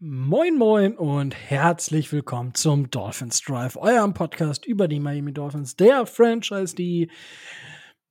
Moin 0.00 0.56
Moin 0.56 0.96
und 0.96 1.34
herzlich 1.34 2.12
willkommen 2.12 2.54
zum 2.54 2.88
Dolphins 2.88 3.40
Drive, 3.40 3.76
eurem 3.76 4.14
Podcast 4.14 4.64
über 4.64 4.86
die 4.86 5.00
Miami 5.00 5.32
Dolphins, 5.32 5.74
der 5.74 6.06
Franchise, 6.06 6.76
die 6.76 7.10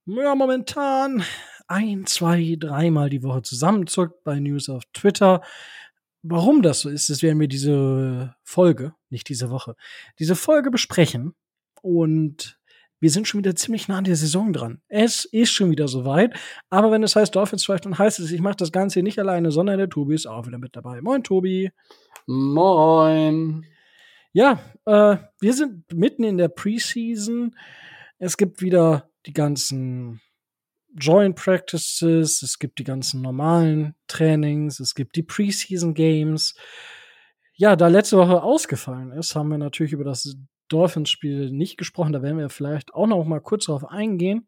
ja, 0.04 0.34
momentan 0.34 1.24
ein, 1.66 2.04
zwei, 2.04 2.56
dreimal 2.60 3.08
die 3.08 3.22
Woche 3.22 3.40
zusammenzuckt 3.40 4.22
bei 4.22 4.38
News 4.38 4.68
auf 4.68 4.84
Twitter. 4.92 5.40
Warum 6.20 6.60
das 6.60 6.80
so 6.80 6.90
ist, 6.90 7.08
das 7.08 7.22
werden 7.22 7.40
wir 7.40 7.48
diese 7.48 8.36
Folge, 8.42 8.92
nicht 9.08 9.30
diese 9.30 9.48
Woche, 9.48 9.74
diese 10.18 10.36
Folge 10.36 10.70
besprechen. 10.70 11.36
Und 11.80 12.57
wir 13.00 13.10
sind 13.10 13.28
schon 13.28 13.38
wieder 13.38 13.54
ziemlich 13.54 13.88
nah 13.88 13.98
an 13.98 14.04
der 14.04 14.16
Saison 14.16 14.52
dran. 14.52 14.80
Es 14.88 15.24
ist 15.24 15.50
schon 15.52 15.70
wieder 15.70 15.88
soweit. 15.88 16.34
Aber 16.68 16.90
wenn 16.90 17.02
es 17.02 17.14
heißt 17.14 17.34
Dolphins 17.34 17.64
Drive, 17.64 17.80
dann 17.80 17.98
heißt 17.98 18.18
es, 18.18 18.32
ich 18.32 18.40
mache 18.40 18.56
das 18.56 18.72
Ganze 18.72 19.02
nicht 19.02 19.18
alleine, 19.18 19.50
sondern 19.50 19.78
der 19.78 19.88
Tobi 19.88 20.14
ist 20.14 20.26
auch 20.26 20.46
wieder 20.46 20.58
mit 20.58 20.74
dabei. 20.74 21.00
Moin, 21.00 21.22
Tobi. 21.22 21.70
Moin. 22.26 23.64
Ja, 24.32 24.60
äh, 24.84 25.16
wir 25.40 25.52
sind 25.54 25.92
mitten 25.92 26.24
in 26.24 26.38
der 26.38 26.48
Preseason. 26.48 27.56
Es 28.18 28.36
gibt 28.36 28.60
wieder 28.60 29.08
die 29.26 29.32
ganzen 29.32 30.20
Joint 30.96 31.36
Practices, 31.36 32.42
es 32.42 32.58
gibt 32.58 32.78
die 32.78 32.84
ganzen 32.84 33.22
normalen 33.22 33.94
Trainings, 34.08 34.80
es 34.80 34.94
gibt 34.94 35.16
die 35.16 35.22
Preseason 35.22 35.94
Games. 35.94 36.54
Ja, 37.54 37.76
da 37.76 37.88
letzte 37.88 38.16
Woche 38.16 38.42
ausgefallen 38.42 39.12
ist, 39.12 39.34
haben 39.34 39.50
wir 39.50 39.58
natürlich 39.58 39.92
über 39.92 40.04
das 40.04 40.36
Dolphins-Spiel 40.68 41.50
nicht 41.50 41.76
gesprochen. 41.76 42.12
Da 42.12 42.22
werden 42.22 42.38
wir 42.38 42.48
vielleicht 42.48 42.94
auch 42.94 43.06
noch 43.06 43.24
mal 43.24 43.40
kurz 43.40 43.66
darauf 43.66 43.84
eingehen. 43.84 44.46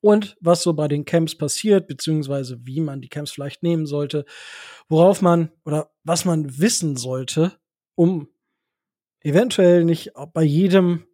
Und 0.00 0.36
was 0.40 0.62
so 0.62 0.74
bei 0.74 0.88
den 0.88 1.04
Camps 1.04 1.36
passiert, 1.36 1.86
beziehungsweise 1.86 2.58
wie 2.66 2.80
man 2.80 3.00
die 3.00 3.08
Camps 3.08 3.32
vielleicht 3.32 3.62
nehmen 3.62 3.86
sollte, 3.86 4.24
worauf 4.88 5.22
man 5.22 5.50
oder 5.64 5.90
was 6.02 6.24
man 6.24 6.58
wissen 6.58 6.96
sollte, 6.96 7.58
um 7.94 8.28
eventuell 9.20 9.84
nicht 9.84 10.12
bei 10.32 10.42
jedem, 10.42 11.06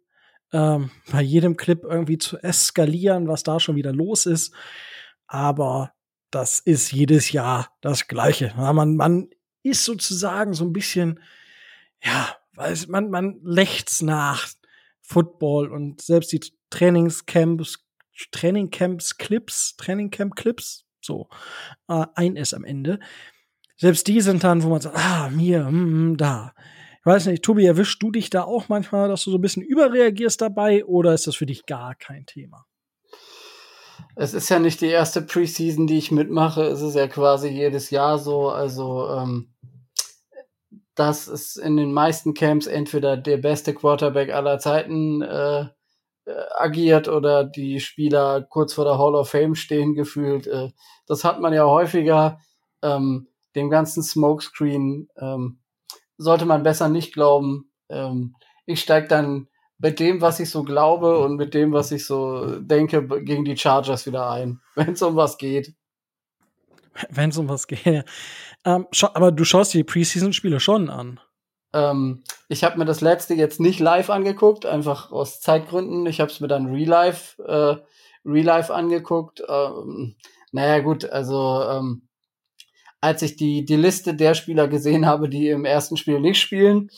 ähm, 0.51 0.91
bei 1.11 1.21
jedem 1.21 1.55
Clip 1.55 1.83
irgendwie 1.83 2.17
zu 2.17 2.37
eskalieren, 2.39 3.27
was 3.27 3.43
da 3.43 3.59
schon 3.59 3.77
wieder 3.77 3.93
los 3.93 4.25
ist. 4.25 4.53
Aber 5.27 5.93
das 6.29 6.59
ist 6.59 6.91
jedes 6.91 7.31
Jahr 7.31 7.75
das 7.81 8.07
Gleiche. 8.07 8.53
Man, 8.57 8.95
man 8.95 9.29
ist 9.63 9.85
sozusagen 9.85 10.53
so 10.53 10.65
ein 10.65 10.73
bisschen, 10.73 11.19
ja, 12.03 12.35
weil 12.55 12.77
man, 12.87 13.09
man 13.09 13.39
lächzt 13.43 14.03
nach 14.03 14.47
Football 15.01 15.71
und 15.71 16.01
selbst 16.01 16.31
die 16.31 16.41
Trainingscamps, 16.69 17.85
Trainingcamps 18.31 19.17
Clips, 19.17 19.75
Trainingcamp 19.77 20.35
Clips, 20.35 20.85
so, 21.01 21.27
äh, 21.87 22.05
ein 22.15 22.35
S 22.35 22.53
am 22.53 22.63
Ende. 22.63 22.99
Selbst 23.77 24.07
die 24.07 24.21
sind 24.21 24.43
dann, 24.43 24.63
wo 24.63 24.69
man 24.69 24.81
sagt, 24.81 24.97
ah, 24.97 25.29
mir, 25.29 25.63
mm, 25.69 26.17
da. 26.17 26.53
Ich 26.99 27.05
weiß 27.05 27.25
nicht, 27.25 27.43
Tobi, 27.43 27.65
erwischst 27.65 28.01
du 28.03 28.11
dich 28.11 28.29
da 28.29 28.43
auch 28.43 28.69
manchmal, 28.69 29.09
dass 29.09 29.23
du 29.23 29.31
so 29.31 29.37
ein 29.39 29.41
bisschen 29.41 29.63
überreagierst 29.63 30.39
dabei 30.39 30.85
oder 30.85 31.15
ist 31.15 31.25
das 31.25 31.35
für 31.35 31.47
dich 31.47 31.65
gar 31.65 31.95
kein 31.95 32.27
Thema? 32.27 32.67
Es 34.15 34.35
ist 34.35 34.49
ja 34.49 34.59
nicht 34.59 34.81
die 34.81 34.87
erste 34.87 35.21
Preseason, 35.21 35.87
die 35.87 35.97
ich 35.97 36.11
mitmache. 36.11 36.63
Es 36.63 36.81
ist 36.81 36.95
ja 36.95 37.07
quasi 37.07 37.47
jedes 37.49 37.89
Jahr 37.89 38.19
so. 38.19 38.49
Also 38.49 39.09
ähm, 39.09 39.53
dass 41.01 41.27
es 41.27 41.55
in 41.55 41.77
den 41.77 41.93
meisten 41.93 42.35
Camps 42.35 42.67
entweder 42.67 43.17
der 43.17 43.37
beste 43.37 43.73
Quarterback 43.73 44.31
aller 44.31 44.59
Zeiten 44.59 45.23
äh, 45.23 45.61
äh, 45.61 46.33
agiert 46.59 47.07
oder 47.07 47.43
die 47.43 47.79
Spieler 47.79 48.43
kurz 48.43 48.75
vor 48.75 48.85
der 48.85 48.99
Hall 48.99 49.15
of 49.15 49.27
Fame 49.27 49.55
stehen 49.55 49.95
gefühlt. 49.95 50.45
Äh, 50.45 50.69
das 51.07 51.23
hat 51.23 51.39
man 51.39 51.53
ja 51.53 51.65
häufiger. 51.65 52.39
Ähm, 52.83 53.29
dem 53.55 53.71
ganzen 53.71 54.03
Smokescreen 54.03 55.09
ähm, 55.17 55.59
sollte 56.19 56.45
man 56.45 56.61
besser 56.61 56.87
nicht 56.87 57.15
glauben. 57.15 57.71
Ähm, 57.89 58.35
ich 58.67 58.79
steige 58.81 59.07
dann 59.07 59.47
mit 59.79 59.99
dem, 59.99 60.21
was 60.21 60.39
ich 60.39 60.51
so 60.51 60.63
glaube 60.63 61.17
und 61.17 61.35
mit 61.35 61.55
dem, 61.55 61.73
was 61.73 61.91
ich 61.91 62.05
so 62.05 62.59
denke, 62.59 63.07
gegen 63.23 63.43
die 63.43 63.57
Chargers 63.57 64.05
wieder 64.05 64.29
ein, 64.29 64.61
wenn 64.75 64.93
es 64.93 65.01
um 65.01 65.15
was 65.15 65.39
geht. 65.39 65.73
Wenn 67.09 67.31
es 67.31 67.39
um 67.39 67.49
was 67.49 67.65
geht. 67.67 68.05
Ähm, 68.65 68.87
aber 69.13 69.31
du 69.31 69.43
schaust 69.43 69.73
die 69.73 69.83
Preseason-Spiele 69.83 70.59
schon 70.59 70.89
an. 70.89 71.19
Ähm, 71.73 72.23
ich 72.49 72.63
habe 72.63 72.77
mir 72.77 72.85
das 72.85 73.01
letzte 73.01 73.33
jetzt 73.33 73.59
nicht 73.59 73.79
live 73.79 74.09
angeguckt, 74.09 74.65
einfach 74.65 75.11
aus 75.11 75.41
Zeitgründen. 75.41 76.05
Ich 76.05 76.19
habe 76.19 76.31
es 76.31 76.39
mir 76.39 76.47
dann 76.47 76.67
Real 76.67 76.89
Life, 76.89 77.41
äh, 77.43 77.77
Real 78.29 78.45
Life 78.45 78.73
angeguckt. 78.73 79.41
Ähm, 79.47 80.15
naja, 80.51 80.79
gut, 80.79 81.05
also 81.05 81.63
ähm, 81.63 82.07
als 82.99 83.21
ich 83.21 83.35
die, 83.35 83.65
die 83.65 83.77
Liste 83.77 84.13
der 84.13 84.35
Spieler 84.35 84.67
gesehen 84.67 85.05
habe, 85.05 85.29
die 85.29 85.49
im 85.49 85.65
ersten 85.65 85.97
Spiel 85.97 86.19
nicht 86.19 86.39
spielen, 86.39 86.91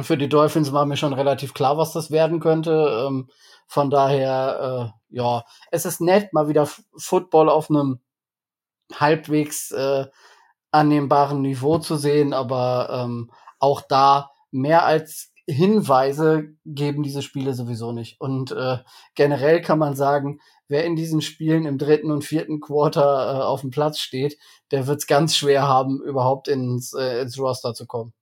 für 0.00 0.18
die 0.18 0.28
Dolphins 0.28 0.72
war 0.72 0.84
mir 0.84 0.96
schon 0.96 1.14
relativ 1.14 1.54
klar, 1.54 1.78
was 1.78 1.92
das 1.92 2.10
werden 2.10 2.40
könnte. 2.40 3.06
Ähm, 3.06 3.30
von 3.66 3.88
daher, 3.88 4.92
äh, 5.10 5.16
ja, 5.16 5.44
es 5.70 5.86
ist 5.86 6.00
nett, 6.00 6.32
mal 6.32 6.48
wieder 6.48 6.68
Football 6.96 7.48
auf 7.48 7.70
einem 7.70 8.00
halbwegs 8.94 9.70
äh, 9.70 10.06
annehmbaren 10.76 11.42
Niveau 11.42 11.78
zu 11.78 11.96
sehen, 11.96 12.32
aber 12.32 12.88
ähm, 13.04 13.30
auch 13.58 13.80
da 13.80 14.30
mehr 14.50 14.84
als 14.84 15.32
Hinweise 15.48 16.54
geben 16.64 17.02
diese 17.02 17.22
Spiele 17.22 17.54
sowieso 17.54 17.92
nicht. 17.92 18.20
Und 18.20 18.50
äh, 18.50 18.78
generell 19.14 19.62
kann 19.62 19.78
man 19.78 19.94
sagen, 19.94 20.40
wer 20.68 20.84
in 20.84 20.96
diesen 20.96 21.20
Spielen 21.20 21.66
im 21.66 21.78
dritten 21.78 22.10
und 22.10 22.24
vierten 22.24 22.60
Quarter 22.60 23.02
äh, 23.02 23.42
auf 23.42 23.60
dem 23.60 23.70
Platz 23.70 24.00
steht, 24.00 24.36
der 24.72 24.86
wird 24.86 24.98
es 24.98 25.06
ganz 25.06 25.36
schwer 25.36 25.62
haben, 25.62 26.02
überhaupt 26.02 26.48
ins, 26.48 26.92
äh, 26.94 27.20
ins 27.22 27.38
Roster 27.38 27.74
zu 27.74 27.86
kommen. 27.86 28.12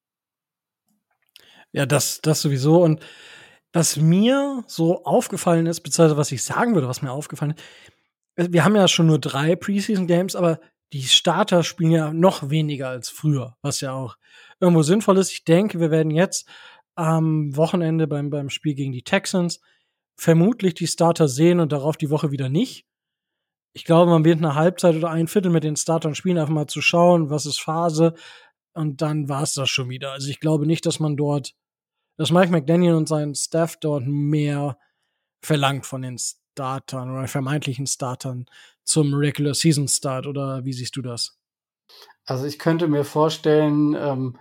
Ja, 1.73 1.87
das, 1.87 2.21
das 2.21 2.43
sowieso. 2.43 2.83
Und 2.83 3.01
was 3.73 3.97
mir 3.97 4.63
so 4.67 5.05
aufgefallen 5.05 5.67
ist, 5.67 5.81
beziehungsweise 5.81 6.17
was 6.17 6.31
ich 6.31 6.45
sagen 6.45 6.75
würde, 6.75 6.89
was 6.89 7.03
mir 7.03 7.11
aufgefallen 7.11 7.55
ist, 8.37 8.53
wir 8.53 8.65
haben 8.65 8.77
ja 8.77 8.87
schon 8.89 9.07
nur 9.07 9.19
drei 9.19 9.57
Preseason 9.57 10.07
Games, 10.07 10.37
aber 10.37 10.61
die 10.93 11.03
Starter 11.03 11.63
spielen 11.63 11.91
ja 11.91 12.13
noch 12.13 12.51
weniger 12.51 12.89
als 12.89 13.09
früher, 13.09 13.57
was 13.63 13.81
ja 13.81 13.93
auch 13.93 14.17
irgendwo 14.61 14.83
sinnvoll 14.83 15.19
ist. 15.19 15.33
Ich 15.33 15.45
denke, 15.45 15.81
wir 15.81 15.91
werden 15.91 16.11
jetzt 16.11 16.49
am 16.95 17.57
Wochenende 17.57 18.07
beim, 18.07 18.31
beim 18.31 18.51
Spiel 18.51 18.75
gegen 18.75 18.93
die 18.93 19.03
Texans 19.03 19.61
vermutlich 20.17 20.75
die 20.75 20.87
Starter 20.87 21.29
sehen 21.29 21.61
und 21.61 21.73
darauf 21.73 21.97
die 21.97 22.11
Woche 22.11 22.31
wieder 22.31 22.49
nicht. 22.49 22.87
Ich 23.73 23.85
glaube, 23.85 24.11
man 24.11 24.25
wird 24.25 24.39
eine 24.39 24.55
Halbzeit 24.55 24.95
oder 24.95 25.11
ein 25.11 25.27
Viertel 25.27 25.51
mit 25.51 25.65
den 25.65 25.77
Startern 25.77 26.15
spielen, 26.15 26.39
einfach 26.39 26.53
mal 26.53 26.69
zu 26.69 26.81
schauen, 26.81 27.31
was 27.31 27.47
ist 27.47 27.61
Phase. 27.61 28.15
Und 28.73 29.03
dann 29.03 29.29
war 29.29 29.43
es 29.43 29.55
das 29.55 29.69
schon 29.69 29.89
wieder. 29.89 30.13
Also 30.13 30.31
ich 30.31 30.39
glaube 30.39 30.67
nicht, 30.67 30.87
dass 30.87 31.01
man 31.01 31.17
dort, 31.17 31.55
dass 32.17 32.31
Mike 32.31 32.53
McDaniel 32.53 32.95
und 32.95 33.09
sein 33.09 33.35
Staff 33.35 33.77
dort 33.81 34.07
mehr 34.07 34.79
verlangt 35.43 35.87
von 35.87 36.03
den 36.03 36.19
Startern 36.55 37.11
oder 37.11 37.27
vermeintlichen 37.27 37.87
Startern 37.89 38.47
zum 38.85 39.13
Regular 39.13 39.55
Season 39.55 39.89
Start 39.89 40.27
oder 40.27 40.65
wie 40.65 40.73
siehst 40.73 40.95
du 40.95 41.03
das? 41.03 41.37
Also 42.27 42.47
ich 42.47 42.61
könnte 42.61 42.87
mir 42.87 43.05
vorstellen, 43.05 43.95
ähm, 43.99 44.39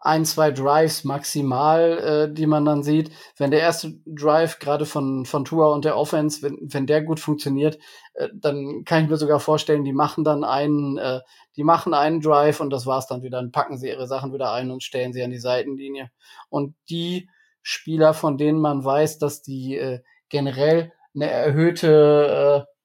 ein, 0.00 0.24
zwei 0.24 0.52
Drives 0.52 1.02
maximal, 1.02 1.98
äh, 1.98 2.32
die 2.32 2.46
man 2.46 2.64
dann 2.64 2.84
sieht. 2.84 3.10
Wenn 3.36 3.50
der 3.50 3.60
erste 3.60 3.94
Drive 4.06 4.60
gerade 4.60 4.86
von, 4.86 5.24
von 5.24 5.44
Tua 5.44 5.72
und 5.72 5.84
der 5.84 5.96
Offense, 5.96 6.42
wenn, 6.42 6.58
wenn 6.62 6.86
der 6.86 7.02
gut 7.02 7.18
funktioniert, 7.18 7.78
äh, 8.14 8.28
dann 8.32 8.84
kann 8.84 9.02
ich 9.02 9.10
mir 9.10 9.16
sogar 9.16 9.40
vorstellen, 9.40 9.82
die 9.82 9.92
machen 9.92 10.22
dann 10.22 10.44
einen, 10.44 10.98
äh, 10.98 11.20
die 11.56 11.64
machen 11.64 11.92
einen 11.94 12.20
Drive 12.20 12.60
und 12.60 12.70
das 12.70 12.86
war's 12.86 13.08
dann 13.08 13.22
wieder. 13.22 13.40
Dann 13.40 13.50
packen 13.50 13.76
sie 13.76 13.88
ihre 13.88 14.06
Sachen 14.06 14.32
wieder 14.32 14.52
ein 14.52 14.70
und 14.70 14.84
stellen 14.84 15.12
sie 15.12 15.24
an 15.24 15.30
die 15.30 15.40
Seitenlinie. 15.40 16.12
Und 16.48 16.76
die 16.88 17.28
Spieler, 17.62 18.14
von 18.14 18.38
denen 18.38 18.60
man 18.60 18.84
weiß, 18.84 19.18
dass 19.18 19.42
die 19.42 19.76
äh, 19.76 20.00
generell 20.28 20.92
eine 21.16 21.30
erhöhte 21.30 22.66
äh, 22.66 22.76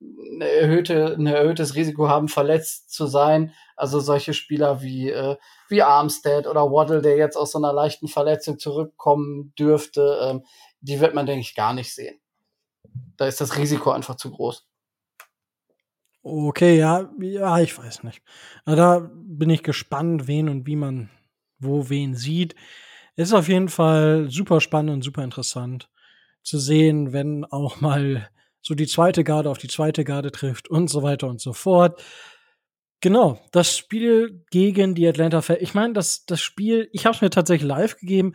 eine 0.00 0.48
erhöhte, 0.48 1.16
ein 1.18 1.26
erhöhtes 1.26 1.74
Risiko 1.74 2.08
haben, 2.08 2.28
verletzt 2.28 2.92
zu 2.92 3.06
sein. 3.06 3.52
Also 3.76 4.00
solche 4.00 4.34
Spieler 4.34 4.82
wie, 4.82 5.10
äh, 5.10 5.36
wie 5.68 5.82
Armstead 5.82 6.46
oder 6.46 6.70
Waddle, 6.70 7.02
der 7.02 7.16
jetzt 7.16 7.36
aus 7.36 7.52
so 7.52 7.58
einer 7.58 7.72
leichten 7.72 8.08
Verletzung 8.08 8.58
zurückkommen 8.58 9.54
dürfte, 9.58 10.18
ähm, 10.22 10.44
die 10.80 11.00
wird 11.00 11.14
man, 11.14 11.26
denke 11.26 11.40
ich, 11.40 11.54
gar 11.54 11.72
nicht 11.72 11.94
sehen. 11.94 12.20
Da 13.16 13.26
ist 13.26 13.40
das 13.40 13.56
Risiko 13.56 13.90
einfach 13.90 14.16
zu 14.16 14.30
groß. 14.30 14.66
Okay, 16.22 16.78
ja, 16.78 17.08
ja, 17.20 17.58
ich 17.60 17.76
weiß 17.78 18.02
nicht. 18.02 18.20
Da 18.64 19.08
bin 19.14 19.48
ich 19.48 19.62
gespannt, 19.62 20.26
wen 20.26 20.48
und 20.48 20.66
wie 20.66 20.76
man 20.76 21.10
wo 21.58 21.88
wen 21.88 22.14
sieht. 22.14 22.54
ist 23.14 23.32
auf 23.32 23.48
jeden 23.48 23.68
Fall 23.70 24.28
super 24.28 24.60
spannend 24.60 24.92
und 24.92 25.02
super 25.02 25.24
interessant 25.24 25.88
zu 26.46 26.58
sehen, 26.58 27.12
wenn 27.12 27.44
auch 27.44 27.80
mal 27.80 28.28
so 28.62 28.74
die 28.74 28.86
zweite 28.86 29.24
Garde 29.24 29.50
auf 29.50 29.58
die 29.58 29.68
zweite 29.68 30.04
Garde 30.04 30.30
trifft 30.30 30.68
und 30.68 30.88
so 30.88 31.02
weiter 31.02 31.28
und 31.28 31.40
so 31.40 31.52
fort. 31.52 32.02
Genau, 33.00 33.40
das 33.52 33.76
Spiel 33.76 34.44
gegen 34.50 34.94
die 34.94 35.06
Atlanta 35.06 35.42
Falcons. 35.42 35.68
Ich 35.68 35.74
meine, 35.74 35.92
das, 35.92 36.24
das 36.24 36.40
Spiel, 36.40 36.88
ich 36.92 37.04
habe 37.04 37.14
es 37.14 37.20
mir 37.20 37.30
tatsächlich 37.30 37.68
live 37.68 37.98
gegeben, 37.98 38.32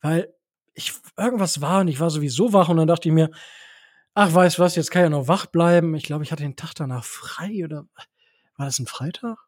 weil 0.00 0.32
ich 0.74 0.92
irgendwas 1.16 1.60
war 1.60 1.80
und 1.80 1.88
ich 1.88 2.00
war 2.00 2.10
sowieso 2.10 2.52
wach 2.52 2.68
und 2.68 2.76
dann 2.76 2.86
dachte 2.86 3.08
ich 3.08 3.14
mir, 3.14 3.30
ach, 4.12 4.32
weißt 4.32 4.58
was, 4.58 4.76
jetzt 4.76 4.90
kann 4.90 5.02
ich 5.02 5.06
ja 5.06 5.10
noch 5.10 5.28
wach 5.28 5.46
bleiben. 5.46 5.94
Ich 5.94 6.04
glaube, 6.04 6.22
ich 6.22 6.32
hatte 6.32 6.42
den 6.42 6.56
Tag 6.56 6.74
danach 6.74 7.04
frei 7.04 7.64
oder 7.64 7.86
war 8.56 8.66
das 8.66 8.78
ein 8.78 8.86
Freitag? 8.86 9.38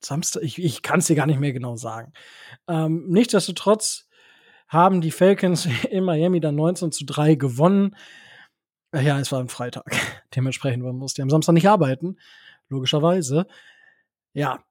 Samstag, 0.00 0.42
ich, 0.42 0.62
ich 0.62 0.82
kann 0.82 0.98
es 0.98 1.06
dir 1.06 1.16
gar 1.16 1.26
nicht 1.26 1.40
mehr 1.40 1.52
genau 1.52 1.76
sagen. 1.76 2.12
Ähm, 2.68 3.06
nichtsdestotrotz 3.08 4.09
haben 4.70 5.00
die 5.00 5.10
Falcons 5.10 5.66
in 5.90 6.04
Miami 6.04 6.40
dann 6.40 6.54
19 6.54 6.92
zu 6.92 7.04
3 7.04 7.34
gewonnen. 7.34 7.96
Äh, 8.92 9.04
ja, 9.04 9.20
es 9.20 9.30
war 9.30 9.40
ein 9.40 9.48
Freitag. 9.48 9.84
Dementsprechend 10.34 10.82
man 10.82 10.96
musste 10.96 11.20
am 11.22 11.28
Samstag 11.28 11.52
nicht 11.52 11.68
arbeiten. 11.68 12.16
Logischerweise. 12.68 13.46
Ja. 14.32 14.64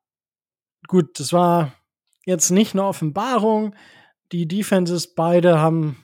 Gut, 0.87 1.19
das 1.19 1.33
war 1.33 1.73
jetzt 2.25 2.49
nicht 2.49 2.73
eine 2.73 2.85
Offenbarung. 2.85 3.75
Die 4.31 4.47
Defenses 4.47 5.13
beide 5.13 5.59
haben 5.59 5.97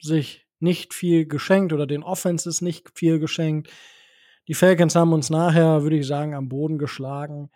sich 0.00 0.46
nicht 0.60 0.94
viel 0.94 1.26
geschenkt 1.26 1.72
oder 1.72 1.88
den 1.88 2.04
Offenses 2.04 2.60
nicht 2.60 2.96
viel 2.96 3.18
geschenkt. 3.18 3.68
Die 4.46 4.54
Falcons 4.54 4.94
haben 4.94 5.12
uns 5.12 5.30
nachher, 5.30 5.82
würde 5.82 5.96
ich 5.96 6.06
sagen, 6.06 6.34
am 6.34 6.48
Boden 6.48 6.78
geschlagen. 6.78 7.50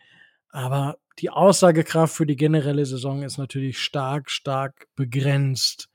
Aber 0.50 0.98
die 1.18 1.30
Aussagekraft 1.30 2.14
für 2.14 2.26
die 2.26 2.36
generelle 2.36 2.84
Saison 2.84 3.22
ist 3.22 3.38
natürlich 3.38 3.78
stark, 3.78 4.30
stark 4.30 4.86
begrenzt. 4.96 5.88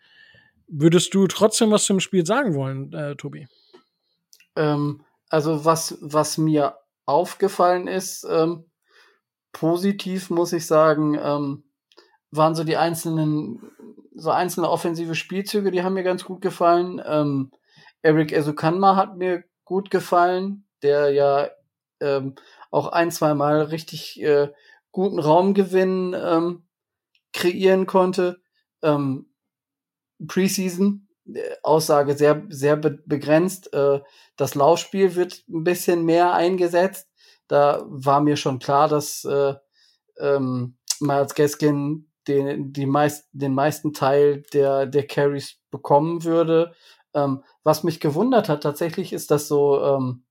Würdest 0.68 1.14
du 1.14 1.28
trotzdem 1.28 1.72
was 1.72 1.86
zum 1.86 2.00
Spiel 2.00 2.26
sagen 2.26 2.56
wollen, 2.56 2.94
äh, 2.94 3.16
Tobi? 3.16 3.48
Ähm, 4.56 5.04
also 5.30 5.66
was, 5.66 5.98
was 6.02 6.38
mir 6.38 6.78
aufgefallen 7.06 7.88
ist, 7.88 8.26
ähm, 8.30 8.66
positiv 9.52 10.30
muss 10.30 10.54
ich 10.54 10.66
sagen, 10.66 11.18
ähm, 11.22 11.64
waren 12.32 12.56
so 12.56 12.64
die 12.64 12.78
einzelnen, 12.78 13.62
so 14.16 14.32
einzelne 14.32 14.70
offensive 14.70 15.16
Spielzüge, 15.16 15.72
die 15.72 15.84
haben 15.84 15.94
mir 15.94 16.04
ganz 16.04 16.24
gut 16.24 16.42
gefallen. 16.42 17.02
Ähm, 17.06 17.52
Eric 18.02 18.32
Esukanma 18.32 18.96
hat 18.96 19.18
mir 19.18 19.44
gut 19.66 19.92
gefallen, 19.92 20.66
der 20.82 21.12
ja 21.12 21.50
ähm, 22.00 22.36
auch 22.72 22.88
ein, 22.88 23.12
zwei 23.12 23.34
Mal 23.34 23.62
richtig 23.64 24.22
äh, 24.22 24.50
guten 24.92 25.20
Raumgewinn 25.20 26.16
ähm, 26.18 26.64
kreieren 27.34 27.86
konnte. 27.86 28.42
Ähm, 28.82 29.28
Preseason, 30.28 31.08
äh, 31.34 31.40
Aussage 31.64 32.16
sehr, 32.16 32.44
sehr 32.50 32.76
be 32.76 33.00
begrenzt. 33.06 33.74
Äh, 33.74 34.02
das 34.36 34.56
Laufspiel 34.56 35.16
wird 35.16 35.44
ein 35.50 35.64
bisschen 35.64 36.04
mehr 36.06 36.34
eingesetzt. 36.34 37.10
Da 37.48 37.84
war 37.86 38.22
mir 38.22 38.38
schon 38.38 38.60
klar, 38.60 38.88
dass 38.88 39.26
äh, 39.26 39.56
ähm, 40.20 40.78
Miles 41.00 41.36
Gaskin 41.36 42.08
den, 42.28 42.72
die 42.72 42.86
meist, 42.86 43.28
den 43.32 43.54
meisten 43.54 43.94
Teil 43.94 44.44
der, 44.54 44.86
der 44.86 45.08
Carries 45.08 45.58
bekommen 45.72 46.24
würde. 46.24 46.74
Ähm, 47.14 47.44
was 47.64 47.84
mich 47.84 48.00
gewundert 48.00 48.48
hat 48.48 48.64
tatsächlich 48.64 49.12
ist, 49.12 49.32
dass 49.32 49.48
so 49.48 49.84
ähm, 49.84 50.24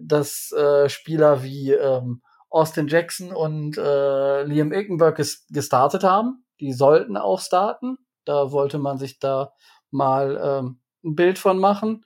dass 0.00 0.52
äh, 0.52 0.88
Spieler 0.88 1.42
wie 1.42 1.72
ähm, 1.72 2.22
Austin 2.52 2.86
Jackson 2.86 3.32
und 3.32 3.78
äh, 3.78 4.44
Liam 4.44 4.72
Ickenberg 4.72 5.16
ges 5.16 5.46
gestartet 5.48 6.04
haben. 6.04 6.44
Die 6.60 6.72
sollten 6.72 7.16
auch 7.16 7.40
starten. 7.40 7.96
Da 8.24 8.52
wollte 8.52 8.78
man 8.78 8.98
sich 8.98 9.18
da 9.18 9.52
mal 9.90 10.40
ähm, 10.42 10.80
ein 11.02 11.16
Bild 11.16 11.38
von 11.38 11.58
machen. 11.58 12.04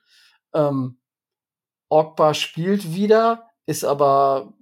Ähm, 0.53 0.99
Ogba 1.89 2.33
spielt 2.33 2.93
wieder, 2.93 3.49
ist 3.65 3.83
aber 3.83 4.53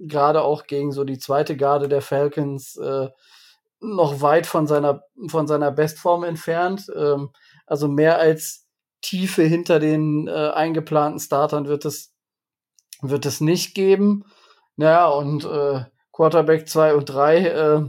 gerade 0.00 0.42
auch 0.42 0.66
gegen 0.66 0.92
so 0.92 1.04
die 1.04 1.18
zweite 1.18 1.56
Garde 1.56 1.88
der 1.88 2.02
Falcons 2.02 2.76
äh, 2.76 3.08
noch 3.80 4.22
weit 4.22 4.46
von 4.46 4.66
seiner 4.66 5.02
von 5.28 5.46
seiner 5.46 5.70
Bestform 5.70 6.24
entfernt. 6.24 6.86
Ähm, 6.94 7.30
also 7.66 7.88
mehr 7.88 8.18
als 8.18 8.66
Tiefe 9.02 9.42
hinter 9.42 9.80
den 9.80 10.28
äh, 10.28 10.50
eingeplanten 10.50 11.20
Startern 11.20 11.66
wird 11.66 11.84
es 11.84 12.14
wird 13.02 13.26
es 13.26 13.40
nicht 13.40 13.74
geben. 13.74 14.24
Naja, 14.76 15.08
und 15.08 15.44
äh, 15.44 15.84
Quarterback 16.12 16.68
2 16.68 16.94
und 16.94 17.06
3, 17.06 17.38
äh, 17.46 17.82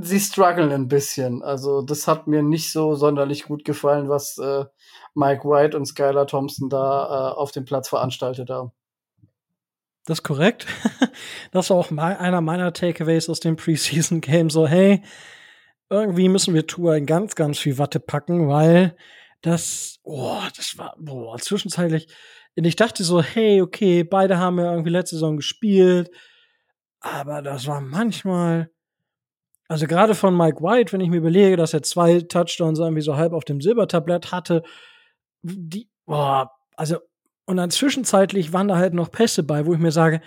sie 0.00 0.20
strugglen 0.20 0.72
ein 0.72 0.88
bisschen. 0.88 1.42
Also 1.42 1.82
das 1.82 2.06
hat 2.06 2.26
mir 2.26 2.42
nicht 2.42 2.70
so 2.72 2.94
sonderlich 2.94 3.44
gut 3.44 3.64
gefallen, 3.64 4.08
was 4.08 4.38
äh, 4.38 4.64
Mike 5.14 5.44
White 5.44 5.76
und 5.76 5.86
Skylar 5.86 6.26
Thompson 6.26 6.68
da 6.68 7.32
äh, 7.32 7.34
auf 7.36 7.52
dem 7.52 7.64
Platz 7.64 7.88
veranstaltet 7.88 8.50
haben. 8.50 8.72
Das 10.06 10.18
ist 10.18 10.22
korrekt. 10.24 10.66
Das 11.52 11.70
war 11.70 11.78
auch 11.78 11.90
mal 11.90 12.16
einer 12.16 12.40
meiner 12.40 12.72
Takeaways 12.72 13.28
aus 13.28 13.40
dem 13.40 13.56
Preseason 13.56 14.20
Game. 14.20 14.50
So, 14.50 14.68
hey, 14.68 15.02
irgendwie 15.90 16.28
müssen 16.28 16.54
wir 16.54 16.66
Tour 16.66 16.94
in 16.94 17.06
ganz, 17.06 17.34
ganz 17.34 17.58
viel 17.58 17.76
Watte 17.76 17.98
packen, 17.98 18.48
weil 18.48 18.96
das, 19.42 19.98
oh, 20.04 20.40
das 20.56 20.78
war, 20.78 20.94
boah, 20.98 21.36
zwischenzeitlich 21.38 22.06
und 22.60 22.66
ich 22.66 22.76
dachte 22.76 23.04
so, 23.04 23.22
hey, 23.22 23.62
okay, 23.62 24.04
beide 24.04 24.36
haben 24.36 24.58
ja 24.58 24.70
irgendwie 24.70 24.90
letzte 24.90 25.16
Saison 25.16 25.38
gespielt. 25.38 26.10
Aber 27.00 27.40
das 27.40 27.66
war 27.66 27.80
manchmal, 27.80 28.70
also 29.66 29.86
gerade 29.86 30.14
von 30.14 30.36
Mike 30.36 30.60
White, 30.60 30.92
wenn 30.92 31.00
ich 31.00 31.08
mir 31.08 31.16
überlege, 31.16 31.56
dass 31.56 31.72
er 31.72 31.82
zwei 31.82 32.20
Touchdowns 32.20 32.78
irgendwie 32.78 33.00
so 33.00 33.16
halb 33.16 33.32
auf 33.32 33.46
dem 33.46 33.62
Silbertablett 33.62 34.30
hatte, 34.30 34.62
die, 35.40 35.88
boah, 36.04 36.50
also, 36.76 36.98
und 37.46 37.56
dann 37.56 37.70
zwischenzeitlich 37.70 38.52
waren 38.52 38.68
da 38.68 38.76
halt 38.76 38.92
noch 38.92 39.10
Pässe 39.10 39.42
bei, 39.42 39.64
wo 39.64 39.72
ich 39.72 39.80
mir 39.80 39.90
sage, 39.90 40.20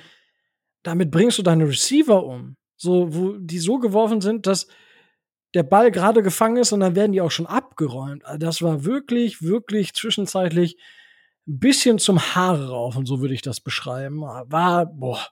damit 0.81 1.11
bringst 1.11 1.37
du 1.37 1.43
deine 1.43 1.67
Receiver 1.67 2.25
um. 2.25 2.55
So, 2.77 3.13
wo 3.13 3.33
die 3.37 3.59
so 3.59 3.77
geworfen 3.77 4.21
sind, 4.21 4.47
dass 4.47 4.65
der 5.53 5.61
Ball 5.61 5.91
gerade 5.91 6.23
gefangen 6.23 6.57
ist 6.57 6.71
und 6.71 6.79
dann 6.79 6.95
werden 6.95 7.11
die 7.11 7.21
auch 7.21 7.29
schon 7.29 7.45
abgeräumt. 7.45 8.25
Also 8.25 8.39
das 8.39 8.63
war 8.63 8.85
wirklich, 8.85 9.43
wirklich 9.43 9.93
zwischenzeitlich 9.93 10.77
ein 11.47 11.59
bisschen 11.59 11.99
zum 11.99 12.19
Haare 12.19 12.69
raufen, 12.69 13.05
so 13.05 13.21
würde 13.21 13.33
ich 13.33 13.41
das 13.41 13.59
beschreiben. 13.59 14.21
War, 14.21 14.85
boah, 14.85 15.27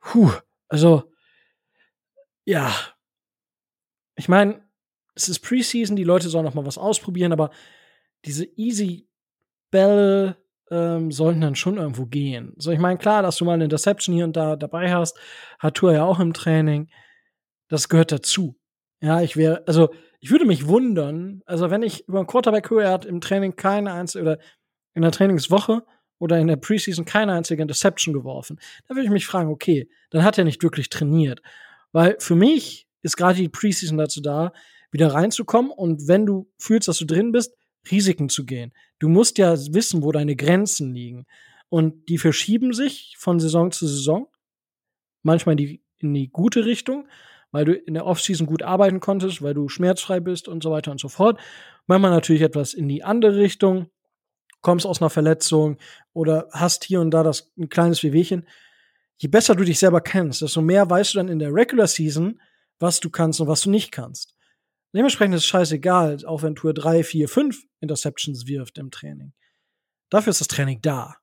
puh, 0.00 0.32
also, 0.68 1.12
ja. 2.44 2.74
Ich 4.16 4.28
meine, 4.28 4.62
es 5.14 5.28
ist 5.28 5.40
Preseason, 5.40 5.96
die 5.96 6.04
Leute 6.04 6.28
sollen 6.28 6.44
noch 6.44 6.54
mal 6.54 6.66
was 6.66 6.78
ausprobieren, 6.78 7.32
aber 7.32 7.50
diese 8.24 8.44
easy 8.56 9.08
Bälle 9.70 10.36
ähm, 10.70 11.12
sollten 11.12 11.40
dann 11.40 11.54
schon 11.54 11.76
irgendwo 11.76 12.06
gehen. 12.06 12.54
So, 12.56 12.70
ich 12.70 12.78
meine, 12.78 12.98
klar, 12.98 13.22
dass 13.22 13.36
du 13.36 13.44
mal 13.44 13.54
eine 13.54 13.64
Interception 13.64 14.14
hier 14.14 14.24
und 14.24 14.36
da 14.36 14.56
dabei 14.56 14.92
hast, 14.92 15.18
hat 15.58 15.74
Tour 15.74 15.92
ja 15.92 16.04
auch 16.04 16.20
im 16.20 16.32
Training. 16.32 16.90
Das 17.68 17.88
gehört 17.88 18.12
dazu. 18.12 18.58
Ja, 19.00 19.20
ich 19.20 19.36
wäre, 19.36 19.62
also, 19.66 19.90
ich 20.20 20.30
würde 20.30 20.46
mich 20.46 20.66
wundern, 20.66 21.42
also 21.46 21.70
wenn 21.70 21.82
ich 21.82 22.08
über 22.08 22.18
einen 22.18 22.26
Quarterback 22.26 22.70
höre, 22.70 22.82
er 22.84 22.92
hat 22.92 23.04
im 23.04 23.20
Training 23.20 23.54
keine 23.54 23.92
einzige, 23.92 24.22
oder 24.22 24.38
in 24.94 25.02
der 25.02 25.12
Trainingswoche 25.12 25.84
oder 26.18 26.38
in 26.38 26.48
der 26.48 26.56
Preseason 26.56 27.04
keine 27.04 27.32
einzige 27.32 27.62
Interception 27.62 28.12
geworfen. 28.12 28.58
Da 28.88 28.94
würde 28.94 29.04
ich 29.04 29.10
mich 29.10 29.26
fragen, 29.26 29.50
okay, 29.50 29.88
dann 30.10 30.24
hat 30.24 30.38
er 30.38 30.44
nicht 30.44 30.62
wirklich 30.62 30.88
trainiert. 30.88 31.40
Weil 31.92 32.16
für 32.18 32.34
mich 32.34 32.86
ist 33.02 33.16
gerade 33.16 33.38
die 33.38 33.48
Preseason 33.48 33.98
dazu 33.98 34.20
da, 34.20 34.52
wieder 34.90 35.12
reinzukommen 35.12 35.70
und 35.70 36.08
wenn 36.08 36.26
du 36.26 36.50
fühlst, 36.58 36.88
dass 36.88 36.98
du 36.98 37.04
drin 37.04 37.32
bist, 37.32 37.54
Risiken 37.90 38.28
zu 38.28 38.44
gehen. 38.44 38.72
Du 38.98 39.08
musst 39.08 39.38
ja 39.38 39.54
wissen, 39.72 40.02
wo 40.02 40.12
deine 40.12 40.36
Grenzen 40.36 40.92
liegen. 40.92 41.26
Und 41.68 42.08
die 42.08 42.18
verschieben 42.18 42.72
sich 42.72 43.14
von 43.18 43.40
Saison 43.40 43.70
zu 43.70 43.86
Saison. 43.86 44.28
Manchmal 45.22 45.54
in 45.54 45.56
die, 45.58 45.82
in 45.98 46.14
die 46.14 46.28
gute 46.28 46.64
Richtung, 46.64 47.08
weil 47.50 47.64
du 47.64 47.74
in 47.74 47.94
der 47.94 48.06
Offseason 48.06 48.46
gut 48.46 48.62
arbeiten 48.62 49.00
konntest, 49.00 49.42
weil 49.42 49.54
du 49.54 49.68
schmerzfrei 49.68 50.20
bist 50.20 50.48
und 50.48 50.62
so 50.62 50.70
weiter 50.70 50.90
und 50.90 51.00
so 51.00 51.08
fort. 51.08 51.38
Manchmal 51.86 52.10
natürlich 52.10 52.42
etwas 52.42 52.74
in 52.74 52.88
die 52.88 53.04
andere 53.04 53.36
Richtung, 53.36 53.90
kommst 54.60 54.86
aus 54.86 55.00
einer 55.00 55.10
Verletzung 55.10 55.78
oder 56.12 56.48
hast 56.52 56.84
hier 56.84 57.00
und 57.00 57.10
da 57.10 57.22
das 57.22 57.52
ein 57.58 57.68
kleines 57.68 58.02
Wehwehchen. 58.02 58.46
Je 59.18 59.28
besser 59.28 59.54
du 59.54 59.64
dich 59.64 59.78
selber 59.78 60.00
kennst, 60.00 60.42
desto 60.42 60.60
mehr 60.60 60.88
weißt 60.88 61.14
du 61.14 61.18
dann 61.18 61.28
in 61.28 61.38
der 61.38 61.52
Regular 61.52 61.86
Season, 61.86 62.40
was 62.78 63.00
du 63.00 63.10
kannst 63.10 63.40
und 63.40 63.48
was 63.48 63.62
du 63.62 63.70
nicht 63.70 63.90
kannst. 63.90 64.34
Dementsprechend 64.94 65.34
ist 65.34 65.42
es 65.42 65.46
scheißegal, 65.46 66.24
auch 66.24 66.42
wenn 66.42 66.54
Tour 66.54 66.72
3, 66.72 67.04
4, 67.04 67.28
5 67.28 67.62
Interceptions 67.80 68.46
wirft 68.46 68.78
im 68.78 68.90
Training. 68.90 69.32
Dafür 70.10 70.30
ist 70.30 70.40
das 70.40 70.48
Training 70.48 70.80
da. 70.80 71.16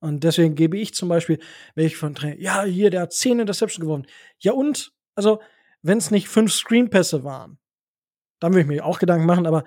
Und 0.00 0.24
deswegen 0.24 0.54
gebe 0.54 0.78
ich 0.78 0.94
zum 0.94 1.08
Beispiel, 1.08 1.38
ich 1.74 1.96
von 1.96 2.14
Training, 2.14 2.40
ja, 2.40 2.64
hier, 2.64 2.90
der 2.90 3.02
hat 3.02 3.12
10 3.12 3.40
Interceptions 3.40 3.80
gewonnen. 3.80 4.06
Ja, 4.38 4.52
und? 4.52 4.92
Also, 5.14 5.40
wenn 5.82 5.98
es 5.98 6.10
nicht 6.10 6.28
fünf 6.28 6.52
Screenpässe 6.52 7.24
waren, 7.24 7.58
dann 8.40 8.52
würde 8.52 8.62
ich 8.62 8.66
mir 8.66 8.84
auch 8.84 8.98
Gedanken 8.98 9.26
machen, 9.26 9.46
aber 9.46 9.64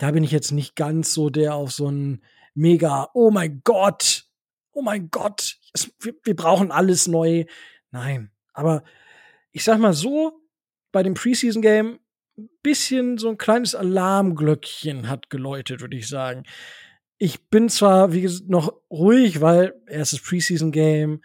da 0.00 0.10
bin 0.12 0.24
ich 0.24 0.30
jetzt 0.30 0.50
nicht 0.50 0.76
ganz 0.76 1.12
so 1.12 1.28
der 1.28 1.54
auf 1.54 1.72
so 1.72 1.90
ein 1.90 2.24
mega, 2.54 3.10
oh 3.12 3.30
mein 3.30 3.60
Gott, 3.64 4.24
oh 4.72 4.80
mein 4.80 5.10
Gott, 5.10 5.58
es, 5.74 5.92
wir, 6.00 6.14
wir 6.24 6.34
brauchen 6.34 6.72
alles 6.72 7.06
neu. 7.06 7.44
Nein, 7.90 8.30
aber 8.54 8.82
ich 9.52 9.62
sag 9.62 9.78
mal 9.78 9.92
so, 9.92 10.40
bei 10.90 11.02
dem 11.02 11.12
Preseason 11.12 11.60
Game 11.60 11.98
bisschen 12.62 13.18
so 13.18 13.28
ein 13.28 13.36
kleines 13.36 13.74
Alarmglöckchen 13.74 15.10
hat 15.10 15.28
geläutet, 15.28 15.82
würde 15.82 15.98
ich 15.98 16.08
sagen. 16.08 16.44
Ich 17.18 17.50
bin 17.50 17.68
zwar, 17.68 18.14
wie 18.14 18.22
gesagt, 18.22 18.48
noch 18.48 18.80
ruhig, 18.90 19.42
weil 19.42 19.74
erstes 19.86 20.22
Preseason 20.22 20.72
Game 20.72 21.22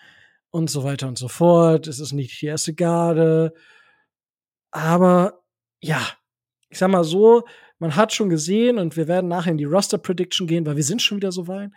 und 0.51 0.69
so 0.69 0.83
weiter 0.83 1.07
und 1.07 1.17
so 1.17 1.29
fort. 1.29 1.87
Es 1.87 2.01
ist 2.01 2.11
nicht 2.11 2.41
die 2.41 2.47
erste 2.47 2.73
Garde. 2.73 3.53
Aber 4.71 5.45
ja, 5.79 6.05
ich 6.67 6.77
sag 6.77 6.89
mal 6.89 7.05
so, 7.05 7.45
man 7.79 7.95
hat 7.95 8.13
schon 8.13 8.29
gesehen 8.29 8.77
und 8.77 8.95
wir 8.97 9.07
werden 9.07 9.27
nachher 9.27 9.51
in 9.51 9.57
die 9.57 9.65
Roster 9.65 9.97
Prediction 9.97 10.47
gehen, 10.47 10.65
weil 10.65 10.75
wir 10.75 10.83
sind 10.83 11.01
schon 11.01 11.17
wieder 11.17 11.31
so 11.31 11.47
weit. 11.47 11.71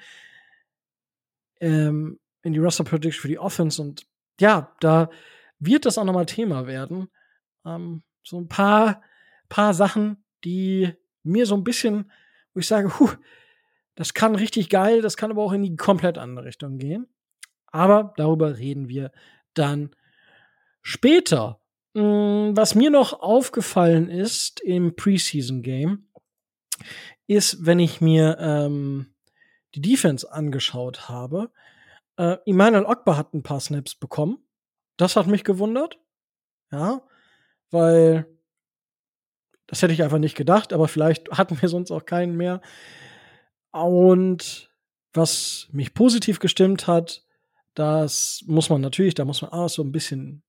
Ähm, 1.60 2.20
in 2.42 2.52
die 2.52 2.60
Roster 2.60 2.84
Prediction 2.84 3.22
für 3.22 3.28
die 3.28 3.38
Offense 3.38 3.82
und 3.82 4.06
ja, 4.40 4.74
da 4.80 5.10
wird 5.58 5.84
das 5.84 5.98
auch 5.98 6.04
nochmal 6.04 6.26
Thema 6.26 6.66
werden. 6.66 7.08
Ähm, 7.64 8.02
so 8.22 8.38
ein 8.38 8.48
paar, 8.48 9.02
paar 9.48 9.74
Sachen, 9.74 10.22
die 10.44 10.92
mir 11.22 11.46
so 11.46 11.56
ein 11.56 11.64
bisschen, 11.64 12.10
wo 12.54 12.60
ich 12.60 12.68
sage, 12.68 12.98
huh, 12.98 13.10
das 13.96 14.14
kann 14.14 14.36
richtig 14.36 14.68
geil, 14.68 15.02
das 15.02 15.16
kann 15.16 15.30
aber 15.30 15.42
auch 15.42 15.52
in 15.52 15.62
die 15.62 15.76
komplett 15.76 16.18
andere 16.18 16.46
Richtung 16.46 16.78
gehen. 16.78 17.08
Aber 17.66 18.14
darüber 18.16 18.58
reden 18.58 18.88
wir 18.88 19.10
dann 19.54 19.90
später. 20.82 21.60
Mm, 21.98 22.56
was 22.56 22.76
mir 22.76 22.90
noch 22.90 23.20
aufgefallen 23.20 24.08
ist 24.08 24.60
im 24.60 24.94
Preseason 24.94 25.62
Game, 25.62 26.06
ist, 27.26 27.66
wenn 27.66 27.80
ich 27.80 28.00
mir 28.00 28.36
ähm, 28.38 29.14
die 29.74 29.80
Defense 29.80 30.30
angeschaut 30.32 31.08
habe, 31.08 31.50
äh, 32.16 32.36
Emmanuel 32.46 32.84
Ogba 32.84 33.16
hat 33.16 33.34
ein 33.34 33.42
paar 33.42 33.58
Snaps 33.58 33.96
bekommen. 33.96 34.38
Das 34.96 35.16
hat 35.16 35.26
mich 35.26 35.42
gewundert. 35.42 35.98
Ja, 36.70 37.02
weil 37.70 38.26
das 39.66 39.82
hätte 39.82 39.92
ich 39.92 40.02
einfach 40.04 40.18
nicht 40.18 40.36
gedacht, 40.36 40.72
aber 40.72 40.86
vielleicht 40.86 41.30
hatten 41.36 41.60
wir 41.60 41.68
sonst 41.68 41.90
auch 41.90 42.06
keinen 42.06 42.36
mehr. 42.36 42.60
Und 43.72 44.70
was 45.12 45.68
mich 45.72 45.94
positiv 45.94 46.38
gestimmt 46.38 46.86
hat, 46.86 47.24
das 47.74 48.44
muss 48.46 48.70
man 48.70 48.82
natürlich, 48.82 49.14
da 49.14 49.24
muss 49.24 49.42
man 49.42 49.50
auch 49.50 49.68
so 49.68 49.82
ein 49.82 49.90
bisschen 49.90 50.44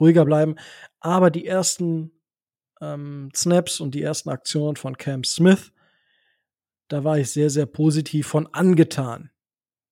ruhiger 0.00 0.24
bleiben. 0.24 0.56
Aber 1.00 1.30
die 1.30 1.46
ersten 1.46 2.12
ähm, 2.80 3.30
Snaps 3.34 3.80
und 3.80 3.94
die 3.94 4.02
ersten 4.02 4.30
Aktionen 4.30 4.76
von 4.76 4.96
Cam 4.96 5.24
Smith, 5.24 5.72
da 6.88 7.04
war 7.04 7.18
ich 7.18 7.30
sehr, 7.30 7.50
sehr 7.50 7.66
positiv 7.66 8.26
von 8.26 8.46
angetan. 8.52 9.30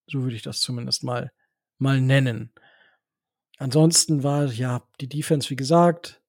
So 0.06 0.22
würde 0.22 0.36
ich 0.36 0.42
das 0.42 0.60
zumindest 0.60 1.04
mal, 1.04 1.32
mal 1.78 2.00
nennen. 2.00 2.52
Ansonsten 3.58 4.22
war 4.22 4.46
ja 4.46 4.82
die 5.00 5.08
Defense, 5.08 5.48
wie 5.50 5.56
gesagt, 5.56 6.20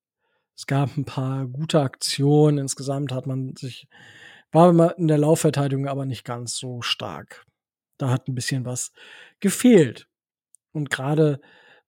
es 0.55 0.67
gab 0.67 0.95
ein 0.95 1.05
paar 1.05 1.47
gute 1.47 1.81
Aktionen. 1.81 2.59
Insgesamt 2.59 3.11
hat 3.11 3.25
man 3.25 3.55
sich, 3.55 3.87
war 4.51 4.97
in 4.97 5.07
der 5.07 5.17
Laufverteidigung 5.17 5.87
aber 5.87 6.05
nicht 6.05 6.23
ganz 6.23 6.55
so 6.57 6.81
stark. 6.81 7.45
Da 7.97 8.09
hat 8.09 8.27
ein 8.27 8.35
bisschen 8.35 8.65
was 8.65 8.93
gefehlt. 9.39 10.07
Und 10.71 10.89
gerade 10.89 11.41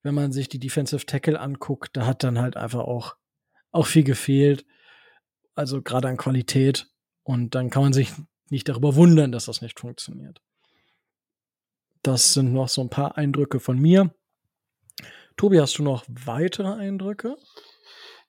wenn 0.06 0.14
man 0.14 0.30
sich 0.30 0.48
die 0.48 0.60
Defensive 0.60 1.04
Tackle 1.04 1.40
anguckt, 1.40 1.96
da 1.96 2.06
hat 2.06 2.22
dann 2.22 2.38
halt 2.38 2.56
einfach 2.56 2.80
auch, 2.80 3.16
auch 3.72 3.86
viel 3.86 4.04
gefehlt. 4.04 4.64
Also 5.56 5.82
gerade 5.82 6.08
an 6.08 6.16
Qualität. 6.16 6.88
Und 7.24 7.56
dann 7.56 7.70
kann 7.70 7.82
man 7.82 7.92
sich 7.92 8.12
nicht 8.48 8.68
darüber 8.68 8.94
wundern, 8.94 9.32
dass 9.32 9.46
das 9.46 9.62
nicht 9.62 9.80
funktioniert. 9.80 10.40
Das 12.02 12.34
sind 12.34 12.52
noch 12.52 12.68
so 12.68 12.82
ein 12.82 12.88
paar 12.88 13.18
Eindrücke 13.18 13.58
von 13.58 13.80
mir. 13.80 14.14
Tobi, 15.36 15.60
hast 15.60 15.76
du 15.78 15.82
noch 15.82 16.04
weitere 16.08 16.72
Eindrücke? 16.72 17.36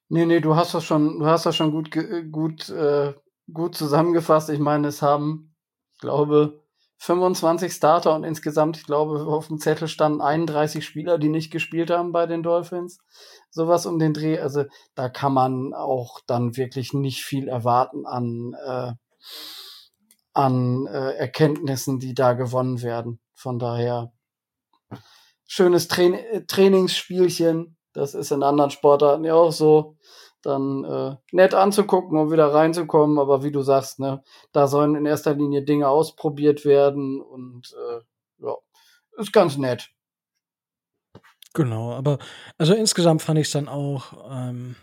Nee, 0.10 0.26
nee, 0.26 0.40
du 0.40 0.56
hast 0.56 0.74
das 0.74 0.84
schon, 0.84 1.20
du 1.20 1.26
hast 1.28 1.46
das 1.46 1.56
schon 1.56 1.72
gut, 1.72 1.92
gut, 2.32 2.70
äh, 2.70 3.14
gut 3.54 3.76
zusammengefasst. 3.76 4.50
Ich 4.50 4.60
meine, 4.60 4.88
es 4.88 5.04
haben, 5.04 5.54
ich 5.94 6.00
glaube, 6.00 6.64
25 7.00 7.72
Starter 7.72 8.16
und 8.16 8.24
insgesamt, 8.24 8.78
ich 8.78 8.86
glaube, 8.86 9.26
auf 9.28 9.48
dem 9.48 9.60
Zettel 9.60 9.88
standen 9.88 10.22
31 10.22 10.84
Spieler, 10.84 11.18
die 11.18 11.30
nicht 11.30 11.52
gespielt 11.52 11.92
haben 11.92 12.12
bei 12.12 12.26
den 12.26 12.44
Dolphins. 12.44 13.00
Sowas 13.50 13.86
um 13.86 14.00
den 14.00 14.14
Dreh. 14.14 14.40
Also 14.40 14.66
da 14.96 15.08
kann 15.08 15.34
man 15.34 15.74
auch 15.74 16.20
dann 16.26 16.58
wirklich 16.58 16.94
nicht 16.94 17.24
viel 17.24 17.48
erwarten 17.48 18.06
an, 18.06 18.56
äh, 18.66 18.94
an 20.34 20.88
äh, 20.88 21.12
Erkenntnissen, 21.14 22.00
die 22.00 22.14
da 22.14 22.34
gewonnen 22.34 22.82
werden. 22.82 23.20
Von 23.36 23.60
daher 23.60 24.12
schönes 25.46 25.88
Tra 25.88 26.04
Trainingsspielchen. 26.48 27.78
Das 27.94 28.16
ist 28.16 28.32
in 28.32 28.44
anderen 28.44 28.72
Sportarten 28.72 29.24
ja 29.24 29.36
auch 29.36 29.52
so 29.52 29.98
dann 30.42 30.84
äh, 30.84 31.16
nett 31.32 31.54
anzugucken 31.54 32.18
und 32.18 32.32
wieder 32.32 32.54
reinzukommen. 32.54 33.20
Aber 33.20 33.44
wie 33.44 33.52
du 33.52 33.62
sagst, 33.62 34.00
ne, 34.00 34.24
da 34.52 34.68
sollen 34.68 34.96
in 34.96 35.06
erster 35.06 35.34
Linie 35.34 35.64
Dinge 35.64 35.88
ausprobiert 35.88 36.66
werden 36.66 37.22
und 37.22 37.74
äh, 37.74 38.46
ja, 38.46 38.56
ist 39.18 39.34
ganz 39.34 39.58
nett. 39.58 39.90
Genau, 41.54 41.94
aber 41.94 42.20
also 42.58 42.74
insgesamt 42.74 43.22
fand 43.22 43.40
ich 43.40 43.48
es 43.48 43.54
dann 43.54 43.68
auch 43.68 44.14
ähm, 44.30 44.76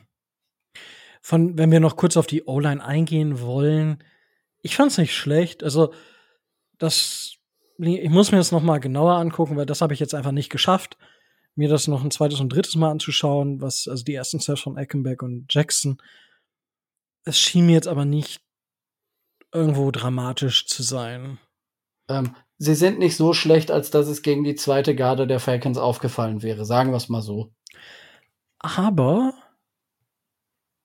von, 1.23 1.57
wenn 1.57 1.71
wir 1.71 1.81
noch 1.81 1.97
kurz 1.97 2.17
auf 2.17 2.27
die 2.27 2.45
O-Line 2.45 2.85
eingehen 2.85 3.41
wollen, 3.41 4.03
ich 4.61 4.77
fand 4.77 4.91
es 4.91 4.99
nicht 4.99 5.15
schlecht. 5.15 5.63
Also 5.63 5.93
das, 6.79 7.37
ich 7.79 8.11
muss 8.11 8.33
mir 8.33 8.39
das 8.39 8.51
noch 8.51 8.63
mal 8.63 8.81
genauer 8.81 9.15
angucken, 9.15 9.57
weil 9.57 9.67
das 9.67 9.83
habe 9.83 9.95
ich 9.95 10.01
jetzt 10.01 10.15
einfach 10.15 10.33
nicht 10.33 10.51
geschafft 10.51 10.99
mir 11.55 11.69
das 11.69 11.89
noch 11.89 12.03
ein 12.03 12.11
zweites 12.11 12.41
und 12.41 12.51
drittes 12.51 12.75
Mal 12.75 12.91
anzuschauen, 12.91 13.61
was, 13.61 13.89
also 13.89 14.05
die 14.05 14.15
ersten 14.15 14.41
Sets 14.41 14.61
von 14.61 14.77
Eckenberg 14.77 15.23
und 15.23 15.47
Jackson. 15.49 16.01
Es 17.25 17.39
schien 17.39 17.67
mir 17.67 17.73
jetzt 17.73 17.89
aber 17.89 18.05
nicht 18.05 18.43
irgendwo 19.53 19.91
dramatisch 19.91 20.67
zu 20.67 20.83
sein. 20.83 21.39
Ähm, 22.09 22.35
sie 22.59 22.75
sind 22.75 22.99
nicht 22.99 23.17
so 23.17 23.33
schlecht, 23.33 23.71
als 23.71 23.91
dass 23.91 24.09
es 24.09 24.23
gegen 24.23 24.45
die 24.45 24.57
zweite 24.57 24.95
Garde 24.95 25.27
der 25.27 25.41
Falcons 25.41 25.79
aufgefallen 25.79 26.43
wäre, 26.43 26.65
sagen 26.65 26.91
wir 26.91 26.97
es 26.97 27.09
mal 27.09 27.23
so. 27.23 27.55
Aber 28.59 29.35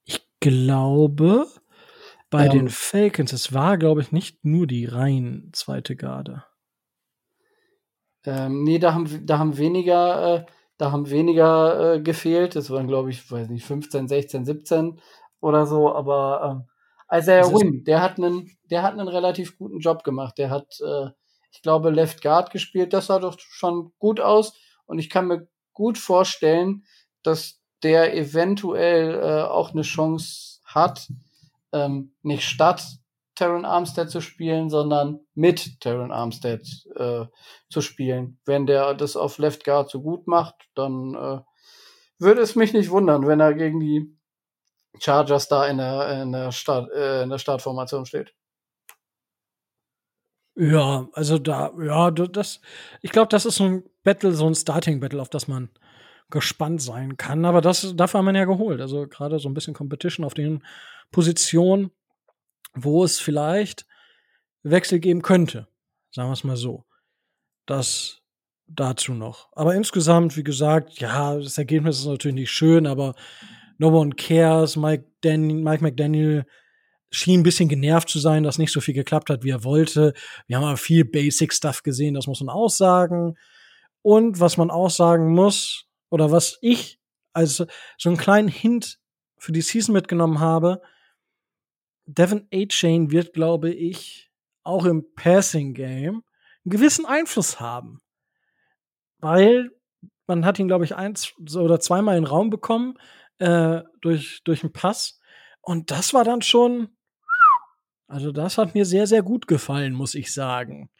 ich 0.04 0.24
glaube, 0.38 1.46
bei 2.30 2.46
ähm, 2.46 2.52
den 2.52 2.68
Falcons, 2.68 3.32
es 3.32 3.52
war, 3.52 3.76
glaube 3.76 4.00
ich, 4.02 4.12
nicht 4.12 4.44
nur 4.44 4.66
die 4.66 4.86
rein 4.86 5.50
zweite 5.52 5.96
Garde. 5.96 6.44
Ähm, 8.24 8.64
nee, 8.64 8.78
da 8.78 8.94
haben, 8.94 9.26
da 9.26 9.38
haben 9.38 9.56
weniger 9.56 10.36
äh, 10.40 10.46
da 10.80 10.92
haben 10.92 11.10
weniger 11.10 11.94
äh, 11.94 12.00
gefehlt. 12.00 12.56
Das 12.56 12.70
waren, 12.70 12.88
glaube 12.88 13.10
ich, 13.10 13.30
weiß 13.30 13.50
nicht, 13.50 13.66
15, 13.66 14.08
16, 14.08 14.46
17 14.46 15.00
oder 15.40 15.66
so. 15.66 15.94
Aber 15.94 16.64
ähm, 17.10 17.18
Isaiah 17.18 17.52
Wynn, 17.52 17.84
der 17.84 18.00
hat 18.00 18.16
einen, 18.16 18.56
der 18.70 18.82
hat 18.82 18.94
einen 18.94 19.08
relativ 19.08 19.58
guten 19.58 19.80
Job 19.80 20.04
gemacht. 20.04 20.38
Der 20.38 20.48
hat, 20.48 20.80
äh, 20.80 21.10
ich 21.52 21.60
glaube, 21.60 21.90
Left 21.90 22.22
Guard 22.22 22.50
gespielt. 22.50 22.94
Das 22.94 23.08
sah 23.08 23.18
doch 23.18 23.38
schon 23.38 23.92
gut 23.98 24.20
aus. 24.20 24.54
Und 24.86 24.98
ich 24.98 25.10
kann 25.10 25.26
mir 25.26 25.48
gut 25.74 25.98
vorstellen, 25.98 26.84
dass 27.22 27.60
der 27.82 28.16
eventuell 28.16 29.14
äh, 29.14 29.42
auch 29.42 29.72
eine 29.72 29.82
Chance 29.82 30.60
hat, 30.64 31.08
ähm, 31.72 32.14
nicht 32.22 32.44
statt 32.44 32.99
Terran 33.40 33.64
Armstead 33.64 34.10
zu 34.10 34.20
spielen, 34.20 34.68
sondern 34.68 35.20
mit 35.32 35.80
Terran 35.80 36.12
Armstead 36.12 36.60
äh, 36.94 37.24
zu 37.70 37.80
spielen. 37.80 38.38
Wenn 38.44 38.66
der 38.66 38.92
das 38.92 39.16
auf 39.16 39.38
Left 39.38 39.64
Guard 39.64 39.88
so 39.88 40.02
gut 40.02 40.26
macht, 40.26 40.56
dann 40.74 41.14
äh, 41.14 41.40
würde 42.18 42.42
es 42.42 42.54
mich 42.54 42.74
nicht 42.74 42.90
wundern, 42.90 43.26
wenn 43.26 43.40
er 43.40 43.54
gegen 43.54 43.80
die 43.80 44.14
Chargers 44.98 45.48
da 45.48 45.66
in 45.66 45.78
der, 45.78 46.20
in 46.20 46.32
der, 46.32 46.52
Start, 46.52 46.90
äh, 46.92 47.22
in 47.22 47.30
der 47.30 47.38
Startformation 47.38 48.04
steht. 48.04 48.34
Ja, 50.54 51.08
also 51.14 51.38
da, 51.38 51.72
ja, 51.80 52.10
das, 52.10 52.60
ich 53.00 53.10
glaube, 53.10 53.28
das 53.28 53.46
ist 53.46 53.56
so 53.56 53.64
ein 53.64 53.84
Battle, 54.02 54.32
so 54.32 54.46
ein 54.46 54.54
Starting-Battle, 54.54 55.22
auf 55.22 55.30
das 55.30 55.48
man 55.48 55.70
gespannt 56.28 56.82
sein 56.82 57.16
kann. 57.16 57.46
Aber 57.46 57.62
das, 57.62 57.94
dafür 57.96 58.18
haben 58.18 58.26
wir 58.26 58.34
ja 58.34 58.44
geholt. 58.44 58.82
Also 58.82 59.08
gerade 59.08 59.38
so 59.38 59.48
ein 59.48 59.54
bisschen 59.54 59.72
Competition 59.72 60.26
auf 60.26 60.34
den 60.34 60.62
Positionen 61.10 61.90
wo 62.74 63.04
es 63.04 63.18
vielleicht 63.18 63.86
Wechsel 64.62 65.00
geben 65.00 65.22
könnte. 65.22 65.68
Sagen 66.10 66.28
wir 66.28 66.34
es 66.34 66.44
mal 66.44 66.56
so. 66.56 66.84
Das 67.66 68.20
dazu 68.66 69.14
noch. 69.14 69.48
Aber 69.52 69.74
insgesamt, 69.74 70.36
wie 70.36 70.44
gesagt, 70.44 71.00
ja, 71.00 71.36
das 71.36 71.58
Ergebnis 71.58 71.98
ist 71.98 72.06
natürlich 72.06 72.36
nicht 72.36 72.50
schön, 72.50 72.86
aber 72.86 73.14
no 73.78 73.88
one 73.88 74.14
cares. 74.14 74.76
Mike, 74.76 75.06
Dan 75.22 75.62
Mike 75.62 75.82
McDaniel 75.82 76.46
schien 77.10 77.40
ein 77.40 77.42
bisschen 77.42 77.68
genervt 77.68 78.08
zu 78.08 78.20
sein, 78.20 78.44
dass 78.44 78.58
nicht 78.58 78.72
so 78.72 78.80
viel 78.80 78.94
geklappt 78.94 79.30
hat, 79.30 79.42
wie 79.42 79.50
er 79.50 79.64
wollte. 79.64 80.14
Wir 80.46 80.56
haben 80.56 80.64
aber 80.64 80.76
viel 80.76 81.04
Basic 81.04 81.52
Stuff 81.52 81.82
gesehen, 81.82 82.14
das 82.14 82.26
muss 82.26 82.40
man 82.40 82.54
auch 82.54 82.70
sagen. 82.70 83.36
Und 84.02 84.40
was 84.40 84.56
man 84.56 84.70
auch 84.70 84.90
sagen 84.90 85.34
muss, 85.34 85.86
oder 86.08 86.30
was 86.30 86.58
ich 86.60 87.00
als 87.32 87.56
so 87.56 88.08
einen 88.08 88.16
kleinen 88.16 88.48
Hint 88.48 88.98
für 89.38 89.52
die 89.52 89.60
Season 89.60 89.92
mitgenommen 89.92 90.40
habe, 90.40 90.80
Devin 92.06 92.46
A. 92.52 92.66
Chain 92.66 93.10
wird, 93.10 93.32
glaube 93.32 93.70
ich, 93.70 94.30
auch 94.62 94.84
im 94.84 95.14
Passing 95.14 95.74
Game 95.74 96.22
einen 96.64 96.70
gewissen 96.70 97.06
Einfluss 97.06 97.60
haben. 97.60 98.00
Weil 99.18 99.70
man 100.26 100.44
hat 100.44 100.58
ihn, 100.58 100.68
glaube 100.68 100.84
ich, 100.84 100.94
eins 100.94 101.34
oder 101.56 101.80
zweimal 101.80 102.16
in 102.16 102.24
den 102.24 102.30
Raum 102.30 102.50
bekommen 102.50 102.96
äh, 103.38 103.82
durch, 104.00 104.42
durch 104.44 104.62
einen 104.62 104.72
Pass. 104.72 105.20
Und 105.60 105.90
das 105.90 106.14
war 106.14 106.24
dann 106.24 106.42
schon, 106.42 106.96
also 108.06 108.32
das 108.32 108.58
hat 108.58 108.74
mir 108.74 108.84
sehr, 108.84 109.06
sehr 109.06 109.22
gut 109.22 109.46
gefallen, 109.46 109.92
muss 109.92 110.14
ich 110.14 110.32
sagen. 110.32 110.90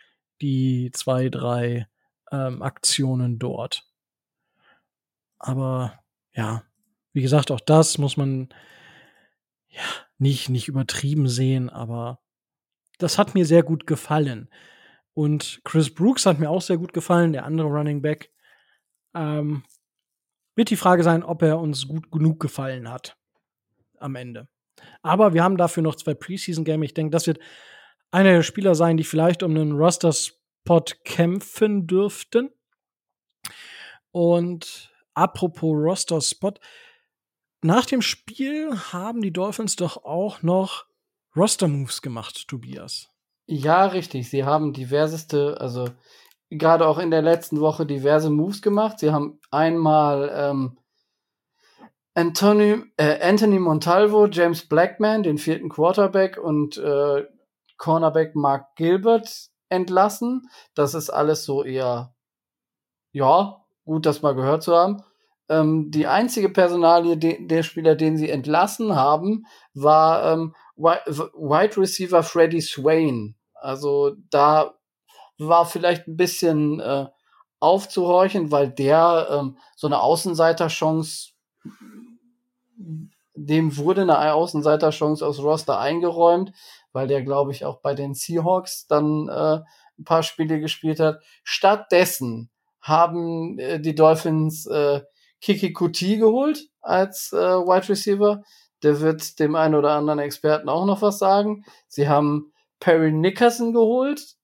Die 0.40 0.90
zwei, 0.92 1.28
drei 1.28 1.86
ähm, 2.30 2.62
Aktionen 2.62 3.38
dort. 3.38 3.86
Aber 5.38 5.98
ja, 6.34 6.64
wie 7.12 7.22
gesagt, 7.22 7.50
auch 7.50 7.60
das 7.60 7.98
muss 7.98 8.16
man 8.16 8.48
ja 9.70 9.82
nicht, 10.18 10.48
nicht 10.48 10.68
übertrieben 10.68 11.28
sehen, 11.28 11.70
aber 11.70 12.20
das 12.98 13.18
hat 13.18 13.34
mir 13.34 13.46
sehr 13.46 13.62
gut 13.62 13.86
gefallen. 13.86 14.50
Und 15.14 15.60
Chris 15.64 15.92
Brooks 15.92 16.26
hat 16.26 16.38
mir 16.38 16.50
auch 16.50 16.62
sehr 16.62 16.76
gut 16.76 16.92
gefallen, 16.92 17.32
der 17.32 17.44
andere 17.44 17.68
Running 17.68 18.02
Back. 18.02 18.30
Ähm, 19.14 19.64
wird 20.54 20.70
die 20.70 20.76
Frage 20.76 21.02
sein, 21.02 21.22
ob 21.22 21.42
er 21.42 21.58
uns 21.58 21.88
gut 21.88 22.10
genug 22.10 22.38
gefallen 22.38 22.90
hat 22.90 23.16
am 23.98 24.14
Ende. 24.14 24.48
Aber 25.02 25.34
wir 25.34 25.42
haben 25.42 25.56
dafür 25.56 25.82
noch 25.82 25.94
zwei 25.94 26.14
Preseason-Game. 26.14 26.82
Ich 26.82 26.94
denke, 26.94 27.10
das 27.10 27.26
wird 27.26 27.38
einer 28.10 28.32
der 28.32 28.42
Spieler 28.42 28.74
sein, 28.74 28.96
die 28.96 29.04
vielleicht 29.04 29.42
um 29.42 29.52
einen 29.52 29.72
Roster-Spot 29.72 30.84
kämpfen 31.04 31.86
dürften. 31.86 32.50
Und 34.10 34.92
apropos 35.14 35.74
Roster-Spot, 35.74 36.54
nach 37.62 37.86
dem 37.86 38.02
Spiel 38.02 38.76
haben 38.92 39.22
die 39.22 39.32
Dolphins 39.32 39.76
doch 39.76 40.04
auch 40.04 40.42
noch 40.42 40.86
Roster-Moves 41.36 42.02
gemacht, 42.02 42.48
Tobias. 42.48 43.08
Ja, 43.46 43.86
richtig. 43.86 44.30
Sie 44.30 44.44
haben 44.44 44.72
diverseste, 44.72 45.60
also 45.60 45.88
gerade 46.50 46.86
auch 46.86 46.98
in 46.98 47.10
der 47.10 47.22
letzten 47.22 47.60
Woche 47.60 47.86
diverse 47.86 48.30
Moves 48.30 48.62
gemacht. 48.62 48.98
Sie 48.98 49.12
haben 49.12 49.40
einmal 49.50 50.30
ähm, 50.34 50.78
Anthony, 52.14 52.82
äh, 52.96 53.20
Anthony 53.26 53.58
Montalvo, 53.58 54.26
James 54.26 54.68
Blackman, 54.68 55.22
den 55.22 55.38
vierten 55.38 55.68
Quarterback 55.68 56.38
und 56.38 56.76
äh, 56.76 57.26
Cornerback 57.76 58.34
Mark 58.34 58.74
Gilbert 58.76 59.50
entlassen. 59.68 60.48
Das 60.74 60.94
ist 60.94 61.10
alles 61.10 61.44
so 61.44 61.62
eher, 61.62 62.14
ja, 63.12 63.64
gut, 63.84 64.06
das 64.06 64.22
mal 64.22 64.34
gehört 64.34 64.62
zu 64.62 64.74
haben. 64.76 65.02
Ähm, 65.50 65.90
die 65.90 66.06
einzige 66.06 66.48
Personalie 66.48 67.16
de 67.16 67.44
der 67.44 67.64
Spieler, 67.64 67.96
den 67.96 68.16
sie 68.16 68.30
entlassen 68.30 68.94
haben, 68.94 69.46
war 69.74 70.32
ähm, 70.32 70.54
Wide 70.76 71.76
Receiver 71.76 72.22
Freddie 72.22 72.60
Swain. 72.60 73.34
Also 73.54 74.12
da 74.30 74.74
war 75.38 75.66
vielleicht 75.66 76.06
ein 76.06 76.16
bisschen 76.16 76.78
äh, 76.78 77.06
aufzuhorchen, 77.58 78.52
weil 78.52 78.70
der 78.70 79.26
ähm, 79.28 79.58
so 79.74 79.88
eine 79.88 80.00
Außenseiterchance, 80.00 81.32
dem 83.34 83.76
wurde 83.76 84.02
eine 84.02 84.32
Außenseiterchance 84.32 85.26
aus 85.26 85.40
Roster 85.40 85.80
eingeräumt, 85.80 86.52
weil 86.92 87.08
der, 87.08 87.22
glaube 87.22 87.50
ich, 87.50 87.64
auch 87.64 87.80
bei 87.80 87.94
den 87.94 88.14
Seahawks 88.14 88.86
dann 88.86 89.28
äh, 89.28 89.60
ein 89.98 90.04
paar 90.04 90.22
Spiele 90.22 90.60
gespielt 90.60 91.00
hat. 91.00 91.20
Stattdessen 91.42 92.50
haben 92.80 93.58
äh, 93.58 93.80
die 93.80 93.96
Dolphins 93.96 94.66
äh, 94.66 95.00
Kiki 95.40 95.72
Kuti 95.72 96.18
geholt 96.18 96.68
als 96.80 97.32
äh, 97.32 97.36
Wide 97.36 97.88
Receiver. 97.88 98.42
Der 98.82 99.00
wird 99.00 99.38
dem 99.38 99.54
einen 99.54 99.74
oder 99.74 99.92
anderen 99.92 100.18
Experten 100.18 100.68
auch 100.68 100.86
noch 100.86 101.02
was 101.02 101.18
sagen. 101.18 101.64
Sie 101.88 102.08
haben 102.08 102.52
Perry 102.78 103.12
Nickerson 103.12 103.72
geholt. 103.72 104.36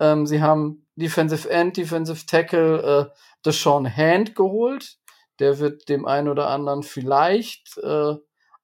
Ähm, 0.00 0.26
sie 0.26 0.40
haben 0.40 0.86
Defensive 0.96 1.48
End, 1.50 1.76
Defensive 1.76 2.26
Tackle 2.26 3.10
äh, 3.10 3.18
Deshaun 3.44 3.88
Hand 3.94 4.34
geholt. 4.34 4.98
Der 5.38 5.58
wird 5.58 5.88
dem 5.88 6.06
einen 6.06 6.28
oder 6.28 6.48
anderen 6.48 6.82
vielleicht 6.82 7.76
äh, 7.78 8.14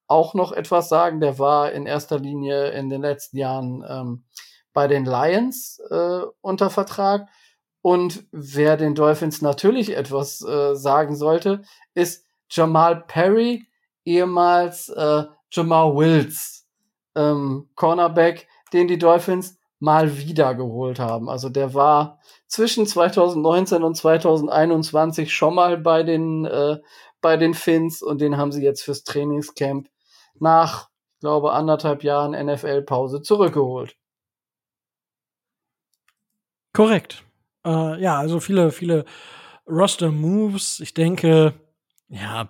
auch 0.07 0.35
noch 0.35 0.53
etwas 0.53 0.89
sagen. 0.89 1.21
Der 1.21 1.39
war 1.39 1.73
in 1.73 1.87
erster 1.87 2.19
Linie 2.19 2.71
in 2.71 2.89
den 2.89 3.03
letzten 3.03 3.37
Jahren 3.37 3.85
ähm, 3.89 4.25
bei 4.73 4.87
den 4.87 5.05
Lions 5.05 5.81
äh, 5.91 6.23
unter 6.41 6.71
Vertrag. 6.71 7.29
Und 7.83 8.25
wer 8.31 8.77
den 8.77 8.95
Dolphins 8.95 9.41
natürlich 9.41 9.97
etwas 9.97 10.43
äh, 10.43 10.75
sagen 10.75 11.17
sollte, 11.17 11.63
ist 11.95 12.27
Jamal 12.51 13.05
Perry, 13.07 13.67
ehemals 14.05 14.89
äh, 14.91 15.25
Jamal 15.51 15.97
Wills, 15.97 16.67
ähm, 17.15 17.71
Cornerback, 17.75 18.49
den 18.73 18.89
die 18.89 18.99
Dolphins 18.99 19.59
mal 19.79 20.19
wieder 20.19 20.55
geholt 20.55 20.99
haben. 20.99 21.31
Also 21.31 21.49
der 21.49 21.73
war 21.73 22.21
zwischen 22.47 22.87
2019 22.87 23.83
und 23.83 23.97
2021 23.97 25.33
schon 25.33 25.55
mal 25.55 25.79
bei 25.79 26.03
den 26.03 26.45
äh, 26.45 26.79
bei 27.21 27.37
den 27.37 27.55
Finns 27.55 28.03
und 28.03 28.21
den 28.21 28.37
haben 28.37 28.53
sie 28.53 28.63
jetzt 28.63 28.83
fürs 28.83 29.05
Trainingscamp 29.05 29.89
nach, 30.39 30.89
glaube, 31.21 31.53
anderthalb 31.53 32.03
Jahren 32.03 32.33
NFL-Pause 32.33 33.23
zurückgeholt. 33.23 33.97
Korrekt. 36.73 37.25
Äh, 37.65 38.01
ja, 38.01 38.19
also 38.19 38.41
viele, 38.41 38.71
viele 38.71 39.05
Roster-Moves. 39.67 40.81
Ich 40.81 40.95
denke, 40.95 41.55
ja, 42.09 42.49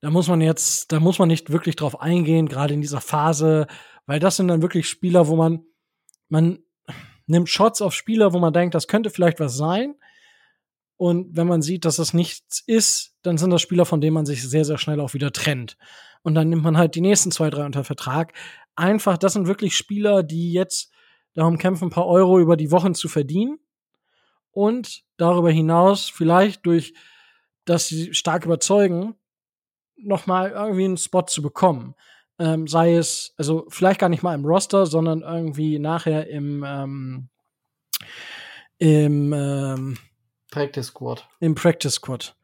da 0.00 0.10
muss 0.10 0.28
man 0.28 0.40
jetzt, 0.40 0.92
da 0.92 1.00
muss 1.00 1.18
man 1.18 1.28
nicht 1.28 1.50
wirklich 1.50 1.76
drauf 1.76 2.00
eingehen, 2.00 2.48
gerade 2.48 2.74
in 2.74 2.80
dieser 2.80 3.00
Phase, 3.00 3.66
weil 4.06 4.20
das 4.20 4.36
sind 4.36 4.48
dann 4.48 4.62
wirklich 4.62 4.88
Spieler, 4.88 5.28
wo 5.28 5.36
man, 5.36 5.64
man 6.28 6.60
nimmt 7.26 7.48
Shots 7.48 7.82
auf 7.82 7.94
Spieler, 7.94 8.32
wo 8.32 8.38
man 8.38 8.52
denkt, 8.52 8.74
das 8.74 8.88
könnte 8.88 9.10
vielleicht 9.10 9.40
was 9.40 9.56
sein. 9.56 9.94
Und 10.96 11.36
wenn 11.36 11.46
man 11.46 11.62
sieht, 11.62 11.84
dass 11.84 11.96
das 11.96 12.12
nichts 12.12 12.62
ist, 12.66 13.14
dann 13.22 13.38
sind 13.38 13.50
das 13.50 13.62
Spieler, 13.62 13.84
von 13.84 14.00
denen 14.00 14.14
man 14.14 14.26
sich 14.26 14.42
sehr, 14.48 14.64
sehr 14.64 14.78
schnell 14.78 15.00
auch 15.00 15.14
wieder 15.14 15.32
trennt. 15.32 15.76
Und 16.22 16.34
dann 16.34 16.48
nimmt 16.48 16.64
man 16.64 16.76
halt 16.76 16.96
die 16.96 17.00
nächsten 17.00 17.30
zwei, 17.30 17.50
drei 17.50 17.64
unter 17.64 17.84
Vertrag. 17.84 18.32
Einfach, 18.74 19.16
das 19.16 19.34
sind 19.34 19.46
wirklich 19.46 19.76
Spieler, 19.76 20.22
die 20.24 20.52
jetzt 20.52 20.92
darum 21.34 21.58
kämpfen, 21.58 21.84
ein 21.84 21.90
paar 21.90 22.06
Euro 22.06 22.40
über 22.40 22.56
die 22.56 22.72
Wochen 22.72 22.94
zu 22.94 23.08
verdienen. 23.08 23.58
Und 24.50 25.04
darüber 25.16 25.50
hinaus 25.50 26.08
vielleicht 26.08 26.66
durch, 26.66 26.94
dass 27.64 27.88
sie 27.88 28.14
stark 28.14 28.44
überzeugen, 28.44 29.14
nochmal 29.96 30.50
irgendwie 30.52 30.84
einen 30.84 30.96
Spot 30.96 31.22
zu 31.22 31.42
bekommen. 31.42 31.94
Ähm, 32.38 32.66
sei 32.66 32.94
es, 32.94 33.34
also 33.36 33.66
vielleicht 33.68 34.00
gar 34.00 34.08
nicht 34.08 34.22
mal 34.22 34.34
im 34.34 34.44
Roster, 34.44 34.86
sondern 34.86 35.22
irgendwie 35.22 35.78
nachher 35.78 36.28
im, 36.28 36.64
ähm, 36.66 37.28
im 38.78 39.32
ähm, 39.32 39.98
Practice 40.50 40.86
Squad. 40.86 41.28
Im 41.40 41.54
Practice 41.54 41.94
Squad. 41.94 42.36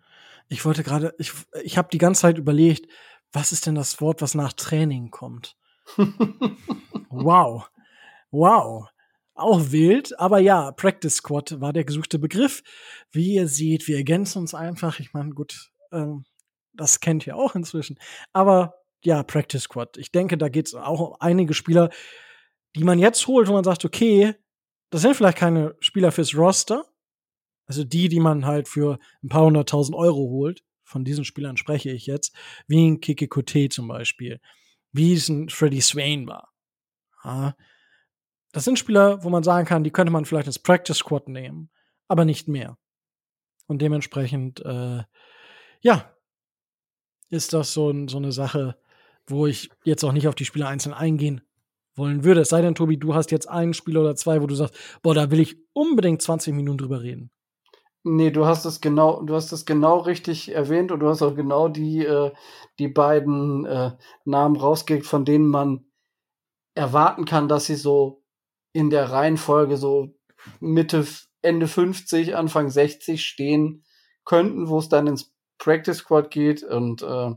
Ich 0.48 0.64
wollte 0.64 0.82
gerade, 0.82 1.14
ich, 1.18 1.32
ich 1.62 1.78
habe 1.78 1.88
die 1.92 1.98
ganze 1.98 2.22
Zeit 2.22 2.38
überlegt, 2.38 2.90
was 3.32 3.52
ist 3.52 3.66
denn 3.66 3.74
das 3.74 4.00
Wort, 4.00 4.20
was 4.20 4.34
nach 4.34 4.52
Training 4.52 5.10
kommt? 5.10 5.56
wow. 7.08 7.68
Wow. 8.30 8.88
Auch 9.34 9.72
wild, 9.72 10.18
aber 10.20 10.38
ja, 10.38 10.70
Practice 10.72 11.16
Squad 11.16 11.60
war 11.60 11.72
der 11.72 11.84
gesuchte 11.84 12.20
Begriff. 12.20 12.62
Wie 13.10 13.34
ihr 13.34 13.48
seht, 13.48 13.88
wir 13.88 13.96
ergänzen 13.96 14.38
uns 14.38 14.54
einfach. 14.54 15.00
Ich 15.00 15.12
meine, 15.12 15.30
gut, 15.30 15.72
ähm, 15.90 16.24
das 16.72 17.00
kennt 17.00 17.26
ihr 17.26 17.36
auch 17.36 17.54
inzwischen. 17.54 17.98
Aber 18.32 18.74
ja, 19.02 19.22
Practice 19.22 19.62
Squad. 19.62 19.96
Ich 19.96 20.12
denke, 20.12 20.38
da 20.38 20.48
geht 20.48 20.68
es 20.68 20.74
auch 20.74 21.00
um 21.00 21.16
einige 21.18 21.52
Spieler, 21.52 21.90
die 22.76 22.84
man 22.84 22.98
jetzt 22.98 23.26
holt, 23.26 23.48
wo 23.48 23.52
man 23.52 23.64
sagt, 23.64 23.84
okay, 23.84 24.34
das 24.90 25.02
sind 25.02 25.16
vielleicht 25.16 25.38
keine 25.38 25.74
Spieler 25.80 26.12
fürs 26.12 26.36
Roster. 26.36 26.86
Also 27.66 27.82
die, 27.84 28.08
die 28.08 28.20
man 28.20 28.46
halt 28.46 28.68
für 28.68 28.98
ein 29.22 29.28
paar 29.28 29.44
hunderttausend 29.44 29.96
Euro 29.96 30.28
holt. 30.30 30.62
Von 30.84 31.04
diesen 31.04 31.24
Spielern 31.24 31.56
spreche 31.56 31.90
ich 31.90 32.06
jetzt. 32.06 32.34
Wie 32.66 32.86
ein 32.86 33.00
Kike 33.00 33.26
Kote 33.26 33.68
zum 33.68 33.88
Beispiel. 33.88 34.40
Wie 34.92 35.14
es 35.14 35.28
ein 35.28 35.48
Freddy 35.48 35.80
Swain 35.80 36.26
war. 36.26 36.52
Ja. 37.24 37.56
Das 38.54 38.64
sind 38.64 38.78
Spieler, 38.78 39.24
wo 39.24 39.30
man 39.30 39.42
sagen 39.42 39.66
kann, 39.66 39.82
die 39.82 39.90
könnte 39.90 40.12
man 40.12 40.24
vielleicht 40.24 40.46
ins 40.46 40.60
Practice 40.60 40.98
Squad 40.98 41.28
nehmen. 41.28 41.70
Aber 42.06 42.24
nicht 42.24 42.46
mehr. 42.46 42.78
Und 43.66 43.82
dementsprechend, 43.82 44.64
äh, 44.64 45.02
ja, 45.80 46.14
ist 47.30 47.52
das 47.52 47.72
so, 47.72 47.92
so 48.06 48.16
eine 48.16 48.30
Sache, 48.30 48.76
wo 49.26 49.48
ich 49.48 49.70
jetzt 49.82 50.04
auch 50.04 50.12
nicht 50.12 50.28
auf 50.28 50.36
die 50.36 50.44
Spieler 50.44 50.68
einzeln 50.68 50.94
eingehen 50.94 51.40
wollen 51.96 52.22
würde. 52.22 52.42
Es 52.42 52.50
sei 52.50 52.62
denn, 52.62 52.76
Tobi, 52.76 52.96
du 52.96 53.12
hast 53.12 53.32
jetzt 53.32 53.48
einen 53.48 53.74
Spieler 53.74 54.02
oder 54.02 54.14
zwei, 54.14 54.40
wo 54.40 54.46
du 54.46 54.54
sagst, 54.54 54.76
boah, 55.02 55.14
da 55.14 55.32
will 55.32 55.40
ich 55.40 55.56
unbedingt 55.72 56.22
20 56.22 56.54
Minuten 56.54 56.78
drüber 56.78 57.02
reden. 57.02 57.32
Nee, 58.04 58.30
du 58.30 58.46
hast 58.46 58.66
es 58.66 58.80
genau, 58.80 59.20
du 59.22 59.34
hast 59.34 59.50
es 59.50 59.66
genau 59.66 59.98
richtig 59.98 60.54
erwähnt 60.54 60.92
und 60.92 61.00
du 61.00 61.08
hast 61.08 61.22
auch 61.22 61.34
genau 61.34 61.66
die, 61.66 62.06
äh, 62.06 62.30
die 62.78 62.88
beiden 62.88 63.64
äh, 63.64 63.96
Namen 64.24 64.54
rausgekriegt, 64.54 65.06
von 65.06 65.24
denen 65.24 65.48
man 65.48 65.86
erwarten 66.74 67.24
kann, 67.24 67.48
dass 67.48 67.66
sie 67.66 67.76
so 67.76 68.23
in 68.74 68.90
der 68.90 69.10
Reihenfolge 69.10 69.78
so 69.78 70.14
Mitte, 70.60 71.06
Ende 71.40 71.66
50, 71.66 72.36
Anfang 72.36 72.68
60 72.68 73.24
stehen 73.24 73.84
könnten, 74.26 74.68
wo 74.68 74.78
es 74.78 74.90
dann 74.90 75.06
ins 75.06 75.32
Practice 75.56 75.98
Squad 75.98 76.30
geht 76.30 76.62
und 76.62 77.02
äh, 77.02 77.30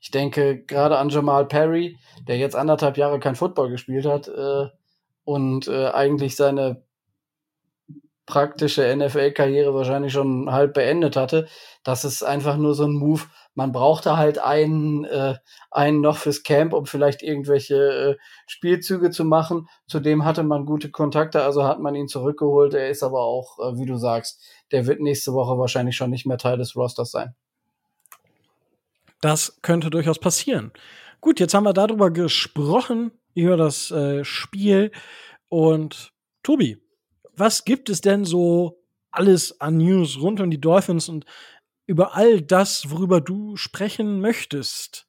ich 0.00 0.10
denke 0.10 0.64
gerade 0.64 0.98
an 0.98 1.10
Jamal 1.10 1.46
Perry, 1.46 1.98
der 2.26 2.36
jetzt 2.36 2.56
anderthalb 2.56 2.96
Jahre 2.96 3.20
kein 3.20 3.36
Football 3.36 3.70
gespielt 3.70 4.04
hat 4.04 4.28
äh, 4.28 4.68
und 5.24 5.68
äh, 5.68 5.88
eigentlich 5.88 6.34
seine 6.34 6.82
praktische 8.26 8.96
NFL-Karriere 8.96 9.74
wahrscheinlich 9.74 10.12
schon 10.12 10.50
halb 10.50 10.74
beendet 10.74 11.16
hatte. 11.16 11.46
Das 11.84 12.04
ist 12.04 12.22
einfach 12.22 12.56
nur 12.56 12.74
so 12.74 12.84
ein 12.84 12.94
Move. 12.94 13.22
Man 13.54 13.72
brauchte 13.72 14.16
halt 14.16 14.38
einen, 14.38 15.04
äh, 15.04 15.34
einen 15.70 16.00
noch 16.00 16.16
fürs 16.16 16.42
Camp, 16.42 16.72
um 16.72 16.86
vielleicht 16.86 17.22
irgendwelche 17.22 17.76
äh, 17.76 18.16
Spielzüge 18.46 19.10
zu 19.10 19.24
machen. 19.24 19.68
Zudem 19.86 20.24
hatte 20.24 20.42
man 20.42 20.64
gute 20.64 20.90
Kontakte, 20.90 21.42
also 21.42 21.64
hat 21.64 21.80
man 21.80 21.94
ihn 21.94 22.08
zurückgeholt. 22.08 22.74
Er 22.74 22.88
ist 22.88 23.02
aber 23.02 23.20
auch, 23.20 23.58
äh, 23.58 23.78
wie 23.78 23.86
du 23.86 23.96
sagst, 23.96 24.42
der 24.70 24.86
wird 24.86 25.00
nächste 25.00 25.32
Woche 25.34 25.58
wahrscheinlich 25.58 25.96
schon 25.96 26.10
nicht 26.10 26.26
mehr 26.26 26.38
Teil 26.38 26.56
des 26.56 26.76
Rosters 26.76 27.10
sein. 27.10 27.34
Das 29.20 29.60
könnte 29.62 29.90
durchaus 29.90 30.18
passieren. 30.18 30.72
Gut, 31.20 31.38
jetzt 31.38 31.54
haben 31.54 31.64
wir 31.64 31.72
darüber 31.72 32.10
gesprochen, 32.10 33.12
über 33.34 33.56
das 33.56 33.90
äh, 33.90 34.24
Spiel. 34.24 34.90
Und 35.48 36.12
Tobi, 36.42 36.78
was 37.36 37.64
gibt 37.64 37.88
es 37.88 38.00
denn 38.00 38.24
so 38.24 38.82
alles 39.10 39.60
an 39.60 39.76
News 39.76 40.20
rund 40.20 40.40
um 40.40 40.50
die 40.50 40.60
Dolphins? 40.60 41.08
Und 41.08 41.26
über 41.86 42.14
all 42.14 42.40
das, 42.40 42.90
worüber 42.90 43.20
du 43.20 43.56
sprechen 43.56 44.20
möchtest. 44.20 45.06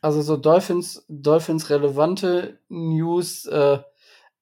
Also 0.00 0.20
so 0.20 0.36
Dolphins, 0.36 1.04
Dolphins 1.08 1.70
relevante 1.70 2.58
News 2.68 3.46
äh, 3.46 3.78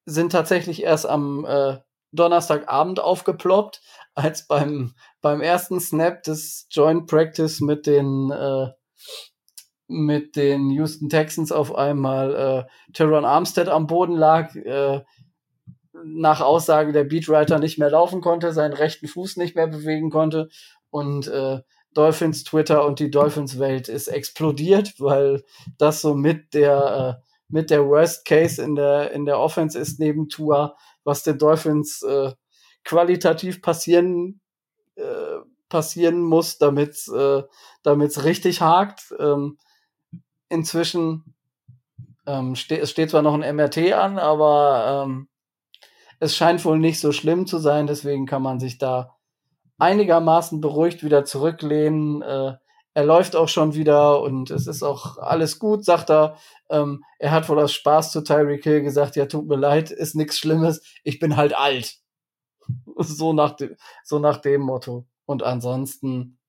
sind 0.05 0.31
tatsächlich 0.33 0.83
erst 0.83 1.05
am 1.05 1.45
äh, 1.45 1.77
Donnerstagabend 2.11 2.99
aufgeploppt, 2.99 3.81
als 4.13 4.45
beim, 4.45 4.93
beim 5.21 5.41
ersten 5.41 5.79
Snap 5.79 6.21
des 6.23 6.67
Joint 6.69 7.07
Practice 7.07 7.61
mit 7.61 7.87
den, 7.87 8.29
äh, 8.29 8.67
mit 9.87 10.35
den 10.35 10.69
Houston 10.69 11.07
Texans 11.09 11.51
auf 11.51 11.73
einmal 11.73 12.35
äh, 12.35 12.91
Teron 12.91 13.25
Armstead 13.25 13.69
am 13.69 13.87
Boden 13.87 14.15
lag, 14.15 14.53
äh, 14.55 15.01
nach 16.03 16.41
Aussage 16.41 16.91
der 16.91 17.05
Beatwriter 17.05 17.59
nicht 17.59 17.79
mehr 17.79 17.89
laufen 17.89 18.19
konnte, 18.19 18.51
seinen 18.51 18.73
rechten 18.73 19.07
Fuß 19.07 19.37
nicht 19.37 19.55
mehr 19.55 19.67
bewegen 19.67 20.09
konnte 20.09 20.49
und 20.93 21.27
äh, 21.27 21.59
Dolphins 21.95 22.43
Twitter 22.43 22.85
und 22.85 22.99
die 22.99 23.09
Dolphins 23.09 23.57
Welt 23.57 23.89
ist 23.89 24.07
explodiert, 24.07 24.93
weil 24.99 25.43
das 25.79 26.01
so 26.01 26.13
mit 26.13 26.53
der 26.53 27.19
äh, 27.19 27.23
mit 27.47 27.71
der 27.71 27.85
Worst 27.87 28.25
Case 28.25 28.61
in 28.61 28.75
der 28.75 29.11
in 29.11 29.25
der 29.25 29.39
Offense 29.39 29.77
ist 29.77 29.99
neben 29.99 30.29
Tua, 30.29 30.75
was 31.03 31.23
den 31.23 31.39
Dolphins 31.39 32.03
äh, 32.03 32.31
qualitativ 32.83 33.61
passieren 33.63 34.39
äh, 34.95 35.39
passieren 35.67 36.21
muss, 36.21 36.59
damit 36.59 37.07
äh, 37.07 37.41
damit's 37.81 38.23
richtig 38.23 38.61
hakt. 38.61 39.13
Ähm, 39.19 39.57
inzwischen 40.49 41.33
ähm, 42.27 42.55
ste 42.55 42.79
es 42.79 42.91
steht 42.91 43.09
zwar 43.09 43.23
noch 43.23 43.33
ein 43.33 43.55
MRT 43.55 43.93
an, 43.93 44.19
aber 44.19 45.05
ähm, 45.07 45.27
es 46.19 46.35
scheint 46.35 46.63
wohl 46.65 46.77
nicht 46.77 46.99
so 46.99 47.11
schlimm 47.11 47.47
zu 47.47 47.57
sein, 47.57 47.87
deswegen 47.87 48.27
kann 48.27 48.43
man 48.43 48.59
sich 48.59 48.77
da 48.77 49.12
einigermaßen 49.83 50.61
beruhigt 50.61 51.03
wieder 51.03 51.25
zurücklehnen. 51.25 52.21
Äh, 52.21 52.55
er 52.95 53.05
läuft 53.05 53.35
auch 53.35 53.49
schon 53.49 53.73
wieder 53.73 54.21
und 54.21 54.49
es 54.51 54.67
ist 54.67 54.83
auch 54.83 55.17
alles 55.17 55.59
gut, 55.59 55.83
sagt 55.83 56.09
er. 56.09 56.37
Ähm, 56.69 57.03
er 57.19 57.31
hat 57.31 57.49
wohl 57.49 57.59
aus 57.59 57.73
Spaß 57.73 58.11
zu 58.11 58.23
Tyreek 58.23 58.63
Hill 58.63 58.81
gesagt, 58.81 59.15
ja, 59.15 59.25
tut 59.25 59.47
mir 59.47 59.55
leid, 59.57 59.91
ist 59.91 60.15
nichts 60.15 60.37
Schlimmes, 60.37 60.81
ich 61.03 61.19
bin 61.19 61.35
halt 61.37 61.55
alt. 61.55 61.97
So 62.95 63.33
nach, 63.33 63.57
dem, 63.57 63.75
so 64.05 64.19
nach 64.19 64.37
dem 64.37 64.61
Motto. 64.61 65.05
Und 65.25 65.43
ansonsten 65.43 66.39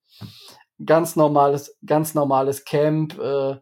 ganz 0.85 1.17
normales, 1.17 1.77
ganz 1.85 2.15
normales 2.15 2.65
Camp. 2.65 3.19
Äh, 3.19 3.57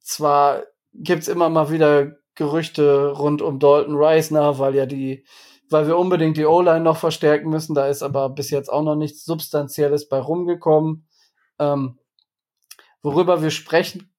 zwar 0.00 0.62
gibt's 0.92 1.26
immer 1.26 1.48
mal 1.48 1.70
wieder 1.72 2.12
Gerüchte 2.36 3.10
rund 3.10 3.42
um 3.42 3.58
Dalton 3.58 3.96
Reisner, 3.96 4.60
weil 4.60 4.76
ja 4.76 4.86
die, 4.86 5.24
weil 5.70 5.86
wir 5.86 5.96
unbedingt 5.96 6.36
die 6.36 6.46
O-Line 6.46 6.80
noch 6.80 6.96
verstärken 6.96 7.48
müssen. 7.48 7.74
Da 7.74 7.86
ist 7.86 8.02
aber 8.02 8.28
bis 8.28 8.50
jetzt 8.50 8.68
auch 8.68 8.82
noch 8.82 8.96
nichts 8.96 9.24
Substanzielles 9.24 10.08
bei 10.08 10.18
rumgekommen. 10.18 11.06
Ähm, 11.58 11.98
worüber 13.02 13.42
wir 13.42 13.50
sprechen 13.50 14.12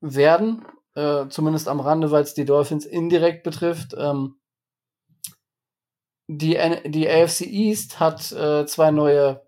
werden, 0.00 0.64
äh, 0.94 1.28
zumindest 1.28 1.68
am 1.68 1.80
Rande, 1.80 2.10
weil 2.10 2.22
es 2.22 2.34
die 2.34 2.44
Dolphins 2.44 2.86
indirekt 2.86 3.44
betrifft. 3.44 3.94
Ähm, 3.96 4.36
die, 6.26 6.58
die 6.86 7.08
AFC 7.08 7.42
East 7.42 8.00
hat 8.00 8.32
äh, 8.32 8.64
zwei 8.66 8.90
neue, 8.90 9.46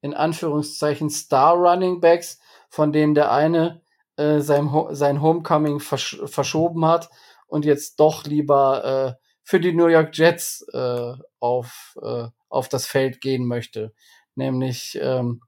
in 0.00 0.14
Anführungszeichen, 0.14 1.10
Star 1.10 1.54
Running 1.54 2.00
Backs, 2.00 2.38
von 2.68 2.92
denen 2.92 3.14
der 3.14 3.32
eine 3.32 3.82
äh, 4.16 4.40
sein, 4.40 4.70
sein 4.90 5.20
Homecoming 5.20 5.80
versch 5.80 6.20
verschoben 6.26 6.86
hat 6.86 7.10
und 7.46 7.64
jetzt 7.64 7.98
doch 7.98 8.24
lieber 8.24 9.16
äh, 9.18 9.29
für 9.42 9.60
die 9.60 9.72
New 9.72 9.86
York 9.86 10.16
Jets 10.16 10.66
äh, 10.72 11.12
auf, 11.38 11.98
äh, 12.02 12.28
auf 12.48 12.68
das 12.68 12.86
Feld 12.86 13.20
gehen 13.20 13.46
möchte. 13.46 13.92
Nämlich 14.34 14.98
ähm, 15.00 15.42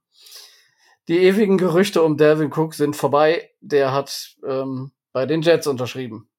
die 1.07 1.19
ewigen 1.19 1.57
Gerüchte 1.57 2.01
um 2.01 2.17
Delvin 2.17 2.51
Cook 2.51 2.73
sind 2.73 2.95
vorbei. 2.95 3.51
Der 3.61 3.91
hat 3.91 4.35
ähm, 4.47 4.91
bei 5.11 5.25
den 5.25 5.41
Jets 5.41 5.67
unterschrieben. 5.67 6.29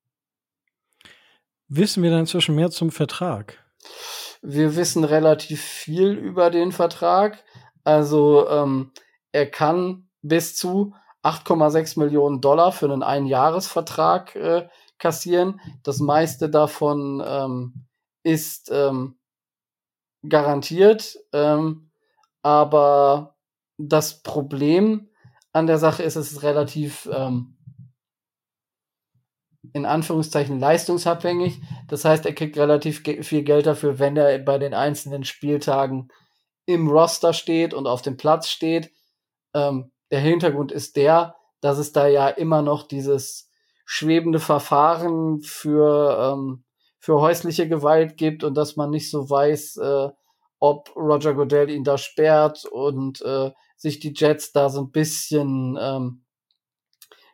Wissen 1.68 2.02
wir 2.02 2.10
dann 2.10 2.20
inzwischen 2.20 2.54
mehr 2.54 2.70
zum 2.70 2.90
Vertrag? 2.90 3.64
Wir 4.42 4.76
wissen 4.76 5.04
relativ 5.04 5.62
viel 5.62 6.12
über 6.12 6.50
den 6.50 6.72
Vertrag. 6.72 7.42
Also 7.84 8.48
ähm, 8.48 8.92
er 9.32 9.50
kann 9.50 10.08
bis 10.22 10.56
zu 10.56 10.94
8,6 11.22 11.98
Millionen 11.98 12.40
Dollar 12.40 12.72
für 12.72 12.86
einen 12.86 13.02
Einjahresvertrag 13.02 14.36
äh, 14.36 14.68
kassieren. 14.98 15.60
Das 15.82 16.00
meiste 16.00 16.48
davon 16.48 17.22
ähm, 17.26 17.86
ist 18.22 18.70
ähm, 18.72 19.18
garantiert. 20.28 21.18
Ähm, 21.32 21.90
aber 22.42 23.36
das 23.78 24.22
Problem 24.22 25.08
an 25.52 25.66
der 25.66 25.78
Sache 25.78 26.02
ist, 26.02 26.16
es 26.16 26.32
ist 26.32 26.42
relativ 26.42 27.08
ähm, 27.12 27.56
in 29.72 29.86
Anführungszeichen 29.86 30.60
leistungsabhängig. 30.60 31.60
Das 31.88 32.04
heißt, 32.04 32.26
er 32.26 32.34
kriegt 32.34 32.56
relativ 32.56 33.02
ge 33.02 33.22
viel 33.22 33.42
Geld 33.42 33.66
dafür, 33.66 33.98
wenn 33.98 34.16
er 34.16 34.38
bei 34.38 34.58
den 34.58 34.74
einzelnen 34.74 35.24
Spieltagen 35.24 36.08
im 36.66 36.88
Roster 36.88 37.32
steht 37.32 37.74
und 37.74 37.86
auf 37.86 38.02
dem 38.02 38.16
Platz 38.16 38.48
steht. 38.48 38.92
Ähm, 39.54 39.90
der 40.10 40.20
Hintergrund 40.20 40.70
ist 40.70 40.96
der, 40.96 41.34
dass 41.60 41.78
es 41.78 41.92
da 41.92 42.06
ja 42.06 42.28
immer 42.28 42.62
noch 42.62 42.86
dieses 42.86 43.50
schwebende 43.84 44.40
Verfahren 44.40 45.40
für, 45.42 46.32
ähm, 46.32 46.64
für 46.98 47.20
häusliche 47.20 47.68
Gewalt 47.68 48.16
gibt 48.16 48.44
und 48.44 48.54
dass 48.54 48.76
man 48.76 48.90
nicht 48.90 49.10
so 49.10 49.28
weiß, 49.28 49.76
äh, 49.76 50.08
ob 50.58 50.96
Roger 50.96 51.34
Goodell 51.34 51.68
ihn 51.70 51.84
da 51.84 51.98
sperrt 51.98 52.64
und 52.64 53.20
äh, 53.22 53.50
sich 53.76 54.00
die 54.00 54.14
Jets 54.16 54.52
da 54.52 54.70
so 54.70 54.80
ein 54.80 54.90
bisschen 54.90 55.76
ähm, 55.80 56.24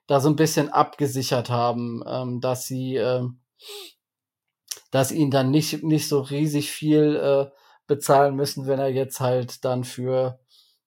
da 0.07 0.19
so 0.19 0.29
ein 0.29 0.37
bisschen 0.37 0.69
abgesichert 0.71 1.51
haben, 1.51 2.03
ähm, 2.07 2.41
dass 2.41 2.67
sie 2.67 2.97
ähm, 2.97 3.41
dass 4.91 5.13
ihn 5.13 5.31
dann 5.31 5.53
nicht 5.53 5.85
nicht 5.85 6.09
so 6.09 6.21
riesig 6.21 6.73
viel 6.73 7.15
äh, 7.15 7.57
bezahlen 7.87 8.35
müssen, 8.35 8.67
wenn 8.67 8.81
er 8.81 8.89
jetzt 8.89 9.21
halt 9.21 9.65
dann 9.65 9.85
für 9.85 10.41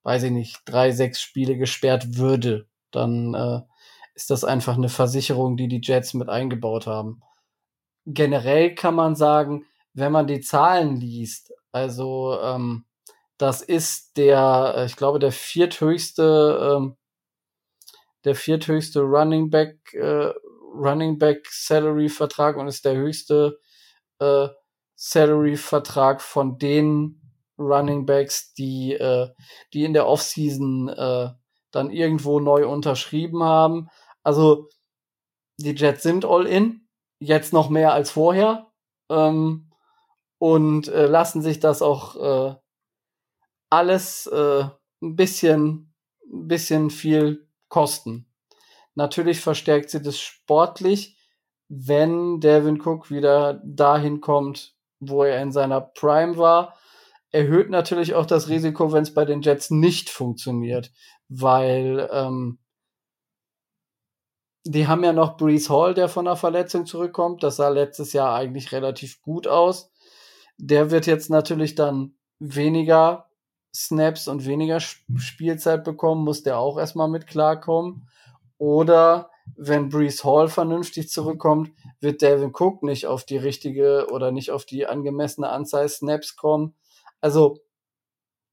weiß 0.04 0.24
ich 0.24 0.32
nicht 0.32 0.62
drei 0.66 0.92
sechs 0.92 1.22
Spiele 1.22 1.58
gesperrt 1.58 2.18
würde, 2.18 2.68
dann 2.92 3.34
äh, 3.34 3.62
ist 4.16 4.30
das 4.30 4.44
einfach 4.44 4.78
eine 4.78 4.90
Versicherung, 4.90 5.58
die 5.58 5.68
die 5.68 5.82
Jets 5.82 6.14
mit 6.14 6.30
eingebaut 6.30 6.88
haben. 6.88 7.22
Generell 8.06 8.76
kann 8.76 8.96
man 8.96 9.16
sagen, 9.16 9.66
wenn 9.94 10.12
man 10.12 10.28
die 10.28 10.42
Zahlen 10.42 10.98
liest, 10.98 11.54
also 11.72 12.40
ähm, 12.42 12.86
das 13.38 13.62
ist 13.62 14.18
der, 14.18 14.74
äh, 14.78 14.86
ich 14.86 14.96
glaube, 14.96 15.20
der 15.20 15.32
vierthöchste, 15.32 16.78
ähm, 16.78 16.96
der 18.26 18.36
vierthöchste 18.36 19.02
Running 19.02 19.50
Back, 19.50 19.94
äh, 19.94 20.32
Running 20.76 21.18
Back 21.18 21.48
Salary 21.50 22.10
Vertrag 22.10 22.58
und 22.58 22.68
ist 22.68 22.86
der 22.86 22.96
höchste 22.96 23.60
äh, 24.20 24.48
Salary 24.96 25.58
Vertrag 25.58 26.22
von 26.22 26.58
den 26.58 27.22
Running 27.58 28.06
Backs, 28.06 28.54
die, 28.54 28.94
äh, 28.94 29.30
die 29.74 29.84
in 29.84 29.94
der 29.94 30.08
Offseason 30.08 30.90
äh, 30.90 31.30
dann 31.72 31.92
irgendwo 31.92 32.40
neu 32.40 32.68
unterschrieben 32.68 33.44
haben. 33.44 33.90
Also 34.24 34.70
die 35.58 35.76
Jets 35.76 36.04
sind 36.04 36.26
all 36.26 36.48
in, 36.48 36.88
jetzt 37.20 37.54
noch 37.54 37.70
mehr 37.70 37.94
als 37.94 38.12
vorher 38.12 38.72
ähm, 39.10 39.72
und 40.38 40.88
äh, 40.88 41.06
lassen 41.06 41.42
sich 41.42 41.60
das 41.60 41.82
auch 41.82 42.16
äh, 42.16 42.56
alles 43.70 44.28
äh, 44.28 44.66
ein 45.02 45.16
bisschen, 45.16 45.94
ein 46.32 46.48
bisschen 46.48 46.90
viel 46.90 47.48
kosten. 47.70 48.28
Natürlich 48.96 49.40
verstärkt 49.42 49.90
sie 49.90 50.02
das 50.02 50.20
sportlich, 50.20 51.18
wenn 51.68 52.40
Devin 52.40 52.80
Cook 52.80 53.10
wieder 53.10 53.62
dahin 53.66 54.22
kommt, 54.22 54.76
wo 55.00 55.24
er 55.24 55.42
in 55.42 55.52
seiner 55.52 55.82
Prime 55.82 56.38
war. 56.38 56.78
Erhöht 57.32 57.70
natürlich 57.72 58.14
auch 58.14 58.28
das 58.28 58.48
Risiko, 58.48 58.92
wenn 58.92 59.04
es 59.04 59.14
bei 59.14 59.26
den 59.26 59.42
Jets 59.42 59.72
nicht 59.72 60.10
funktioniert, 60.10 60.92
weil 61.30 62.08
ähm, 62.12 62.60
die 64.66 64.88
haben 64.88 65.04
ja 65.04 65.14
noch 65.14 65.38
Brees 65.38 65.70
Hall, 65.70 65.94
der 65.94 66.08
von 66.08 66.28
einer 66.28 66.38
Verletzung 66.38 66.86
zurückkommt. 66.86 67.44
Das 67.44 67.58
sah 67.58 67.70
letztes 67.70 68.14
Jahr 68.14 68.34
eigentlich 68.34 68.72
relativ 68.72 69.22
gut 69.22 69.48
aus. 69.48 69.92
Der 70.58 70.92
wird 70.92 71.06
jetzt 71.06 71.30
natürlich 71.30 71.76
dann 71.76 72.16
weniger 72.40 73.30
Snaps 73.76 74.28
und 74.28 74.46
weniger 74.46 74.80
Spielzeit 74.80 75.84
bekommen, 75.84 76.24
muss 76.24 76.44
der 76.44 76.60
auch 76.60 76.78
erstmal 76.78 77.10
mit 77.10 77.28
klarkommen. 77.28 78.08
Oder 78.58 79.30
wenn 79.58 79.90
Brees 79.90 80.24
Hall 80.24 80.48
vernünftig 80.48 81.10
zurückkommt, 81.10 81.72
wird 82.00 82.22
Devin 82.22 82.54
Cook 82.54 82.84
nicht 82.84 83.08
auf 83.08 83.26
die 83.26 83.38
richtige 83.38 84.08
oder 84.12 84.32
nicht 84.32 84.52
auf 84.52 84.66
die 84.66 84.86
angemessene 84.86 85.50
Anzahl 85.50 85.90
Snaps 85.90 86.36
kommen. 86.36 86.76
Also 87.20 87.60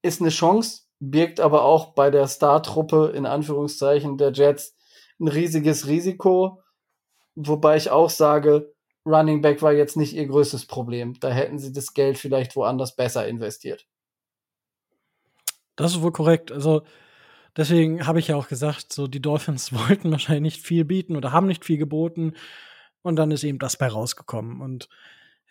ist 0.03 0.21
eine 0.21 0.31
Chance, 0.31 0.83
birgt 0.99 1.39
aber 1.39 1.65
auch 1.65 1.95
bei 1.95 2.11
der 2.11 2.27
Startruppe 2.27 3.13
in 3.15 3.27
Anführungszeichen 3.27 4.17
der 4.17 4.33
Jets 4.33 4.75
ein 5.21 5.29
riesiges 5.29 5.87
Risiko. 5.87 6.63
Wobei 7.35 7.77
ich 7.77 7.91
auch 7.91 8.11
sage, 8.11 8.73
Running 9.07 9.41
Back 9.41 9.63
war 9.63 9.73
jetzt 9.73 9.97
nicht 9.97 10.15
ihr 10.15 10.27
größtes 10.27 10.67
Problem. 10.67 11.19
Da 11.21 11.31
hätten 11.31 11.59
sie 11.59 11.73
das 11.73 11.95
Geld 11.95 12.19
vielleicht 12.19 12.57
woanders 12.57 12.97
besser 12.97 13.27
investiert. 13.27 13.87
das 15.77 15.93
ist 15.93 16.03
wohl 16.03 16.13
korrekt. 16.13 16.53
Also 16.53 16.83
deswegen 17.57 18.07
habe 18.07 18.19
ich 18.19 18.29
ja 18.29 18.37
auch 18.37 18.49
gesagt, 18.49 18.93
so 18.93 19.07
die 19.07 19.23
Dolphins 19.23 19.73
wollten 19.89 20.11
wahrscheinlich 20.11 20.55
nicht 20.55 20.67
viel 20.67 20.85
bieten 20.85 21.17
oder 21.17 21.33
haben 21.33 21.47
nicht 21.47 21.65
viel 21.65 21.79
geboten. 21.79 22.35
Und 23.03 23.17
dann 23.17 23.31
ist 23.31 23.45
eben 23.45 23.59
das 23.59 23.79
bei 23.79 23.89
rausgekommen. 23.89 24.61
Und 24.61 24.89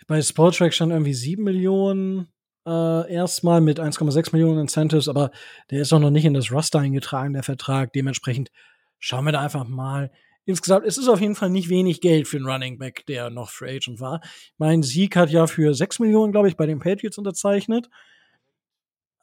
bei 0.07 0.21
Sportrack 0.21 0.73
schon 0.73 0.91
irgendwie 0.91 1.13
sieben 1.13 1.43
Millionen 1.43 2.27
äh, 2.67 3.11
erstmal 3.11 3.61
mit 3.61 3.79
1,6 3.79 4.29
Millionen 4.33 4.59
Incentives, 4.59 5.07
aber 5.07 5.31
der 5.71 5.81
ist 5.81 5.91
auch 5.91 5.99
noch 5.99 6.11
nicht 6.11 6.25
in 6.25 6.33
das 6.35 6.51
Roster 6.51 6.79
eingetragen, 6.79 7.33
der 7.33 7.43
Vertrag. 7.43 7.91
Dementsprechend 7.93 8.51
schauen 8.99 9.25
wir 9.25 9.31
da 9.31 9.41
einfach 9.41 9.67
mal. 9.67 10.11
Insgesamt, 10.45 10.85
es 10.85 10.97
ist 10.97 11.07
auf 11.07 11.21
jeden 11.21 11.35
Fall 11.35 11.49
nicht 11.49 11.69
wenig 11.69 12.01
Geld 12.01 12.27
für 12.27 12.37
einen 12.37 12.47
Running 12.47 12.77
Back, 12.79 13.05
der 13.05 13.29
noch 13.29 13.49
Free 13.49 13.75
Agent 13.75 13.99
war. 13.99 14.21
Mein 14.57 14.81
Sieg 14.83 15.15
hat 15.15 15.29
ja 15.29 15.47
für 15.47 15.73
6 15.73 15.99
Millionen, 15.99 16.31
glaube 16.31 16.47
ich, 16.47 16.57
bei 16.57 16.65
den 16.65 16.79
Patriots 16.79 17.17
unterzeichnet. 17.17 17.89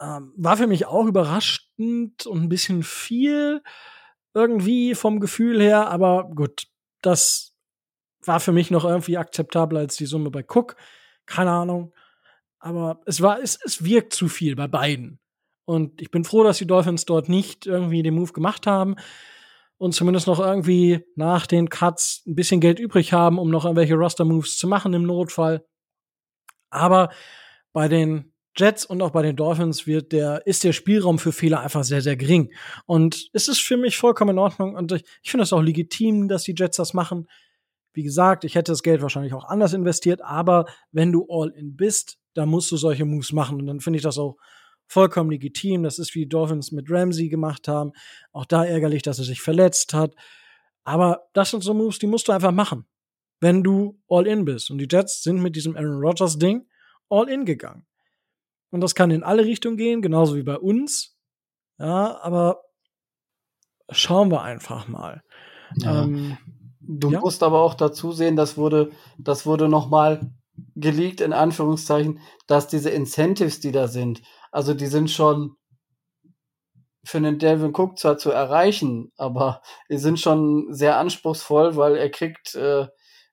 Ähm, 0.00 0.32
war 0.36 0.56
für 0.56 0.66
mich 0.66 0.86
auch 0.86 1.06
überraschend 1.06 2.26
und 2.26 2.42
ein 2.42 2.48
bisschen 2.48 2.82
viel 2.82 3.62
irgendwie 4.34 4.94
vom 4.94 5.18
Gefühl 5.18 5.60
her, 5.60 5.88
aber 5.88 6.30
gut, 6.32 6.68
das 7.00 7.56
war 8.22 8.38
für 8.38 8.52
mich 8.52 8.70
noch 8.70 8.84
irgendwie 8.84 9.16
akzeptabler 9.16 9.80
als 9.80 9.96
die 9.96 10.06
Summe 10.06 10.30
bei 10.30 10.44
Cook. 10.44 10.76
Keine 11.24 11.50
Ahnung. 11.50 11.92
Aber 12.58 13.00
es 13.06 13.20
war, 13.20 13.40
es, 13.42 13.58
es 13.64 13.84
wirkt 13.84 14.12
zu 14.12 14.28
viel 14.28 14.54
bei 14.54 14.68
beiden. 14.68 15.18
Und 15.64 16.00
ich 16.00 16.10
bin 16.10 16.24
froh, 16.24 16.44
dass 16.44 16.58
die 16.58 16.66
Dolphins 16.66 17.04
dort 17.04 17.28
nicht 17.28 17.66
irgendwie 17.66 18.02
den 18.02 18.14
Move 18.14 18.32
gemacht 18.32 18.66
haben 18.66 18.96
und 19.78 19.94
zumindest 19.94 20.26
noch 20.26 20.40
irgendwie 20.40 21.04
nach 21.14 21.46
den 21.46 21.68
Cuts 21.68 22.22
ein 22.26 22.34
bisschen 22.34 22.60
Geld 22.60 22.78
übrig 22.78 23.12
haben, 23.12 23.38
um 23.38 23.50
noch 23.50 23.64
irgendwelche 23.64 23.94
Roster-Moves 23.94 24.56
zu 24.56 24.68
machen 24.68 24.94
im 24.94 25.02
Notfall. 25.02 25.64
Aber 26.70 27.10
bei 27.72 27.88
den 27.88 28.32
Jets 28.56 28.86
und 28.86 29.02
auch 29.02 29.10
bei 29.10 29.22
den 29.22 29.36
Dolphins 29.36 29.86
wird 29.86 30.12
der, 30.12 30.46
ist 30.46 30.64
der 30.64 30.72
Spielraum 30.72 31.18
für 31.18 31.32
Fehler 31.32 31.60
einfach 31.60 31.84
sehr, 31.84 32.00
sehr 32.00 32.16
gering. 32.16 32.52
Und 32.86 33.28
es 33.34 33.48
ist 33.48 33.60
für 33.60 33.76
mich 33.76 33.98
vollkommen 33.98 34.30
in 34.30 34.38
Ordnung 34.38 34.74
und 34.74 34.92
ich, 34.92 35.04
ich 35.22 35.30
finde 35.30 35.44
es 35.44 35.52
auch 35.52 35.60
legitim, 35.60 36.28
dass 36.28 36.44
die 36.44 36.54
Jets 36.56 36.78
das 36.78 36.94
machen. 36.94 37.28
Wie 37.92 38.02
gesagt, 38.02 38.44
ich 38.44 38.54
hätte 38.54 38.72
das 38.72 38.82
Geld 38.82 39.02
wahrscheinlich 39.02 39.34
auch 39.34 39.44
anders 39.44 39.74
investiert, 39.74 40.22
aber 40.22 40.64
wenn 40.90 41.12
du 41.12 41.26
all 41.28 41.50
in 41.50 41.76
bist, 41.76 42.18
dann 42.34 42.48
musst 42.48 42.70
du 42.70 42.76
solche 42.76 43.04
Moves 43.04 43.32
machen. 43.32 43.60
Und 43.60 43.66
dann 43.66 43.80
finde 43.80 43.98
ich 43.98 44.02
das 44.02 44.18
auch 44.18 44.36
vollkommen 44.86 45.30
legitim. 45.30 45.82
Das 45.82 45.98
ist 45.98 46.14
wie 46.14 46.20
die 46.20 46.28
Dolphins 46.28 46.72
mit 46.72 46.90
Ramsey 46.90 47.28
gemacht 47.28 47.68
haben. 47.68 47.92
Auch 48.32 48.44
da 48.44 48.64
ärgerlich, 48.64 49.02
dass 49.02 49.18
er 49.18 49.24
sich 49.24 49.40
verletzt 49.40 49.94
hat. 49.94 50.14
Aber 50.84 51.28
das 51.32 51.50
sind 51.50 51.62
so 51.62 51.74
Moves, 51.74 51.98
die 51.98 52.06
musst 52.06 52.28
du 52.28 52.32
einfach 52.32 52.52
machen, 52.52 52.86
wenn 53.40 53.62
du 53.62 54.00
all 54.08 54.26
in 54.26 54.44
bist. 54.44 54.70
Und 54.70 54.78
die 54.78 54.88
Jets 54.90 55.22
sind 55.22 55.42
mit 55.42 55.56
diesem 55.56 55.76
Aaron 55.76 56.00
Rodgers 56.00 56.38
Ding 56.38 56.66
all 57.08 57.28
in 57.28 57.44
gegangen. 57.44 57.86
Und 58.70 58.80
das 58.80 58.94
kann 58.94 59.10
in 59.10 59.22
alle 59.22 59.44
Richtungen 59.44 59.76
gehen, 59.76 60.02
genauso 60.02 60.36
wie 60.36 60.42
bei 60.42 60.58
uns. 60.58 61.16
Ja, 61.78 62.20
aber 62.20 62.62
schauen 63.90 64.30
wir 64.30 64.42
einfach 64.42 64.88
mal. 64.88 65.22
Ja. 65.76 66.04
Ähm, 66.04 66.38
du 66.80 67.10
ja? 67.10 67.20
musst 67.20 67.42
aber 67.42 67.60
auch 67.60 67.74
dazu 67.74 68.12
sehen, 68.12 68.36
das 68.36 68.56
wurde, 68.56 68.90
das 69.18 69.46
wurde 69.46 69.68
noch 69.68 69.88
mal 69.88 70.32
geleakt, 70.74 71.20
in 71.20 71.32
Anführungszeichen, 71.32 72.20
dass 72.46 72.68
diese 72.68 72.90
Incentives, 72.90 73.60
die 73.60 73.72
da 73.72 73.88
sind, 73.88 74.22
also 74.56 74.72
die 74.72 74.86
sind 74.86 75.10
schon 75.10 75.54
für 77.04 77.18
einen 77.18 77.38
Delvin 77.38 77.74
Cook 77.76 77.98
zwar 77.98 78.16
zu 78.16 78.30
erreichen, 78.30 79.12
aber 79.18 79.60
die 79.90 79.98
sind 79.98 80.18
schon 80.18 80.72
sehr 80.72 80.96
anspruchsvoll, 80.96 81.76
weil 81.76 81.96
er 81.96 82.08
kriegt 82.10 82.54
äh, 82.54 82.86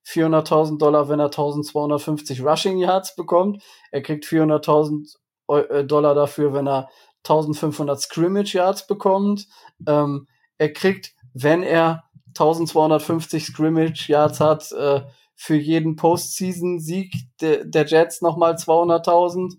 400.000 0.05 0.79
Dollar, 0.79 1.07
wenn 1.07 1.21
er 1.21 1.27
1250 1.27 2.41
Rushing 2.43 2.77
Yards 2.77 3.15
bekommt. 3.15 3.63
Er 3.91 4.01
kriegt 4.01 4.25
400.000 4.25 5.15
äh, 5.47 5.85
Dollar 5.85 6.13
dafür, 6.13 6.53
wenn 6.53 6.67
er 6.67 6.89
1500 7.19 8.01
Scrimmage 8.01 8.53
Yards 8.55 8.85
bekommt. 8.85 9.47
Ähm, 9.87 10.27
er 10.57 10.73
kriegt, 10.73 11.13
wenn 11.33 11.63
er 11.63 12.03
1250 12.37 13.45
Scrimmage 13.45 14.09
Yards 14.09 14.41
hat, 14.41 14.73
äh, 14.73 15.03
für 15.35 15.55
jeden 15.55 15.95
Postseason-Sieg 15.95 17.13
de 17.39 17.63
der 17.65 17.85
Jets 17.85 18.21
nochmal 18.21 18.55
200.000. 18.55 19.53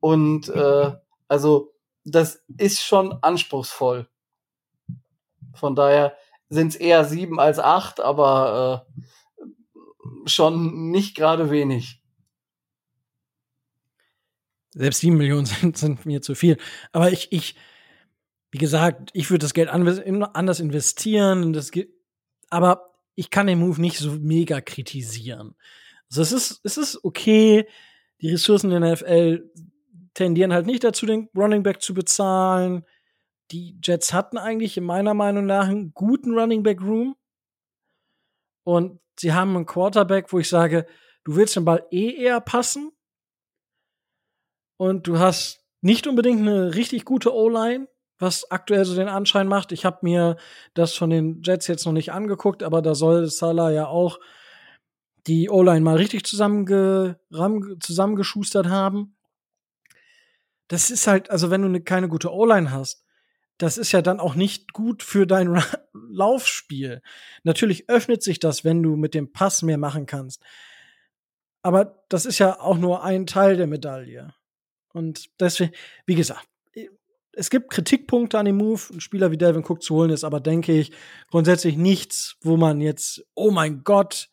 Und 0.00 0.48
äh, 0.48 0.92
also 1.28 1.74
das 2.04 2.42
ist 2.56 2.82
schon 2.82 3.12
anspruchsvoll. 3.22 4.08
Von 5.54 5.74
daher 5.74 6.16
sind 6.48 6.68
es 6.68 6.76
eher 6.76 7.04
sieben 7.04 7.38
als 7.40 7.58
acht, 7.58 8.00
aber 8.00 8.86
äh, 8.96 10.28
schon 10.28 10.90
nicht 10.90 11.16
gerade 11.16 11.50
wenig. 11.50 12.02
Selbst 14.70 15.00
sieben 15.00 15.16
Millionen 15.16 15.46
sind, 15.46 15.76
sind 15.76 16.06
mir 16.06 16.22
zu 16.22 16.34
viel. 16.34 16.56
Aber 16.92 17.10
ich, 17.10 17.32
ich, 17.32 17.56
wie 18.50 18.58
gesagt, 18.58 19.10
ich 19.12 19.30
würde 19.30 19.44
das 19.44 19.54
Geld 19.54 19.68
anders 19.68 20.60
investieren. 20.60 21.52
Das, 21.52 21.70
aber 22.50 22.94
ich 23.14 23.30
kann 23.30 23.46
den 23.46 23.58
Move 23.58 23.80
nicht 23.80 23.98
so 23.98 24.12
mega 24.12 24.60
kritisieren. 24.60 25.56
Also 26.08 26.22
es 26.22 26.32
ist, 26.32 26.60
es 26.62 26.76
ist 26.76 27.04
okay. 27.04 27.66
Die 28.20 28.30
Ressourcen 28.30 28.72
in 28.72 28.80
der 28.80 28.92
NFL 28.94 29.50
tendieren 30.18 30.52
halt 30.52 30.66
nicht 30.66 30.84
dazu, 30.84 31.06
den 31.06 31.28
Running 31.36 31.62
Back 31.62 31.80
zu 31.80 31.94
bezahlen. 31.94 32.84
Die 33.50 33.78
Jets 33.82 34.12
hatten 34.12 34.36
eigentlich 34.36 34.76
in 34.76 34.84
meiner 34.84 35.14
Meinung 35.14 35.46
nach 35.46 35.68
einen 35.68 35.92
guten 35.94 36.36
Running 36.38 36.62
Back 36.62 36.80
Room. 36.80 37.16
Und 38.64 39.00
sie 39.18 39.32
haben 39.32 39.56
einen 39.56 39.66
Quarterback, 39.66 40.32
wo 40.32 40.38
ich 40.38 40.48
sage, 40.48 40.86
du 41.24 41.36
willst 41.36 41.56
den 41.56 41.64
Ball 41.64 41.86
eh 41.90 42.10
eher 42.10 42.40
passen. 42.40 42.90
Und 44.76 45.06
du 45.06 45.18
hast 45.18 45.64
nicht 45.80 46.06
unbedingt 46.06 46.40
eine 46.40 46.74
richtig 46.74 47.04
gute 47.04 47.32
O-Line 47.32 47.88
was 48.18 48.50
aktuell 48.50 48.84
so 48.84 48.96
den 48.96 49.08
Anschein 49.08 49.46
macht. 49.46 49.72
Ich 49.72 49.84
habe 49.84 49.98
mir 50.02 50.36
das 50.74 50.94
von 50.94 51.10
den 51.10 51.40
Jets 51.42 51.66
jetzt 51.68 51.86
noch 51.86 51.92
nicht 51.92 52.12
angeguckt, 52.12 52.62
aber 52.62 52.82
da 52.82 52.94
soll 52.94 53.26
Salah 53.26 53.70
ja 53.70 53.86
auch 53.86 54.18
die 55.26 55.50
O-Line 55.50 55.80
mal 55.82 55.96
richtig 55.96 56.24
zusammenge 56.24 57.20
zusammengeschustert 57.80 58.66
haben. 58.66 59.16
Das 60.68 60.90
ist 60.90 61.06
halt, 61.06 61.30
also 61.30 61.50
wenn 61.50 61.62
du 61.62 61.68
ne, 61.68 61.80
keine 61.80 62.08
gute 62.08 62.32
O-Line 62.32 62.70
hast, 62.70 63.04
das 63.58 63.76
ist 63.76 63.92
ja 63.92 64.02
dann 64.02 64.20
auch 64.20 64.34
nicht 64.34 64.72
gut 64.72 65.02
für 65.02 65.26
dein 65.26 65.48
Ra 65.48 65.64
Laufspiel. 65.92 67.02
Natürlich 67.42 67.88
öffnet 67.88 68.22
sich 68.22 68.38
das, 68.38 68.64
wenn 68.64 68.82
du 68.82 68.96
mit 68.96 69.14
dem 69.14 69.32
Pass 69.32 69.62
mehr 69.62 69.78
machen 69.78 70.06
kannst. 70.06 70.42
Aber 71.62 72.04
das 72.08 72.24
ist 72.24 72.38
ja 72.38 72.60
auch 72.60 72.78
nur 72.78 73.02
ein 73.02 73.26
Teil 73.26 73.56
der 73.56 73.66
Medaille. 73.66 74.32
Und 74.92 75.28
deswegen, 75.40 75.72
wie 76.06 76.14
gesagt, 76.14 76.46
es 77.32 77.50
gibt 77.50 77.70
Kritikpunkte 77.70 78.38
an 78.38 78.46
dem 78.46 78.56
Move, 78.56 78.82
einen 78.90 79.00
Spieler 79.00 79.30
wie 79.30 79.36
Delvin 79.36 79.64
Cook 79.64 79.82
zu 79.82 79.94
holen, 79.94 80.10
ist 80.10 80.24
aber, 80.24 80.40
denke 80.40 80.72
ich, 80.72 80.92
grundsätzlich 81.30 81.76
nichts, 81.76 82.36
wo 82.42 82.56
man 82.56 82.80
jetzt, 82.80 83.24
oh 83.34 83.50
mein 83.50 83.84
Gott, 83.84 84.28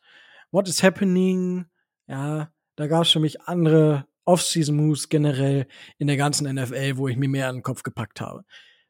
what 0.52 0.68
is 0.68 0.82
happening? 0.82 1.66
Ja, 2.08 2.52
da 2.76 2.88
gab 2.88 3.04
es 3.04 3.12
für 3.12 3.20
mich 3.20 3.42
andere 3.42 4.08
Off-Season-Moves 4.26 5.10
generell 5.10 5.68
in 5.98 6.08
der 6.08 6.18
ganzen 6.18 6.54
NFL, 6.54 6.98
wo 6.98 7.08
ich 7.08 7.18
mir 7.18 7.30
mehr 7.30 7.48
an 7.48 7.58
den 7.58 7.64
Kopf 7.64 7.84
gepackt 7.84 8.22
habe. 8.22 8.44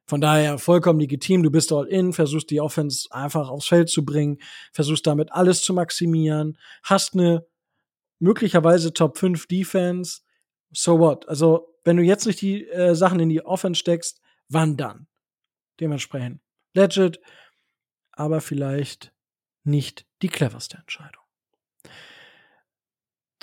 Von 0.07 0.21
daher 0.21 0.59
vollkommen 0.59 0.99
legitim, 0.99 1.41
du 1.41 1.49
bist 1.49 1.71
all 1.71 1.87
in, 1.87 2.13
versuchst 2.13 2.51
die 2.51 2.61
Offense 2.61 3.07
einfach 3.11 3.49
aufs 3.49 3.67
Feld 3.67 3.89
zu 3.89 4.05
bringen, 4.05 4.37
versuchst 4.71 5.07
damit 5.07 5.31
alles 5.31 5.61
zu 5.61 5.73
maximieren, 5.73 6.57
hast 6.83 7.15
eine 7.15 7.45
möglicherweise 8.19 8.93
Top 8.93 9.17
5 9.17 9.47
Defense, 9.47 10.21
so 10.71 10.99
what? 10.99 11.27
Also 11.27 11.75
wenn 11.83 11.97
du 11.97 12.03
jetzt 12.03 12.25
nicht 12.25 12.41
die 12.41 12.67
äh, 12.67 12.95
Sachen 12.95 13.19
in 13.19 13.29
die 13.29 13.43
Offense 13.45 13.79
steckst, 13.79 14.21
wann 14.47 14.77
dann? 14.77 15.07
Dementsprechend 15.79 16.39
legit, 16.75 17.19
aber 18.11 18.41
vielleicht 18.41 19.11
nicht 19.63 20.05
die 20.21 20.27
cleverste 20.27 20.77
Entscheidung. 20.77 21.23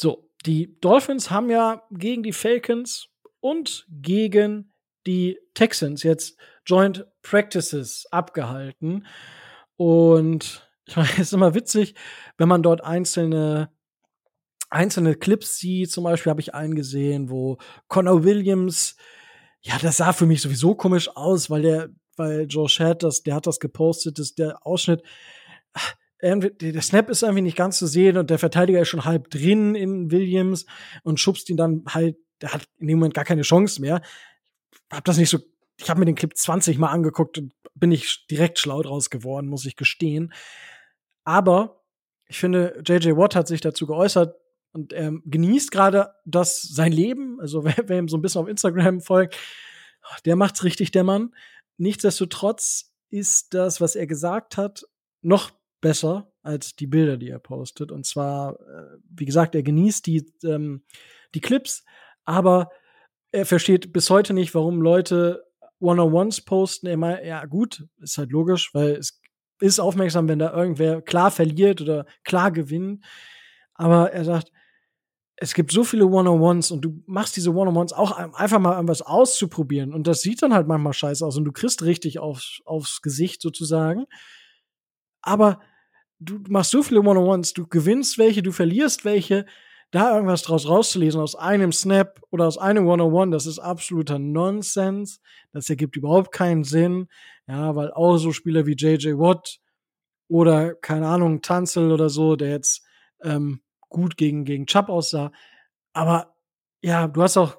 So, 0.01 0.31
die 0.47 0.79
Dolphins 0.81 1.31
haben 1.31 1.51
ja 1.51 1.83
gegen 1.91 2.23
die 2.23 2.33
Falcons 2.33 3.09
und 3.41 3.87
gegen 3.89 4.73
die 5.07 5.39
Texans 5.55 6.03
jetzt 6.03 6.37
Joint 6.67 7.07
Practices 7.23 8.07
abgehalten. 8.11 9.07
Und 9.77 10.69
ich 10.87 10.97
meine, 10.97 11.09
es 11.13 11.19
ist 11.19 11.33
immer 11.33 11.55
witzig, 11.55 11.95
wenn 12.39 12.49
man 12.49 12.63
dort 12.63 12.83
einzelne 12.83 13.71
einzelne 14.73 15.15
Clips 15.15 15.59
sieht, 15.59 15.91
zum 15.91 16.05
Beispiel 16.05 16.31
habe 16.31 16.41
ich 16.41 16.55
einen 16.55 16.75
gesehen, 16.75 17.31
wo 17.31 17.59
Connor 17.89 18.25
Williams, 18.25 18.97
ja, 19.61 19.79
das 19.79 19.99
sah 19.99 20.13
für 20.13 20.27
mich 20.27 20.41
sowieso 20.41 20.75
komisch 20.75 21.15
aus, 21.15 21.51
weil 21.51 21.63
der, 21.63 21.89
weil 22.17 22.47
Joe 22.49 22.69
Shad 22.69 23.03
das, 23.03 23.23
der 23.23 23.35
hat 23.35 23.47
das 23.47 23.61
gepostet, 23.61 24.19
dass 24.19 24.35
der 24.35 24.67
Ausschnitt, 24.67 25.03
der 26.23 26.83
Snap 26.83 27.11
ist 27.11 27.23
irgendwie 27.23 27.43
nicht 27.43 27.57
ganz 27.57 27.79
zu 27.79 27.87
sehen 27.87 28.17
und 28.17 28.31
der 28.31 28.39
Verteidiger 28.39 28.81
ist 28.81 28.89
schon 28.89 29.05
halb 29.05 29.29
drin 29.31 29.75
in 29.75 30.11
Williams 30.11 30.67
und 31.03 31.19
schubst 31.19 31.51
ihn 31.51 31.57
dann 31.57 31.83
halt, 31.89 32.17
der 32.41 32.53
hat 32.53 32.65
in 32.79 32.87
dem 32.87 32.99
Moment 32.99 33.15
gar 33.15 33.25
keine 33.25 33.43
Chance 33.43 33.81
mehr. 33.81 34.03
Hab 34.91 35.05
das 35.05 35.19
nicht 35.19 35.31
so, 35.31 35.39
ich 35.77 35.91
habe 35.91 36.01
mir 36.01 36.07
den 36.07 36.15
Clip 36.15 36.35
20 36.37 36.79
mal 36.79 36.91
angeguckt 36.91 37.39
und 37.39 37.53
bin 37.75 37.91
ich 37.91 38.27
direkt 38.31 38.59
schlau 38.59 38.83
draus 38.83 39.11
geworden, 39.11 39.49
muss 39.49 39.67
ich 39.67 39.75
gestehen. 39.75 40.33
Aber 41.25 41.83
ich 42.27 42.39
finde, 42.39 42.81
JJ 42.87 43.17
Watt 43.17 43.35
hat 43.35 43.49
sich 43.49 43.61
dazu 43.61 43.87
geäußert, 43.87 44.37
und 44.73 44.93
er 44.93 45.13
genießt 45.25 45.71
gerade 45.71 46.15
das 46.25 46.63
sein 46.63 46.93
Leben. 46.93 47.41
Also 47.41 47.65
wer, 47.65 47.77
wer 47.87 47.99
ihm 47.99 48.09
so 48.09 48.17
ein 48.17 48.23
bisschen 48.23 48.41
auf 48.41 48.49
Instagram 48.49 49.01
folgt, 49.01 49.37
der 50.25 50.37
macht's 50.37 50.65
richtig, 50.65 50.91
der 50.91 51.05
Mann. 51.05 51.35
Nichtsdestotrotz 51.77 52.93
ist 53.11 53.55
das, 53.55 53.81
was 53.81 53.95
er 53.95 54.07
gesagt 54.07 54.57
hat, 54.57 54.85
noch 55.21 55.53
besser 55.83 56.33
als 56.43 56.75
die 56.75 56.87
Bilder, 56.87 57.19
die 57.19 57.29
er 57.29 57.39
postet. 57.39 57.93
Und 57.93 58.07
zwar, 58.07 58.59
äh, 58.61 58.97
wie 59.11 59.27
gesagt, 59.27 59.55
er 59.55 59.63
genießt 59.63 60.07
die, 60.07 60.33
ähm, 60.45 60.85
die 61.35 61.43
Clips, 61.43 61.85
aber 62.25 62.71
er 63.33 63.45
versteht 63.45 63.93
bis 63.93 64.09
heute 64.09 64.33
nicht, 64.33 64.55
warum 64.55 64.81
Leute 64.81 65.45
One-on-Ones 65.81 66.43
posten. 66.43 66.87
Er 66.87 66.97
meint, 66.97 67.25
ja 67.25 67.45
gut, 67.45 67.87
ist 67.99 68.17
halt 68.17 68.31
logisch, 68.31 68.73
weil 68.73 68.93
es 68.93 69.21
ist 69.61 69.81
aufmerksam, 69.81 70.29
wenn 70.29 70.39
da 70.39 70.53
irgendwer 70.53 71.03
klar 71.03 71.31
verliert 71.31 71.81
oder 71.81 72.07
klar 72.25 72.51
gewinnt. 72.51 73.05
Aber 73.75 74.13
er 74.13 74.25
sagt, 74.25 74.53
es 75.37 75.55
gibt 75.55 75.73
so 75.73 75.83
viele 75.83 76.07
One-on-Ones 76.07 76.71
und 76.71 76.83
du 76.83 77.03
machst 77.07 77.37
diese 77.37 77.53
One-on-Ones 77.53 77.93
auch 77.93 78.13
einfach 78.13 78.61
mal 78.61 78.87
was 78.87 79.03
auszuprobieren. 79.03 79.93
Und 79.93 80.07
das 80.07 80.21
sieht 80.21 80.43
dann 80.43 80.55
halt 80.55 80.69
manchmal 80.69 80.93
scheiße 80.93 81.27
aus 81.27 81.37
und 81.37 81.45
du 81.45 81.53
kriegst 81.53 81.83
richtig 81.83 82.21
aufs, 82.21 82.61
aufs 82.65 83.03
Gesicht 83.03 83.43
sozusagen. 83.43 84.05
Aber 85.21 85.61
du 86.25 86.41
machst 86.49 86.71
so 86.71 86.83
viele 86.83 87.01
One-on-Ones, 87.01 87.53
du 87.53 87.67
gewinnst 87.67 88.19
welche, 88.19 88.43
du 88.43 88.53
verlierst 88.53 89.05
welche. 89.05 89.47
Da 89.91 90.15
irgendwas 90.15 90.43
draus 90.43 90.67
rauszulesen 90.67 91.21
aus 91.21 91.35
einem 91.35 91.71
Snap 91.71 92.19
oder 92.31 92.47
aus 92.47 92.57
einem 92.57 92.87
One-on-One, 92.87 93.31
das 93.31 93.45
ist 93.45 93.59
absoluter 93.59 94.19
Nonsens. 94.19 95.21
Das 95.53 95.69
ergibt 95.69 95.97
überhaupt 95.97 96.33
keinen 96.33 96.65
Sinn. 96.65 97.09
Ja, 97.47 97.77
weil 97.77 97.93
auch 97.93 98.17
so 98.17 98.33
Spieler 98.33 98.65
wie 98.65 98.75
JJ 98.75 99.19
Watt 99.19 99.59
oder, 100.29 100.75
keine 100.75 101.09
Ahnung, 101.09 101.43
Tanzel 101.43 101.93
oder 101.93 102.09
so, 102.09 102.37
der 102.37 102.51
jetzt 102.51 102.87
ähm, 103.23 103.61
gut 103.91 104.17
gegen, 104.17 104.47
gegen 104.47 104.67
Chubb 104.67 104.89
aussah. 104.89 105.31
Aber 105.93 106.35
ja, 106.81 107.07
du 107.07 107.23
hast 107.23 107.37
auch 107.37 107.59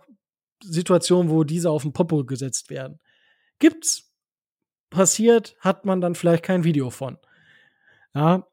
Situationen, 0.64 1.30
wo 1.30 1.44
diese 1.44 1.70
auf 1.70 1.84
den 1.84 1.94
Popo 1.94 2.24
gesetzt 2.26 2.70
werden. 2.70 3.00
Gibt's. 3.60 4.10
Passiert, 4.90 5.56
hat 5.60 5.86
man 5.86 6.02
dann 6.02 6.14
vielleicht 6.14 6.44
kein 6.44 6.64
Video 6.64 6.92
von. 6.92 7.18
Ja. 8.14 8.46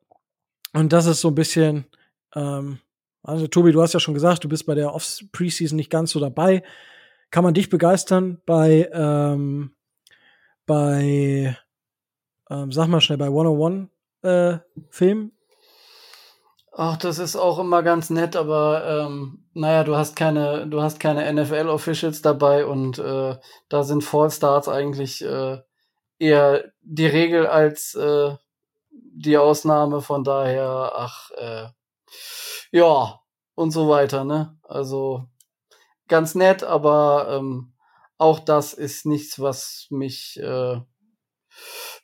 Und 0.73 0.93
das 0.93 1.07
ist 1.07 1.21
so 1.21 1.29
ein 1.29 1.35
bisschen, 1.35 1.87
ähm, 2.35 2.79
also 3.23 3.47
Tobi, 3.47 3.73
du 3.73 3.83
hast 3.83 3.95
ja 3.95 4.01
schon 4.01 4.15
gesagt, 4.15 4.45
du 4.45 4.49
bist 4.49 4.67
bei 4.67 4.75
der 4.75 4.95
Off-Preseason 4.95 5.77
nicht 5.77 5.91
ganz 5.91 6.13
so 6.13 6.21
dabei. 6.21 6.63
Kann 7.31 7.45
man 7.45 7.55
dich 7.55 7.69
begeistern 7.69 8.41
bei, 8.47 8.89
ähm, 8.93 9.75
bei, 10.67 11.57
ähm, 12.49 12.73
sag 12.73 12.89
mal 12.89 13.01
schnell, 13.01 13.19
bei 13.19 13.27
101 13.27 13.89
äh? 14.23 14.59
Ach, 16.73 16.97
das 16.97 17.19
ist 17.19 17.37
auch 17.37 17.59
immer 17.59 17.83
ganz 17.83 18.11
nett, 18.11 18.37
aber 18.37 19.07
ähm, 19.07 19.45
naja, 19.55 19.85
du 19.85 19.97
hast 19.97 20.15
keine, 20.15 20.67
du 20.69 20.81
hast 20.81 21.01
keine 21.01 21.31
NFL-Officials 21.33 22.23
dabei 22.23 22.65
und 22.65 22.99
äh, 22.99 23.37
da 23.69 23.83
sind 23.83 24.05
Fallstarts 24.05 24.69
eigentlich 24.69 25.25
äh, 25.25 25.59
eher 26.19 26.65
die 26.83 27.07
Regel 27.07 27.47
als 27.47 27.95
äh, 27.97 28.37
die 29.13 29.39
Ausnahme. 29.39 30.01
Von 30.01 30.25
daher, 30.25 30.93
ach, 30.95 31.31
äh, 31.33 31.67
ja, 32.73 33.21
und 33.55 33.71
so 33.71 33.89
weiter, 33.89 34.25
ne? 34.25 34.59
Also 34.63 35.27
ganz 36.09 36.35
nett, 36.35 36.63
aber 36.63 37.29
ähm, 37.31 37.75
auch 38.19 38.39
das 38.41 38.75
ist 38.75 39.07
nichts, 39.07 39.41
was 39.41 39.87
mich, 39.91 40.39
äh, 40.41 40.81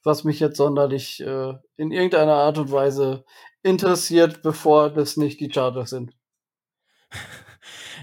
was 0.02 0.24
mich 0.24 0.40
jetzt 0.40 0.56
sonderlich 0.56 1.20
äh, 1.20 1.54
in 1.76 1.92
irgendeiner 1.92 2.34
Art 2.34 2.58
und 2.58 2.72
Weise 2.72 3.24
interessiert, 3.62 4.42
bevor 4.42 4.90
das 4.90 5.16
nicht 5.16 5.40
die 5.40 5.52
Chargers 5.52 5.90
sind. 5.90 6.14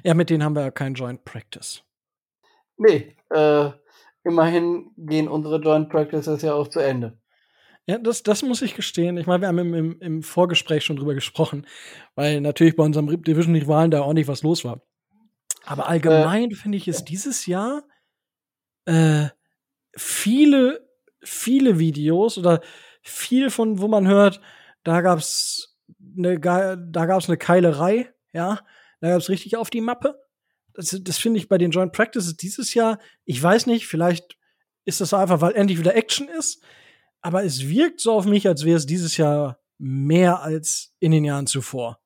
Ja, 0.05 0.13
mit 0.15 0.29
denen 0.29 0.43
haben 0.43 0.55
wir 0.55 0.63
ja 0.63 0.71
kein 0.71 0.95
Joint 0.95 1.23
Practice. 1.23 1.81
Nee, 2.75 3.15
äh, 3.29 3.71
immerhin 4.25 4.91
gehen 4.97 5.29
unsere 5.29 5.61
Joint 5.61 5.89
Practices 5.89 6.41
ja 6.41 6.55
auch 6.55 6.67
zu 6.67 6.79
Ende. 6.81 7.17
Ja, 7.85 7.97
das, 7.97 8.23
das 8.23 8.43
muss 8.43 8.61
ich 8.61 8.75
gestehen. 8.75 9.17
Ich 9.17 9.27
meine, 9.27 9.41
wir 9.41 9.47
haben 9.49 9.57
im, 9.57 9.73
im, 9.73 9.99
im 9.99 10.23
Vorgespräch 10.23 10.85
schon 10.85 10.95
drüber 10.95 11.13
gesprochen, 11.13 11.67
weil 12.15 12.39
natürlich 12.39 12.75
bei 12.75 12.83
unserem 12.83 13.21
Division-Rivalen 13.21 13.91
da 13.91 14.01
auch 14.01 14.13
nicht 14.13 14.27
was 14.27 14.41
los 14.41 14.63
war. 14.63 14.81
Aber 15.65 15.87
allgemein 15.89 16.51
äh, 16.51 16.55
finde 16.55 16.77
ich 16.77 16.87
es 16.87 17.03
dieses 17.03 17.45
Jahr 17.45 17.83
äh, 18.85 19.27
viele, 19.95 20.87
viele 21.21 21.79
Videos 21.79 22.37
oder 22.37 22.61
viel 23.01 23.49
von, 23.49 23.79
wo 23.79 23.87
man 23.87 24.07
hört, 24.07 24.39
da 24.83 25.01
gab's 25.01 25.77
eine, 26.17 26.39
da 26.39 27.05
gab's 27.05 27.27
eine 27.27 27.37
Keilerei, 27.37 28.13
ja, 28.31 28.59
da 29.01 29.09
gab's 29.09 29.29
richtig 29.29 29.57
auf 29.57 29.69
die 29.69 29.81
Mappe. 29.81 30.21
Das, 30.73 30.97
das 31.01 31.17
finde 31.17 31.39
ich 31.39 31.49
bei 31.49 31.57
den 31.57 31.71
Joint 31.71 31.91
Practices 31.91 32.37
dieses 32.37 32.73
Jahr, 32.73 32.99
ich 33.25 33.41
weiß 33.41 33.67
nicht, 33.67 33.87
vielleicht 33.87 34.37
ist 34.85 35.01
das 35.01 35.13
einfach, 35.13 35.41
weil 35.41 35.53
endlich 35.53 35.79
wieder 35.79 35.95
Action 35.95 36.27
ist, 36.27 36.63
aber 37.23 37.43
es 37.43 37.67
wirkt 37.67 37.99
so 37.99 38.13
auf 38.13 38.25
mich, 38.25 38.47
als 38.47 38.65
wäre 38.65 38.77
es 38.77 38.85
dieses 38.85 39.17
Jahr 39.17 39.59
mehr 39.79 40.41
als 40.41 40.93
in 40.99 41.11
den 41.11 41.25
Jahren 41.25 41.47
zuvor. 41.47 41.99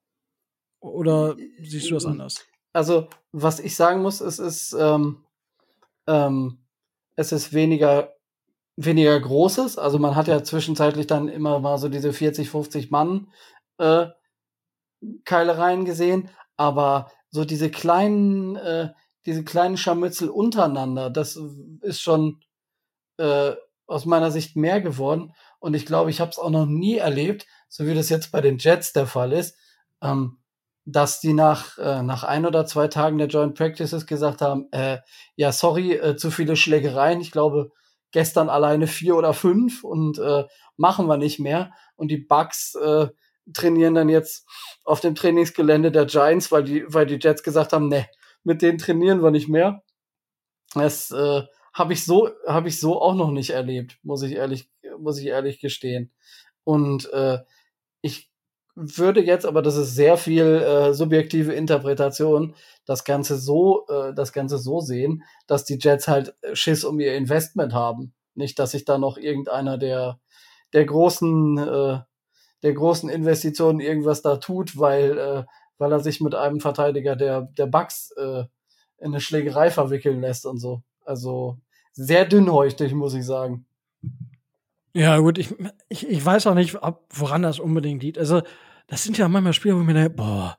Oder 0.80 1.36
siehst 1.62 1.89
du 1.89 1.95
das 1.95 2.06
anders? 2.06 2.45
Also, 2.73 3.10
was 3.32 3.60
ich 3.60 3.75
sagen 3.75 4.01
muss, 4.01 4.21
es 4.21 4.39
ist, 4.39 4.73
ähm, 4.73 5.25
ähm, 6.08 6.60
es 7.15 7.32
ist 7.32 7.53
weniger 7.53 8.17
weniger 8.77 9.19
Großes. 9.19 9.77
Also 9.77 9.99
man 9.99 10.15
hat 10.15 10.27
ja 10.27 10.43
zwischenzeitlich 10.43 11.08
dann 11.08 11.27
immer 11.27 11.60
mal 11.60 11.77
so 11.77 11.89
diese 11.89 12.13
40, 12.13 12.49
50 12.49 12.91
Mann 12.91 13.27
äh, 13.80 14.08
Keilereien 15.25 15.84
gesehen, 15.84 16.30
aber 16.56 17.12
so 17.30 17.43
diese 17.43 17.69
kleinen, 17.69 18.56
äh, 18.56 18.93
diese 19.25 19.43
kleinen 19.43 19.77
Scharmützel 19.77 20.30
untereinander, 20.30 21.10
das 21.10 21.39
ist 21.82 22.01
schon 22.01 22.39
äh, 23.17 23.53
aus 23.88 24.06
meiner 24.06 24.32
Sicht 24.32 24.56
mehr 24.56 24.82
geworden. 24.82 25.34
Und 25.60 25.73
ich 25.73 25.86
glaube, 25.86 26.10
ich 26.10 26.19
habe 26.19 26.32
es 26.32 26.38
auch 26.38 26.50
noch 26.50 26.65
nie 26.65 26.97
erlebt, 26.97 27.47
so 27.69 27.86
wie 27.88 27.95
das 27.95 28.10
jetzt 28.10 28.32
bei 28.32 28.41
den 28.41 28.58
Jets 28.58 28.93
der 28.93 29.08
Fall 29.08 29.32
ist, 29.34 29.58
ähm, 30.02 30.38
dass 30.86 31.19
die 31.19 31.34
nach, 31.34 31.78
äh, 31.78 32.02
nach 32.04 32.23
ein 32.23 32.45
oder 32.45 32.65
zwei 32.65 32.88
Tagen 32.88 33.17
der 33.17 33.28
Joint 33.28 33.56
Practices 33.56 34.06
gesagt 34.06 34.41
haben, 34.41 34.67
äh, 34.71 35.00
ja, 35.36 35.52
sorry, 35.52 35.93
äh, 35.93 36.15
zu 36.15 36.32
viele 36.32 36.56
Schlägereien. 36.56 37.19
Ich 37.19 37.32
glaube, 37.32 37.71
gestern 38.12 38.50
alleine 38.50 38.88
vier 38.88 39.15
oder 39.15 39.34
fünf 39.34 39.84
und 39.84 40.17
äh, 40.19 40.45
machen 40.78 41.08
wir 41.08 41.17
nicht 41.17 41.39
mehr. 41.39 41.71
Und 41.95 42.10
die 42.10 42.17
Bugs 42.17 42.76
äh, 42.76 43.08
trainieren 43.54 43.95
dann 43.95 44.10
jetzt 44.10 44.47
auf 44.84 45.02
dem 45.02 45.15
Trainingsgelände 45.15 45.91
der 45.91 46.06
Giants, 46.06 46.52
weil 46.52 46.63
die, 46.63 46.86
weil 46.88 47.06
die 47.06 47.19
Jets 47.21 47.43
gesagt 47.43 47.73
haben, 47.73 47.89
ne, 47.89 48.08
mit 48.43 48.62
denen 48.62 48.78
trainieren 48.78 49.21
wir 49.21 49.32
nicht 49.32 49.50
mehr. 49.50 49.84
Das 50.73 51.12
äh, 51.12 51.43
habe 51.78 51.94
ich 51.94 52.04
so, 52.04 52.32
habe 52.48 52.70
ich 52.70 52.80
so 52.80 53.00
auch 53.00 53.13
noch 53.13 53.30
nicht 53.30 53.52
erlebt, 53.52 54.00
muss 54.02 54.24
ich 54.24 54.34
ehrlich, 54.34 54.70
muss 55.00 55.20
ich 55.20 55.28
ehrlich 55.28 55.60
gestehen. 55.60 56.12
Und 56.63 57.12
äh, 57.13 57.40
ich 58.02 58.32
würde 58.74 59.24
jetzt, 59.24 59.46
aber 59.46 59.62
das 59.62 59.78
ist 59.78 59.96
sehr 59.96 60.18
viel 60.18 60.44
äh, 60.44 60.94
subjektive 60.94 61.54
Interpretation, 61.54 62.56
das 62.86 63.04
Ganze 63.04 63.38
so, 63.38 63.86
äh, 63.90 64.13
das 64.16 64.34
Ganze 64.34 64.58
so 64.58 64.80
sehen, 64.80 65.24
dass 65.46 65.66
die 65.66 65.78
Jets 65.80 66.08
halt 66.08 66.36
Schiss 66.54 66.84
um 66.84 67.00
ihr 67.00 67.16
Investment 67.16 67.74
haben. 67.74 68.13
Nicht, 68.34 68.58
dass 68.58 68.72
sich 68.72 68.84
da 68.84 68.98
noch 68.98 69.18
irgendeiner 69.18 69.78
der, 69.78 70.20
der 70.74 70.86
großen, 70.86 71.58
äh, 71.60 72.00
der 72.63 72.74
großen 72.74 73.10
Investitionen 73.10 73.80
irgendwas 73.80 74.24
da 74.24 74.38
tut, 74.38 74.80
weil, 74.80 75.18
äh, 75.18 75.44
weil 75.78 75.92
er 75.92 76.00
sich 76.00 76.22
mit 76.22 76.34
einem 76.34 76.60
Verteidiger 76.60 77.16
der, 77.16 77.44
der 77.56 77.68
Bucks 77.68 78.12
äh, 78.18 78.46
in 78.98 79.08
eine 79.08 79.22
Schlägerei 79.22 79.70
verwickeln 79.70 80.22
lässt 80.22 80.48
und 80.48 80.58
so. 80.58 80.82
Also 81.06 81.60
sehr 81.97 82.25
dünnhäutig, 82.25 82.93
muss 82.93 83.13
ich 83.13 83.25
sagen. 83.25 83.65
Ja, 84.93 85.17
gut, 85.17 85.38
ich, 85.38 85.53
ich, 85.89 86.07
ich 86.07 86.25
weiß 86.25 86.47
auch 86.47 86.53
nicht, 86.53 86.81
ob, 86.81 87.05
woran 87.10 87.41
das 87.41 87.60
unbedingt 87.60 88.01
liegt. 88.03 88.17
Also, 88.17 88.41
das 88.88 89.03
sind 89.03 89.17
ja 89.17 89.27
manchmal 89.27 89.53
Spiele, 89.53 89.75
wo 89.75 89.81
ich 89.81 89.86
mir 89.86 89.93
denke, 89.93 90.12
boah, 90.12 90.57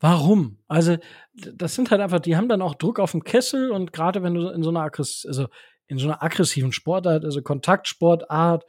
warum? 0.00 0.58
Also, 0.68 0.96
das 1.34 1.74
sind 1.74 1.90
halt 1.90 2.00
einfach, 2.00 2.20
die 2.20 2.36
haben 2.36 2.48
dann 2.48 2.62
auch 2.62 2.74
Druck 2.74 2.98
auf 2.98 3.12
dem 3.12 3.24
Kessel 3.24 3.70
und 3.70 3.92
gerade 3.92 4.22
wenn 4.22 4.34
du 4.34 4.48
in 4.48 4.62
so 4.62 4.70
einer 4.70 4.82
Aggress 4.82 5.24
also 5.26 5.46
in 5.88 5.98
so 5.98 6.06
einer 6.08 6.22
aggressiven 6.22 6.72
Sportart, 6.72 7.24
also 7.24 7.42
Kontaktsportart 7.42 8.64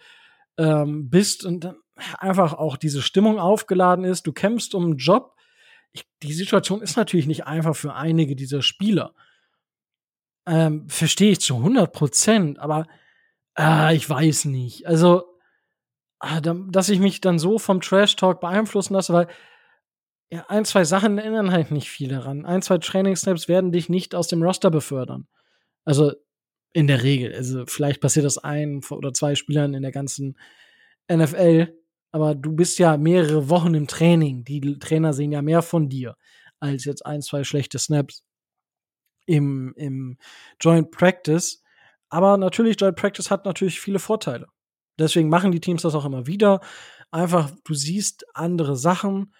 ähm, 0.58 1.10
bist 1.10 1.46
und 1.46 1.64
dann 1.64 1.76
einfach 2.18 2.54
auch 2.54 2.76
diese 2.76 3.02
Stimmung 3.02 3.40
aufgeladen 3.40 4.04
ist, 4.04 4.28
du 4.28 4.34
kämpfst 4.34 4.76
um 4.76 4.84
einen 4.84 4.98
Job. 4.98 5.36
Ich, 5.92 6.06
die 6.22 6.34
Situation 6.34 6.82
ist 6.82 6.98
natürlich 6.98 7.28
nicht 7.28 7.46
einfach 7.46 7.76
für 7.76 7.94
einige 7.94 8.36
dieser 8.36 8.62
Spieler. 8.62 9.14
Ähm, 10.46 10.88
Verstehe 10.90 11.32
ich 11.32 11.42
zu 11.42 11.58
100 11.58 11.92
Prozent, 11.92 12.60
aber 12.60 12.86
äh, 13.58 13.96
ich 13.96 14.10
weiß 14.10 14.46
nicht. 14.46 14.88
Also, 14.88 15.34
Ah, 16.26 16.40
dass 16.40 16.88
ich 16.88 17.00
mich 17.00 17.20
dann 17.20 17.38
so 17.38 17.60
vom 17.60 17.82
Trash 17.82 18.16
Talk 18.16 18.40
beeinflussen 18.40 18.94
lasse, 18.94 19.12
weil 19.12 19.28
ja, 20.32 20.46
ein, 20.48 20.64
zwei 20.64 20.86
Sachen 20.86 21.18
erinnern 21.18 21.52
halt 21.52 21.70
nicht 21.70 21.90
viel 21.90 22.08
daran. 22.08 22.46
Ein, 22.46 22.62
zwei 22.62 22.78
Training 22.78 23.18
Snaps 23.18 23.50
werden 23.50 23.74
dich 23.74 23.90
nicht 23.90 24.16
aus 24.16 24.30
dem 24.30 24.42
Roster 24.42 24.72
befördern. 24.72 25.28
Also 25.84 26.14
in 26.72 26.88
der 26.88 27.04
Regel. 27.04 27.36
Also 27.36 27.66
vielleicht 27.68 28.00
passiert 28.00 28.26
das 28.26 28.38
ein 28.38 28.80
oder 28.90 29.12
zwei 29.12 29.36
Spielern 29.36 29.74
in 29.74 29.82
der 29.82 29.92
ganzen 29.92 30.38
NFL, 31.12 31.78
aber 32.14 32.36
du 32.36 32.56
bist 32.56 32.80
ja 32.80 32.96
mehrere 32.96 33.50
Wochen 33.50 33.74
im 33.74 33.88
Training. 33.88 34.46
Die 34.46 34.80
Trainer 34.80 35.12
sehen 35.12 35.34
ja 35.34 35.42
mehr 35.42 35.62
von 35.62 35.90
dir 35.90 36.16
als 36.62 36.86
jetzt 36.86 37.06
ein, 37.06 37.22
zwei 37.22 37.44
schlechte 37.44 37.80
Snaps 37.80 38.24
im, 39.26 39.74
im 39.76 40.18
Joint 40.60 40.92
Practice. 40.92 41.64
Aber 42.10 42.38
natürlich, 42.38 42.80
Joint 42.80 42.96
Practice 42.96 43.32
hat 43.32 43.46
natürlich 43.46 43.80
viele 43.80 44.00
Vorteile. 44.00 44.48
Deswegen 45.00 45.30
machen 45.30 45.52
die 45.52 45.60
Teams 45.60 45.82
das 45.82 45.96
auch 45.96 46.06
immer 46.06 46.28
wieder. 46.28 46.62
Einfach, 47.12 47.52
du 47.64 47.74
siehst 47.74 48.26
andere 48.36 48.76
Sachen, 48.76 49.34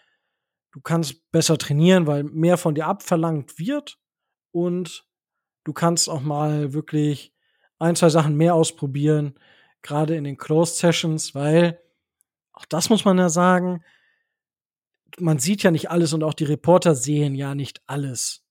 du 0.72 0.82
kannst 0.82 1.32
besser 1.32 1.58
trainieren, 1.58 2.08
weil 2.08 2.24
mehr 2.24 2.58
von 2.58 2.76
dir 2.76 2.88
abverlangt 2.88 3.60
wird 3.60 4.00
und 4.52 5.06
du 5.64 5.74
kannst 5.74 6.10
auch 6.10 6.22
mal 6.22 6.74
wirklich 6.74 7.34
ein, 7.80 7.96
zwei 7.96 8.10
Sachen 8.10 8.36
mehr 8.36 8.56
ausprobieren, 8.56 9.36
gerade 9.82 10.16
in 10.16 10.24
den 10.24 10.38
Closed 10.38 10.78
Sessions, 10.78 11.36
weil 11.36 11.80
auch 12.54 12.66
das 12.66 12.90
muss 12.90 13.06
man 13.06 13.18
ja 13.18 13.30
sagen, 13.30 13.84
man 15.20 15.40
sieht 15.40 15.64
ja 15.64 15.72
nicht 15.72 15.92
alles 15.92 16.14
und 16.14 16.24
auch 16.24 16.34
die 16.34 16.46
Reporter 16.46 16.96
sehen 16.96 17.36
ja 17.36 17.56
nicht 17.56 17.82
alles. 17.88 18.43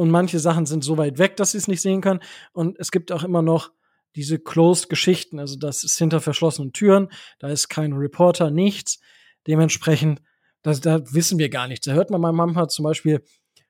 Und 0.00 0.08
manche 0.08 0.38
Sachen 0.38 0.64
sind 0.64 0.82
so 0.82 0.96
weit 0.96 1.18
weg, 1.18 1.36
dass 1.36 1.50
sie 1.50 1.58
es 1.58 1.68
nicht 1.68 1.82
sehen 1.82 2.00
können. 2.00 2.20
Und 2.54 2.78
es 2.80 2.90
gibt 2.90 3.12
auch 3.12 3.22
immer 3.22 3.42
noch 3.42 3.70
diese 4.14 4.38
Closed-Geschichten, 4.38 5.38
also 5.38 5.58
das 5.58 5.84
ist 5.84 5.98
hinter 5.98 6.22
verschlossenen 6.22 6.72
Türen, 6.72 7.08
da 7.38 7.48
ist 7.48 7.68
kein 7.68 7.92
Reporter, 7.92 8.50
nichts. 8.50 8.98
Dementsprechend, 9.46 10.22
das, 10.62 10.80
da 10.80 11.02
wissen 11.12 11.38
wir 11.38 11.50
gar 11.50 11.68
nichts. 11.68 11.84
Da 11.84 11.92
hört 11.92 12.08
man 12.08 12.22
manchmal 12.34 12.70
zum 12.70 12.84
Beispiel, 12.84 13.22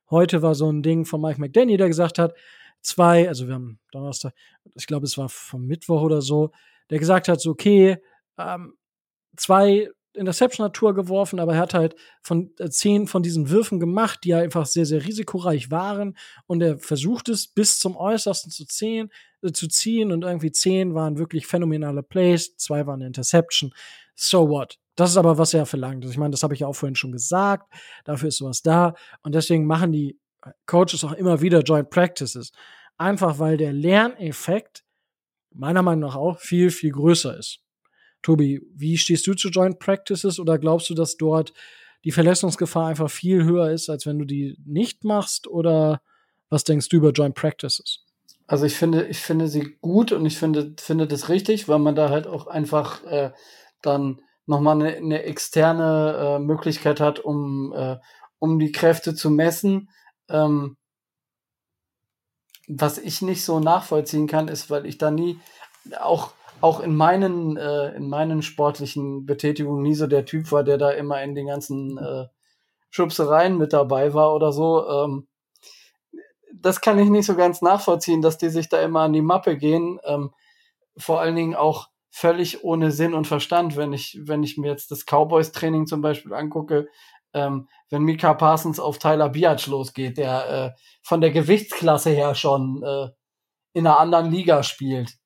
heute 0.08 0.40
war 0.40 0.54
so 0.54 0.70
ein 0.70 0.84
Ding 0.84 1.04
von 1.04 1.20
Mike 1.20 1.40
McDaniel, 1.40 1.78
der 1.78 1.88
gesagt 1.88 2.20
hat, 2.20 2.32
zwei, 2.80 3.26
also 3.26 3.48
wir 3.48 3.54
haben 3.54 3.80
Donnerstag, 3.90 4.32
ich 4.76 4.86
glaube, 4.86 5.06
es 5.06 5.18
war 5.18 5.28
vom 5.28 5.66
Mittwoch 5.66 6.02
oder 6.02 6.22
so, 6.22 6.52
der 6.90 7.00
gesagt 7.00 7.26
hat, 7.26 7.40
so, 7.40 7.50
okay, 7.50 7.96
ähm, 8.38 8.74
zwei 9.36 9.90
Interception-Natur 10.14 10.94
geworfen, 10.94 11.38
aber 11.38 11.54
er 11.54 11.60
hat 11.60 11.74
halt 11.74 11.94
von 12.22 12.50
äh, 12.58 12.68
zehn 12.68 13.06
von 13.06 13.22
diesen 13.22 13.50
Würfen 13.50 13.80
gemacht, 13.80 14.20
die 14.24 14.34
einfach 14.34 14.66
sehr, 14.66 14.86
sehr 14.86 15.04
risikoreich 15.04 15.70
waren. 15.70 16.16
Und 16.46 16.62
er 16.62 16.78
versucht 16.78 17.28
es 17.28 17.46
bis 17.46 17.78
zum 17.78 17.96
Äußersten 17.96 18.50
zu 18.50 18.66
ziehen, 18.66 19.10
äh, 19.42 19.52
zu 19.52 19.68
ziehen. 19.68 20.12
Und 20.12 20.24
irgendwie 20.24 20.52
zehn 20.52 20.94
waren 20.94 21.18
wirklich 21.18 21.46
phänomenale 21.46 22.02
Plays, 22.02 22.56
zwei 22.56 22.86
waren 22.86 23.02
Interception. 23.02 23.72
So 24.14 24.48
what? 24.48 24.78
Das 24.96 25.10
ist 25.10 25.16
aber, 25.16 25.38
was 25.38 25.54
er 25.54 25.64
verlangt. 25.64 26.04
Also 26.04 26.12
ich 26.12 26.18
meine, 26.18 26.32
das 26.32 26.42
habe 26.42 26.54
ich 26.54 26.60
ja 26.60 26.66
auch 26.66 26.74
vorhin 26.74 26.96
schon 26.96 27.12
gesagt. 27.12 27.72
Dafür 28.04 28.28
ist 28.28 28.38
sowas 28.38 28.62
da. 28.62 28.94
Und 29.22 29.34
deswegen 29.34 29.66
machen 29.66 29.92
die 29.92 30.18
Coaches 30.66 31.04
auch 31.04 31.12
immer 31.12 31.40
wieder 31.40 31.60
Joint 31.62 31.90
Practices. 31.90 32.52
Einfach 32.98 33.38
weil 33.38 33.56
der 33.56 33.72
Lerneffekt 33.72 34.84
meiner 35.52 35.82
Meinung 35.82 36.08
nach 36.08 36.16
auch 36.16 36.38
viel, 36.38 36.70
viel 36.70 36.92
größer 36.92 37.38
ist. 37.38 37.60
Tobi, 38.22 38.62
wie 38.74 38.98
stehst 38.98 39.26
du 39.26 39.34
zu 39.34 39.48
Joint 39.48 39.78
Practices 39.78 40.38
oder 40.38 40.58
glaubst 40.58 40.90
du, 40.90 40.94
dass 40.94 41.16
dort 41.16 41.52
die 42.04 42.12
Verletzungsgefahr 42.12 42.88
einfach 42.88 43.10
viel 43.10 43.44
höher 43.44 43.70
ist, 43.70 43.88
als 43.88 44.06
wenn 44.06 44.18
du 44.18 44.24
die 44.24 44.56
nicht 44.64 45.04
machst? 45.04 45.46
Oder 45.46 46.02
was 46.48 46.64
denkst 46.64 46.88
du 46.88 46.96
über 46.96 47.10
Joint 47.10 47.34
Practices? 47.34 48.04
Also 48.46 48.64
ich 48.66 48.74
finde, 48.74 49.06
ich 49.06 49.18
finde 49.18 49.48
sie 49.48 49.76
gut 49.80 50.12
und 50.12 50.26
ich 50.26 50.36
finde, 50.36 50.74
finde 50.78 51.06
das 51.06 51.28
richtig, 51.28 51.68
weil 51.68 51.78
man 51.78 51.94
da 51.94 52.10
halt 52.10 52.26
auch 52.26 52.46
einfach 52.46 53.04
äh, 53.04 53.30
dann 53.80 54.20
nochmal 54.46 54.74
eine, 54.74 54.96
eine 54.96 55.22
externe 55.22 56.36
äh, 56.36 56.38
Möglichkeit 56.40 57.00
hat, 57.00 57.20
um, 57.20 57.72
äh, 57.72 57.98
um 58.38 58.58
die 58.58 58.72
Kräfte 58.72 59.14
zu 59.14 59.30
messen. 59.30 59.88
Ähm, 60.28 60.76
was 62.66 62.98
ich 62.98 63.22
nicht 63.22 63.44
so 63.44 63.60
nachvollziehen 63.60 64.26
kann, 64.26 64.48
ist, 64.48 64.70
weil 64.70 64.86
ich 64.86 64.98
da 64.98 65.10
nie 65.10 65.38
auch 65.98 66.32
auch 66.60 66.80
in 66.80 66.94
meinen, 66.94 67.56
äh, 67.56 67.94
in 67.94 68.08
meinen 68.08 68.42
sportlichen 68.42 69.26
Betätigungen 69.26 69.82
nie 69.82 69.94
so 69.94 70.06
der 70.06 70.24
Typ 70.24 70.50
war, 70.52 70.64
der 70.64 70.78
da 70.78 70.90
immer 70.90 71.22
in 71.22 71.34
den 71.34 71.46
ganzen 71.46 71.98
äh, 71.98 72.26
Schubsereien 72.90 73.56
mit 73.56 73.72
dabei 73.72 74.14
war 74.14 74.34
oder 74.34 74.52
so. 74.52 74.88
Ähm, 74.88 75.28
das 76.54 76.80
kann 76.80 76.98
ich 76.98 77.08
nicht 77.08 77.26
so 77.26 77.36
ganz 77.36 77.62
nachvollziehen, 77.62 78.22
dass 78.22 78.38
die 78.38 78.50
sich 78.50 78.68
da 78.68 78.80
immer 78.82 79.00
an 79.00 79.12
die 79.12 79.22
Mappe 79.22 79.56
gehen. 79.56 79.98
Ähm, 80.04 80.30
vor 80.96 81.20
allen 81.20 81.36
Dingen 81.36 81.54
auch 81.54 81.88
völlig 82.10 82.64
ohne 82.64 82.90
Sinn 82.90 83.14
und 83.14 83.26
Verstand, 83.26 83.76
wenn 83.76 83.92
ich, 83.92 84.18
wenn 84.22 84.42
ich 84.42 84.58
mir 84.58 84.70
jetzt 84.70 84.90
das 84.90 85.04
Cowboys-Training 85.06 85.86
zum 85.86 86.02
Beispiel 86.02 86.34
angucke, 86.34 86.88
ähm, 87.32 87.68
wenn 87.88 88.02
Mika 88.02 88.34
Parsons 88.34 88.80
auf 88.80 88.98
Tyler 88.98 89.28
Biatch 89.28 89.68
losgeht, 89.68 90.18
der 90.18 90.50
äh, 90.50 90.80
von 91.02 91.20
der 91.20 91.30
Gewichtsklasse 91.30 92.10
her 92.10 92.34
schon 92.34 92.82
äh, 92.82 93.08
in 93.72 93.86
einer 93.86 94.00
anderen 94.00 94.30
Liga 94.30 94.62
spielt. 94.64 95.16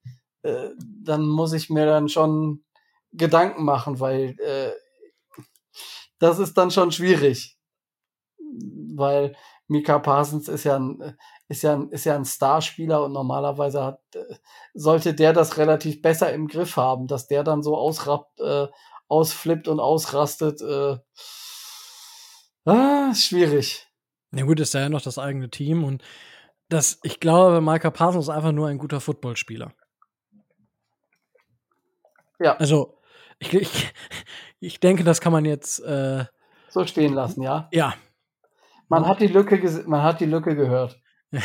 Äh, 0.45 0.71
dann 0.79 1.27
muss 1.27 1.53
ich 1.55 1.71
mir 1.71 1.87
dann 1.87 2.09
schon 2.09 2.65
Gedanken 3.13 3.65
machen, 3.65 3.99
weil 3.99 4.37
äh, 4.41 4.73
das 6.19 6.39
ist 6.39 6.55
dann 6.57 6.71
schon 6.71 6.93
schwierig. 6.93 7.59
Weil 8.95 9.35
Mika 9.69 9.99
Parsons 9.99 10.49
ist 10.49 10.65
ja 10.65 10.77
ein, 10.77 11.17
ist 11.49 11.63
ja 11.63 11.75
ein, 11.75 11.89
ist 11.91 12.05
ja 12.05 12.15
ein 12.15 12.27
Starspieler 12.27 13.03
und 13.05 13.13
normalerweise 13.13 13.83
hat, 13.83 14.01
äh, 14.15 14.37
sollte 14.75 15.15
der 15.15 15.33
das 15.33 15.57
relativ 15.57 16.03
besser 16.03 16.33
im 16.33 16.47
Griff 16.47 16.77
haben, 16.77 17.07
dass 17.07 17.27
der 17.27 17.43
dann 17.43 17.63
so 17.63 17.77
ausrappt, 17.77 18.41
äh, 18.41 18.67
ausflippt 19.09 19.67
und 19.67 19.81
ausrastet. 19.81 20.61
Äh, 20.61 20.99
ah, 22.67 23.15
schwierig. 23.15 23.87
Na 24.31 24.41
ja 24.41 24.47
gut, 24.47 24.61
ist 24.61 24.75
ja 24.75 24.89
noch 24.91 25.03
das 25.03 25.19
eigene 25.19 25.49
Team 25.49 25.85
und 25.85 26.03
das, 26.69 26.99
ich 27.03 27.21
glaube, 27.21 27.61
Micah 27.63 27.91
Parsons 27.91 28.27
ist 28.27 28.35
einfach 28.35 28.53
nur 28.53 28.69
ein 28.69 28.79
guter 28.79 29.01
Footballspieler. 29.01 29.73
Ja. 32.41 32.57
Also, 32.57 32.99
ich, 33.39 33.55
ich, 33.55 33.93
ich 34.61 34.81
denke, 34.81 35.05
das 35.05 35.21
kann 35.21 35.33
man 35.33 35.45
jetzt 35.45 35.81
äh, 35.81 36.25
so 36.69 36.85
stehen 36.87 37.15
lassen, 37.15 37.43
ja? 37.43 37.69
Ja. 37.73 37.95
Man 38.89 39.07
hat 39.07 39.21
die 39.21 39.29
Lücke, 39.29 39.85
man 39.87 40.03
hat 40.03 40.21
die 40.21 40.27
Lücke 40.27 40.55
gehört. 40.57 41.01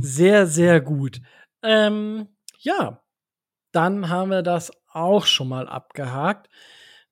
sehr, 0.00 0.46
sehr 0.46 0.80
gut. 0.80 1.20
Ähm, 1.62 2.28
ja, 2.58 3.02
dann 3.72 4.08
haben 4.08 4.30
wir 4.30 4.42
das 4.42 4.70
auch 4.92 5.26
schon 5.26 5.48
mal 5.48 5.68
abgehakt. 5.68 6.48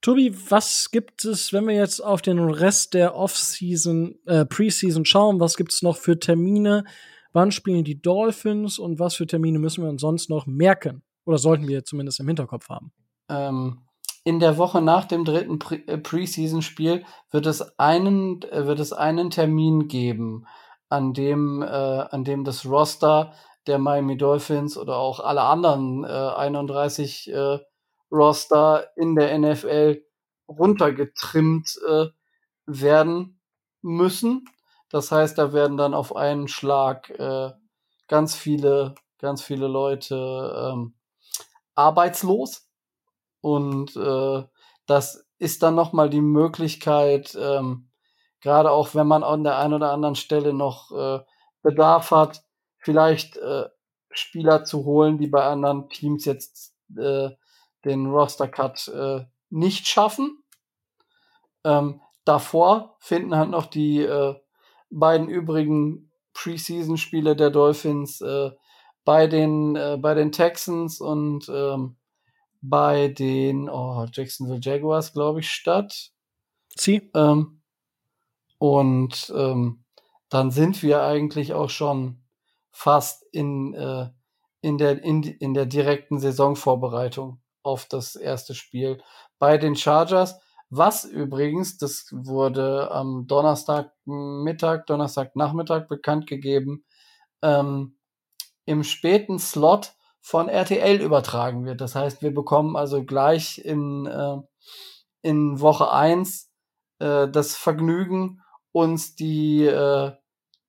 Tobi, 0.00 0.34
was 0.50 0.90
gibt 0.90 1.24
es, 1.24 1.52
wenn 1.52 1.66
wir 1.66 1.74
jetzt 1.74 2.00
auf 2.00 2.22
den 2.22 2.38
Rest 2.38 2.94
der 2.94 3.16
Off-Season, 3.16 4.18
äh, 4.26 4.44
Preseason 4.44 5.04
schauen? 5.04 5.40
Was 5.40 5.56
gibt 5.56 5.72
es 5.72 5.82
noch 5.82 5.96
für 5.96 6.18
Termine? 6.18 6.84
Wann 7.32 7.50
spielen 7.50 7.84
die 7.84 8.00
Dolphins 8.00 8.78
und 8.78 8.98
was 8.98 9.14
für 9.14 9.26
Termine 9.26 9.58
müssen 9.58 9.82
wir 9.82 9.90
uns 9.90 10.00
sonst 10.00 10.30
noch 10.30 10.46
merken? 10.46 11.02
Oder 11.26 11.38
sollten 11.38 11.68
wir 11.68 11.84
zumindest 11.84 12.20
im 12.20 12.28
Hinterkopf 12.28 12.68
haben? 12.68 12.92
Ähm, 13.28 13.82
in 14.24 14.40
der 14.40 14.56
Woche 14.56 14.80
nach 14.80 15.04
dem 15.04 15.24
dritten 15.24 15.58
äh, 15.86 15.98
Preseason-Spiel 15.98 17.04
wird 17.30 17.46
es 17.46 17.78
einen, 17.78 18.42
äh, 18.42 18.66
wird 18.66 18.80
es 18.80 18.92
einen 18.92 19.30
Termin 19.30 19.88
geben, 19.88 20.46
an 20.88 21.12
dem, 21.12 21.62
äh, 21.62 21.66
an 21.66 22.24
dem 22.24 22.44
das 22.44 22.64
Roster 22.64 23.34
der 23.66 23.78
Miami 23.78 24.16
Dolphins 24.16 24.78
oder 24.78 24.96
auch 24.96 25.20
alle 25.20 25.42
anderen 25.42 26.04
äh, 26.04 26.08
31 26.08 27.32
äh, 27.32 27.58
Roster 28.10 28.86
in 28.96 29.16
der 29.16 29.36
NFL 29.36 30.02
runtergetrimmt 30.48 31.76
äh, 31.88 32.06
werden 32.66 33.40
müssen. 33.82 34.44
Das 34.90 35.10
heißt, 35.10 35.36
da 35.38 35.52
werden 35.52 35.76
dann 35.76 35.94
auf 35.94 36.14
einen 36.14 36.46
Schlag 36.46 37.10
äh, 37.10 37.50
ganz 38.06 38.36
viele, 38.36 38.94
ganz 39.18 39.42
viele 39.42 39.66
Leute 39.66 40.72
ähm, 40.72 40.94
arbeitslos. 41.76 42.68
Und 43.40 43.94
äh, 43.96 44.42
das 44.86 45.26
ist 45.38 45.62
dann 45.62 45.74
nochmal 45.74 46.10
die 46.10 46.20
Möglichkeit, 46.20 47.36
ähm, 47.40 47.90
gerade 48.40 48.70
auch 48.70 48.94
wenn 48.94 49.06
man 49.06 49.22
an 49.22 49.44
der 49.44 49.58
einen 49.58 49.74
oder 49.74 49.92
anderen 49.92 50.16
Stelle 50.16 50.52
noch 50.52 50.90
äh, 50.90 51.20
Bedarf 51.62 52.10
hat, 52.10 52.42
vielleicht 52.78 53.36
äh, 53.36 53.66
Spieler 54.10 54.64
zu 54.64 54.84
holen, 54.84 55.18
die 55.18 55.26
bei 55.28 55.44
anderen 55.44 55.88
Teams 55.88 56.24
jetzt 56.24 56.74
äh, 56.96 57.30
den 57.84 58.06
Roster-Cut 58.06 58.88
äh, 58.88 59.24
nicht 59.50 59.86
schaffen. 59.86 60.42
Ähm, 61.64 62.00
davor 62.24 62.96
finden 63.00 63.36
halt 63.36 63.50
noch 63.50 63.66
die 63.66 64.00
äh, 64.00 64.34
beiden 64.90 65.28
übrigen 65.28 66.10
Preseason-Spiele 66.34 67.36
der 67.36 67.50
Dolphins 67.50 68.20
äh, 68.20 68.50
bei 69.06 69.28
den, 69.28 69.76
äh, 69.76 69.96
bei 69.98 70.14
den 70.14 70.32
Texans 70.32 71.00
und 71.00 71.48
ähm, 71.48 71.96
bei 72.60 73.06
den 73.06 73.70
oh, 73.70 74.04
Jacksonville 74.12 74.60
Jaguars, 74.60 75.12
glaube 75.12 75.40
ich, 75.40 75.50
statt. 75.50 76.10
Sie. 76.74 77.08
Ähm, 77.14 77.62
und 78.58 79.32
ähm, 79.34 79.84
dann 80.28 80.50
sind 80.50 80.82
wir 80.82 81.02
eigentlich 81.02 81.54
auch 81.54 81.70
schon 81.70 82.20
fast 82.72 83.24
in, 83.30 83.74
äh, 83.74 84.08
in, 84.60 84.76
der, 84.76 85.04
in, 85.04 85.22
in 85.22 85.54
der 85.54 85.66
direkten 85.66 86.18
Saisonvorbereitung 86.18 87.40
auf 87.62 87.86
das 87.86 88.16
erste 88.16 88.56
Spiel 88.56 89.00
bei 89.38 89.56
den 89.56 89.76
Chargers. 89.76 90.40
Was 90.68 91.04
übrigens, 91.04 91.78
das 91.78 92.08
wurde 92.10 92.90
am 92.90 93.28
Donnerstagmittag, 93.28 94.84
Donnerstagnachmittag 94.86 95.86
bekannt 95.86 96.26
gegeben, 96.26 96.84
ähm, 97.40 97.95
im 98.66 98.84
späten 98.84 99.38
Slot 99.38 99.94
von 100.20 100.48
RTL 100.48 101.00
übertragen 101.00 101.64
wird. 101.64 101.80
Das 101.80 101.94
heißt, 101.94 102.20
wir 102.20 102.34
bekommen 102.34 102.76
also 102.76 103.04
gleich 103.04 103.58
in, 103.58 104.06
äh, 104.06 104.38
in 105.22 105.60
Woche 105.60 105.92
eins 105.92 106.50
äh, 106.98 107.28
das 107.28 107.54
Vergnügen, 107.56 108.42
uns 108.72 109.14
die, 109.14 109.64
äh, 109.64 110.10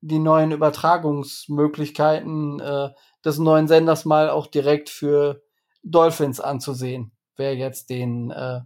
die 0.02 0.20
neuen 0.20 0.52
Übertragungsmöglichkeiten 0.52 2.60
äh, 2.60 2.89
des 3.26 3.39
neuen 3.39 3.68
Senders 3.68 4.06
mal 4.06 4.30
auch 4.30 4.45
direkt 4.48 4.89
für 4.89 5.41
Dolphins 5.84 6.39
anzusehen, 6.39 7.12
wer 7.36 7.56
jetzt 7.56 7.89
den 7.89 8.30
äh, 8.30 8.62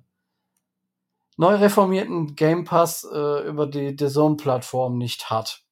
neu 1.37 1.55
reformierten 1.55 2.35
Game 2.35 2.65
Pass 2.65 3.07
äh, 3.11 3.47
über 3.47 3.65
die 3.65 3.95
The 3.97 4.09
Zone-Plattform 4.09 4.97
nicht 4.97 5.29
hat. 5.29 5.63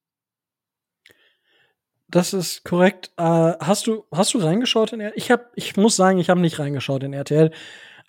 Das 2.09 2.33
ist 2.33 2.63
korrekt. 2.63 3.11
Äh, 3.17 3.23
hast 3.23 3.87
du 3.87 4.05
hast 4.11 4.33
du 4.33 4.39
reingeschaut 4.39 4.93
in 4.93 4.99
RTL? 4.99 5.17
Ich 5.17 5.31
habe 5.31 5.45
ich 5.55 5.77
muss 5.77 5.95
sagen, 5.95 6.17
ich 6.17 6.29
habe 6.29 6.41
nicht 6.41 6.59
reingeschaut 6.59 7.03
in 7.03 7.13
RTL, 7.13 7.51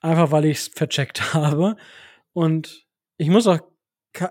einfach 0.00 0.30
weil 0.30 0.46
ich 0.46 0.58
es 0.58 0.68
vercheckt 0.68 1.34
habe 1.34 1.76
und 2.32 2.86
ich 3.18 3.28
muss 3.28 3.46
auch 3.46 3.60
kann, 4.12 4.30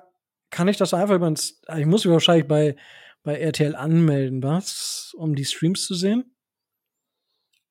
kann 0.50 0.68
ich 0.68 0.78
das 0.78 0.94
einfach 0.94 1.16
über 1.16 1.32
ich 1.32 1.86
muss 1.86 2.06
mich 2.06 2.12
wahrscheinlich 2.12 2.48
bei 2.48 2.76
bei 3.24 3.38
RTL 3.40 3.76
anmelden, 3.76 4.42
was, 4.42 5.14
um 5.18 5.36
die 5.36 5.46
Streams 5.46 5.86
zu 5.86 5.94
sehen? 5.94 6.36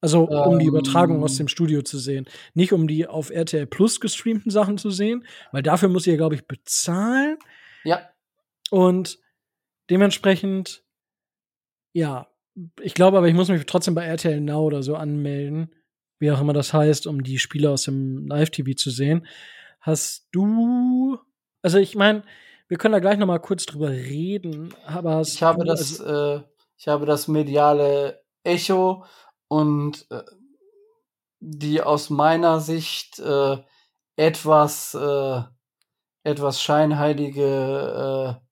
Also 0.00 0.24
um 0.24 0.52
um 0.52 0.58
die 0.58 0.66
Übertragung 0.66 1.22
aus 1.24 1.32
ähm. 1.32 1.38
dem 1.38 1.48
Studio 1.48 1.82
zu 1.82 1.98
sehen. 1.98 2.26
Nicht 2.54 2.72
um 2.72 2.86
die 2.86 3.06
auf 3.06 3.30
RTL 3.30 3.66
Plus 3.66 4.00
gestreamten 4.00 4.50
Sachen 4.50 4.78
zu 4.78 4.90
sehen, 4.90 5.26
weil 5.50 5.62
dafür 5.62 5.88
muss 5.88 6.06
ich 6.06 6.12
ja, 6.12 6.16
glaube 6.16 6.36
ich, 6.36 6.46
bezahlen. 6.46 7.38
Ja. 7.82 8.08
Und 8.70 9.18
dementsprechend, 9.90 10.84
ja, 11.92 12.28
ich 12.80 12.94
glaube 12.94 13.18
aber, 13.18 13.28
ich 13.28 13.34
muss 13.34 13.48
mich 13.48 13.64
trotzdem 13.66 13.94
bei 13.94 14.04
RTL 14.04 14.40
Now 14.40 14.62
oder 14.64 14.82
so 14.82 14.96
anmelden, 14.96 15.74
wie 16.18 16.30
auch 16.32 16.40
immer 16.40 16.52
das 16.52 16.72
heißt, 16.72 17.06
um 17.06 17.22
die 17.22 17.38
Spiele 17.38 17.70
aus 17.70 17.84
dem 17.84 18.26
Live-TV 18.26 18.72
zu 18.76 18.90
sehen. 18.90 19.26
Hast 19.80 20.28
du, 20.32 21.18
also 21.62 21.78
ich 21.78 21.94
meine, 21.94 22.22
wir 22.66 22.78
können 22.78 22.92
da 22.92 22.98
gleich 22.98 23.18
noch 23.18 23.26
mal 23.26 23.38
kurz 23.38 23.66
drüber 23.66 23.90
reden, 23.90 24.74
aber 24.84 25.20
ich 25.20 25.42
habe 25.42 25.64
das, 25.64 26.00
also 26.00 26.40
äh, 26.40 26.42
ich 26.76 26.88
habe 26.88 27.06
das 27.06 27.28
mediale 27.28 28.22
Echo 28.42 29.04
und 29.46 30.06
äh, 30.10 30.22
die 31.40 31.80
aus 31.80 32.10
meiner 32.10 32.60
Sicht 32.60 33.18
äh, 33.20 33.56
etwas 34.16 34.94
äh, 34.94 35.42
etwas 36.24 36.62
scheinheilige 36.62 38.40
äh, 38.40 38.47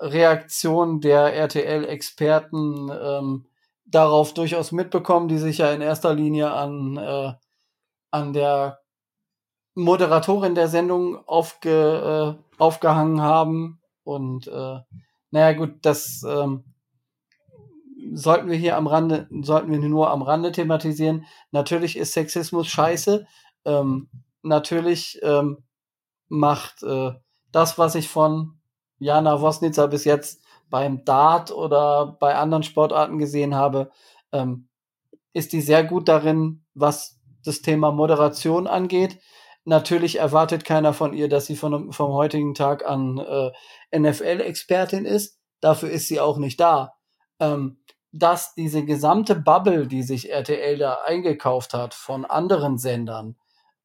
Reaktion 0.00 1.00
der 1.00 1.34
RTL-Experten 1.34 2.90
ähm, 2.90 3.46
darauf 3.84 4.34
durchaus 4.34 4.72
mitbekommen, 4.72 5.28
die 5.28 5.38
sich 5.38 5.58
ja 5.58 5.72
in 5.72 5.80
erster 5.80 6.14
Linie 6.14 6.52
an 6.52 6.96
äh, 6.96 7.32
an 8.10 8.32
der 8.32 8.80
Moderatorin 9.74 10.54
der 10.54 10.68
Sendung 10.68 11.16
aufge, 11.26 12.38
äh, 12.38 12.62
aufgehangen 12.62 13.20
haben 13.20 13.80
und 14.02 14.48
äh, 14.48 14.78
naja 15.30 15.52
gut, 15.52 15.76
das 15.82 16.24
ähm, 16.26 16.64
sollten 18.12 18.48
wir 18.48 18.56
hier 18.56 18.76
am 18.76 18.86
Rande, 18.86 19.28
sollten 19.42 19.70
wir 19.70 19.78
nur 19.78 20.10
am 20.10 20.22
Rande 20.22 20.52
thematisieren. 20.52 21.26
Natürlich 21.50 21.96
ist 21.96 22.14
Sexismus 22.14 22.66
scheiße. 22.66 23.26
Ähm, 23.66 24.08
natürlich 24.42 25.20
ähm, 25.22 25.58
macht 26.28 26.82
äh, 26.82 27.12
das, 27.52 27.78
was 27.78 27.94
ich 27.94 28.08
von 28.08 28.57
Jana 28.98 29.40
Wosnitzer 29.40 29.88
bis 29.88 30.04
jetzt 30.04 30.42
beim 30.70 31.04
Dart 31.04 31.50
oder 31.50 32.16
bei 32.20 32.34
anderen 32.34 32.62
Sportarten 32.62 33.18
gesehen 33.18 33.54
habe, 33.54 33.90
ähm, 34.32 34.68
ist 35.32 35.52
die 35.52 35.60
sehr 35.60 35.84
gut 35.84 36.08
darin, 36.08 36.64
was 36.74 37.18
das 37.44 37.62
Thema 37.62 37.92
Moderation 37.92 38.66
angeht. 38.66 39.18
Natürlich 39.64 40.18
erwartet 40.18 40.64
keiner 40.64 40.92
von 40.92 41.12
ihr, 41.12 41.28
dass 41.28 41.46
sie 41.46 41.56
von, 41.56 41.92
vom 41.92 42.12
heutigen 42.12 42.54
Tag 42.54 42.86
an 42.86 43.18
äh, 43.18 43.98
NFL-Expertin 43.98 45.04
ist. 45.04 45.38
Dafür 45.60 45.90
ist 45.90 46.08
sie 46.08 46.20
auch 46.20 46.38
nicht 46.38 46.60
da. 46.60 46.94
Ähm, 47.40 47.78
dass 48.10 48.54
diese 48.54 48.84
gesamte 48.84 49.36
Bubble, 49.36 49.86
die 49.86 50.02
sich 50.02 50.30
RTL 50.30 50.78
da 50.78 50.98
eingekauft 51.04 51.74
hat 51.74 51.92
von 51.94 52.24
anderen 52.24 52.78
Sendern, 52.78 53.36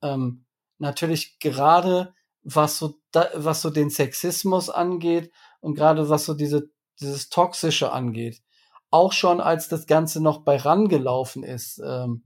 ähm, 0.01 0.45
natürlich 0.77 1.39
gerade 1.39 2.13
was 2.43 2.77
so, 2.77 2.95
da, 3.11 3.29
was 3.35 3.61
so 3.61 3.69
den 3.69 3.89
Sexismus 3.89 4.69
angeht 4.69 5.31
und 5.61 5.75
gerade 5.75 6.09
was 6.09 6.25
so 6.25 6.33
diese, 6.33 6.69
dieses 6.99 7.29
Toxische 7.29 7.91
angeht, 7.91 8.41
auch 8.89 9.13
schon 9.13 9.41
als 9.41 9.69
das 9.69 9.87
Ganze 9.87 10.21
noch 10.21 10.43
bei 10.43 10.57
RAN 10.57 10.87
gelaufen 10.87 11.43
ist, 11.43 11.81
ähm, 11.83 12.23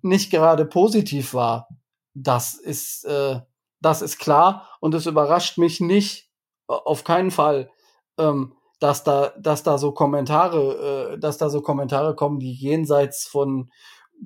nicht 0.00 0.30
gerade 0.30 0.64
positiv 0.64 1.34
war. 1.34 1.68
Das 2.14 2.54
ist, 2.54 3.04
äh, 3.04 3.40
das 3.80 4.02
ist 4.02 4.18
klar 4.18 4.68
und 4.80 4.94
es 4.94 5.06
überrascht 5.06 5.58
mich 5.58 5.80
nicht, 5.80 6.30
auf 6.66 7.04
keinen 7.04 7.30
Fall. 7.30 7.70
Ähm, 8.18 8.54
dass 8.78 9.04
da, 9.04 9.32
dass 9.38 9.62
da 9.62 9.78
so 9.78 9.92
Kommentare, 9.92 11.12
äh, 11.14 11.18
dass 11.18 11.38
da 11.38 11.50
so 11.50 11.62
Kommentare 11.62 12.16
kommen, 12.16 12.40
die 12.40 12.52
jenseits 12.52 13.26
von 13.26 13.70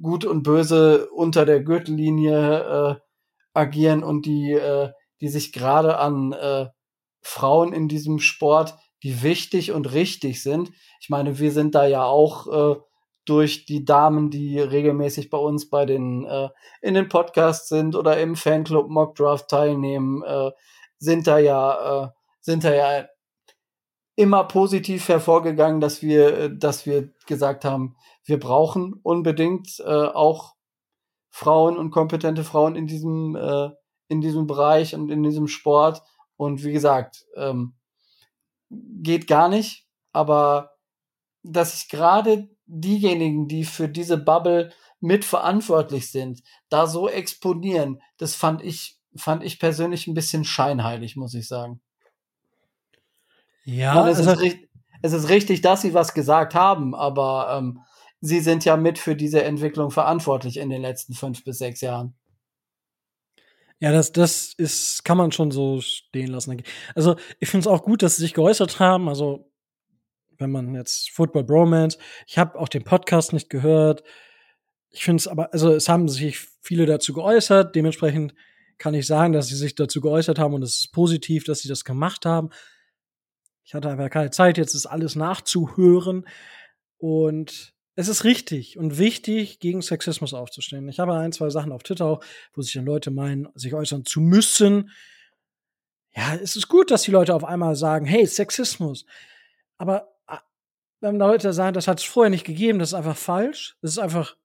Gut 0.01 0.25
und 0.25 0.43
Böse 0.43 1.11
unter 1.11 1.45
der 1.45 1.62
Gürtellinie 1.62 2.61
äh, 2.61 2.95
agieren 3.53 4.03
und 4.03 4.25
die, 4.25 4.53
äh, 4.53 4.93
die 5.21 5.29
sich 5.29 5.53
gerade 5.53 5.99
an 5.99 6.33
äh, 6.33 6.67
Frauen 7.23 7.73
in 7.73 7.89
diesem 7.89 8.19
Sport, 8.19 8.77
die 9.03 9.23
wichtig 9.23 9.73
und 9.73 9.93
richtig 9.93 10.43
sind. 10.43 10.71
Ich 11.01 11.09
meine, 11.09 11.39
wir 11.39 11.53
sind 11.53 11.75
da 11.75 11.87
ja 11.87 12.05
auch 12.05 12.47
äh, 12.47 12.81
durch 13.25 13.67
die 13.67 13.85
Damen, 13.85 14.31
die 14.31 14.59
regelmäßig 14.59 15.31
bei 15.31 15.39
uns 15.39 15.69
bei 15.69 15.85
den 15.85 16.25
äh, 16.25 16.49
in 16.81 16.95
den 16.95 17.09
Podcasts 17.09 17.69
sind 17.69 17.97
oder 17.97 18.19
im 18.19 18.37
Fanclub 18.37 18.89
Mock 18.89 19.17
Draft 19.17 19.49
teilnehmen, 19.49 20.23
äh, 20.23 20.51
sind 20.99 21.27
da 21.27 21.39
ja 21.39 22.05
äh, 22.05 22.09
sind 22.41 22.64
da 22.64 22.73
ja 22.73 23.07
immer 24.17 24.45
positiv 24.45 25.09
hervorgegangen, 25.09 25.81
dass 25.81 26.03
wir, 26.03 26.39
äh, 26.39 26.57
dass 26.57 26.87
wir 26.87 27.11
gesagt 27.27 27.64
haben, 27.64 27.97
wir 28.25 28.41
brauchen 28.41 28.95
unbedingt 29.03 29.79
äh, 29.81 29.85
auch 29.85 30.55
Frauen 31.31 31.77
und 31.77 31.91
kompetente 31.91 32.45
Frauen 32.45 32.77
in 32.77 32.87
diesem, 32.87 33.37
äh, 33.37 33.69
in 34.09 34.21
diesem 34.21 34.47
Bereich 34.47 34.95
und 34.95 35.11
in 35.11 35.23
diesem 35.23 35.49
Sport. 35.49 36.03
Und 36.37 36.65
wie 36.65 36.73
gesagt, 36.73 37.25
ähm, 37.37 37.75
geht 38.71 39.27
gar 39.27 39.49
nicht, 39.49 39.87
aber 40.13 40.73
dass 41.43 41.79
sich 41.79 41.89
gerade 41.89 42.49
diejenigen, 42.67 43.49
die 43.49 43.65
für 43.65 43.89
diese 43.89 44.19
Bubble 44.19 44.73
mitverantwortlich 45.01 46.11
sind, 46.11 46.43
da 46.69 46.87
so 46.87 47.09
exponieren, 47.09 48.01
das 48.19 48.35
fand 48.35 48.63
ich, 48.63 48.99
fand 49.17 49.45
ich 49.45 49.61
persönlich 49.61 50.07
ein 50.07 50.15
bisschen 50.15 50.45
scheinheilig, 50.45 51.17
muss 51.17 51.35
ich 51.35 51.47
sagen. 51.47 51.81
Ja, 53.65 54.09
es, 54.09 54.19
also, 54.19 54.43
ist 54.43 54.57
es 55.03 55.13
ist 55.13 55.29
richtig, 55.29 55.61
dass 55.61 55.83
sie 55.83 55.95
was 55.95 56.15
gesagt 56.15 56.55
haben, 56.55 56.95
aber 56.95 57.57
ähm, 57.59 57.81
sie 58.21 58.41
sind 58.41 58.65
ja 58.65 58.77
mit 58.77 58.99
für 58.99 59.17
diese 59.17 59.43
Entwicklung 59.45 59.91
verantwortlich 59.91 60.57
in 60.57 60.71
den 60.71 60.83
letzten 60.83 61.15
fünf 61.15 61.45
bis 61.45 61.59
sechs 61.59 61.81
Jahren. 61.81 62.16
Ja, 63.79 63.93
das, 63.93 64.12
das 64.12 64.55
ist, 64.57 65.05
kann 65.05 65.18
man 65.18 65.33
schon 65.33 65.51
so 65.51 65.81
stehen 65.81 66.31
lassen. 66.31 66.62
Also, 66.95 67.16
ich 67.41 67.49
finde 67.51 67.68
es 67.68 67.72
auch 67.72 67.83
gut, 67.83 68.03
dass 68.03 68.16
sie 68.16 68.22
sich 68.22 68.33
geäußert 68.33 68.81
haben. 68.81 69.09
Also, 69.09 69.53
wenn 70.39 70.51
man 70.51 70.74
jetzt 70.74 71.11
Football 71.11 71.45
Bromance, 71.45 71.99
ich 72.27 72.39
habe 72.39 72.59
auch 72.59 72.68
den 72.68 72.85
Podcast 72.85 73.33
nicht 73.33 73.51
gehört. 73.51 74.03
Ich 74.91 75.05
finde 75.05 75.20
es 75.20 75.29
aber, 75.29 75.53
also, 75.53 75.72
es 75.74 75.89
haben 75.89 76.09
sich 76.09 76.39
viele 76.62 76.87
dazu 76.87 77.12
geäußert. 77.12 77.74
Dementsprechend 77.74 78.35
kann 78.79 78.95
ich 78.95 79.07
sagen, 79.07 79.35
dass 79.35 79.49
sie 79.49 79.57
sich 79.57 79.74
dazu 79.74 80.01
geäußert 80.01 80.39
haben 80.39 80.55
und 80.55 80.62
es 80.62 80.81
ist 80.81 80.93
positiv, 80.93 81.45
dass 81.45 81.61
sie 81.61 81.68
das 81.68 81.85
gemacht 81.85 82.24
haben. 82.24 82.51
Ich 83.64 83.74
hatte 83.74 83.91
einfach 83.91 84.11
keine 84.11 84.31
Zeit, 84.31 84.59
jetzt 84.59 84.74
ist 84.74 84.87
alles 84.87 85.16
nachzuhören. 85.16 86.27
Und 86.99 87.76
es 87.97 88.09
ist 88.09 88.24
richtig 88.24 88.78
und 88.78 88.99
wichtig, 88.99 89.59
gegen 89.59 89.80
Sexismus 89.80 90.34
aufzustehen. 90.34 90.88
Ich 90.88 91.01
habe 91.01 91.14
ein, 91.14 91.32
zwei 91.32 91.49
Sachen 91.49 91.72
auf 91.72 91.82
Twitter 91.82 92.05
auch, 92.05 92.24
wo 92.53 92.61
sich 92.61 92.74
dann 92.74 92.84
Leute 92.84 93.11
meinen, 93.11 93.49
sich 93.55 93.74
äußern 93.74 94.05
zu 94.05 94.20
müssen. 94.20 94.90
Ja, 96.14 96.34
es 96.34 96.57
ist 96.57 96.68
gut, 96.68 96.90
dass 96.90 97.03
die 97.03 97.11
Leute 97.11 97.34
auf 97.34 97.44
einmal 97.44 97.74
sagen, 97.74 98.05
hey, 98.05 98.26
Sexismus. 98.26 99.07
Aber 99.78 100.14
ah, 100.26 100.42
wenn 101.01 101.16
Leute 101.16 101.55
sagen, 101.55 101.72
das 101.72 101.88
hat 101.88 101.99
es 101.99 102.05
vorher 102.05 102.30
nicht 102.30 102.44
gegeben, 102.44 102.78
das 102.78 102.90
ist 102.90 102.94
einfach 102.94 103.16
falsch. 103.16 103.76
Das 103.80 103.92
ist 103.92 103.99
einfach 103.99 104.36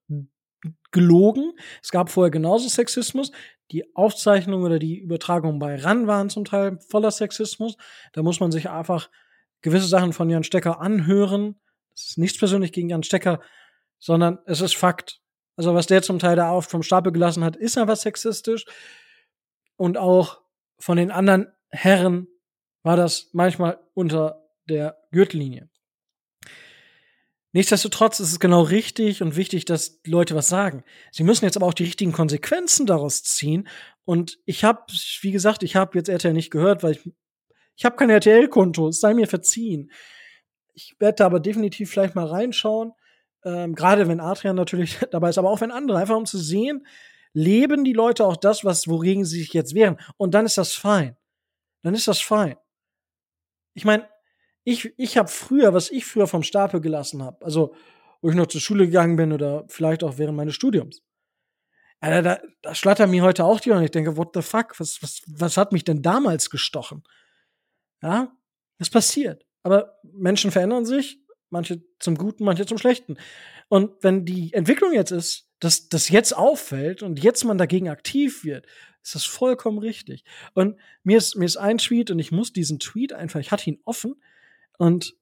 gelogen. 0.91 1.53
Es 1.83 1.91
gab 1.91 2.09
vorher 2.09 2.31
genauso 2.31 2.69
Sexismus. 2.69 3.31
Die 3.71 3.95
Aufzeichnungen 3.95 4.65
oder 4.65 4.79
die 4.79 4.97
Übertragungen 4.97 5.59
bei 5.59 5.75
RAN 5.75 6.07
waren 6.07 6.29
zum 6.29 6.45
Teil 6.45 6.79
voller 6.87 7.11
Sexismus. 7.11 7.75
Da 8.13 8.23
muss 8.23 8.39
man 8.39 8.51
sich 8.51 8.69
einfach 8.69 9.09
gewisse 9.61 9.87
Sachen 9.87 10.13
von 10.13 10.29
Jan 10.29 10.43
Stecker 10.43 10.79
anhören. 10.79 11.55
Das 11.93 12.11
ist 12.11 12.17
nichts 12.17 12.37
persönlich 12.37 12.71
gegen 12.71 12.89
Jan 12.89 13.03
Stecker, 13.03 13.41
sondern 13.99 14.39
es 14.45 14.61
ist 14.61 14.75
Fakt. 14.75 15.21
Also 15.55 15.73
was 15.75 15.87
der 15.87 16.01
zum 16.01 16.19
Teil 16.19 16.35
da 16.35 16.49
auf 16.49 16.65
vom 16.65 16.83
Stapel 16.83 17.11
gelassen 17.11 17.43
hat, 17.43 17.55
ist 17.55 17.77
einfach 17.77 17.97
sexistisch. 17.97 18.65
Und 19.75 19.97
auch 19.97 20.41
von 20.79 20.97
den 20.97 21.11
anderen 21.11 21.51
Herren 21.69 22.27
war 22.83 22.97
das 22.97 23.29
manchmal 23.33 23.79
unter 23.93 24.47
der 24.67 24.97
Gürtellinie. 25.11 25.69
Nichtsdestotrotz 27.53 28.19
ist 28.21 28.31
es 28.31 28.39
genau 28.39 28.61
richtig 28.61 29.21
und 29.21 29.35
wichtig, 29.35 29.65
dass 29.65 29.99
Leute 30.05 30.35
was 30.35 30.47
sagen. 30.47 30.83
Sie 31.11 31.23
müssen 31.23 31.43
jetzt 31.43 31.57
aber 31.57 31.65
auch 31.65 31.73
die 31.73 31.83
richtigen 31.83 32.13
Konsequenzen 32.13 32.85
daraus 32.85 33.23
ziehen. 33.23 33.67
Und 34.05 34.39
ich 34.45 34.63
habe, 34.63 34.81
wie 35.21 35.31
gesagt, 35.31 35.61
ich 35.61 35.75
habe 35.75 35.97
jetzt 35.97 36.07
RTL 36.07 36.33
nicht 36.33 36.51
gehört, 36.51 36.81
weil 36.81 36.93
ich, 36.93 37.11
Ich 37.75 37.83
habe 37.83 37.97
kein 37.97 38.09
RTL-Konto, 38.09 38.87
es 38.87 39.01
sei 39.01 39.13
mir 39.13 39.27
verziehen. 39.27 39.91
Ich 40.73 40.95
werde 40.99 41.17
da 41.17 41.25
aber 41.25 41.39
definitiv 41.39 41.89
vielleicht 41.89 42.15
mal 42.15 42.25
reinschauen. 42.25 42.93
Ähm, 43.43 43.75
Gerade 43.75 44.07
wenn 44.07 44.19
Adrian 44.19 44.55
natürlich 44.55 44.99
dabei 45.11 45.29
ist, 45.29 45.37
aber 45.37 45.49
auch 45.49 45.61
wenn 45.61 45.71
andere, 45.71 45.97
einfach 45.97 46.15
um 46.15 46.25
zu 46.25 46.37
sehen, 46.37 46.85
leben 47.33 47.83
die 47.83 47.93
Leute 47.93 48.25
auch 48.25 48.37
das, 48.37 48.65
was 48.65 48.87
wogegen 48.87 49.25
sie 49.25 49.39
sich 49.39 49.53
jetzt 49.53 49.73
wehren. 49.73 49.97
Und 50.17 50.33
dann 50.33 50.45
ist 50.45 50.57
das 50.57 50.73
fein. 50.73 51.17
Dann 51.81 51.93
ist 51.93 52.07
das 52.07 52.21
fein. 52.21 52.57
Ich 53.73 53.85
meine, 53.85 54.07
ich, 54.63 54.93
ich 54.97 55.17
habe 55.17 55.29
früher, 55.29 55.73
was 55.73 55.89
ich 55.89 56.05
früher 56.05 56.27
vom 56.27 56.43
Stapel 56.43 56.81
gelassen 56.81 57.23
habe, 57.23 57.43
also 57.43 57.73
wo 58.21 58.29
ich 58.29 58.35
noch 58.35 58.47
zur 58.47 58.61
Schule 58.61 58.85
gegangen 58.85 59.15
bin 59.15 59.33
oder 59.33 59.65
vielleicht 59.67 60.03
auch 60.03 60.17
während 60.17 60.37
meines 60.37 60.53
Studiums. 60.53 61.01
Alter, 61.99 62.21
da, 62.21 62.39
da 62.61 62.75
schlattern 62.75 63.11
mir 63.11 63.23
heute 63.23 63.45
auch 63.45 63.59
die 63.59 63.71
und 63.71 63.83
ich 63.83 63.91
denke, 63.91 64.17
what 64.17 64.31
the 64.33 64.41
fuck, 64.41 64.79
was, 64.79 65.01
was, 65.01 65.21
was 65.27 65.57
hat 65.57 65.71
mich 65.71 65.83
denn 65.83 66.01
damals 66.01 66.49
gestochen? 66.49 67.03
Ja, 68.01 68.35
das 68.77 68.89
passiert. 68.89 69.45
Aber 69.63 69.99
Menschen 70.03 70.51
verändern 70.51 70.85
sich, 70.85 71.19
manche 71.49 71.81
zum 71.99 72.15
Guten, 72.15 72.43
manche 72.43 72.65
zum 72.65 72.77
Schlechten. 72.77 73.17
Und 73.69 73.91
wenn 74.01 74.25
die 74.25 74.53
Entwicklung 74.53 74.93
jetzt 74.93 75.11
ist, 75.11 75.49
dass 75.59 75.89
das 75.89 76.09
jetzt 76.09 76.35
auffällt 76.35 77.03
und 77.03 77.23
jetzt 77.23 77.43
man 77.43 77.57
dagegen 77.57 77.89
aktiv 77.89 78.43
wird, 78.43 78.65
ist 79.03 79.15
das 79.15 79.25
vollkommen 79.25 79.77
richtig. 79.77 80.23
Und 80.53 80.77
mir 81.03 81.17
ist, 81.17 81.35
mir 81.35 81.45
ist 81.45 81.57
ein 81.57 81.77
Tweet 81.77 82.11
und 82.11 82.19
ich 82.19 82.31
muss 82.31 82.53
diesen 82.53 82.79
Tweet 82.79 83.13
einfach, 83.13 83.39
ich 83.39 83.51
hatte 83.51 83.69
ihn 83.69 83.79
offen 83.85 84.15
und 84.77 85.15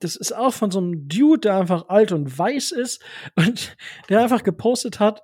das 0.00 0.16
ist 0.16 0.32
auch 0.32 0.52
von 0.52 0.70
so 0.70 0.78
einem 0.78 1.08
Dude, 1.08 1.40
der 1.40 1.56
einfach 1.56 1.88
alt 1.88 2.12
und 2.12 2.38
weiß 2.38 2.72
ist 2.72 3.02
und 3.36 3.76
der 4.08 4.22
einfach 4.22 4.42
gepostet 4.42 4.98
hat, 4.98 5.22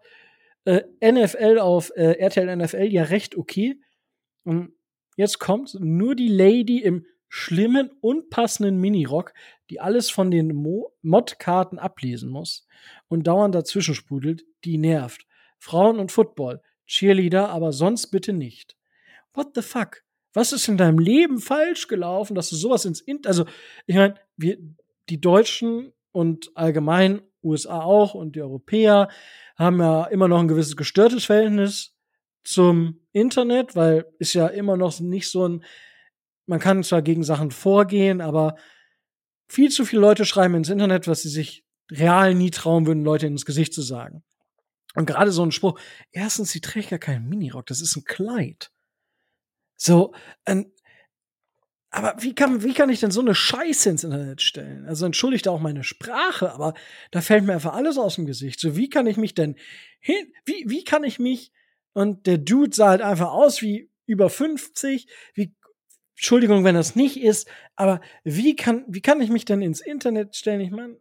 äh, 0.64 0.83
NFL 1.01 1.59
auf 1.59 1.93
äh, 1.97 2.19
RTL 2.19 2.55
NFL 2.57 2.93
ja 2.93 3.05
recht 3.05 3.37
okay. 3.37 3.81
Und 4.45 4.75
jetzt 5.17 5.39
kommt 5.39 5.75
nur 5.81 6.14
die 6.14 6.29
Lady 6.29 6.83
im 6.83 7.07
schlimmen, 7.29 7.91
unpassenden 8.01 8.79
Minirock, 8.79 9.33
die 9.70 9.81
alles 9.81 10.11
von 10.11 10.31
den 10.31 10.55
Mod-Karten 11.03 11.79
ablesen 11.79 12.31
muss 12.31 12.66
und 13.09 13.27
dauernd 13.27 13.55
dazwischen 13.55 13.95
sprudelt, 13.95 14.45
die 14.64 14.79
nervt. 14.79 15.27
Frauen 15.59 15.99
und 15.99 16.12
Football, 16.12 16.62
Cheerleader, 16.87 17.49
aber 17.49 17.72
sonst 17.72 18.09
bitte 18.09 18.33
nicht. 18.33 18.77
What 19.35 19.49
the 19.55 19.62
fuck? 19.62 20.03
Was 20.33 20.53
ist 20.53 20.68
in 20.68 20.77
deinem 20.77 20.99
Leben 20.99 21.39
falsch 21.39 21.89
gelaufen, 21.89 22.35
dass 22.35 22.51
du 22.51 22.57
sowas 22.57 22.85
ins 22.85 23.01
Int 23.01 23.27
also 23.27 23.47
ich 23.87 23.97
meine, 23.97 24.14
wir 24.37 24.59
die 25.09 25.20
Deutschen 25.20 25.93
und 26.12 26.51
allgemein 26.55 27.22
USA 27.43 27.81
auch 27.81 28.14
und 28.14 28.37
die 28.37 28.43
Europäer 28.43 29.09
haben 29.57 29.81
ja 29.81 30.05
immer 30.05 30.29
noch 30.29 30.41
ein 30.41 30.49
gewisses 30.49 30.77
gestörtes 30.77 31.24
Verhältnis 31.24 31.95
zum 32.45 33.01
Internet, 33.12 33.74
weil 33.77 34.07
ist 34.18 34.35
ja 34.35 34.47
immer 34.47 34.77
noch 34.77 35.01
nicht 35.01 35.31
so 35.31 35.49
ein, 35.49 35.64
man 36.47 36.61
kann 36.61 36.82
zwar 36.84 37.03
gegen 37.03 37.24
Sachen 37.24 37.51
vorgehen, 37.51 38.20
aber 38.20 38.57
viel 39.49 39.70
zu 39.70 39.84
viele 39.84 40.03
Leute 40.03 40.24
schreiben 40.24 40.55
ins 40.55 40.70
Internet, 40.70 41.07
was 41.07 41.22
sie 41.22 41.28
sich 41.28 41.64
real 41.90 42.34
nie 42.34 42.51
trauen 42.51 42.86
würden, 42.86 43.05
Leute 43.05 43.26
ins 43.26 43.44
Gesicht 43.44 43.72
zu 43.74 43.82
sagen. 43.82 44.24
Und 44.94 45.07
gerade 45.07 45.30
so 45.30 45.44
ein 45.44 45.53
Spruch, 45.53 45.78
erstens, 46.11 46.51
sie 46.51 46.61
trägt 46.61 46.90
ja 46.90 46.99
keinen 46.99 47.28
Minirock, 47.28 47.66
das 47.66 47.80
ist 47.80 47.97
ein 47.97 48.05
Kleid. 48.05 48.72
So, 49.76 50.14
ein, 50.44 50.72
aber 51.90 52.14
wie 52.18 52.34
kann, 52.34 52.62
wie 52.62 52.74
kann 52.74 52.90
ich 52.90 53.01
denn 53.01 53.11
so 53.11 53.20
eine 53.20 53.34
Scheiße 53.34 53.90
ins 53.90 54.05
Internet 54.05 54.42
stellen? 54.42 54.86
Also 54.86 55.07
entschuldigt 55.07 55.49
auch 55.49 55.61
meine 55.61 55.84
Sprache, 55.84 56.53
aber 56.53 56.74
da 57.11 57.20
fällt 57.20 57.44
mir 57.44 57.55
einfach 57.55 57.74
alles 57.74 57.99
aus 57.99 58.16
dem 58.16 58.26
Gesicht. 58.26 58.59
So, 58.61 58.76
wie 58.76 58.88
kann 58.88 59.07
ich 59.07 59.16
mich 59.16 59.34
denn 59.34 59.57
hin, 60.01 60.32
wie, 60.44 60.64
wie 60.66 60.84
kann 60.84 61.05
ich 61.05 61.18
mich, 61.18 61.53
und 61.92 62.26
der 62.26 62.36
Dude 62.36 62.74
sah 62.74 62.88
halt 62.88 63.01
einfach 63.01 63.30
aus 63.30 63.62
wie 63.62 63.90
über 64.05 64.28
50, 64.28 65.07
wie, 65.34 65.55
Entschuldigung, 66.17 66.64
wenn 66.64 66.75
das 66.75 66.97
nicht 66.97 67.21
ist, 67.21 67.47
aber 67.75 68.01
wie 68.25 68.57
kann, 68.57 68.85
wie 68.89 69.03
kann 69.03 69.21
ich 69.21 69.31
mich 69.31 69.45
denn 69.45 69.61
ins 69.61 69.81
Internet 69.81 70.35
stellen? 70.35 70.61
Ich 70.61 70.71
meine, 70.71 70.97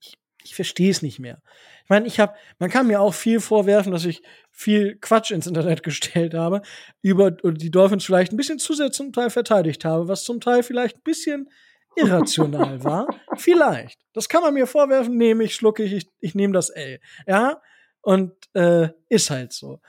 ich, 0.00 0.18
ich 0.42 0.54
verstehe 0.56 0.90
es 0.90 1.00
nicht 1.00 1.20
mehr. 1.20 1.40
Ich 1.84 1.90
meine, 1.90 2.06
ich 2.06 2.18
habe, 2.18 2.34
man 2.58 2.68
kann 2.68 2.88
mir 2.88 3.00
auch 3.00 3.14
viel 3.14 3.38
vorwerfen, 3.38 3.92
dass 3.92 4.04
ich 4.04 4.22
viel 4.50 4.96
Quatsch 4.96 5.30
ins 5.30 5.46
Internet 5.46 5.82
gestellt 5.84 6.34
habe, 6.34 6.62
über 7.02 7.30
die 7.30 7.70
Dolphins 7.70 8.04
vielleicht 8.04 8.32
ein 8.32 8.36
bisschen 8.36 8.58
zu 8.58 8.74
sehr 8.74 8.90
zum 8.90 9.12
Teil 9.12 9.30
verteidigt 9.30 9.84
habe, 9.84 10.08
was 10.08 10.24
zum 10.24 10.40
Teil 10.40 10.64
vielleicht 10.64 10.98
ein 10.98 11.04
bisschen 11.04 11.48
irrational 11.94 12.82
war. 12.84 13.06
Vielleicht. 13.36 14.00
Das 14.12 14.28
kann 14.28 14.42
man 14.42 14.54
mir 14.54 14.66
vorwerfen, 14.66 15.16
nehme 15.16 15.44
ich, 15.44 15.54
schlucke 15.54 15.84
ich, 15.84 15.92
ich, 15.92 16.08
ich 16.18 16.34
nehme 16.34 16.52
das 16.52 16.70
L. 16.70 17.00
Ja? 17.28 17.62
Und 18.00 18.32
äh, 18.54 18.88
ist 19.08 19.30
halt 19.30 19.52
so. 19.52 19.80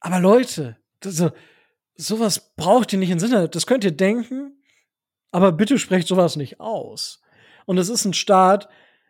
Aber 0.00 0.20
Leute, 0.20 0.76
das, 1.00 1.24
sowas 1.96 2.54
braucht 2.56 2.92
ihr 2.92 2.98
nicht 2.98 3.10
ins 3.10 3.22
Internet. 3.22 3.54
Das 3.54 3.66
könnt 3.66 3.84
ihr 3.84 3.96
denken, 3.96 4.62
aber 5.30 5.52
bitte 5.52 5.78
sprecht 5.78 6.08
sowas 6.08 6.36
nicht 6.36 6.60
aus. 6.60 7.22
Und 7.66 7.78
es 7.78 7.88
ist 7.88 8.04
ein 8.04 8.14
Staat, 8.14 8.68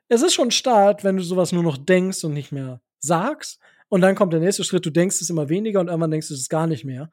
es 0.08 0.22
ist 0.22 0.34
schon 0.34 0.48
ein 0.48 0.52
Start, 0.52 1.04
wenn 1.04 1.16
du 1.16 1.22
sowas 1.22 1.52
nur 1.52 1.62
noch 1.62 1.78
denkst 1.78 2.24
und 2.24 2.34
nicht 2.34 2.52
mehr 2.52 2.80
sagst. 2.98 3.60
Und 3.88 4.00
dann 4.00 4.14
kommt 4.14 4.32
der 4.32 4.40
nächste 4.40 4.64
Schritt, 4.64 4.86
du 4.86 4.90
denkst 4.90 5.20
es 5.20 5.30
immer 5.30 5.48
weniger 5.48 5.80
und 5.80 5.88
irgendwann 5.88 6.10
denkst 6.10 6.28
du 6.28 6.34
es 6.34 6.48
gar 6.48 6.66
nicht 6.66 6.84
mehr. 6.84 7.10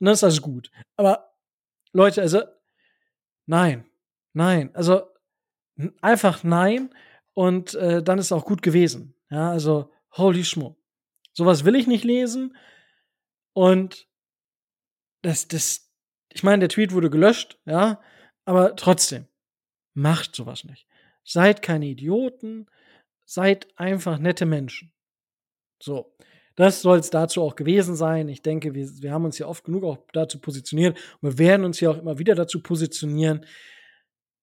Und 0.00 0.06
dann 0.06 0.14
ist 0.14 0.24
alles 0.24 0.42
gut. 0.42 0.70
Aber 0.96 1.34
Leute, 1.92 2.22
also 2.22 2.42
nein, 3.46 3.84
nein, 4.32 4.74
also 4.74 5.02
einfach 6.00 6.42
nein 6.44 6.90
und 7.34 7.74
äh, 7.74 8.02
dann 8.02 8.18
ist 8.18 8.26
es 8.26 8.32
auch 8.32 8.44
gut 8.44 8.62
gewesen. 8.62 9.14
Ja, 9.30 9.50
also 9.50 9.90
holy 10.16 10.44
schmo. 10.44 10.76
Sowas 11.32 11.64
will 11.64 11.76
ich 11.76 11.86
nicht 11.86 12.04
lesen 12.04 12.56
und 13.52 14.06
das, 15.22 15.48
das, 15.48 15.90
ich 16.32 16.42
meine, 16.42 16.60
der 16.60 16.68
Tweet 16.68 16.92
wurde 16.92 17.10
gelöscht, 17.10 17.58
ja, 17.64 18.00
aber 18.44 18.76
trotzdem, 18.76 19.26
macht 19.94 20.34
sowas 20.34 20.64
nicht. 20.64 20.86
Seid 21.24 21.62
keine 21.62 21.86
Idioten, 21.86 22.66
seid 23.24 23.68
einfach 23.78 24.18
nette 24.18 24.46
Menschen. 24.46 24.92
So, 25.80 26.16
das 26.56 26.82
soll 26.82 26.98
es 26.98 27.10
dazu 27.10 27.42
auch 27.42 27.56
gewesen 27.56 27.96
sein. 27.96 28.28
Ich 28.28 28.42
denke, 28.42 28.74
wir, 28.74 28.86
wir 29.00 29.12
haben 29.12 29.24
uns 29.24 29.38
ja 29.38 29.46
oft 29.46 29.64
genug 29.64 29.84
auch 29.84 29.98
dazu 30.12 30.40
positioniert 30.40 30.98
und 31.20 31.30
wir 31.30 31.38
werden 31.38 31.64
uns 31.64 31.80
ja 31.80 31.90
auch 31.90 31.98
immer 31.98 32.18
wieder 32.18 32.34
dazu 32.34 32.62
positionieren. 32.62 33.46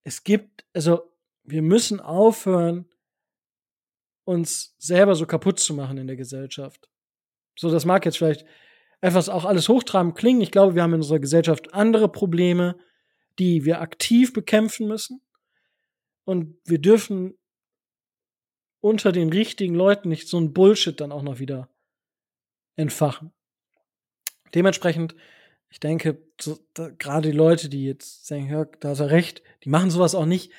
Es 0.03 0.23
gibt, 0.23 0.65
also 0.73 1.11
wir 1.43 1.61
müssen 1.61 1.99
aufhören, 1.99 2.89
uns 4.23 4.75
selber 4.77 5.15
so 5.15 5.25
kaputt 5.25 5.59
zu 5.59 5.73
machen 5.73 5.97
in 5.97 6.07
der 6.07 6.15
Gesellschaft. 6.15 6.89
So, 7.57 7.71
das 7.71 7.85
mag 7.85 8.05
jetzt 8.05 8.17
vielleicht 8.17 8.45
etwas 9.01 9.29
auch 9.29 9.45
alles 9.45 9.69
hochtrabend 9.69 10.15
klingen. 10.15 10.41
Ich 10.41 10.51
glaube, 10.51 10.75
wir 10.75 10.83
haben 10.83 10.93
in 10.93 11.01
unserer 11.01 11.19
Gesellschaft 11.19 11.73
andere 11.73 12.09
Probleme, 12.09 12.77
die 13.37 13.65
wir 13.65 13.81
aktiv 13.81 14.33
bekämpfen 14.33 14.87
müssen. 14.87 15.21
Und 16.25 16.57
wir 16.65 16.79
dürfen 16.79 17.37
unter 18.81 19.11
den 19.11 19.31
richtigen 19.31 19.75
Leuten 19.75 20.09
nicht 20.09 20.27
so 20.27 20.39
ein 20.39 20.53
Bullshit 20.53 20.99
dann 20.99 21.11
auch 21.11 21.23
noch 21.23 21.39
wieder 21.39 21.69
entfachen. 22.75 23.31
Dementsprechend, 24.53 25.15
ich 25.69 25.79
denke, 25.79 26.21
so, 26.39 26.57
gerade 26.73 27.31
die 27.31 27.37
Leute, 27.37 27.69
die 27.69 27.85
jetzt 27.85 28.25
sagen, 28.25 28.49
hör, 28.49 28.65
da 28.79 28.93
ist 28.93 28.99
er 28.99 29.11
recht, 29.11 29.43
die 29.63 29.69
machen 29.69 29.91
sowas 29.91 30.15
auch 30.15 30.25
nicht. 30.25 30.51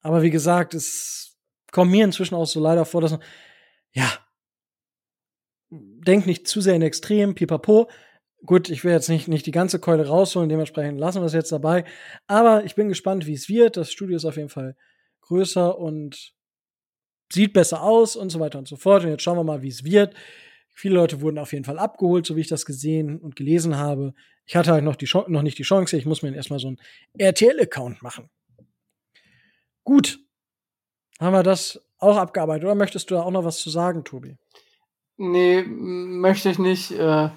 Aber 0.00 0.22
wie 0.22 0.30
gesagt, 0.30 0.74
es 0.74 1.36
kommt 1.70 1.90
mir 1.90 2.04
inzwischen 2.04 2.34
auch 2.34 2.46
so 2.46 2.60
leider 2.60 2.84
vor, 2.84 3.00
dass 3.00 3.12
man, 3.12 3.22
ja, 3.92 4.10
denk 6.06 6.26
nicht 6.26 6.46
zu 6.48 6.60
sehr 6.60 6.74
in 6.74 6.82
Extrem, 6.82 7.34
pipapo, 7.34 7.88
Gut, 8.46 8.68
ich 8.68 8.84
will 8.84 8.92
jetzt 8.92 9.08
nicht, 9.08 9.26
nicht 9.26 9.46
die 9.46 9.52
ganze 9.52 9.78
Keule 9.78 10.06
rausholen, 10.06 10.50
dementsprechend 10.50 10.98
lassen 10.98 11.22
wir 11.22 11.26
es 11.26 11.32
jetzt 11.32 11.50
dabei. 11.50 11.84
Aber 12.26 12.64
ich 12.64 12.74
bin 12.74 12.88
gespannt, 12.88 13.26
wie 13.26 13.32
es 13.32 13.48
wird. 13.48 13.76
Das 13.76 13.90
Studio 13.90 14.16
ist 14.16 14.26
auf 14.26 14.36
jeden 14.36 14.50
Fall 14.50 14.76
größer 15.22 15.78
und 15.78 16.34
sieht 17.32 17.54
besser 17.54 17.82
aus 17.82 18.16
und 18.16 18.28
so 18.28 18.40
weiter 18.40 18.58
und 18.58 18.68
so 18.68 18.76
fort. 18.76 19.02
Und 19.04 19.10
jetzt 19.10 19.22
schauen 19.22 19.38
wir 19.38 19.44
mal, 19.44 19.62
wie 19.62 19.68
es 19.68 19.84
wird. 19.84 20.14
Viele 20.74 20.96
Leute 20.96 21.22
wurden 21.22 21.38
auf 21.38 21.52
jeden 21.52 21.64
Fall 21.64 21.78
abgeholt, 21.78 22.26
so 22.26 22.36
wie 22.36 22.42
ich 22.42 22.48
das 22.48 22.66
gesehen 22.66 23.18
und 23.18 23.34
gelesen 23.34 23.78
habe. 23.78 24.12
Ich 24.44 24.56
hatte 24.56 24.72
halt 24.72 24.84
noch, 24.84 24.96
die 24.96 25.08
noch 25.28 25.42
nicht 25.42 25.58
die 25.58 25.62
Chance. 25.62 25.96
Ich 25.96 26.04
muss 26.04 26.20
mir 26.20 26.34
erstmal 26.34 26.58
so 26.58 26.68
einen 26.68 26.78
RTL-Account 27.16 28.02
machen. 28.02 28.28
Gut. 29.84 30.18
Haben 31.18 31.32
wir 31.32 31.42
das 31.42 31.80
auch 31.96 32.18
abgearbeitet? 32.18 32.64
Oder 32.64 32.74
möchtest 32.74 33.10
du 33.10 33.14
da 33.14 33.22
auch 33.22 33.30
noch 33.30 33.44
was 33.44 33.58
zu 33.58 33.70
sagen, 33.70 34.04
Tobi? 34.04 34.36
Nee, 35.16 35.62
möchte 35.64 36.50
ich 36.50 36.58
nicht. 36.58 36.90
Äh 36.92 37.30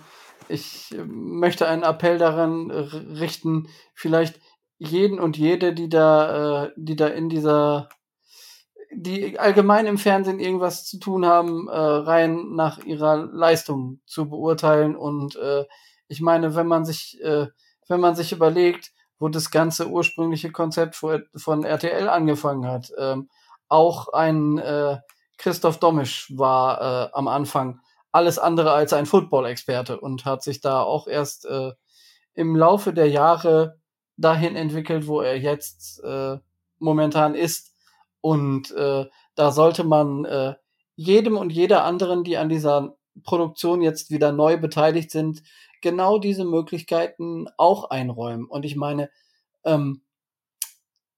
ich 0.50 0.96
möchte 1.06 1.68
einen 1.68 1.84
Appell 1.84 2.18
daran 2.18 2.72
richten, 2.72 3.68
vielleicht 3.94 4.40
jeden 4.78 5.20
und 5.20 5.38
jede, 5.38 5.74
die 5.74 5.90
da, 5.90 6.66
äh, 6.66 6.72
die 6.76 6.96
da 6.96 7.08
in 7.08 7.30
dieser, 7.30 7.90
die 8.94 9.40
allgemein 9.40 9.86
im 9.88 9.98
Fernsehen 9.98 10.40
irgendwas 10.40 10.86
zu 10.86 11.00
tun 11.00 11.26
haben, 11.26 11.68
äh, 11.68 11.76
rein 11.76 12.52
nach 12.54 12.80
ihrer 12.86 13.18
Leistung 13.18 14.00
zu 14.06 14.30
beurteilen. 14.30 14.96
Und 14.96 15.36
äh, 15.36 15.66
ich 16.08 16.22
meine, 16.22 16.56
wenn 16.56 16.68
man 16.68 16.86
sich, 16.86 17.20
äh, 17.22 17.48
wenn 17.88 18.00
man 18.00 18.16
sich 18.16 18.32
überlegt, 18.32 18.92
wo 19.20 19.30
das 19.30 19.50
ganze 19.50 19.90
ursprüngliche 19.90 20.52
Konzept 20.52 20.96
von 20.96 21.64
RTL 21.64 22.08
angefangen 22.08 22.68
hat, 22.68 22.92
ähm, 23.00 23.30
auch 23.68 24.10
ein 24.14 24.60
äh, 24.60 25.00
Christoph 25.38 25.80
Domisch 25.80 26.32
war 26.36 26.82
äh, 26.82 27.10
am 27.14 27.28
Anfang 27.28 27.80
alles 28.12 28.40
andere 28.40 28.72
als 28.72 28.94
ein 28.94 29.06
Football-Experte 29.06 30.00
und 30.00 30.26
hat 30.26 30.44
sich 30.44 30.62
da 30.62 30.82
auch 30.82 31.08
erst 31.08 31.46
äh, 31.46 31.74
im 32.34 32.56
Laufe 32.56 32.94
der 32.94 33.10
Jahre 33.10 33.80
dahin 34.18 34.56
entwickelt, 34.56 35.08
wo 35.08 35.22
er 35.22 35.38
jetzt 35.38 36.04
äh, 36.04 36.38
momentan 36.80 37.36
ist. 37.36 37.76
Und 38.22 38.72
äh, 38.72 39.06
da 39.36 39.52
sollte 39.52 39.84
man 39.84 40.26
äh, 40.26 40.56
jedem 40.96 41.38
und 41.38 41.52
jeder 41.52 41.84
anderen, 41.84 42.24
die 42.24 42.38
an 42.38 42.50
dieser 42.50 42.96
Produktion 43.24 43.82
jetzt 43.82 44.10
wieder 44.10 44.32
neu 44.32 44.58
beteiligt 44.58 45.12
sind, 45.12 45.44
genau 45.82 46.18
diese 46.18 46.46
Möglichkeiten 46.46 47.48
auch 47.58 47.90
einräumen. 47.90 48.46
Und 48.46 48.66
ich 48.66 48.76
meine, 48.76 49.10
ähm, 49.64 50.02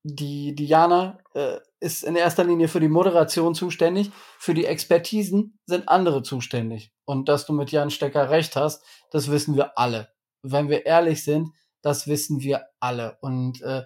die 0.03 0.55
Diana 0.55 1.19
äh, 1.33 1.57
ist 1.79 2.03
in 2.03 2.15
erster 2.15 2.43
Linie 2.43 2.67
für 2.67 2.79
die 2.79 2.87
Moderation 2.87 3.55
zuständig, 3.55 4.11
für 4.37 4.53
die 4.53 4.65
Expertisen 4.65 5.59
sind 5.65 5.89
andere 5.89 6.23
zuständig. 6.23 6.91
Und 7.05 7.29
dass 7.29 7.45
du 7.45 7.53
mit 7.53 7.71
Jan 7.71 7.89
Stecker 7.89 8.29
recht 8.29 8.55
hast, 8.55 8.83
das 9.11 9.29
wissen 9.29 9.55
wir 9.55 9.77
alle. 9.77 10.09
Wenn 10.41 10.69
wir 10.69 10.85
ehrlich 10.85 11.23
sind, 11.23 11.49
das 11.81 12.07
wissen 12.07 12.41
wir 12.41 12.67
alle. 12.79 13.17
Und 13.21 13.61
äh, 13.61 13.83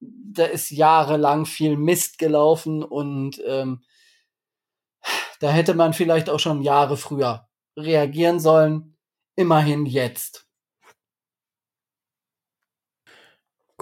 da 0.00 0.44
ist 0.44 0.70
jahrelang 0.70 1.46
viel 1.46 1.76
Mist 1.76 2.18
gelaufen 2.18 2.82
und 2.82 3.40
ähm, 3.46 3.82
da 5.40 5.50
hätte 5.50 5.74
man 5.74 5.92
vielleicht 5.92 6.28
auch 6.30 6.40
schon 6.40 6.62
Jahre 6.62 6.96
früher 6.96 7.48
reagieren 7.76 8.40
sollen. 8.40 8.96
Immerhin 9.36 9.84
jetzt. 9.86 10.45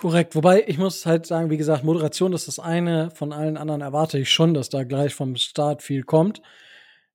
Korrekt, 0.05 0.35
wobei 0.35 0.65
ich 0.67 0.77
muss 0.77 1.07
halt 1.07 1.25
sagen, 1.25 1.49
wie 1.49 1.57
gesagt, 1.57 1.83
Moderation 1.83 2.35
ist 2.35 2.47
das 2.47 2.59
eine, 2.59 3.11
von 3.13 3.33
allen 3.33 3.57
anderen 3.57 3.81
erwarte 3.81 4.19
ich 4.19 4.31
schon, 4.31 4.53
dass 4.53 4.69
da 4.69 4.85
gleich 4.85 5.15
vom 5.15 5.35
Start 5.35 5.83
viel 5.83 6.03
kommt, 6.03 6.43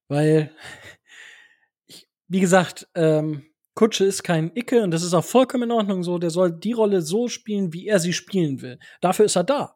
weil, 0.08 0.52
ich, 1.86 2.10
wie 2.28 2.40
gesagt, 2.40 2.88
ähm, 2.96 3.46
Kutsche 3.76 4.06
ist 4.06 4.24
kein 4.24 4.56
Icke 4.56 4.82
und 4.82 4.90
das 4.90 5.04
ist 5.04 5.14
auch 5.14 5.24
vollkommen 5.24 5.66
in 5.66 5.72
Ordnung 5.72 6.02
so, 6.02 6.18
der 6.18 6.32
soll 6.32 6.52
die 6.52 6.72
Rolle 6.72 7.04
so 7.04 7.28
spielen, 7.28 7.74
wie 7.74 7.88
er 7.88 8.00
sie 8.00 8.12
spielen 8.12 8.64
will. 8.64 8.80
Dafür 9.02 9.26
ist 9.26 9.36
er 9.36 9.44
da. 9.44 9.76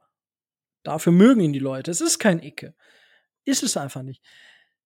Dafür 0.81 1.13
mögen 1.13 1.41
ihn 1.41 1.53
die 1.53 1.59
Leute. 1.59 1.91
Es 1.91 2.01
ist 2.01 2.17
kein 2.17 2.41
Icke. 2.41 2.73
Ist 3.45 3.61
es 3.61 3.77
einfach 3.77 4.01
nicht. 4.01 4.23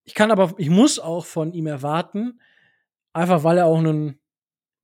Ich 0.03 0.15
kann 0.15 0.31
aber, 0.31 0.53
ich 0.57 0.69
muss 0.69 0.99
auch 0.99 1.25
von 1.25 1.53
ihm 1.53 1.67
erwarten, 1.67 2.41
einfach 3.13 3.45
weil 3.45 3.59
er 3.59 3.67
auch 3.67 3.77
einen 3.77 4.19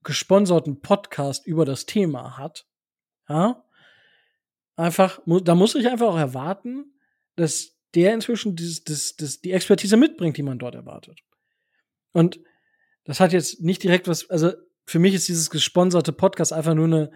gesponserten 0.01 0.79
Podcast 0.79 1.45
über 1.45 1.65
das 1.65 1.85
Thema 1.85 2.37
hat. 2.37 2.67
Ja. 3.29 3.63
Einfach, 4.75 5.21
da 5.25 5.55
muss 5.55 5.75
ich 5.75 5.87
einfach 5.87 6.07
auch 6.07 6.17
erwarten, 6.17 6.93
dass 7.35 7.77
der 7.93 8.13
inzwischen 8.13 8.55
dieses, 8.55 8.83
das, 8.83 9.15
das, 9.15 9.41
die 9.41 9.51
Expertise 9.51 9.97
mitbringt, 9.97 10.37
die 10.37 10.43
man 10.43 10.57
dort 10.57 10.75
erwartet. 10.75 11.19
Und 12.11 12.39
das 13.03 13.19
hat 13.19 13.33
jetzt 13.33 13.61
nicht 13.61 13.83
direkt 13.83 14.07
was, 14.07 14.29
also 14.29 14.51
für 14.85 14.99
mich 14.99 15.13
ist 15.13 15.27
dieses 15.27 15.49
gesponserte 15.49 16.11
Podcast 16.11 16.53
einfach 16.53 16.73
nur 16.73 16.85
eine, 16.85 17.11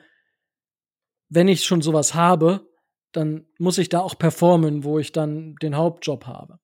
wenn 1.29 1.47
ich 1.47 1.65
schon 1.65 1.81
sowas 1.81 2.13
habe, 2.13 2.67
dann 3.11 3.45
muss 3.57 3.77
ich 3.77 3.89
da 3.89 3.99
auch 3.99 4.17
performen, 4.17 4.83
wo 4.83 4.99
ich 4.99 5.11
dann 5.11 5.55
den 5.61 5.75
Hauptjob 5.75 6.25
habe. 6.25 6.59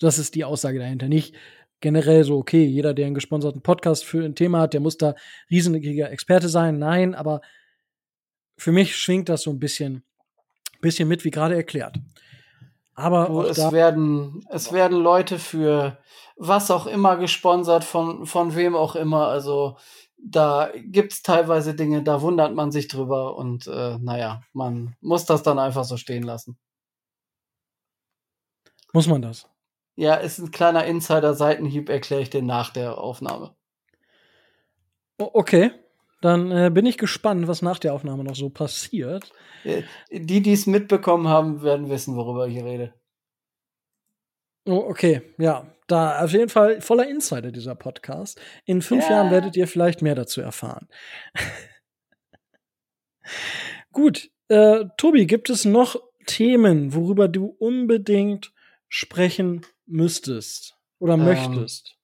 Das 0.00 0.18
ist 0.18 0.34
die 0.34 0.44
Aussage 0.44 0.78
dahinter. 0.78 1.08
Nicht 1.08 1.34
generell 1.80 2.24
so, 2.24 2.38
okay, 2.38 2.64
jeder, 2.64 2.94
der 2.94 3.06
einen 3.06 3.14
gesponserten 3.14 3.62
Podcast 3.62 4.04
für 4.04 4.24
ein 4.24 4.34
Thema 4.34 4.60
hat, 4.60 4.72
der 4.72 4.80
muss 4.80 4.98
da 4.98 5.14
riesiger 5.50 6.10
Experte 6.10 6.48
sein. 6.48 6.78
Nein, 6.78 7.14
aber 7.14 7.40
für 8.56 8.72
mich 8.72 8.96
schwingt 8.96 9.28
das 9.28 9.42
so 9.42 9.50
ein 9.50 9.58
bisschen, 9.58 10.04
bisschen 10.80 11.08
mit, 11.08 11.24
wie 11.24 11.30
gerade 11.30 11.54
erklärt. 11.54 11.96
Aber 12.94 13.26
du, 13.26 13.42
es 13.42 13.72
werden, 13.72 14.44
es 14.50 14.72
werden 14.72 14.98
Leute 14.98 15.38
für 15.38 15.98
was 16.36 16.70
auch 16.70 16.86
immer 16.86 17.16
gesponsert, 17.16 17.84
von, 17.84 18.26
von 18.26 18.54
wem 18.54 18.76
auch 18.76 18.96
immer. 18.96 19.28
Also 19.28 19.76
da 20.18 20.70
gibt 20.74 21.12
es 21.12 21.22
teilweise 21.22 21.74
Dinge, 21.74 22.02
da 22.02 22.22
wundert 22.22 22.54
man 22.54 22.70
sich 22.70 22.88
drüber 22.88 23.36
und 23.36 23.66
äh, 23.66 23.98
naja, 23.98 24.42
man 24.52 24.94
muss 25.00 25.24
das 25.24 25.42
dann 25.42 25.58
einfach 25.58 25.84
so 25.84 25.96
stehen 25.96 26.22
lassen. 26.22 26.58
Muss 28.92 29.06
man 29.06 29.22
das? 29.22 29.48
Ja, 29.96 30.14
ist 30.14 30.38
ein 30.38 30.50
kleiner 30.50 30.84
Insider-Seitenhieb, 30.84 31.88
erkläre 31.88 32.22
ich 32.22 32.30
den 32.30 32.46
nach 32.46 32.70
der 32.70 32.98
Aufnahme. 32.98 33.54
Okay, 35.18 35.70
dann 36.22 36.52
äh, 36.52 36.70
bin 36.72 36.86
ich 36.86 36.98
gespannt, 36.98 37.48
was 37.48 37.62
nach 37.62 37.78
der 37.78 37.92
Aufnahme 37.92 38.24
noch 38.24 38.36
so 38.36 38.48
passiert. 38.48 39.32
Äh, 39.64 39.82
die, 40.10 40.40
die 40.40 40.52
es 40.52 40.66
mitbekommen 40.66 41.28
haben, 41.28 41.62
werden 41.62 41.90
wissen, 41.90 42.16
worüber 42.16 42.46
ich 42.46 42.62
rede. 42.62 42.94
Oh, 44.64 44.84
okay, 44.88 45.22
ja. 45.36 45.66
Da 45.88 46.24
auf 46.24 46.32
jeden 46.32 46.48
Fall 46.48 46.80
voller 46.80 47.08
Insider 47.08 47.50
dieser 47.50 47.74
Podcast. 47.74 48.40
In 48.64 48.80
fünf 48.80 49.04
ja. 49.04 49.16
Jahren 49.16 49.30
werdet 49.30 49.56
ihr 49.56 49.66
vielleicht 49.66 50.00
mehr 50.00 50.14
dazu 50.14 50.40
erfahren. 50.40 50.88
Gut, 53.92 54.30
äh, 54.48 54.84
Tobi, 54.96 55.26
gibt 55.26 55.50
es 55.50 55.64
noch 55.64 55.96
Themen, 56.26 56.94
worüber 56.94 57.28
du 57.28 57.46
unbedingt 57.58 58.52
sprechen 58.88 59.66
müsstest 59.86 60.76
oder 61.00 61.14
ähm, 61.14 61.24
möchtest? 61.24 61.96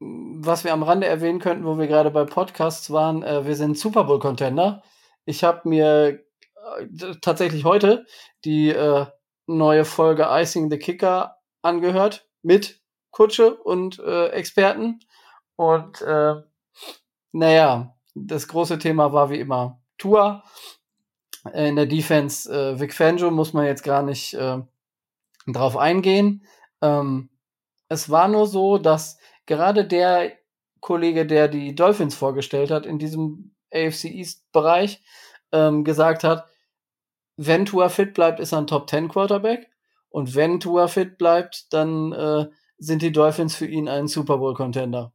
Was 0.00 0.64
wir 0.64 0.72
am 0.72 0.82
Rande 0.82 1.06
erwähnen 1.06 1.40
könnten, 1.40 1.64
wo 1.64 1.78
wir 1.78 1.88
gerade 1.88 2.10
bei 2.10 2.24
Podcasts 2.24 2.90
waren, 2.90 3.22
äh, 3.22 3.46
wir 3.46 3.56
sind 3.56 3.76
Super 3.76 4.04
Bowl 4.04 4.20
Contender. 4.20 4.82
Ich 5.24 5.42
habe 5.42 5.68
mir 5.68 6.24
äh, 6.78 7.14
tatsächlich 7.20 7.64
heute 7.64 8.06
die 8.44 8.70
äh, 8.70 9.06
neue 9.46 9.84
Folge 9.84 10.26
Icing 10.30 10.70
the 10.70 10.78
Kicker 10.78 11.36
angehört 11.62 12.28
mit 12.42 12.80
Kutsche 13.10 13.56
und 13.56 13.98
äh, 13.98 14.28
Experten. 14.28 15.00
Und 15.56 16.00
äh, 16.02 16.34
naja, 17.32 17.96
das 18.14 18.46
große 18.48 18.78
Thema 18.78 19.12
war 19.12 19.30
wie 19.30 19.40
immer 19.40 19.80
Tour. 19.96 20.44
In 21.52 21.76
der 21.76 21.86
Defense 21.86 22.52
äh, 22.52 22.78
Vic 22.78 22.94
Fangio 22.94 23.30
muss 23.30 23.52
man 23.52 23.64
jetzt 23.64 23.82
gar 23.82 24.02
nicht 24.02 24.34
äh, 24.34 24.58
drauf 25.46 25.76
eingehen. 25.76 26.44
Ähm, 26.82 27.30
es 27.88 28.10
war 28.10 28.28
nur 28.28 28.46
so, 28.46 28.78
dass 28.78 29.18
gerade 29.48 29.84
der 29.84 30.32
Kollege, 30.80 31.26
der 31.26 31.48
die 31.48 31.74
Dolphins 31.74 32.14
vorgestellt 32.14 32.70
hat 32.70 32.86
in 32.86 33.00
diesem 33.00 33.56
AFC 33.72 34.04
East 34.04 34.52
Bereich, 34.52 35.02
ähm, 35.50 35.82
gesagt 35.82 36.22
hat, 36.22 36.46
wenn 37.36 37.66
Tua 37.66 37.88
fit 37.88 38.14
bleibt, 38.14 38.38
ist 38.38 38.52
er 38.52 38.58
ein 38.58 38.66
Top 38.66 38.88
10 38.88 39.08
Quarterback. 39.08 39.68
Und 40.10 40.34
wenn 40.34 40.60
Tua 40.60 40.86
fit 40.86 41.18
bleibt, 41.18 41.72
dann 41.72 42.12
äh, 42.12 42.46
sind 42.78 43.02
die 43.02 43.12
Dolphins 43.12 43.56
für 43.56 43.66
ihn 43.66 43.88
ein 43.88 44.06
Super 44.06 44.38
Bowl 44.38 44.54
Contender. 44.54 45.12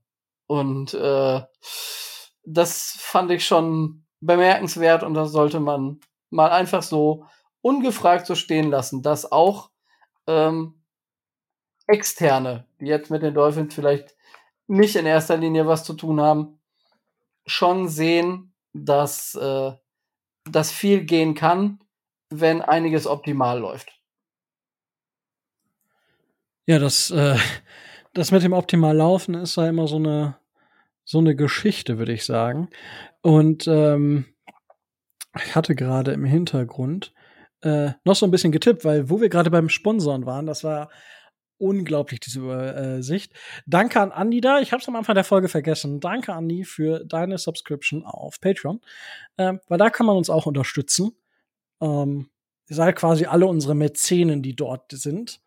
Und 0.48 0.94
äh, 0.94 1.42
das 2.46 2.96
fand 2.98 3.32
ich 3.32 3.46
schon 3.46 4.06
bemerkenswert 4.20 5.04
und 5.04 5.14
das 5.14 5.32
sollte 5.32 5.60
man 5.60 6.00
mal 6.30 6.50
einfach 6.50 6.84
so 6.84 7.26
ungefragt 7.62 8.26
so 8.26 8.36
stehen 8.36 8.70
lassen, 8.70 9.02
dass 9.02 9.32
auch 9.32 9.70
ähm, 10.28 10.82
Externe, 11.88 12.66
die 12.80 12.86
jetzt 12.86 13.12
mit 13.12 13.22
den 13.22 13.34
Dolphins 13.34 13.74
vielleicht 13.74 14.16
nicht 14.68 14.96
in 14.96 15.06
erster 15.06 15.38
Linie 15.38 15.68
was 15.68 15.84
zu 15.84 15.94
tun 15.94 16.22
haben, 16.22 16.60
schon 17.46 17.90
sehen, 17.90 18.54
dass 18.74 19.36
äh, 19.36 19.72
das 20.50 20.72
viel 20.72 21.04
gehen 21.04 21.36
kann, 21.36 21.80
wenn 22.30 22.62
einiges 22.62 23.08
optimal 23.08 23.60
läuft. 23.60 24.00
Ja, 26.66 26.80
das, 26.80 27.12
äh, 27.12 27.38
das 28.14 28.32
mit 28.32 28.44
dem 28.44 28.54
optimal 28.54 28.96
laufen 28.96 29.36
ist 29.36 29.58
ja 29.58 29.68
immer 29.68 29.88
so 29.88 29.98
eine, 29.98 30.38
so 31.04 31.20
eine 31.20 31.36
Geschichte, 31.36 31.98
würde 31.98 32.14
ich 32.14 32.26
sagen. 32.26 32.70
Und 33.22 33.68
ähm, 33.68 34.26
ich 35.36 35.56
hatte 35.56 35.76
gerade 35.76 36.14
im 36.14 36.26
Hintergrund 36.26 37.14
äh, 37.62 37.92
noch 38.06 38.16
so 38.16 38.26
ein 38.26 38.32
bisschen 38.32 38.52
getippt, 38.52 38.86
weil 38.86 39.10
wo 39.10 39.20
wir 39.20 39.30
gerade 39.30 39.50
beim 39.50 39.70
Sponsoren 39.70 40.26
waren, 40.26 40.46
das 40.46 40.64
war 40.64 40.90
unglaublich, 41.58 42.20
diese 42.20 42.40
Übersicht. 42.40 43.34
Danke 43.66 44.02
an 44.02 44.12
Andi 44.12 44.42
da. 44.42 44.60
Ich 44.60 44.72
habe 44.72 44.82
es 44.82 44.88
am 44.88 44.96
Anfang 44.96 45.16
der 45.16 45.24
Folge 45.24 45.48
vergessen. 45.48 46.00
Danke, 46.00 46.34
Andi, 46.34 46.64
für 46.64 47.06
deine 47.06 47.38
Subscription 47.38 48.04
auf 48.04 48.40
Patreon. 48.42 48.82
Ähm, 49.38 49.60
weil 49.68 49.78
da 49.78 49.90
kann 49.90 50.06
man 50.06 50.18
uns 50.18 50.30
auch 50.30 50.46
unterstützen. 50.46 51.16
Ähm, 51.82 52.30
ihr 52.70 52.76
seid 52.76 52.96
quasi 52.96 53.26
alle 53.26 53.46
unsere 53.46 53.76
Mäzenen, 53.76 54.42
die 54.42 54.56
dort 54.56 54.92
sind. 54.92 55.42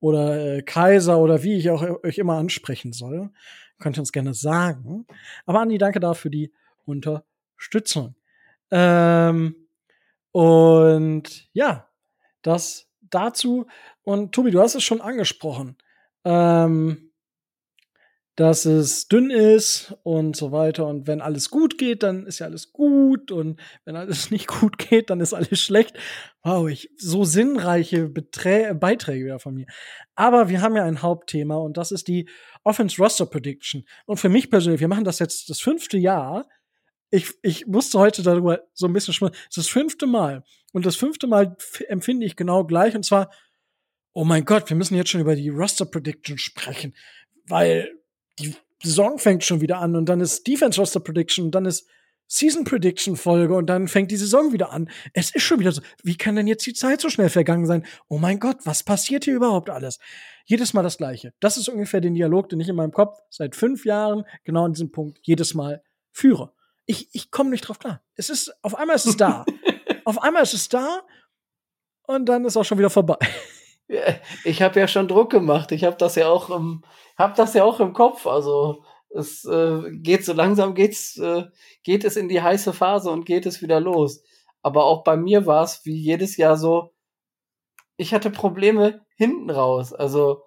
Oder 0.00 0.56
äh, 0.56 0.62
Kaiser 0.62 1.18
oder 1.18 1.42
wie 1.42 1.54
ich 1.54 1.70
auch 1.70 1.82
euch 2.02 2.18
immer 2.18 2.34
ansprechen 2.34 2.92
soll. 2.92 3.30
Könnt 3.78 3.98
ihr 3.98 4.00
uns 4.00 4.12
gerne 4.12 4.34
sagen. 4.34 5.06
Aber 5.46 5.60
Andi, 5.60 5.78
danke 5.78 6.00
da 6.00 6.14
für 6.14 6.30
die 6.30 6.52
Unterstützung. 6.84 8.14
Ähm, 8.70 9.54
und 10.32 11.48
ja, 11.52 11.88
das 12.42 12.89
dazu. 13.10 13.66
Und 14.02 14.32
Tobi, 14.32 14.50
du 14.50 14.60
hast 14.60 14.74
es 14.74 14.84
schon 14.84 15.00
angesprochen, 15.00 15.76
ähm, 16.24 17.10
dass 18.36 18.64
es 18.64 19.06
dünn 19.06 19.30
ist 19.30 19.94
und 20.02 20.34
so 20.34 20.50
weiter. 20.50 20.86
Und 20.86 21.06
wenn 21.06 21.20
alles 21.20 21.50
gut 21.50 21.76
geht, 21.76 22.02
dann 22.02 22.26
ist 22.26 22.38
ja 22.38 22.46
alles 22.46 22.72
gut. 22.72 23.30
Und 23.30 23.60
wenn 23.84 23.96
alles 23.96 24.30
nicht 24.30 24.46
gut 24.46 24.78
geht, 24.78 25.10
dann 25.10 25.20
ist 25.20 25.34
alles 25.34 25.60
schlecht. 25.60 25.94
Wow, 26.42 26.68
ich, 26.68 26.90
so 26.96 27.24
sinnreiche 27.24 28.08
Beträ 28.08 28.72
Beiträge 28.72 29.26
wieder 29.26 29.40
von 29.40 29.54
mir. 29.54 29.66
Aber 30.14 30.48
wir 30.48 30.62
haben 30.62 30.74
ja 30.74 30.84
ein 30.84 31.02
Hauptthema 31.02 31.56
und 31.56 31.76
das 31.76 31.92
ist 31.92 32.08
die 32.08 32.28
Offense 32.64 32.96
Roster 33.02 33.26
Prediction. 33.26 33.84
Und 34.06 34.18
für 34.18 34.28
mich 34.28 34.50
persönlich, 34.50 34.80
wir 34.80 34.88
machen 34.88 35.04
das 35.04 35.18
jetzt 35.18 35.50
das 35.50 35.60
fünfte 35.60 35.98
Jahr 35.98 36.46
ich, 37.10 37.34
ich 37.42 37.66
musste 37.66 37.98
heute 37.98 38.22
darüber 38.22 38.62
so 38.72 38.86
ein 38.86 38.92
bisschen 38.92 39.14
schmunzeln. 39.14 39.40
Es 39.50 39.56
ist 39.56 39.66
das 39.66 39.72
fünfte 39.72 40.06
Mal. 40.06 40.44
Und 40.72 40.86
das 40.86 40.96
fünfte 40.96 41.26
Mal 41.26 41.56
empfinde 41.88 42.24
ich 42.24 42.36
genau 42.36 42.64
gleich. 42.64 42.94
Und 42.94 43.04
zwar, 43.04 43.30
oh 44.12 44.24
mein 44.24 44.44
Gott, 44.44 44.68
wir 44.70 44.76
müssen 44.76 44.94
jetzt 44.94 45.10
schon 45.10 45.20
über 45.20 45.34
die 45.34 45.48
Roster 45.48 45.84
Prediction 45.84 46.38
sprechen. 46.38 46.94
Weil 47.46 47.92
die 48.38 48.54
Saison 48.82 49.18
fängt 49.18 49.44
schon 49.44 49.60
wieder 49.60 49.78
an 49.78 49.96
und 49.96 50.08
dann 50.08 50.20
ist 50.20 50.46
Defense 50.46 50.80
Roster 50.80 51.00
Prediction 51.00 51.46
und 51.46 51.54
dann 51.54 51.66
ist 51.66 51.86
Season 52.32 52.62
Prediction 52.62 53.16
Folge 53.16 53.54
und 53.54 53.66
dann 53.66 53.88
fängt 53.88 54.12
die 54.12 54.16
Saison 54.16 54.52
wieder 54.52 54.70
an. 54.70 54.88
Es 55.12 55.34
ist 55.34 55.42
schon 55.42 55.58
wieder 55.58 55.72
so. 55.72 55.82
Wie 56.04 56.16
kann 56.16 56.36
denn 56.36 56.46
jetzt 56.46 56.64
die 56.64 56.74
Zeit 56.74 57.00
so 57.00 57.10
schnell 57.10 57.28
vergangen 57.28 57.66
sein? 57.66 57.84
Oh 58.08 58.18
mein 58.18 58.38
Gott, 58.38 58.58
was 58.64 58.84
passiert 58.84 59.24
hier 59.24 59.34
überhaupt 59.34 59.68
alles? 59.68 59.98
Jedes 60.44 60.72
Mal 60.72 60.84
das 60.84 60.96
Gleiche. 60.96 61.34
Das 61.40 61.56
ist 61.56 61.68
ungefähr 61.68 62.00
den 62.00 62.14
Dialog, 62.14 62.48
den 62.48 62.60
ich 62.60 62.68
in 62.68 62.76
meinem 62.76 62.92
Kopf 62.92 63.18
seit 63.30 63.56
fünf 63.56 63.84
Jahren 63.84 64.24
genau 64.44 64.64
an 64.64 64.72
diesem 64.72 64.92
Punkt 64.92 65.18
jedes 65.22 65.54
Mal 65.54 65.82
führe. 66.12 66.52
Ich, 66.90 67.08
ich 67.12 67.30
komme 67.30 67.50
nicht 67.50 67.68
drauf 67.68 67.78
klar. 67.78 68.02
Es 68.16 68.30
ist, 68.30 68.52
auf 68.62 68.74
einmal 68.74 68.96
ist 68.96 69.06
es 69.06 69.16
da. 69.16 69.44
auf 70.04 70.20
einmal 70.20 70.42
ist 70.42 70.54
es 70.54 70.68
da 70.68 71.02
und 72.02 72.26
dann 72.26 72.44
ist 72.44 72.56
auch 72.56 72.64
schon 72.64 72.78
wieder 72.78 72.90
vorbei. 72.90 73.16
Ich 74.44 74.62
habe 74.62 74.78
ja 74.78 74.86
schon 74.88 75.06
Druck 75.06 75.30
gemacht. 75.30 75.70
Ich 75.70 75.84
habe 75.84 75.96
das 75.96 76.16
ja 76.16 76.28
auch 76.28 76.50
im, 76.50 76.84
hab 77.16 77.36
das 77.36 77.54
ja 77.54 77.62
auch 77.62 77.78
im 77.78 77.92
Kopf. 77.92 78.26
Also 78.26 78.84
es 79.08 79.44
äh, 79.44 79.82
geht 79.98 80.24
so 80.24 80.32
langsam 80.32 80.74
geht's, 80.74 81.16
äh, 81.16 81.44
geht 81.84 82.04
es 82.04 82.16
in 82.16 82.28
die 82.28 82.42
heiße 82.42 82.72
Phase 82.72 83.10
und 83.10 83.24
geht 83.24 83.46
es 83.46 83.62
wieder 83.62 83.80
los. 83.80 84.22
Aber 84.62 84.84
auch 84.84 85.04
bei 85.04 85.16
mir 85.16 85.46
war 85.46 85.62
es 85.62 85.84
wie 85.84 85.96
jedes 85.96 86.36
Jahr 86.36 86.56
so, 86.56 86.92
ich 87.96 88.14
hatte 88.14 88.30
Probleme 88.30 89.04
hinten 89.16 89.50
raus. 89.50 89.92
Also 89.92 90.42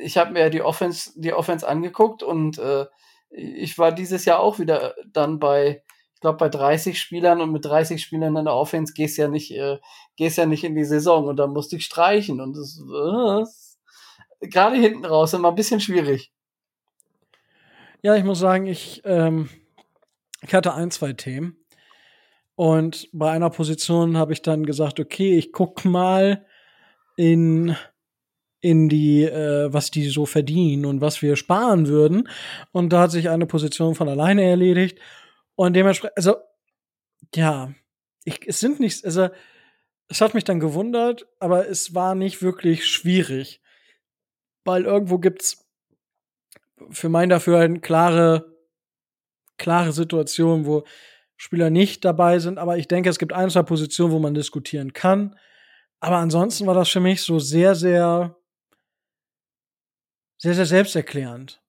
ich 0.00 0.16
habe 0.16 0.32
mir 0.32 0.50
die 0.50 0.62
Offense, 0.62 1.12
die 1.14 1.32
Offense 1.32 1.66
angeguckt 1.66 2.22
und 2.24 2.58
äh, 2.58 2.86
ich 3.30 3.78
war 3.78 3.92
dieses 3.92 4.24
Jahr 4.24 4.40
auch 4.40 4.58
wieder 4.58 4.94
dann 5.06 5.38
bei, 5.38 5.82
ich 6.14 6.20
glaube, 6.20 6.38
bei 6.38 6.48
30 6.48 7.00
Spielern 7.00 7.40
und 7.40 7.52
mit 7.52 7.64
30 7.64 8.02
Spielern 8.02 8.36
in 8.36 8.44
der 8.44 8.54
Offense 8.54 8.92
gehst 8.92 9.16
ja 9.16 9.28
nicht, 9.28 9.52
äh, 9.52 9.78
gehst 10.16 10.38
ja 10.38 10.46
nicht 10.46 10.64
in 10.64 10.74
die 10.74 10.84
Saison 10.84 11.26
und 11.26 11.36
dann 11.36 11.52
musste 11.52 11.76
ich 11.76 11.84
streichen 11.84 12.40
und 12.40 12.56
das, 12.56 12.80
äh, 14.40 14.48
gerade 14.48 14.76
hinten 14.76 15.04
raus 15.04 15.32
immer 15.34 15.48
ein 15.48 15.54
bisschen 15.54 15.80
schwierig. 15.80 16.32
Ja, 18.02 18.16
ich 18.16 18.24
muss 18.24 18.38
sagen, 18.38 18.66
ich, 18.66 19.02
ähm, 19.04 19.48
ich 20.42 20.54
hatte 20.54 20.74
ein, 20.74 20.90
zwei 20.90 21.12
Themen. 21.12 21.56
Und 22.54 23.08
bei 23.12 23.30
einer 23.30 23.50
Position 23.50 24.16
habe 24.16 24.32
ich 24.32 24.42
dann 24.42 24.66
gesagt, 24.66 25.00
okay, 25.00 25.38
ich 25.38 25.52
guck 25.52 25.84
mal 25.84 26.46
in, 27.16 27.76
in 28.60 28.88
die, 28.88 29.24
äh, 29.24 29.72
was 29.72 29.90
die 29.90 30.08
so 30.08 30.26
verdienen 30.26 30.84
und 30.84 31.00
was 31.00 31.22
wir 31.22 31.36
sparen 31.36 31.88
würden. 31.88 32.28
Und 32.72 32.92
da 32.92 33.02
hat 33.02 33.10
sich 33.10 33.28
eine 33.28 33.46
Position 33.46 33.94
von 33.94 34.08
alleine 34.08 34.42
erledigt. 34.44 34.98
Und 35.54 35.74
dementsprechend, 35.74 36.16
also, 36.16 36.36
ja, 37.34 37.72
ich, 38.24 38.40
es 38.46 38.60
sind 38.60 38.80
nicht, 38.80 39.04
also, 39.04 39.28
es 40.08 40.20
hat 40.20 40.34
mich 40.34 40.44
dann 40.44 40.60
gewundert, 40.60 41.26
aber 41.38 41.68
es 41.68 41.94
war 41.94 42.14
nicht 42.14 42.42
wirklich 42.42 42.86
schwierig. 42.86 43.62
Weil 44.64 44.84
irgendwo 44.84 45.18
gibt's 45.18 45.66
für 46.90 47.08
mein 47.08 47.28
Dafürhalten 47.28 47.80
klare, 47.80 48.56
klare 49.56 49.92
Situationen, 49.92 50.66
wo 50.66 50.84
Spieler 51.36 51.70
nicht 51.70 52.04
dabei 52.04 52.38
sind. 52.38 52.58
Aber 52.58 52.76
ich 52.76 52.88
denke, 52.88 53.08
es 53.08 53.18
gibt 53.18 53.32
ein, 53.32 53.50
zwei 53.50 53.62
Positionen, 53.62 54.12
wo 54.12 54.18
man 54.18 54.34
diskutieren 54.34 54.92
kann. 54.92 55.36
Aber 56.00 56.16
ansonsten 56.16 56.66
war 56.66 56.74
das 56.74 56.88
für 56.88 57.00
mich 57.00 57.22
so 57.22 57.38
sehr, 57.38 57.74
sehr, 57.74 58.36
sehr, 60.40 60.54
sehr 60.54 60.66
selbsterklärend. 60.66 61.62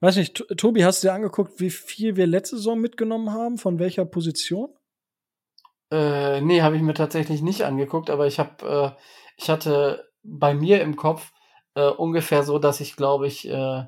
Weiß 0.00 0.16
nicht, 0.16 0.44
Tobi, 0.56 0.84
hast 0.84 1.02
du 1.02 1.08
dir 1.08 1.14
angeguckt, 1.14 1.58
wie 1.60 1.70
viel 1.70 2.16
wir 2.16 2.26
letzte 2.26 2.56
Saison 2.56 2.78
mitgenommen 2.78 3.32
haben? 3.32 3.58
Von 3.58 3.78
welcher 3.78 4.04
Position? 4.04 4.70
Äh, 5.90 6.40
nee, 6.42 6.62
habe 6.62 6.76
ich 6.76 6.82
mir 6.82 6.94
tatsächlich 6.94 7.42
nicht 7.42 7.62
angeguckt, 7.64 8.10
aber 8.10 8.26
ich 8.26 8.38
habe, 8.38 8.96
äh, 8.96 9.00
ich 9.36 9.50
hatte 9.50 10.08
bei 10.22 10.54
mir 10.54 10.82
im 10.82 10.96
Kopf, 10.96 11.32
äh, 11.74 11.88
ungefähr 11.88 12.42
so, 12.42 12.58
dass 12.58 12.80
ich, 12.80 12.96
glaube 12.96 13.26
ich, 13.26 13.48
äh, 13.48 13.84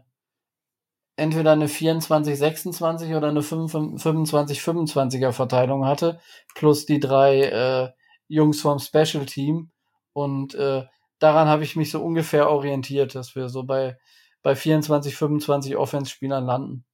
entweder 1.17 1.53
eine 1.53 1.69
24-26 1.69 3.15
oder 3.17 3.29
eine 3.29 3.43
25-25er 3.43 5.33
Verteilung 5.33 5.85
hatte, 5.85 6.19
plus 6.55 6.87
die 6.87 6.99
drei 6.99 7.43
äh, 7.43 7.91
Jungs 8.29 8.63
vom 8.63 8.79
Special 8.79 9.27
Team. 9.27 9.71
Und 10.15 10.55
äh, 10.55 10.85
daran 11.23 11.49
habe 11.49 11.65
ich 11.65 11.77
mich 11.77 11.91
so 11.91 12.03
ungefähr 12.03 12.51
orientiert, 12.51 13.15
dass 13.15 13.37
wir 13.37 13.49
so 13.49 13.63
bei, 13.63 13.99
bei 14.43 14.55
24, 14.55 15.17
25 15.17 15.77
Offense-Spielern 15.77 16.45
landen. 16.45 16.85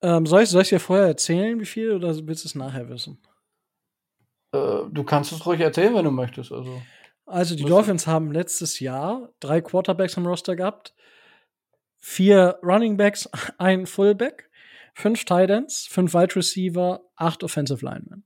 Ähm, 0.00 0.26
soll 0.26 0.42
ich 0.42 0.52
es 0.52 0.68
dir 0.68 0.80
vorher 0.80 1.06
erzählen, 1.06 1.58
wie 1.60 1.66
viel, 1.66 1.92
oder 1.92 2.14
willst 2.26 2.44
du 2.44 2.48
es 2.48 2.54
nachher 2.54 2.88
wissen? 2.88 3.20
Äh, 4.52 4.82
du 4.90 5.04
kannst 5.04 5.32
es 5.32 5.44
ruhig 5.44 5.60
erzählen, 5.60 5.94
wenn 5.94 6.04
du 6.04 6.10
möchtest. 6.10 6.52
Also. 6.52 6.80
Also 7.26 7.56
die 7.56 7.64
Dolphins 7.64 8.06
haben 8.06 8.32
letztes 8.32 8.80
Jahr 8.80 9.30
drei 9.40 9.60
Quarterbacks 9.60 10.16
im 10.16 10.26
Roster 10.26 10.56
gehabt, 10.56 10.94
vier 11.96 12.58
Running 12.62 12.96
Backs, 12.96 13.28
ein 13.58 13.86
Fullback, 13.86 14.50
fünf 14.94 15.24
Titans, 15.24 15.86
fünf 15.88 16.14
Wide 16.14 16.36
Receiver, 16.36 17.02
acht 17.16 17.44
Offensive 17.44 17.84
Linemen. 17.84 18.24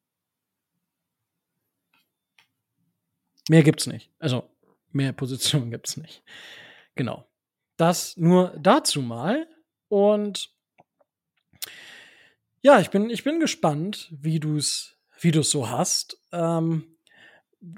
Mehr 3.49 3.63
gibt's 3.63 3.87
nicht. 3.87 4.11
Also 4.19 4.49
mehr 4.91 5.13
Positionen 5.13 5.71
gibt's 5.71 5.97
nicht. 5.97 6.23
Genau. 6.95 7.27
Das 7.77 8.17
nur 8.17 8.55
dazu 8.61 9.03
mal. 9.03 9.47
Und 9.89 10.51
ja, 12.61 12.81
ich 12.81 12.91
bin, 12.91 13.11
ich 13.11 13.25
bin 13.25 13.41
gespannt, 13.41 14.09
wie 14.13 14.39
du's, 14.39 14.97
wie 15.21 15.33
du's 15.33 15.51
so 15.51 15.69
hast. 15.69 16.19
Ähm, 16.31 16.97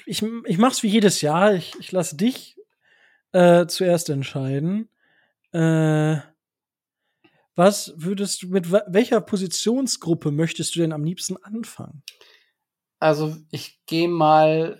ich, 0.06 0.22
ich 0.44 0.58
mach's 0.58 0.82
wie 0.82 0.88
jedes 0.88 1.20
Jahr. 1.20 1.54
Ich, 1.54 1.72
ich 1.78 1.92
lasse 1.92 2.16
dich 2.16 2.56
äh, 3.32 3.66
zuerst 3.66 4.10
entscheiden. 4.10 4.88
Äh, 5.52 6.18
was 7.56 7.94
würdest 7.96 8.42
du, 8.42 8.48
mit 8.48 8.72
welcher 8.72 9.20
Positionsgruppe 9.20 10.32
möchtest 10.32 10.74
du 10.74 10.80
denn 10.80 10.92
am 10.92 11.04
liebsten 11.04 11.36
anfangen? 11.36 12.02
Also 12.98 13.36
ich 13.50 13.80
gehe 13.86 14.08
mal, 14.08 14.78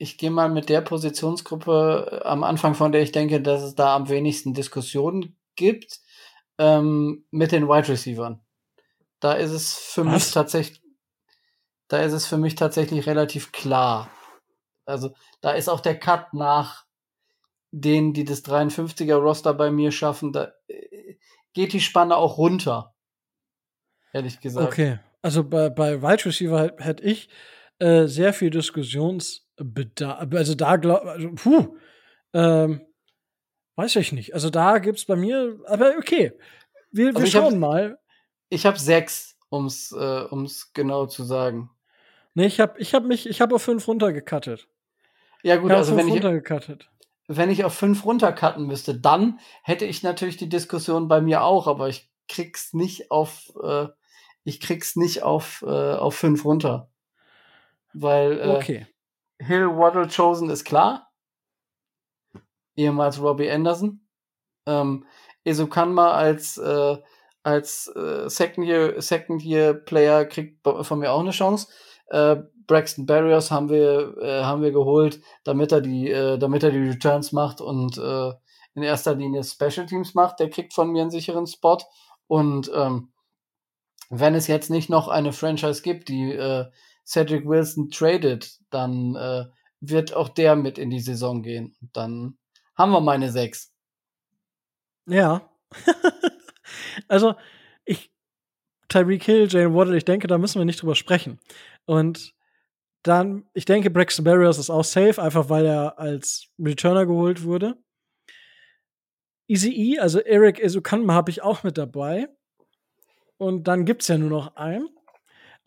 ich 0.00 0.16
gehe 0.16 0.30
mal 0.30 0.48
mit 0.48 0.70
der 0.70 0.80
Positionsgruppe 0.80 2.08
äh, 2.10 2.26
am 2.26 2.42
Anfang, 2.42 2.74
von 2.74 2.90
der 2.90 3.02
ich 3.02 3.12
denke, 3.12 3.42
dass 3.42 3.62
es 3.62 3.74
da 3.74 3.94
am 3.94 4.08
wenigsten 4.08 4.54
Diskussionen 4.54 5.36
gibt, 5.56 6.00
ähm, 6.56 7.26
mit 7.30 7.52
den 7.52 7.68
Wide 7.68 7.88
Receivers. 7.88 8.38
Da 9.20 9.34
ist 9.34 9.50
es 9.50 9.74
für 9.74 10.06
Was? 10.06 10.14
mich 10.14 10.30
tatsächlich, 10.32 10.82
da 11.88 11.98
ist 11.98 12.14
es 12.14 12.26
für 12.26 12.38
mich 12.38 12.54
tatsächlich 12.54 13.06
relativ 13.06 13.52
klar. 13.52 14.10
Also 14.86 15.10
da 15.42 15.50
ist 15.50 15.68
auch 15.68 15.80
der 15.80 15.98
Cut 15.98 16.32
nach 16.32 16.86
denen, 17.70 18.14
die 18.14 18.24
das 18.24 18.42
53er 18.42 19.16
Roster 19.16 19.52
bei 19.52 19.70
mir 19.70 19.92
schaffen, 19.92 20.32
da 20.32 20.50
äh, 20.68 21.16
geht 21.52 21.74
die 21.74 21.80
Spanne 21.80 22.16
auch 22.16 22.38
runter. 22.38 22.94
Ehrlich 24.14 24.40
gesagt. 24.40 24.66
Okay. 24.66 24.98
Also 25.20 25.44
bei, 25.44 25.68
bei 25.68 26.00
Wide 26.00 26.24
Receiver 26.24 26.72
hätte 26.78 27.02
ich 27.02 27.28
äh, 27.80 28.06
sehr 28.06 28.32
viel 28.32 28.48
Diskussionsbedarf. 29.60 30.34
Also 30.34 30.54
da 30.54 30.76
glaube 30.76 31.10
also, 31.10 31.30
puh, 31.34 31.76
ähm, 32.32 32.80
weiß 33.76 33.96
ich 33.96 34.12
nicht. 34.12 34.34
Also 34.34 34.50
da 34.50 34.78
gibt 34.78 34.98
es 34.98 35.04
bei 35.04 35.16
mir, 35.16 35.58
aber 35.66 35.94
okay. 35.98 36.32
Wir, 36.90 37.14
wir 37.14 37.26
schauen 37.26 37.54
hab, 37.54 37.60
mal. 37.60 37.98
Ich 38.48 38.66
habe 38.66 38.78
sechs, 38.78 39.36
ums, 39.50 39.92
äh, 39.92 40.24
um's 40.30 40.72
genau 40.72 41.06
zu 41.06 41.24
sagen. 41.24 41.70
Nee, 42.34 42.46
ich 42.46 42.60
habe 42.60 42.78
ich 42.78 42.94
hab 42.94 43.04
mich, 43.04 43.28
ich 43.28 43.40
habe 43.40 43.54
auf 43.54 43.62
fünf 43.62 43.86
runtergekattet. 43.86 44.68
Ja, 45.42 45.56
gut, 45.56 45.70
also 45.70 45.96
wenn 45.96 46.08
ich, 46.08 46.22
wenn 47.28 47.50
ich 47.50 47.64
auf 47.64 47.74
fünf 47.74 48.04
runtercutten 48.04 48.66
müsste, 48.66 48.98
dann 48.98 49.38
hätte 49.62 49.86
ich 49.86 50.02
natürlich 50.02 50.36
die 50.36 50.48
Diskussion 50.48 51.08
bei 51.08 51.20
mir 51.20 51.42
auch, 51.44 51.66
aber 51.66 51.88
ich 51.88 52.10
krieg's 52.28 52.74
nicht 52.74 53.10
auf, 53.10 53.52
äh, 53.62 53.86
ich 54.44 54.60
krieg's 54.60 54.96
nicht 54.96 55.22
auf, 55.22 55.64
äh, 55.66 55.94
auf 55.94 56.14
fünf 56.14 56.44
runter. 56.44 56.90
Weil 57.92 58.40
äh, 58.40 58.48
okay. 58.48 58.86
Hill 59.40 59.68
Waddle 59.76 60.08
Chosen 60.08 60.50
ist 60.50 60.64
klar. 60.64 61.10
Ehemals 62.76 63.20
Robbie 63.20 63.50
Anderson. 63.50 64.06
Ähm, 64.66 65.06
Esukanma 65.44 66.12
als, 66.12 66.58
äh, 66.58 66.98
als 67.42 67.88
äh, 67.96 68.28
Second 68.28 68.66
Year, 68.66 69.00
Second 69.00 69.42
Year 69.42 69.74
Player 69.74 70.26
kriegt 70.26 70.66
von 70.82 70.98
mir 70.98 71.12
auch 71.12 71.20
eine 71.20 71.30
Chance. 71.30 71.68
Äh, 72.08 72.36
Braxton 72.66 73.06
Barriers 73.06 73.50
haben 73.50 73.68
wir, 73.68 74.16
äh, 74.18 74.42
haben 74.42 74.62
wir 74.62 74.70
geholt, 74.70 75.20
damit 75.44 75.72
er 75.72 75.80
die, 75.80 76.10
äh, 76.10 76.38
damit 76.38 76.62
er 76.62 76.70
die 76.70 76.90
Returns 76.90 77.32
macht 77.32 77.60
und 77.60 77.98
äh, 77.98 78.32
in 78.74 78.82
erster 78.82 79.14
Linie 79.14 79.42
Special 79.42 79.86
Teams 79.86 80.14
macht. 80.14 80.38
Der 80.38 80.50
kriegt 80.50 80.74
von 80.74 80.90
mir 80.90 81.02
einen 81.02 81.10
sicheren 81.10 81.46
Spot. 81.46 81.78
Und 82.28 82.70
ähm, 82.74 83.12
wenn 84.10 84.34
es 84.34 84.46
jetzt 84.46 84.70
nicht 84.70 84.90
noch 84.90 85.08
eine 85.08 85.32
Franchise 85.32 85.82
gibt, 85.82 86.08
die 86.08 86.32
äh, 86.32 86.66
Cedric 87.06 87.46
Wilson 87.46 87.90
tradet, 87.90 88.58
dann 88.70 89.14
äh, 89.16 89.46
wird 89.80 90.14
auch 90.14 90.28
der 90.28 90.56
mit 90.56 90.78
in 90.78 90.90
die 90.90 91.00
Saison 91.00 91.42
gehen. 91.42 91.76
Dann 91.92 92.38
haben 92.74 92.92
wir 92.92 93.00
meine 93.00 93.30
sechs. 93.30 93.72
Ja. 95.06 95.50
also, 97.08 97.34
ich, 97.84 98.12
Tyreek 98.88 99.24
Hill, 99.24 99.48
Jalen 99.48 99.74
Waddle, 99.74 99.96
ich 99.96 100.04
denke, 100.04 100.26
da 100.26 100.38
müssen 100.38 100.58
wir 100.58 100.64
nicht 100.64 100.82
drüber 100.82 100.94
sprechen. 100.94 101.40
Und 101.86 102.34
dann, 103.02 103.48
ich 103.54 103.64
denke, 103.64 103.90
Braxton 103.90 104.24
Barriers 104.24 104.58
ist 104.58 104.70
auch 104.70 104.84
safe, 104.84 105.22
einfach 105.22 105.48
weil 105.48 105.64
er 105.64 105.98
als 105.98 106.48
Returner 106.58 107.06
geholt 107.06 107.42
wurde. 107.44 107.76
Easy 109.48 109.72
E, 109.72 109.98
also 109.98 110.20
Eric 110.20 110.60
Esukanma 110.60 111.14
habe 111.14 111.30
ich 111.30 111.42
auch 111.42 111.62
mit 111.62 111.78
dabei. 111.78 112.28
Und 113.38 113.68
dann 113.68 113.86
gibt's 113.86 114.08
ja 114.08 114.18
nur 114.18 114.28
noch 114.30 114.56
einen. 114.56 114.88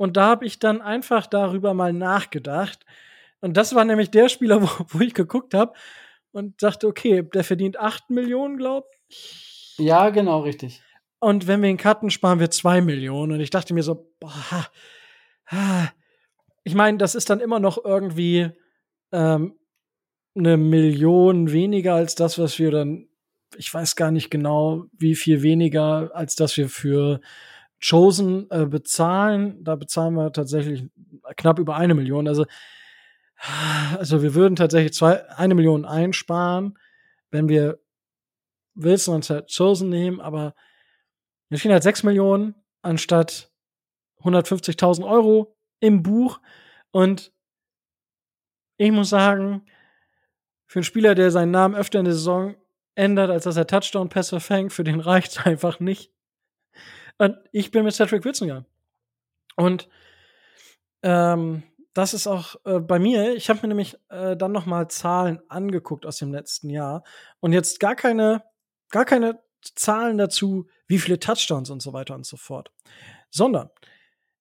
Und 0.03 0.17
da 0.17 0.25
habe 0.25 0.45
ich 0.45 0.59
dann 0.59 0.81
einfach 0.81 1.27
darüber 1.27 1.73
mal 1.73 1.93
nachgedacht. 1.93 2.85
Und 3.39 3.55
das 3.55 3.73
war 3.73 3.85
nämlich 3.85 4.11
der 4.11 4.27
Spieler, 4.27 4.61
wo, 4.61 4.67
wo 4.89 4.99
ich 4.99 5.13
geguckt 5.13 5.53
habe 5.53 5.71
und 6.33 6.61
dachte, 6.61 6.87
okay, 6.87 7.23
der 7.23 7.45
verdient 7.45 7.79
8 7.79 8.09
Millionen, 8.09 8.57
glaube 8.57 8.85
ich. 9.07 9.75
Ja, 9.77 10.09
genau, 10.09 10.41
richtig. 10.41 10.83
Und 11.19 11.47
wenn 11.47 11.61
wir 11.61 11.69
ihn 11.69 11.77
cutten, 11.77 12.09
sparen 12.09 12.41
wir 12.41 12.51
2 12.51 12.81
Millionen. 12.81 13.31
Und 13.31 13.39
ich 13.39 13.49
dachte 13.49 13.73
mir 13.73 13.81
so, 13.81 14.13
boah, 14.19 14.67
ich 16.65 16.75
meine, 16.75 16.97
das 16.97 17.15
ist 17.15 17.29
dann 17.29 17.39
immer 17.39 17.61
noch 17.61 17.85
irgendwie 17.85 18.49
ähm, 19.13 19.57
eine 20.35 20.57
Million 20.57 21.53
weniger 21.53 21.93
als 21.93 22.15
das, 22.15 22.37
was 22.37 22.59
wir 22.59 22.71
dann, 22.71 23.07
ich 23.55 23.73
weiß 23.73 23.95
gar 23.95 24.11
nicht 24.11 24.29
genau, 24.29 24.83
wie 24.91 25.15
viel 25.15 25.43
weniger 25.43 26.11
als 26.13 26.35
das 26.35 26.57
wir 26.57 26.67
für 26.67 27.21
Chosen 27.87 28.49
äh, 28.49 28.65
bezahlen. 28.65 29.63
Da 29.63 29.75
bezahlen 29.75 30.15
wir 30.15 30.31
tatsächlich 30.31 30.85
knapp 31.35 31.59
über 31.59 31.75
eine 31.75 31.93
Million. 31.93 32.27
Also, 32.27 32.45
also 33.97 34.21
wir 34.23 34.35
würden 34.35 34.55
tatsächlich 34.55 34.93
zwei, 34.93 35.29
eine 35.31 35.55
Million 35.55 35.85
einsparen, 35.85 36.77
wenn 37.31 37.49
wir 37.49 37.79
Wilson 38.75 39.15
und 39.15 39.45
Chosen 39.55 39.89
nehmen, 39.89 40.21
aber 40.21 40.55
wir 41.49 41.59
stehen 41.59 41.71
halt 41.71 41.83
sechs 41.83 42.03
Millionen 42.03 42.55
anstatt 42.81 43.51
150.000 44.23 45.05
Euro 45.05 45.55
im 45.79 46.01
Buch. 46.01 46.39
Und 46.91 47.31
ich 48.77 48.91
muss 48.91 49.09
sagen, 49.09 49.65
für 50.65 50.79
einen 50.79 50.85
Spieler, 50.85 51.15
der 51.15 51.31
seinen 51.31 51.51
Namen 51.51 51.75
öfter 51.75 51.99
in 51.99 52.05
der 52.05 52.13
Saison 52.13 52.55
ändert, 52.95 53.29
als 53.29 53.43
dass 53.43 53.57
er 53.57 53.67
Touchdown-Pässe 53.67 54.39
fängt, 54.39 54.73
für 54.73 54.83
den 54.83 54.99
reicht 54.99 55.33
es 55.33 55.37
einfach 55.45 55.79
nicht. 55.79 56.12
Und 57.17 57.37
ich 57.51 57.71
bin 57.71 57.85
mit 57.85 57.93
Cedric 57.93 58.25
Wilson 58.25 58.47
gegangen. 58.47 58.65
Und 59.55 59.87
ähm, 61.03 61.63
das 61.93 62.13
ist 62.13 62.27
auch 62.27 62.55
äh, 62.65 62.79
bei 62.79 62.97
mir. 62.97 63.35
Ich 63.35 63.49
habe 63.49 63.59
mir 63.61 63.67
nämlich 63.67 63.97
äh, 64.09 64.35
dann 64.35 64.51
noch 64.51 64.65
mal 64.65 64.87
Zahlen 64.87 65.39
angeguckt 65.47 66.05
aus 66.05 66.17
dem 66.17 66.31
letzten 66.31 66.69
Jahr 66.69 67.03
und 67.39 67.53
jetzt 67.53 67.79
gar 67.79 67.95
keine, 67.95 68.43
gar 68.89 69.05
keine 69.05 69.39
Zahlen 69.61 70.17
dazu, 70.17 70.67
wie 70.87 70.97
viele 70.97 71.19
Touchdowns 71.19 71.69
und 71.69 71.81
so 71.81 71.93
weiter 71.93 72.15
und 72.15 72.25
so 72.25 72.35
fort, 72.35 72.71
sondern 73.29 73.69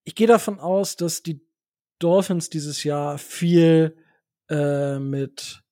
ich 0.05 0.15
gehe 0.15 0.27
davon 0.27 0.59
aus, 0.59 0.97
dass 0.97 1.23
die 1.23 1.47
Dolphins 1.99 2.51
dieses 2.51 2.83
Jahr 2.85 3.19
viel 3.19 3.97
äh, 4.49 4.99
mit 4.99 5.63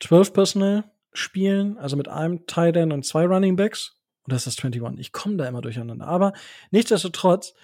12 0.00 0.32
Personal 0.32 0.84
spielen, 1.12 1.76
also 1.78 1.96
mit 1.96 2.08
einem 2.08 2.46
Tight 2.46 2.76
End 2.76 2.92
und 2.92 3.04
zwei 3.04 3.26
Running 3.26 3.56
Backs. 3.56 3.93
Ist 4.28 4.46
das 4.46 4.58
21? 4.58 5.00
Ich 5.00 5.12
komme 5.12 5.36
da 5.36 5.46
immer 5.46 5.60
durcheinander. 5.60 6.06
Aber 6.06 6.32
nichtsdestotrotz, 6.70 7.54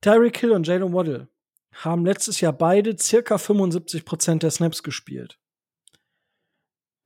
Tyreek 0.00 0.36
Hill 0.38 0.52
und 0.52 0.66
Jalen 0.66 0.92
Waddle 0.92 1.28
haben 1.72 2.04
letztes 2.04 2.40
Jahr 2.40 2.52
beide 2.52 2.98
circa 2.98 3.36
75% 3.36 4.38
der 4.38 4.50
Snaps 4.50 4.82
gespielt. 4.82 5.38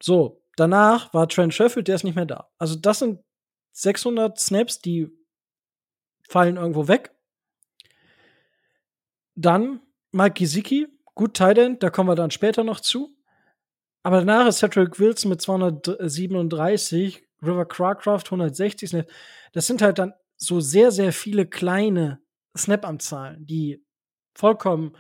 So, 0.03 0.43
danach 0.57 1.15
war 1.15 1.29
Trent 1.29 1.55
Sheffield, 1.55 1.89
der 1.89 1.95
ist 1.95 2.05
nicht 2.05 2.17
mehr 2.17 2.27
da. 2.27 2.51
Also 2.59 2.75
das 2.77 2.99
sind 2.99 3.21
600 3.73 4.39
Snaps, 4.39 4.81
die 4.81 5.09
fallen 6.29 6.57
irgendwo 6.57 6.89
weg. 6.89 7.15
Dann 9.37 9.81
Mike 10.11 10.35
Gesicki, 10.35 10.89
gut 11.15 11.35
Tight 11.35 11.59
End, 11.59 11.83
da 11.83 11.91
kommen 11.91 12.09
wir 12.09 12.15
dann 12.15 12.31
später 12.31 12.65
noch 12.65 12.81
zu. 12.81 13.17
Aber 14.03 14.19
danach 14.19 14.47
ist 14.47 14.59
Cedric 14.59 14.99
Wilson 14.99 15.31
mit 15.31 15.43
237, 15.43 17.26
River 17.43 17.67
Crawcraft 17.67 18.25
160 18.27 18.89
Snaps. 18.89 19.13
Das 19.53 19.67
sind 19.67 19.83
halt 19.83 19.99
dann 19.99 20.15
so 20.37 20.61
sehr, 20.61 20.91
sehr 20.91 21.13
viele 21.13 21.47
kleine 21.47 22.21
Snap-Anzahlen, 22.57 23.47
die 23.47 23.83
vollkommen 24.35 24.97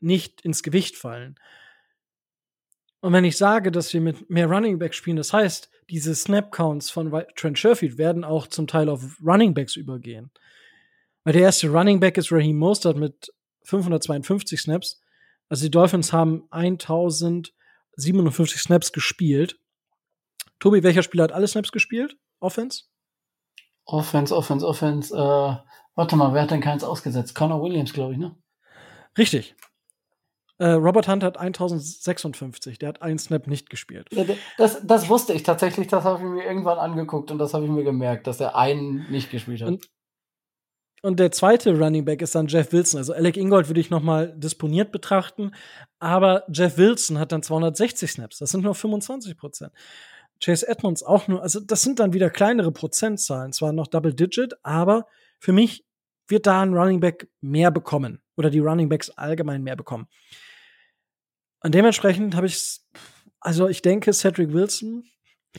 nicht 0.00 0.40
ins 0.42 0.62
Gewicht 0.62 0.96
fallen. 0.96 1.36
Und 3.00 3.12
wenn 3.12 3.24
ich 3.24 3.36
sage, 3.36 3.70
dass 3.70 3.92
wir 3.92 4.00
mit 4.00 4.30
mehr 4.30 4.46
Running 4.46 4.78
Backs 4.78 4.96
spielen, 4.96 5.18
das 5.18 5.32
heißt, 5.32 5.70
diese 5.90 6.14
Snap-Counts 6.14 6.90
von 6.90 7.12
Trent 7.36 7.58
Sherfield 7.58 7.98
werden 7.98 8.24
auch 8.24 8.46
zum 8.46 8.66
Teil 8.66 8.88
auf 8.88 9.18
Running 9.22 9.52
Backs 9.52 9.76
übergehen. 9.76 10.30
Weil 11.24 11.34
der 11.34 11.42
erste 11.42 11.68
Running 11.68 12.00
Back 12.00 12.16
ist 12.16 12.32
Raheem 12.32 12.56
Mostert 12.56 12.96
mit 12.96 13.30
552 13.64 14.60
Snaps. 14.60 15.00
Also 15.48 15.64
die 15.64 15.70
Dolphins 15.70 16.12
haben 16.12 16.44
1057 16.50 18.60
Snaps 18.60 18.92
gespielt. 18.92 19.58
Tobi, 20.58 20.82
welcher 20.82 21.02
Spieler 21.02 21.24
hat 21.24 21.32
alle 21.32 21.48
Snaps 21.48 21.72
gespielt? 21.72 22.16
Offense? 22.40 22.84
Offense, 23.84 24.34
Offense, 24.34 24.66
Offense. 24.66 25.14
Äh, 25.14 25.56
warte 25.94 26.16
mal, 26.16 26.32
wer 26.32 26.42
hat 26.42 26.50
denn 26.50 26.60
keins 26.60 26.84
ausgesetzt? 26.84 27.34
Connor 27.34 27.62
Williams, 27.62 27.92
glaube 27.92 28.12
ich, 28.12 28.18
ne? 28.18 28.36
Richtig. 29.18 29.54
Äh, 30.58 30.68
Robert 30.68 31.08
Hunt 31.08 31.24
hat 31.24 31.36
1056. 31.36 32.78
Der 32.78 32.88
hat 32.90 33.02
einen 33.02 33.18
Snap 33.18 33.46
nicht 33.46 33.70
gespielt. 33.70 34.08
Das, 34.56 34.86
das 34.86 35.08
wusste 35.08 35.32
ich 35.32 35.42
tatsächlich. 35.42 35.88
Das 35.88 36.04
habe 36.04 36.18
ich 36.18 36.24
mir 36.24 36.44
irgendwann 36.44 36.78
angeguckt 36.78 37.30
und 37.30 37.38
das 37.38 37.54
habe 37.54 37.64
ich 37.64 37.70
mir 37.70 37.84
gemerkt, 37.84 38.26
dass 38.26 38.40
er 38.40 38.56
einen 38.56 39.10
nicht 39.10 39.30
gespielt 39.30 39.62
hat. 39.62 39.68
Und 39.68 39.88
und 41.04 41.20
der 41.20 41.30
zweite 41.32 41.76
Running 41.76 42.06
Back 42.06 42.22
ist 42.22 42.34
dann 42.34 42.46
Jeff 42.46 42.72
Wilson. 42.72 42.96
Also 42.96 43.12
Alec 43.12 43.36
Ingold 43.36 43.68
würde 43.68 43.78
ich 43.78 43.90
noch 43.90 44.00
mal 44.00 44.34
disponiert 44.38 44.90
betrachten, 44.90 45.50
aber 45.98 46.44
Jeff 46.50 46.78
Wilson 46.78 47.18
hat 47.18 47.30
dann 47.30 47.42
260 47.42 48.10
Snaps. 48.10 48.38
Das 48.38 48.48
sind 48.48 48.64
nur 48.64 48.74
25 48.74 49.36
Prozent. 49.36 49.70
Chase 50.42 50.66
Edmonds 50.68 51.02
auch 51.02 51.28
nur. 51.28 51.42
Also 51.42 51.60
das 51.60 51.82
sind 51.82 52.00
dann 52.00 52.12
wieder 52.12 52.30
kleinere 52.30 52.72
Prozentzahlen. 52.72 53.52
Zwar 53.52 53.72
noch 53.72 53.86
Double 53.86 54.14
Digit, 54.14 54.54
aber 54.62 55.06
für 55.38 55.52
mich 55.52 55.84
wird 56.28 56.46
da 56.46 56.62
ein 56.62 56.74
Running 56.74 57.00
Back 57.00 57.28
mehr 57.40 57.70
bekommen 57.70 58.22
oder 58.36 58.50
die 58.50 58.58
Running 58.58 58.88
Backs 58.88 59.10
allgemein 59.10 59.62
mehr 59.62 59.76
bekommen. 59.76 60.06
Und 61.60 61.74
dementsprechend 61.74 62.34
habe 62.34 62.46
ich 62.46 62.80
also 63.44 63.68
ich 63.68 63.82
denke, 63.82 64.12
Cedric 64.12 64.52
Wilson 64.52 65.04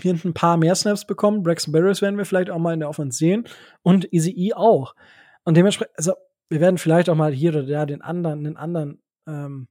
wird 0.01 0.25
ein 0.25 0.33
paar 0.33 0.57
mehr 0.57 0.75
Snaps 0.75 1.05
bekommen. 1.05 1.43
Braxton 1.43 1.71
Barriers 1.71 2.01
werden 2.01 2.17
wir 2.17 2.25
vielleicht 2.25 2.49
auch 2.49 2.57
mal 2.57 2.73
in 2.73 2.79
der 2.79 2.89
Offense 2.89 3.17
sehen 3.17 3.47
und 3.83 4.11
Easy 4.11 4.31
E 4.31 4.53
auch. 4.53 4.95
Und 5.43 5.55
dementsprechend, 5.55 5.95
also 5.97 6.13
wir 6.49 6.59
werden 6.59 6.79
vielleicht 6.79 7.09
auch 7.09 7.15
mal 7.15 7.31
hier 7.31 7.51
oder 7.51 7.63
da 7.63 7.85
den 7.85 8.01
anderen, 8.01 8.43
den 8.43 8.57
anderen 8.57 9.01
ähm, 9.27 9.67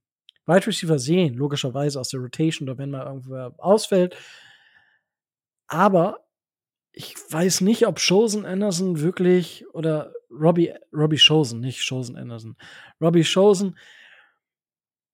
Wide 0.47 0.67
Receiver 0.67 0.99
sehen, 0.99 1.35
logischerweise 1.35 1.99
aus 1.99 2.11
der 2.11 2.21
Rotation 2.21 2.69
oder 2.69 2.79
wenn 2.79 2.91
mal 2.91 3.05
irgendwer 3.05 3.53
ausfällt. 3.59 4.17
Aber 5.67 6.25
ich 6.93 7.17
weiß 7.31 7.61
nicht, 7.63 7.87
ob 7.87 7.99
Chosen 7.99 8.47
Anderson 8.47 9.01
wirklich 9.01 9.65
oder 9.73 10.13
Robbie, 10.31 10.73
Robbie 10.93 11.19
Chosen, 11.19 11.61
nicht 11.61 11.87
Chosen 11.89 12.17
Anderson. 12.17 12.57
Robbie 13.01 13.25
Chosen, 13.25 13.77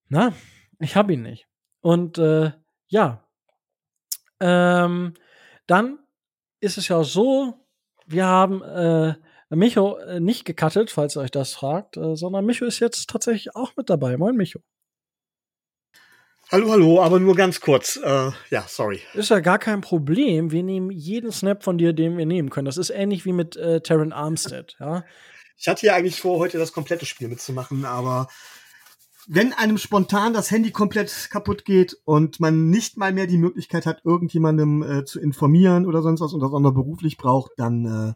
na, 0.08 0.32
ich 0.78 0.96
habe 0.96 1.14
ihn 1.14 1.22
nicht. 1.22 1.46
Und 1.80 2.18
äh, 2.18 2.52
ja, 2.88 3.24
ähm, 4.40 5.14
dann 5.66 5.98
ist 6.60 6.78
es 6.78 6.88
ja 6.88 7.02
so, 7.04 7.66
wir 8.06 8.26
haben 8.26 8.62
äh, 8.62 9.14
Micho 9.50 9.96
äh, 9.98 10.20
nicht 10.20 10.44
gecuttet, 10.44 10.90
falls 10.90 11.16
ihr 11.16 11.22
euch 11.22 11.30
das 11.30 11.54
fragt, 11.54 11.96
äh, 11.96 12.16
sondern 12.16 12.44
Micho 12.44 12.64
ist 12.64 12.80
jetzt 12.80 13.08
tatsächlich 13.08 13.54
auch 13.54 13.76
mit 13.76 13.88
dabei. 13.88 14.16
Moin, 14.16 14.36
Micho. 14.36 14.60
Hallo, 16.52 16.72
hallo, 16.72 17.00
aber 17.00 17.20
nur 17.20 17.36
ganz 17.36 17.60
kurz. 17.60 17.96
Äh, 18.02 18.32
ja, 18.50 18.64
sorry. 18.66 19.00
Ist 19.14 19.30
ja 19.30 19.38
gar 19.38 19.60
kein 19.60 19.80
Problem. 19.82 20.50
Wir 20.50 20.64
nehmen 20.64 20.90
jeden 20.90 21.30
Snap 21.30 21.62
von 21.62 21.78
dir, 21.78 21.92
den 21.92 22.18
wir 22.18 22.26
nehmen 22.26 22.50
können. 22.50 22.64
Das 22.64 22.76
ist 22.76 22.90
ähnlich 22.90 23.24
wie 23.24 23.32
mit 23.32 23.56
äh, 23.56 23.80
Terran 23.82 24.12
Armstead, 24.12 24.74
ja. 24.80 25.04
Ich 25.56 25.68
hatte 25.68 25.86
ja 25.86 25.94
eigentlich 25.94 26.20
vor, 26.20 26.40
heute 26.40 26.58
das 26.58 26.72
komplette 26.72 27.06
Spiel 27.06 27.28
mitzumachen, 27.28 27.84
aber 27.84 28.26
wenn 29.28 29.52
einem 29.52 29.78
spontan 29.78 30.32
das 30.32 30.50
Handy 30.50 30.72
komplett 30.72 31.28
kaputt 31.30 31.64
geht 31.64 31.96
und 32.04 32.40
man 32.40 32.68
nicht 32.68 32.96
mal 32.96 33.12
mehr 33.12 33.28
die 33.28 33.38
Möglichkeit 33.38 33.86
hat, 33.86 34.04
irgendjemandem 34.04 34.82
äh, 34.82 35.04
zu 35.04 35.20
informieren 35.20 35.86
oder 35.86 36.02
sonst 36.02 36.20
was 36.20 36.32
und 36.32 36.40
das 36.40 36.50
auch 36.50 36.58
noch 36.58 36.74
beruflich 36.74 37.16
braucht, 37.16 37.52
dann 37.58 37.84
äh, 37.84 38.14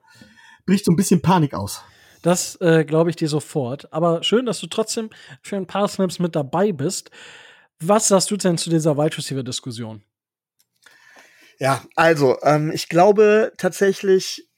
bricht 0.67 0.87
so 0.87 0.91
ein 0.91 0.97
bisschen 0.97 1.23
Panik 1.23 1.55
aus. 1.55 1.85
Das 2.23 2.57
äh, 2.61 2.85
glaube 2.85 3.11
ich 3.11 3.17
dir 3.17 3.29
sofort. 3.29 3.93
Aber 3.93 4.25
schön, 4.25 4.45
dass 4.45 4.59
du 4.59 4.67
trotzdem 4.67 5.11
für 5.41 5.57
ein 5.57 5.67
paar 5.69 5.87
Snaps 5.87 6.19
mit 6.19 6.35
dabei 6.35 6.73
bist. 6.73 7.13
Was 7.87 8.09
sagst 8.09 8.31
du 8.31 8.37
denn 8.37 8.59
zu 8.59 8.71
dieser 8.71 8.97
Wide 8.97 9.17
Receiver-Diskussion? 9.17 10.03
Ja, 11.59 11.85
also, 11.95 12.39
ähm, 12.43 12.71
ich 12.73 12.89
glaube 12.89 13.53
tatsächlich, 13.59 14.49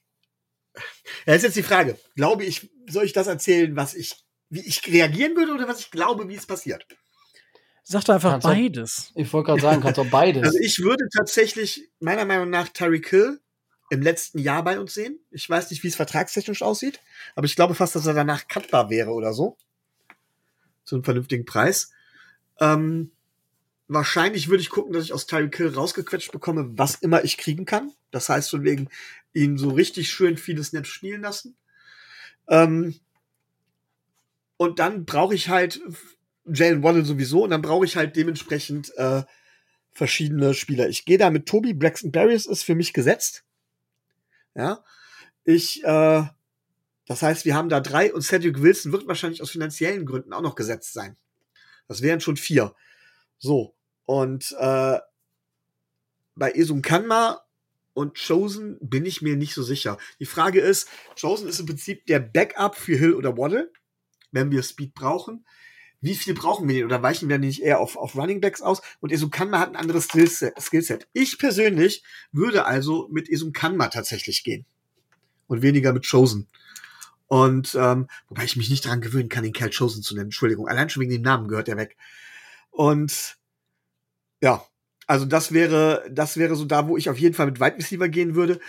ja, 1.27 1.35
ist 1.35 1.43
jetzt 1.43 1.57
die 1.57 1.63
Frage, 1.63 1.99
glaube 2.15 2.45
ich, 2.45 2.71
soll 2.89 3.05
ich 3.05 3.13
das 3.13 3.27
erzählen, 3.27 3.75
was 3.77 3.95
ich, 3.95 4.25
wie 4.49 4.61
ich 4.61 4.87
reagieren 4.87 5.37
würde 5.37 5.53
oder 5.53 5.69
was 5.69 5.81
ich 5.81 5.91
glaube, 5.91 6.29
wie 6.29 6.37
es 6.37 6.47
passiert? 6.47 6.87
Sag 7.83 8.05
doch 8.05 8.15
einfach 8.15 8.33
kannst 8.33 8.47
beides. 8.47 9.13
Auch, 9.15 9.21
ich 9.21 9.33
wollte 9.33 9.47
gerade 9.47 9.63
sagen, 9.63 9.83
kannst 9.83 10.01
auch 10.01 10.11
beides. 10.11 10.43
Also 10.43 10.59
ich 10.59 10.81
würde 10.81 11.05
tatsächlich, 11.15 11.89
meiner 12.01 12.25
Meinung 12.25 12.51
nach, 12.51 12.69
Terry 12.69 13.01
Kill 13.01 13.41
im 13.91 14.03
letzten 14.03 14.39
Jahr 14.39 14.65
bei 14.65 14.81
uns 14.81 14.95
sehen. 14.95 15.21
Ich 15.31 15.49
weiß 15.49 15.71
nicht, 15.71 15.83
wie 15.85 15.89
es 15.89 15.97
vertragstechnisch 15.97 16.63
aussieht, 16.63 17.01
aber 17.37 17.47
ich 17.47 17.55
glaube 17.55 17.75
fast, 17.75 17.95
dass 17.95 18.07
er 18.07 18.15
danach 18.15 18.49
cutbar 18.49 18.91
wäre 18.91 19.11
oder 19.11 19.33
so. 19.33 19.57
Zu 20.85 20.97
einem 20.97 21.05
vernünftigen 21.05 21.45
Preis. 21.45 21.93
Ähm, 22.59 23.13
wahrscheinlich 23.89 24.49
würde 24.49 24.63
ich 24.63 24.71
gucken, 24.71 24.93
dass 24.93 25.05
ich 25.05 25.13
aus 25.13 25.27
Tyreek 25.27 25.57
Hill 25.57 25.69
rausgequetscht 25.69 26.33
bekomme, 26.33 26.71
was 26.77 26.97
immer 26.97 27.25
ich 27.25 27.39
kriegen 27.39 27.65
kann. 27.65 27.93
Das 28.11 28.29
heißt, 28.29 28.51
von 28.51 28.65
wegen 28.65 28.89
ihn 29.33 29.59
so 29.59 29.71
richtig 29.71 30.11
schön 30.11 30.37
viele 30.37 30.65
Snaps 30.65 30.89
spielen 30.89 31.23
lassen. 31.23 31.57
Ähm, 32.49 32.99
und 34.57 34.79
dann 34.79 35.05
brauche 35.05 35.35
ich 35.35 35.49
halt 35.49 35.81
Jalen 36.47 36.83
Waddle 36.83 37.05
sowieso 37.05 37.45
und 37.45 37.51
dann 37.51 37.63
brauche 37.63 37.85
ich 37.85 37.97
halt 37.97 38.17
dementsprechend 38.17 38.97
äh, 38.97 39.25
verschiedene 39.93 40.55
Spieler. 40.55 40.89
Ich 40.89 41.05
gehe 41.05 41.19
da 41.19 41.31
mit 41.31 41.47
Toby 41.47 41.75
Braxton 41.75 42.13
Barriers 42.13 42.47
ist 42.47 42.63
für 42.63 42.75
mich 42.75 42.93
gesetzt. 42.93 43.45
Ja, 44.55 44.85
ich, 45.45 45.85
äh, 45.85 46.25
das 47.07 47.23
heißt, 47.23 47.45
wir 47.45 47.55
haben 47.55 47.69
da 47.69 47.81
drei 47.81 48.13
und 48.13 48.23
Cedric 48.23 48.63
Wilson 48.63 48.93
wird 48.93 49.07
wahrscheinlich 49.07 49.43
aus 49.43 49.51
finanziellen 49.51 50.07
Gründen 50.07 50.33
auch 50.33 50.41
noch 50.41 50.55
gesetzt 50.55 50.93
sein. 50.93 51.17
Das 51.89 52.03
wären 52.03 52.21
schon 52.21 52.37
vier. 52.37 52.75
So 53.39 53.76
und 54.07 54.55
äh, 54.59 54.99
bei 56.35 56.53
Esum 56.53 56.83
Kanma 56.83 57.43
und 57.93 58.19
Chosen 58.19 58.79
bin 58.81 59.07
ich 59.07 59.23
mir 59.23 59.37
nicht 59.37 59.55
so 59.55 59.63
sicher. 59.63 59.99
Die 60.21 60.27
Frage 60.27 60.61
ist, 60.61 60.89
Chosen 61.19 61.49
ist 61.49 61.61
im 61.61 61.67
Prinzip 61.67 62.07
der 62.07 62.21
Backup 62.21 62.77
für 62.77 62.97
Hill 62.97 63.15
oder 63.15 63.37
Waddle, 63.37 63.73
wenn 64.33 64.51
wir 64.51 64.63
Speed 64.63 64.95
brauchen 64.95 65.45
wie 66.01 66.15
viel 66.15 66.35
brauchen 66.35 66.69
wir 66.69 66.75
denn? 66.77 66.85
Oder 66.85 67.03
weichen 67.03 67.29
wir 67.29 67.39
nicht 67.39 67.63
eher 67.63 67.81
auf, 67.81 67.97
auf 67.97 68.17
Running 68.17 68.41
Backs 68.41 68.63
aus? 68.63 68.83
Und 69.01 69.31
Kanma 69.33 69.59
hat 69.59 69.71
ein 69.71 69.77
anderes 69.77 70.05
Skillset. 70.05 71.09
Ich 71.13 71.39
persönlich 71.39 72.05
würde 72.33 72.65
also 72.65 73.09
mit 73.11 73.29
Kanma 73.53 73.89
tatsächlich 73.89 74.45
gehen. 74.45 74.67
Und 75.49 75.63
weniger 75.63 75.93
mit 75.93 76.09
Chosen. 76.09 76.49
Und 77.29 77.75
ähm, 77.75 78.09
wobei 78.29 78.45
ich 78.45 78.57
mich 78.57 78.71
nicht 78.71 78.85
daran 78.85 79.01
gewöhnen 79.01 79.29
kann, 79.29 79.43
den 79.43 79.53
Kerl 79.53 79.71
Chosen 79.71 80.03
zu 80.03 80.15
nennen. 80.15 80.27
Entschuldigung, 80.27 80.69
allein 80.69 80.91
schon 80.91 81.01
wegen 81.01 81.13
dem 81.13 81.23
Namen 81.23 81.49
gehört 81.49 81.69
er 81.69 81.77
weg. 81.77 81.97
Und 82.71 83.37
ja, 84.47 84.65
also 85.09 85.25
das 85.25 85.53
wäre, 85.53 86.05
das 86.09 86.37
wäre 86.37 86.55
so 86.55 86.65
da, 86.65 86.87
wo 86.87 86.97
ich 86.97 87.11
auf 87.11 87.19
jeden 87.19 87.35
Fall 87.35 87.47
mit 87.47 87.59
Wide 87.59 87.77
Receiver 87.77 88.09
gehen 88.09 88.37
würde. 88.37 88.61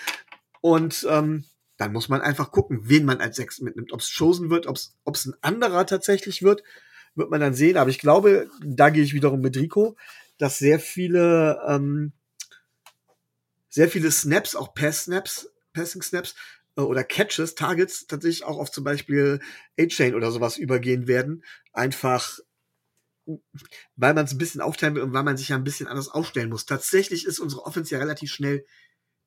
Und 0.59 1.05
ähm, 1.07 1.45
dann 1.77 1.93
muss 1.93 2.09
man 2.09 2.21
einfach 2.21 2.51
gucken, 2.51 2.79
wen 2.83 3.05
man 3.05 3.21
als 3.21 3.35
Sechs 3.35 3.61
mitnimmt. 3.61 3.93
Ob 3.93 3.99
es 3.99 4.11
Chosen 4.17 4.49
wird, 4.49 4.65
ob 4.65 4.75
es 4.75 5.25
ein 5.25 5.35
anderer 5.41 5.85
tatsächlich 5.85 6.41
wird 6.41 6.63
wird 7.17 7.31
man 7.31 7.41
dann 7.41 7.53
sehen. 7.53 7.77
Aber 7.77 7.89
ich 7.89 7.99
glaube, 7.99 8.49
da 8.63 8.89
gehe 8.89 9.03
ich 9.03 9.13
wiederum 9.13 9.41
mit 9.41 9.57
Rico, 9.57 9.97
dass 10.37 10.59
sehr 10.59 10.79
viele, 10.79 11.59
ähm, 11.67 12.13
sehr 13.69 13.89
viele 13.89 14.11
Snaps, 14.11 14.55
auch 14.55 14.73
Pass-Snaps, 14.73 15.51
Passing-Snaps 15.73 16.35
äh, 16.77 16.81
oder 16.81 17.03
Catches, 17.03 17.55
Targets 17.55 18.07
tatsächlich 18.07 18.45
auch 18.45 18.57
auf 18.57 18.71
zum 18.71 18.83
Beispiel 18.83 19.39
A-Chain 19.79 20.15
oder 20.15 20.31
sowas 20.31 20.57
übergehen 20.57 21.07
werden. 21.07 21.43
Einfach 21.73 22.39
weil 23.95 24.13
man 24.13 24.25
es 24.25 24.33
ein 24.33 24.37
bisschen 24.37 24.61
aufteilen 24.61 24.95
will 24.95 25.03
und 25.03 25.13
weil 25.13 25.23
man 25.23 25.37
sich 25.37 25.49
ja 25.49 25.55
ein 25.55 25.63
bisschen 25.63 25.87
anders 25.87 26.09
aufstellen 26.09 26.49
muss. 26.49 26.65
Tatsächlich 26.65 27.25
ist 27.25 27.39
unsere 27.39 27.65
Offense 27.65 27.93
ja 27.93 27.99
relativ 27.99 28.31
schnell 28.31 28.65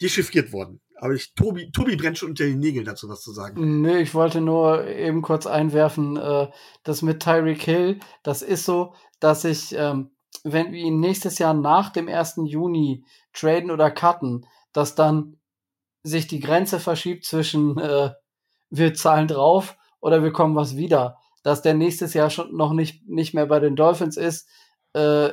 dechiffriert 0.00 0.52
worden. 0.52 0.80
Aber 0.96 1.14
ich, 1.14 1.34
Tobi, 1.34 1.70
Tobi 1.72 1.96
brennt 1.96 2.18
schon 2.18 2.30
unter 2.30 2.44
den 2.44 2.58
Nägeln 2.58 2.84
dazu 2.84 3.08
was 3.08 3.22
zu 3.22 3.32
sagen. 3.32 3.82
Nee, 3.82 4.00
ich 4.00 4.14
wollte 4.14 4.40
nur 4.40 4.86
eben 4.86 5.22
kurz 5.22 5.46
einwerfen, 5.46 6.16
äh, 6.16 6.48
das 6.82 7.02
mit 7.02 7.22
Tyreek 7.22 7.62
Hill, 7.62 8.00
das 8.22 8.42
ist 8.42 8.64
so, 8.64 8.94
dass 9.18 9.44
ich, 9.44 9.74
ähm, 9.74 10.10
wenn 10.44 10.72
wir 10.72 10.80
ihn 10.80 11.00
nächstes 11.00 11.38
Jahr 11.38 11.54
nach 11.54 11.90
dem 11.90 12.08
1. 12.08 12.36
Juni 12.44 13.04
traden 13.32 13.70
oder 13.70 13.90
cutten, 13.90 14.46
dass 14.72 14.94
dann 14.94 15.38
sich 16.02 16.26
die 16.26 16.40
Grenze 16.40 16.80
verschiebt 16.80 17.24
zwischen 17.24 17.78
äh, 17.78 18.10
wir 18.70 18.94
zahlen 18.94 19.28
drauf 19.28 19.76
oder 20.00 20.22
wir 20.22 20.32
kommen 20.32 20.56
was 20.56 20.76
wieder. 20.76 21.18
Dass 21.42 21.62
der 21.62 21.74
nächstes 21.74 22.14
Jahr 22.14 22.30
schon 22.30 22.54
noch 22.54 22.72
nicht, 22.72 23.08
nicht 23.08 23.34
mehr 23.34 23.46
bei 23.46 23.60
den 23.60 23.76
Dolphins 23.76 24.16
ist, 24.16 24.48
äh, 24.92 25.30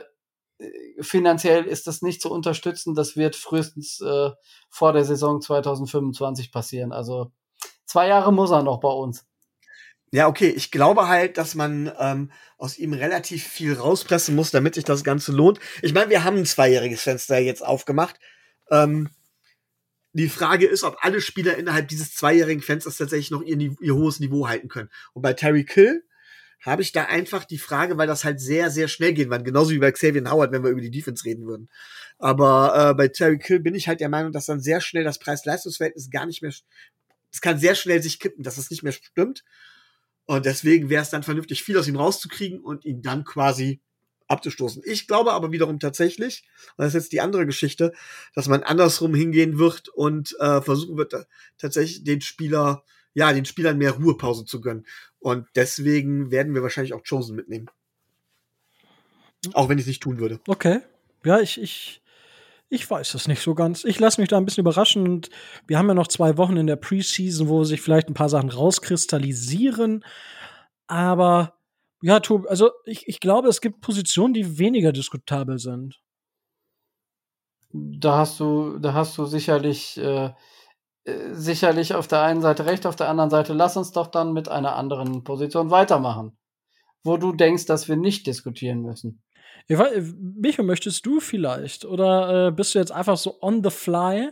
finanziell 0.99 1.65
ist 1.65 1.87
das 1.87 2.01
nicht 2.01 2.21
zu 2.21 2.31
unterstützen. 2.31 2.95
Das 2.95 3.15
wird 3.15 3.35
frühestens 3.35 4.01
äh, 4.01 4.31
vor 4.69 4.93
der 4.93 5.03
Saison 5.03 5.41
2025 5.41 6.51
passieren. 6.51 6.91
Also 6.91 7.31
zwei 7.85 8.07
Jahre 8.07 8.33
muss 8.33 8.51
er 8.51 8.63
noch 8.63 8.79
bei 8.79 8.89
uns. 8.89 9.25
Ja, 10.11 10.27
okay. 10.27 10.49
Ich 10.49 10.71
glaube 10.71 11.07
halt, 11.09 11.37
dass 11.37 11.53
man 11.53 11.91
ähm, 11.99 12.31
aus 12.57 12.77
ihm 12.77 12.93
relativ 12.93 13.45
viel 13.45 13.73
rauspressen 13.73 14.35
muss, 14.35 14.51
damit 14.51 14.75
sich 14.75 14.85
das 14.85 15.03
Ganze 15.03 15.31
lohnt. 15.31 15.59
Ich 15.81 15.93
meine, 15.93 16.09
wir 16.09 16.23
haben 16.23 16.37
ein 16.37 16.45
zweijähriges 16.45 17.03
Fenster 17.03 17.37
jetzt 17.39 17.65
aufgemacht. 17.65 18.17
Ähm, 18.71 19.09
die 20.17 20.29
Frage 20.29 20.65
ist, 20.65 20.83
ob 20.83 20.97
alle 21.01 21.21
Spieler 21.21 21.57
innerhalb 21.57 21.87
dieses 21.87 22.13
zweijährigen 22.13 22.61
Fensters 22.61 22.97
tatsächlich 22.97 23.31
noch 23.31 23.41
ihr, 23.41 23.57
ihr 23.57 23.95
hohes 23.95 24.19
Niveau 24.19 24.47
halten 24.47 24.67
können. 24.67 24.89
Und 25.13 25.21
bei 25.21 25.33
Terry 25.33 25.65
Kill 25.65 26.03
habe 26.61 26.81
ich 26.81 26.91
da 26.91 27.03
einfach 27.05 27.45
die 27.45 27.59
Frage, 27.59 27.97
weil 27.97 28.07
das 28.07 28.23
halt 28.23 28.39
sehr, 28.39 28.71
sehr 28.71 28.87
schnell 28.87 29.13
gehen 29.13 29.29
kann. 29.29 29.43
Genauso 29.43 29.71
wie 29.71 29.79
bei 29.79 29.91
Xavier 29.91 30.29
Howard, 30.29 30.51
wenn 30.51 30.63
wir 30.63 30.71
über 30.71 30.81
die 30.81 30.91
Defense 30.91 31.23
reden 31.23 31.45
würden. 31.45 31.69
Aber 32.17 32.91
äh, 32.91 32.93
bei 32.95 33.07
Terry 33.09 33.37
Kill 33.37 33.59
bin 33.59 33.75
ich 33.75 33.87
halt 33.87 33.99
der 33.99 34.09
Meinung, 34.09 34.31
dass 34.31 34.47
dann 34.47 34.59
sehr 34.59 34.81
schnell 34.81 35.03
das 35.03 35.19
Preis-Leistungs-Verhältnis 35.19 36.09
gar 36.09 36.25
nicht 36.25 36.41
mehr, 36.41 36.51
es 37.31 37.41
kann 37.41 37.59
sehr 37.59 37.75
schnell 37.75 38.01
sich 38.01 38.19
kippen, 38.19 38.43
dass 38.43 38.57
es 38.57 38.71
nicht 38.71 38.83
mehr 38.83 38.93
stimmt. 38.93 39.43
Und 40.25 40.45
deswegen 40.45 40.89
wäre 40.89 41.03
es 41.03 41.09
dann 41.09 41.23
vernünftig, 41.23 41.63
viel 41.63 41.77
aus 41.77 41.87
ihm 41.87 41.95
rauszukriegen 41.95 42.59
und 42.59 42.85
ihn 42.85 43.01
dann 43.01 43.23
quasi 43.23 43.81
abzustoßen. 44.27 44.81
Ich 44.85 45.07
glaube 45.07 45.33
aber 45.33 45.51
wiederum 45.51 45.79
tatsächlich, 45.79 46.43
und 46.75 46.83
das 46.83 46.89
ist 46.89 47.03
jetzt 47.03 47.11
die 47.13 47.21
andere 47.21 47.45
Geschichte, 47.45 47.93
dass 48.33 48.47
man 48.47 48.63
andersrum 48.63 49.15
hingehen 49.15 49.57
wird 49.57 49.89
und 49.89 50.35
äh, 50.39 50.61
versuchen 50.61 50.97
wird, 50.97 51.13
tatsächlich 51.57 52.03
den 52.03 52.21
Spieler 52.21 52.83
ja, 53.17 53.33
den 53.33 53.45
Spielern 53.45 53.79
mehr 53.79 53.93
Ruhepause 53.93 54.45
zu 54.45 54.61
gönnen. 54.61 54.85
Und 55.17 55.47
deswegen 55.55 56.29
werden 56.29 56.53
wir 56.53 56.61
wahrscheinlich 56.61 56.93
auch 56.93 57.01
Chosen 57.01 57.35
mitnehmen. 57.35 57.65
Auch 59.53 59.69
wenn 59.69 59.79
ich 59.79 59.85
es 59.85 59.87
nicht 59.87 60.03
tun 60.03 60.19
würde. 60.19 60.39
Okay. 60.47 60.81
Ja, 61.23 61.39
ich, 61.39 61.59
ich, 61.59 62.03
ich 62.69 62.87
weiß 62.87 63.13
das 63.13 63.27
nicht 63.27 63.41
so 63.41 63.55
ganz. 63.55 63.85
Ich 63.85 63.97
lasse 63.97 64.21
mich 64.21 64.29
da 64.29 64.37
ein 64.37 64.45
bisschen 64.45 64.61
überraschen. 64.61 65.07
Und 65.07 65.31
wir 65.65 65.79
haben 65.79 65.87
ja 65.87 65.95
noch 65.95 66.09
zwei 66.09 66.37
Wochen 66.37 66.57
in 66.57 66.67
der 66.67 66.75
Preseason, 66.75 67.47
wo 67.47 67.63
sich 67.63 67.81
vielleicht 67.81 68.07
ein 68.07 68.13
paar 68.13 68.29
Sachen 68.29 68.51
rauskristallisieren. 68.51 70.05
Aber 70.85 71.56
ja, 72.01 72.19
Tob, 72.19 72.45
also 72.47 72.71
ich, 72.85 73.07
ich 73.07 73.19
glaube, 73.19 73.47
es 73.47 73.61
gibt 73.61 73.81
Positionen, 73.81 74.33
die 74.33 74.59
weniger 74.59 74.91
diskutabel 74.91 75.57
sind. 75.57 75.99
Da 77.71 78.17
hast 78.19 78.39
du, 78.39 78.79
da 78.79 78.93
hast 78.93 79.17
du 79.17 79.25
sicherlich 79.25 79.97
äh, 79.97 80.31
sicherlich 81.31 81.93
auf 81.95 82.07
der 82.07 82.21
einen 82.21 82.41
Seite 82.41 82.65
recht, 82.65 82.85
auf 82.85 82.95
der 82.95 83.09
anderen 83.09 83.29
Seite 83.29 83.53
lass 83.53 83.77
uns 83.77 83.91
doch 83.91 84.07
dann 84.07 84.33
mit 84.33 84.49
einer 84.49 84.75
anderen 84.75 85.23
Position 85.23 85.71
weitermachen, 85.71 86.37
wo 87.03 87.17
du 87.17 87.33
denkst, 87.33 87.65
dass 87.65 87.87
wir 87.87 87.95
nicht 87.95 88.27
diskutieren 88.27 88.81
müssen. 88.81 89.21
Ich 89.67 89.77
weiß, 89.77 90.15
Micho, 90.17 90.63
möchtest 90.63 91.05
du 91.05 91.19
vielleicht? 91.19 91.85
Oder 91.85 92.47
äh, 92.47 92.51
bist 92.51 92.75
du 92.75 92.79
jetzt 92.79 92.91
einfach 92.91 93.17
so 93.17 93.37
on 93.41 93.63
the 93.63 93.69
fly? 93.69 94.31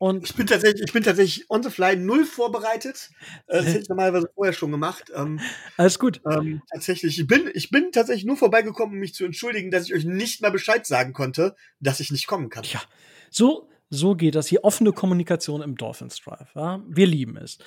Und 0.00 0.24
ich 0.24 0.34
bin 0.34 0.46
tatsächlich, 0.46 0.82
ich 0.82 0.94
bin 0.94 1.02
tatsächlich 1.02 1.50
on 1.50 1.62
the 1.62 1.68
fly 1.68 1.94
null 1.94 2.24
vorbereitet. 2.24 3.10
Äh, 3.48 3.58
das 3.58 3.66
hätte 3.66 3.78
ich 3.80 3.88
normalerweise 3.90 4.30
vorher 4.34 4.54
schon 4.54 4.70
gemacht. 4.70 5.12
Ähm, 5.14 5.40
Alles 5.76 5.98
gut. 5.98 6.22
Ähm, 6.26 6.62
tatsächlich, 6.72 7.20
ich 7.20 7.26
bin, 7.26 7.50
ich 7.52 7.68
bin 7.70 7.92
tatsächlich 7.92 8.24
nur 8.24 8.38
vorbeigekommen, 8.38 8.94
um 8.94 8.98
mich 8.98 9.12
zu 9.12 9.26
entschuldigen, 9.26 9.70
dass 9.70 9.84
ich 9.84 9.94
euch 9.94 10.06
nicht 10.06 10.40
mal 10.40 10.50
Bescheid 10.50 10.86
sagen 10.86 11.12
konnte, 11.12 11.54
dass 11.80 12.00
ich 12.00 12.10
nicht 12.10 12.26
kommen 12.26 12.48
kann. 12.48 12.64
Ja, 12.64 12.80
so, 13.28 13.68
so 13.90 14.14
geht 14.14 14.36
das 14.36 14.46
hier. 14.46 14.64
Offene 14.64 14.92
Kommunikation 14.92 15.60
im 15.60 15.76
Dolphins 15.76 16.18
Drive. 16.22 16.48
Ja? 16.54 16.82
Wir 16.88 17.06
lieben 17.06 17.36
es. 17.36 17.58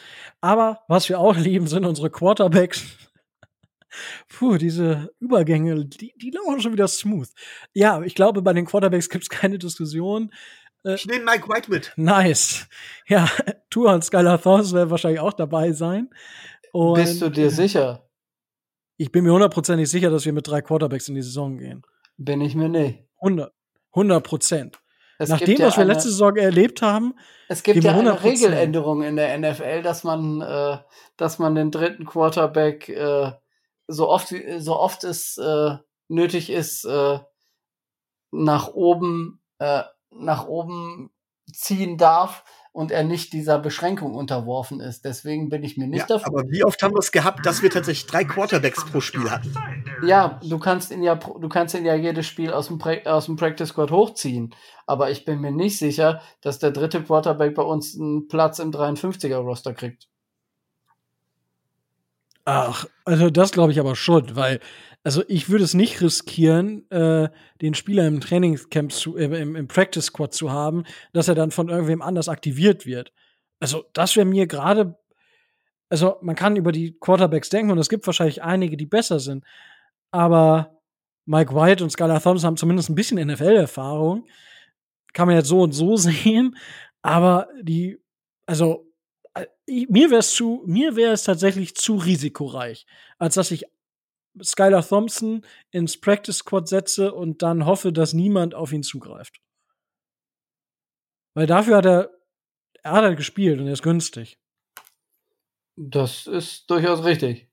Aber 0.42 0.80
was 0.88 1.10
wir 1.10 1.20
auch 1.20 1.38
lieben, 1.38 1.68
sind 1.68 1.86
unsere 1.86 2.10
Quarterbacks. 2.10 2.84
Puh, 4.28 4.58
diese 4.58 5.12
Übergänge, 5.20 5.86
die, 5.86 6.16
die 6.18 6.32
laufen 6.32 6.62
schon 6.62 6.74
wieder 6.74 6.88
smooth. 6.88 7.30
Ja, 7.74 8.02
ich 8.02 8.16
glaube, 8.16 8.42
bei 8.42 8.54
den 8.54 8.66
Quarterbacks 8.66 9.08
gibt 9.08 9.26
es 9.26 9.30
keine 9.30 9.60
Diskussion. 9.60 10.32
Äh, 10.86 10.96
ich 10.96 11.06
nehme 11.06 11.26
Mike 11.26 11.48
White 11.48 11.70
mit. 11.70 11.94
Nice. 11.96 12.68
Ja, 13.08 13.28
Tour 13.70 13.94
und 13.94 14.04
Skylar 14.04 14.42
Thorns 14.42 14.74
werden 14.74 14.90
wahrscheinlich 14.90 15.20
auch 15.20 15.34
dabei 15.34 15.72
sein. 15.72 16.10
Und, 16.72 16.96
Bist 16.96 17.22
du 17.22 17.30
dir 17.30 17.50
sicher? 17.50 18.08
Ich 18.98 19.12
bin 19.12 19.24
mir 19.24 19.34
hundertprozentig 19.34 19.90
sicher, 19.90 20.10
dass 20.10 20.26
wir 20.26 20.34
mit 20.34 20.48
drei 20.48 20.62
Quarterbacks 20.62 21.10
in 21.10 21.16
die 21.16 21.22
Saison 21.22 21.58
gehen. 21.58 21.84
Bin 22.18 22.42
ich 22.42 22.56
mir 22.56 22.70
nicht. 22.70 23.04
100 23.22 24.24
Prozent. 24.24 24.80
Nach 25.20 25.40
dem, 25.40 25.58
ja 25.58 25.68
was 25.68 25.78
wir 25.78 25.84
eine, 25.84 25.94
letzte 25.94 26.10
Saison 26.10 26.36
erlebt 26.36 26.82
haben. 26.82 27.14
Es 27.48 27.64
gibt 27.64 27.84
ja 27.84 27.94
eine 27.94 28.24
Regeländerung 28.24 29.04
in 29.04 29.16
der 29.16 29.38
NFL, 29.38 29.82
dass 29.82 30.04
man, 30.04 30.42
äh, 30.42 30.78
dass 31.18 31.40
man 31.40 31.56
den 31.56 31.72
dritten 31.72 32.06
Quarterback 32.06 32.90
äh, 32.90 33.32
so 33.88 34.10
oft 34.10 34.34
so 34.58 34.78
oft 34.78 35.04
es 35.04 35.38
äh, 35.38 35.78
nötig 36.08 36.50
ist 36.50 36.86
äh, 36.86 37.20
nach 38.32 38.70
oben 38.70 39.42
äh, 39.60 39.84
nach 40.18 40.48
oben 40.48 41.12
ziehen 41.52 41.98
darf, 41.98 42.44
und 42.74 42.92
er 42.92 43.04
nicht 43.04 43.34
dieser 43.34 43.60
Beschränkung 43.60 44.16
unterworfen 44.16 44.82
ist. 44.82 45.06
Deswegen 45.06 45.48
bin 45.50 45.64
ich 45.64 45.78
mir 45.78 45.88
nicht 45.88 46.10
ja, 46.10 46.20
Aber 46.24 46.50
wie 46.50 46.66
oft 46.66 46.82
haben 46.82 46.96
wir 46.96 47.00
es 47.00 47.12
gehabt, 47.12 47.46
dass 47.46 47.62
wir 47.62 47.70
tatsächlich 47.70 48.08
drei 48.08 48.26
Quarterbacks 48.26 48.84
pro 48.86 49.00
Spiel 49.00 49.30
hatten? 49.30 49.54
Ja, 50.04 50.40
du 50.44 50.58
kannst 50.58 50.92
ihn 50.92 51.04
ja, 51.04 51.16
du 51.16 51.48
kannst 51.50 51.76
ihn 51.76 51.86
ja 51.86 51.94
jedes 51.94 52.26
Spiel 52.26 52.52
aus 52.52 52.68
dem, 52.68 52.82
aus 53.06 53.28
dem 53.28 53.36
Practice 53.36 53.70
Squad 53.70 53.92
hochziehen. 53.92 54.56
Aber 54.88 55.12
ich 55.12 55.24
bin 55.24 55.40
mir 55.40 55.52
nicht 55.52 55.78
sicher, 55.78 56.22
dass 56.42 56.58
der 56.58 56.72
dritte 56.72 57.04
Quarterback 57.04 57.54
bei 57.54 57.62
uns 57.62 57.96
einen 57.98 58.28
Platz 58.28 58.58
im 58.58 58.72
53er 58.72 59.38
Roster 59.38 59.76
kriegt. 59.76 60.10
Ach, 62.46 62.86
also 63.06 63.30
das 63.30 63.52
glaube 63.52 63.72
ich 63.72 63.80
aber 63.80 63.96
schon, 63.96 64.36
weil 64.36 64.60
also 65.04 65.24
ich 65.28 65.50
würde 65.50 65.66
es 65.66 65.74
nicht 65.74 66.02
riskieren, 66.02 66.90
äh, 66.90 67.30
den 67.62 67.74
Spieler 67.74 68.08
im 68.08 68.22
Trainingscamp 68.22 68.92
zu, 68.92 69.18
äh, 69.18 69.26
im, 69.26 69.56
im 69.56 69.68
Practice 69.68 70.06
Squad 70.06 70.34
zu 70.34 70.52
haben, 70.52 70.84
dass 71.12 71.28
er 71.28 71.36
dann 71.36 71.52
von 71.52 71.70
irgendwem 71.70 72.02
anders 72.02 72.30
aktiviert 72.30 72.86
wird. 72.86 73.12
Also 73.60 73.86
das 73.94 74.16
wäre 74.16 74.26
mir 74.26 74.48
gerade, 74.48 74.98
also 75.90 76.18
man 76.22 76.36
kann 76.36 76.56
über 76.56 76.72
die 76.72 76.98
Quarterbacks 77.00 77.50
denken 77.50 77.72
und 77.72 77.78
es 77.80 77.90
gibt 77.90 78.06
wahrscheinlich 78.08 78.44
einige, 78.44 78.78
die 78.78 78.86
besser 78.86 79.20
sind, 79.20 79.46
aber 80.12 80.82
Mike 81.26 81.54
White 81.56 81.84
und 81.84 81.90
Skylar 81.90 82.22
Thompson 82.22 82.48
haben 82.48 82.58
zumindest 82.58 82.90
ein 82.90 82.96
bisschen 82.96 83.26
NFL-Erfahrung. 83.26 84.28
Kann 85.14 85.28
man 85.28 85.38
jetzt 85.38 85.48
so 85.48 85.62
und 85.62 85.72
so 85.72 85.96
sehen, 85.98 86.58
aber 87.02 87.48
die, 87.62 88.00
also 88.46 88.86
mir 89.68 90.10
wäre 90.10 90.20
es 90.20 90.32
zu, 90.32 90.64
mir 90.66 90.96
wäre 90.96 91.14
es 91.14 91.24
tatsächlich 91.24 91.76
zu 91.76 91.96
risikoreich, 91.96 92.86
als 93.18 93.36
dass 93.36 93.52
ich 93.52 93.66
Skylar 94.42 94.86
Thompson 94.88 95.46
ins 95.72 96.00
Practice 96.00 96.38
Squad 96.38 96.68
setze 96.68 97.14
und 97.14 97.42
dann 97.42 97.66
hoffe, 97.66 97.94
dass 97.94 98.14
niemand 98.14 98.56
auf 98.56 98.74
ihn 98.74 98.84
zugreift. 98.84 99.40
Weil 101.36 101.48
dafür 101.48 101.78
hat 101.78 101.86
er, 101.86 102.10
er 102.84 102.92
hat 102.92 103.04
halt 103.04 103.18
gespielt 103.18 103.60
und 103.60 103.68
er 103.68 103.74
ist 103.74 103.84
günstig. 103.84 104.40
Das 105.76 106.28
ist 106.28 106.70
durchaus 106.70 107.04
richtig. 107.04 107.50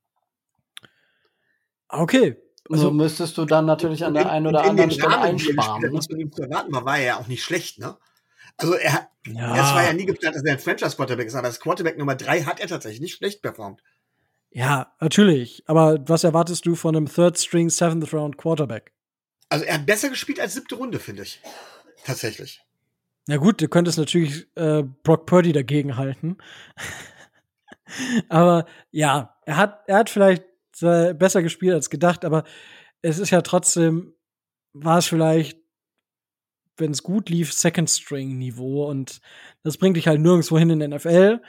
Okay. 1.88 2.36
Also 2.68 2.84
so 2.84 2.90
müsstest 2.92 3.36
du 3.36 3.46
dann 3.46 3.66
natürlich 3.66 4.04
an 4.04 4.14
der 4.14 4.30
einen 4.30 4.46
oder 4.46 4.62
anderen 4.62 4.90
Stelle 4.90 5.18
einsparen. 5.18 5.82
Ne? 5.82 6.00
Ihm 6.10 6.30
erwarten 6.38 6.72
war, 6.72 6.84
war 6.84 6.98
er 6.98 7.04
ja 7.04 7.18
auch 7.18 7.26
nicht 7.26 7.42
schlecht, 7.42 7.78
ne? 7.78 7.96
Also 8.56 8.74
er, 8.74 9.08
ja. 9.26 9.54
es 9.54 9.74
war 9.74 9.84
ja 9.84 9.92
nie 9.92 10.06
geplant, 10.06 10.36
dass 10.36 10.44
er 10.44 10.52
ein 10.52 10.58
Franchise-Quarterback 10.58 11.26
ist, 11.26 11.34
aber 11.34 11.48
als 11.48 11.60
Quarterback 11.60 11.98
Nummer 11.98 12.14
drei 12.14 12.42
hat 12.42 12.60
er 12.60 12.68
tatsächlich 12.68 13.00
nicht 13.00 13.16
schlecht 13.16 13.42
performt. 13.42 13.82
Ja, 14.50 14.92
natürlich. 15.00 15.62
Aber 15.66 15.98
was 16.06 16.24
erwartest 16.24 16.66
du 16.66 16.74
von 16.74 16.96
einem 16.96 17.06
Third 17.06 17.38
String, 17.38 17.70
Seventh 17.70 18.12
Round 18.12 18.36
Quarterback? 18.36 18.92
Also 19.48 19.64
er 19.64 19.74
hat 19.74 19.86
besser 19.86 20.08
gespielt 20.08 20.40
als 20.40 20.54
siebte 20.54 20.74
Runde, 20.74 20.98
finde 20.98 21.22
ich. 21.22 21.40
Tatsächlich. 22.04 22.60
Na 23.26 23.36
gut, 23.36 23.60
du 23.60 23.68
könntest 23.68 23.98
natürlich 23.98 24.46
äh, 24.56 24.82
Brock 24.82 25.26
Purdy 25.26 25.52
dagegen 25.52 25.96
halten. 25.96 26.38
aber 28.28 28.66
ja, 28.90 29.36
er 29.46 29.56
hat, 29.56 29.82
er 29.86 29.98
hat 29.98 30.10
vielleicht 30.10 30.44
äh, 30.80 31.14
besser 31.14 31.42
gespielt 31.42 31.74
als 31.74 31.90
gedacht, 31.90 32.24
aber 32.24 32.44
es 33.02 33.18
ist 33.18 33.30
ja 33.30 33.42
trotzdem, 33.42 34.14
war 34.72 34.98
es 34.98 35.06
vielleicht, 35.06 35.59
wenn 36.80 36.92
es 36.92 37.02
gut 37.02 37.28
lief, 37.28 37.52
Second 37.52 37.88
String 37.88 38.38
Niveau 38.38 38.88
und 38.88 39.20
das 39.62 39.76
bringt 39.76 39.96
dich 39.96 40.08
halt 40.08 40.20
nirgendwo 40.20 40.58
hin 40.58 40.70
in 40.70 40.80
der 40.80 40.88
NFL 40.88 41.40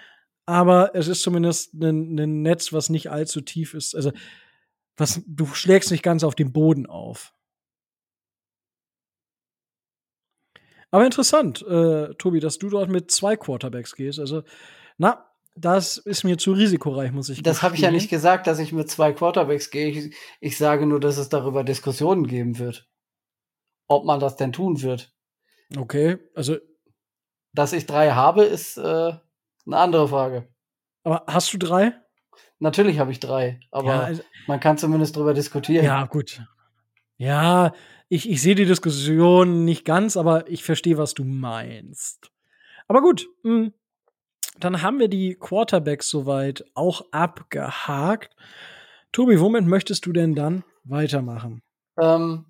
aber 0.46 0.96
es 0.96 1.08
ist 1.08 1.22
zumindest 1.22 1.74
ein, 1.76 2.20
ein 2.20 2.42
Netz, 2.42 2.74
was 2.74 2.90
nicht 2.90 3.10
allzu 3.10 3.42
tief 3.42 3.74
ist. 3.74 3.96
Also, 3.96 4.12
was, 4.98 5.22
du 5.26 5.46
schlägst 5.46 5.92
nicht 5.92 6.04
ganz 6.04 6.24
auf 6.24 6.36
dem 6.36 6.52
Boden 6.52 6.88
auf. 6.88 7.34
Aber 10.90 11.06
interessant, 11.06 11.62
äh, 11.62 12.14
Tobi, 12.16 12.42
dass 12.42 12.58
du 12.58 12.70
dort 12.70 12.90
mit 12.90 13.12
zwei 13.12 13.38
Quarterbacks 13.38 13.96
gehst. 13.96 14.20
Also, 14.20 14.44
na, 14.98 15.26
das 15.56 15.98
ist 15.98 16.26
mir 16.26 16.38
zu 16.38 16.52
risikoreich, 16.52 17.14
muss 17.14 17.30
ich 17.30 17.44
Das 17.44 17.62
habe 17.62 17.76
ich 17.76 17.82
ja 17.82 17.92
nicht 17.92 18.10
gesagt, 18.10 18.48
dass 18.48 18.60
ich 18.60 18.74
mit 18.74 18.90
zwei 18.90 19.14
Quarterbacks 19.14 19.70
gehe. 19.70 19.88
Ich, 19.88 20.16
ich, 20.42 20.58
sage 20.58 20.86
nur, 20.86 21.00
dass 21.00 21.18
es 21.18 21.30
darüber 21.30 21.64
Diskussionen 21.64 22.28
geben 22.28 22.60
wird. 22.60 22.90
Ob 23.88 24.06
man 24.06 24.20
das 24.20 24.36
denn 24.36 24.52
tun 24.52 24.82
wird. 24.82 25.14
Okay, 25.78 26.18
also. 26.36 26.58
Dass 27.54 27.74
ich 27.74 27.86
drei 27.86 28.12
habe, 28.12 28.44
ist 28.44 28.78
äh, 28.78 28.82
eine 28.82 29.20
andere 29.78 30.08
Frage. 30.08 30.48
Aber 31.04 31.24
hast 31.28 31.54
du 31.54 31.58
drei? 31.58 31.94
Natürlich 32.60 33.00
habe 33.00 33.12
ich 33.12 33.20
drei, 33.20 33.60
aber 33.72 33.88
ja, 33.88 34.00
also, 34.02 34.24
man 34.48 34.60
kann 34.60 34.78
zumindest 34.78 35.16
drüber 35.16 35.34
diskutieren. 35.34 35.84
Ja, 35.84 36.06
gut. 36.06 36.44
Ja, 37.18 37.74
ich, 38.08 38.30
ich 38.30 38.42
sehe 38.42 38.56
die 38.56 38.66
Diskussion 38.66 39.66
nicht 39.66 39.84
ganz, 39.86 40.18
aber 40.18 40.50
ich 40.50 40.64
verstehe, 40.64 40.98
was 40.98 41.14
du 41.14 41.24
meinst. 41.24 42.32
Aber 42.88 43.02
gut, 43.02 43.28
mh, 43.44 43.52
hm, 43.52 43.74
dann 44.60 44.82
haben 44.82 45.00
wir 45.00 45.08
die 45.08 45.36
Quarterbacks 45.36 46.10
soweit 46.10 46.64
auch 46.74 47.06
abgehakt. 47.12 48.36
Tobi, 49.12 49.40
womit 49.40 49.66
möchtest 49.66 50.06
du 50.06 50.14
denn 50.14 50.36
dann 50.36 50.64
weitermachen? 50.84 51.62
Ähm, 52.00 52.46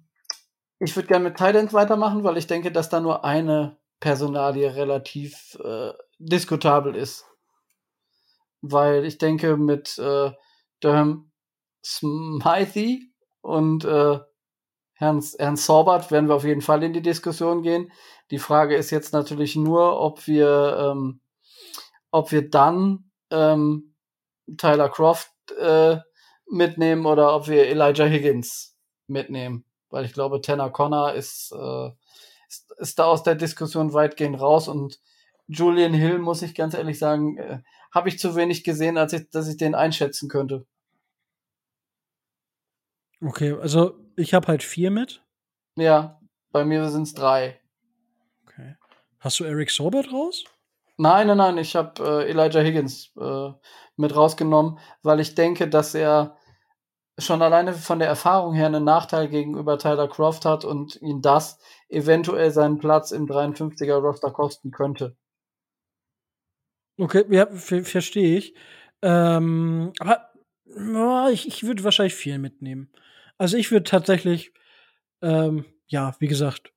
ich 0.84 0.96
würde 0.96 1.08
gerne 1.08 1.30
mit 1.30 1.38
Thailand 1.38 1.74
weitermachen, 1.74 2.24
weil 2.24 2.38
ich 2.38 2.48
denke, 2.48 2.72
dass 2.72 2.90
da 2.90 3.00
nur 3.00 3.24
eine 3.24 3.78
Personalie 4.00 4.76
relativ 4.76 5.56
äh, 5.64 5.92
diskutabel 6.18 6.96
ist. 6.96 7.26
Weil 8.62 9.06
ich 9.06 9.20
denke, 9.20 9.58
mit 9.58 10.00
äh, 10.00 10.32
Durham 10.80 11.32
Smythe 11.86 13.00
und 13.42 13.86
äh, 13.86 14.20
Herrn, 14.94 15.24
Herrn 15.38 15.56
Sorbert 15.56 16.10
werden 16.10 16.30
wir 16.30 16.36
auf 16.36 16.46
jeden 16.46 16.62
Fall 16.62 16.82
in 16.82 16.94
die 16.94 17.04
Diskussion 17.04 17.62
gehen. 17.62 17.92
Die 18.32 18.40
Frage 18.40 18.76
ist 18.76 18.90
jetzt 18.90 19.14
natürlich 19.14 19.56
nur, 19.56 20.00
ob 20.00 20.26
wir, 20.26 20.94
ähm, 20.94 21.22
ob 22.10 22.32
wir 22.32 22.50
dann 22.50 23.12
ähm, 23.30 23.96
Tyler 24.58 24.90
Croft 24.90 25.32
äh, 25.60 25.98
mitnehmen 26.48 27.06
oder 27.06 27.36
ob 27.36 27.48
wir 27.48 27.68
Elijah 27.68 28.06
Higgins 28.06 28.76
mitnehmen. 29.06 29.66
Weil 29.92 30.06
ich 30.06 30.14
glaube, 30.14 30.42
Tanner 30.42 30.70
Connor 30.70 31.14
ist, 31.14 31.52
äh, 31.52 31.90
ist, 32.48 32.72
ist 32.78 33.00
da 33.00 33.06
aus 33.06 33.24
der 33.24 33.36
Diskussion 33.36 33.94
weitgehend 33.94 34.40
raus 34.40 34.68
und 34.68 35.00
Julian 35.48 35.94
Hill, 35.94 36.20
muss 36.20 36.42
ich 36.42 36.56
ganz 36.56 36.74
ehrlich 36.74 36.98
sagen, 36.98 37.38
äh, 37.38 37.60
habe 37.92 38.10
ich 38.10 38.18
zu 38.18 38.36
wenig 38.36 38.64
gesehen, 38.64 38.98
als 38.98 39.14
ich, 39.14 39.30
dass 39.30 39.48
ich 39.48 39.58
den 39.58 39.76
einschätzen 39.76 40.30
könnte. 40.30 40.66
Okay, 43.22 43.54
also 43.60 44.00
ich 44.16 44.34
habe 44.34 44.48
halt 44.48 44.64
vier 44.64 44.90
mit. 44.92 45.24
Ja, 45.76 46.20
bei 46.52 46.66
mir 46.66 46.90
sind 46.90 47.04
es 47.04 47.14
drei. 47.14 47.60
Okay. 48.48 48.76
Hast 49.20 49.40
du 49.40 49.44
Eric 49.44 49.70
Sorbert 49.70 50.12
raus? 50.12 50.46
Nein, 50.98 51.28
nein, 51.28 51.38
nein, 51.38 51.58
ich 51.58 51.76
habe 51.76 52.02
äh, 52.04 52.30
Elijah 52.30 52.62
Higgins 52.62 53.12
äh, 53.20 53.52
mit 53.96 54.16
rausgenommen, 54.16 54.80
weil 55.04 55.20
ich 55.20 55.36
denke, 55.36 55.68
dass 55.68 55.94
er 55.96 56.38
schon 57.26 57.42
alleine 57.42 57.74
von 57.74 58.00
der 58.00 58.08
Erfahrung 58.08 58.54
her 58.54 58.68
einen 58.68 58.84
Nachteil 58.84 59.28
gegenüber 59.28 59.78
Tyler 59.78 60.08
Croft 60.08 60.46
hat 60.46 60.66
und 60.66 61.02
ihn 61.02 61.22
das 61.22 61.60
eventuell 61.90 62.52
seinen 62.52 62.78
Platz 62.78 63.12
im 63.12 63.28
53er 63.28 63.96
Roster 63.96 64.32
kosten 64.32 64.72
könnte. 64.72 65.16
Okay, 66.98 67.26
ja, 67.30 67.48
verstehe 67.48 68.38
ich. 68.38 68.54
Ähm, 69.02 69.94
aber 70.00 70.30
oh, 70.76 71.30
ich, 71.32 71.48
ich 71.48 71.64
würde 71.64 71.84
wahrscheinlich 71.84 72.14
viel 72.14 72.38
mitnehmen. 72.38 72.92
Also 73.38 73.58
ich 73.58 73.72
würde 73.72 73.86
tatsächlich, 73.86 74.54
ähm, 75.22 75.66
ja, 75.88 76.16
wie 76.20 76.28
gesagt, 76.28 76.74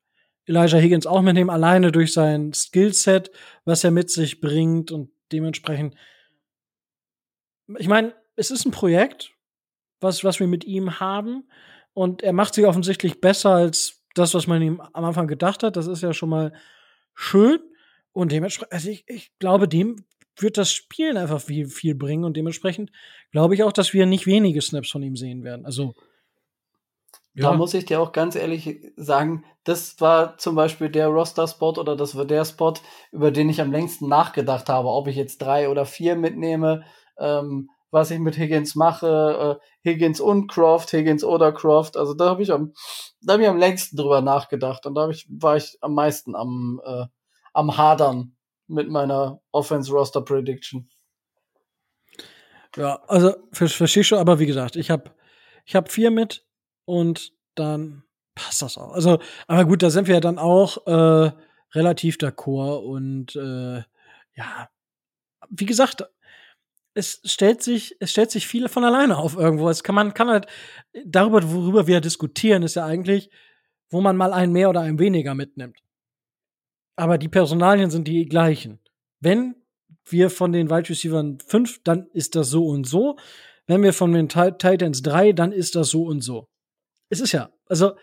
Elijah 0.46 0.78
Higgins 0.78 1.06
auch 1.06 1.22
mitnehmen, 1.22 1.50
alleine 1.50 1.92
durch 1.92 2.12
sein 2.12 2.52
Skillset, 2.52 3.30
was 3.64 3.84
er 3.84 3.90
mit 3.90 4.10
sich 4.10 4.40
bringt 4.40 4.90
und 4.90 5.10
dementsprechend. 5.32 5.94
Ich 7.78 7.88
meine, 7.88 8.14
es 8.36 8.50
ist 8.50 8.64
ein 8.66 8.70
Projekt, 8.70 9.32
was, 10.05 10.22
was 10.22 10.39
wir 10.39 10.47
mit 10.47 10.64
ihm 10.64 11.01
haben. 11.01 11.48
Und 11.93 12.22
er 12.22 12.32
macht 12.32 12.55
sich 12.55 12.64
offensichtlich 12.64 13.20
besser 13.20 13.51
als 13.51 14.05
das, 14.14 14.35
was 14.35 14.47
man 14.47 14.62
ihm 14.62 14.81
am 14.81 15.05
Anfang 15.05 15.26
gedacht 15.26 15.64
hat. 15.64 15.76
Das 15.76 15.89
ist 15.89 16.02
ja 16.02 16.12
schon 16.12 16.28
mal 16.28 16.52
schön. 17.14 17.59
Und 18.12 18.31
dementsprechend, 18.31 18.72
also 18.72 18.90
ich, 18.90 19.05
ich 19.09 19.36
glaube, 19.40 19.66
dem 19.66 20.05
wird 20.36 20.56
das 20.56 20.72
Spielen 20.72 21.16
einfach 21.16 21.40
viel, 21.40 21.66
viel 21.66 21.94
bringen 21.94 22.24
und 22.24 22.36
dementsprechend 22.36 22.90
glaube 23.32 23.55
ich 23.55 23.62
auch, 23.62 23.72
dass 23.72 23.93
wir 23.93 24.06
nicht 24.06 24.26
wenige 24.26 24.62
Snaps 24.62 24.90
von 24.90 25.02
ihm 25.02 25.16
sehen 25.16 25.44
werden. 25.44 25.66
Also 25.66 25.94
ja. 27.36 27.51
Da 27.51 27.56
muss 27.56 27.74
ich 27.74 27.85
dir 27.85 28.01
auch 28.01 28.12
ganz 28.12 28.36
ehrlich 28.36 28.93
sagen, 28.97 29.44
das 29.64 30.01
war 30.01 30.39
zum 30.39 30.55
Beispiel 30.55 30.89
der 30.89 31.09
Roster-Spot 31.09 31.72
oder 31.72 31.97
das 31.97 32.14
war 32.14 32.24
der 32.24 32.44
Spot, 32.44 32.74
über 33.10 33.32
den 33.32 33.48
ich 33.48 33.60
am 33.60 33.72
längsten 33.72 34.09
nachgedacht 34.09 34.68
habe, 34.68 34.89
ob 34.89 35.09
ich 35.09 35.16
jetzt 35.16 35.43
drei 35.43 35.68
oder 35.68 35.85
vier 35.85 36.14
mitnehme, 36.14 36.85
ähm, 37.18 37.70
was 37.94 38.10
ich 38.10 38.18
mit 38.18 38.36
Higgins 38.36 38.74
mache, 38.74 39.60
äh, 39.84 39.88
Higgins 39.88 40.20
und 40.20 40.48
Croft, 40.48 40.92
Higgins 40.92 41.22
oder 41.22 41.52
Croft. 41.52 41.96
Also 41.96 42.12
da 42.12 42.26
habe 42.26 42.42
ich 42.42 42.52
am, 42.52 42.74
da 43.20 43.34
habe 43.34 43.44
ich 43.44 43.48
am 43.48 43.56
längsten 43.56 43.96
drüber 43.96 44.20
nachgedacht 44.20 44.84
und 44.84 44.96
da 44.96 45.08
ich, 45.08 45.28
war 45.30 45.56
ich 45.56 45.78
am 45.80 45.94
meisten 45.94 46.34
am, 46.34 46.82
äh, 46.84 47.06
am 47.52 47.76
Hadern 47.76 48.34
mit 48.66 48.90
meiner 48.90 49.40
Offense-Roster 49.52 50.22
Prediction. 50.22 50.90
Ja, 52.76 53.00
also 53.06 53.36
verstehe 53.52 54.02
schon, 54.02 54.18
aber 54.18 54.40
wie 54.40 54.46
gesagt, 54.46 54.74
ich 54.74 54.90
habe 54.90 55.12
ich 55.64 55.76
hab 55.76 55.92
vier 55.92 56.10
mit 56.10 56.44
und 56.86 57.32
dann 57.54 58.02
passt 58.34 58.60
das 58.60 58.76
auch. 58.76 58.92
Also, 58.92 59.20
aber 59.46 59.66
gut, 59.66 59.84
da 59.84 59.90
sind 59.90 60.08
wir 60.08 60.14
ja 60.14 60.20
dann 60.20 60.40
auch 60.40 60.84
äh, 60.88 61.30
relativ 61.72 62.16
d'accord 62.16 62.82
und 62.84 63.36
äh, 63.36 63.84
ja, 64.34 64.68
wie 65.48 65.66
gesagt, 65.66 66.04
es 66.94 67.20
stellt 67.24 67.62
sich, 67.62 67.96
es 68.00 68.12
stellt 68.12 68.30
sich 68.30 68.46
viel 68.46 68.68
von 68.68 68.84
alleine 68.84 69.18
auf 69.18 69.36
irgendwo. 69.36 69.68
Es 69.68 69.82
kann, 69.82 69.96
man 69.96 70.14
kann 70.14 70.28
halt 70.28 70.46
darüber, 71.04 71.42
worüber 71.52 71.86
wir 71.86 72.00
diskutieren, 72.00 72.62
ist 72.62 72.76
ja 72.76 72.86
eigentlich, 72.86 73.30
wo 73.90 74.00
man 74.00 74.16
mal 74.16 74.32
einen 74.32 74.52
mehr 74.52 74.70
oder 74.70 74.80
einen 74.80 74.98
weniger 74.98 75.34
mitnimmt. 75.34 75.80
Aber 76.96 77.18
die 77.18 77.28
Personalien 77.28 77.90
sind 77.90 78.06
die 78.06 78.26
gleichen. 78.26 78.78
Wenn 79.20 79.56
wir 80.04 80.30
von 80.30 80.52
den 80.52 80.70
Wide 80.70 80.88
Receivers 80.88 81.44
fünf, 81.46 81.82
dann 81.82 82.06
ist 82.12 82.36
das 82.36 82.50
so 82.50 82.66
und 82.66 82.84
so. 82.84 83.16
Wenn 83.66 83.82
wir 83.82 83.92
von 83.92 84.12
den 84.12 84.28
Titans 84.28 85.02
drei, 85.02 85.32
dann 85.32 85.50
ist 85.50 85.74
das 85.74 85.88
so 85.88 86.04
und 86.04 86.20
so. 86.20 86.48
Es 87.08 87.20
ist 87.20 87.32
ja, 87.32 87.50
also, 87.66 87.96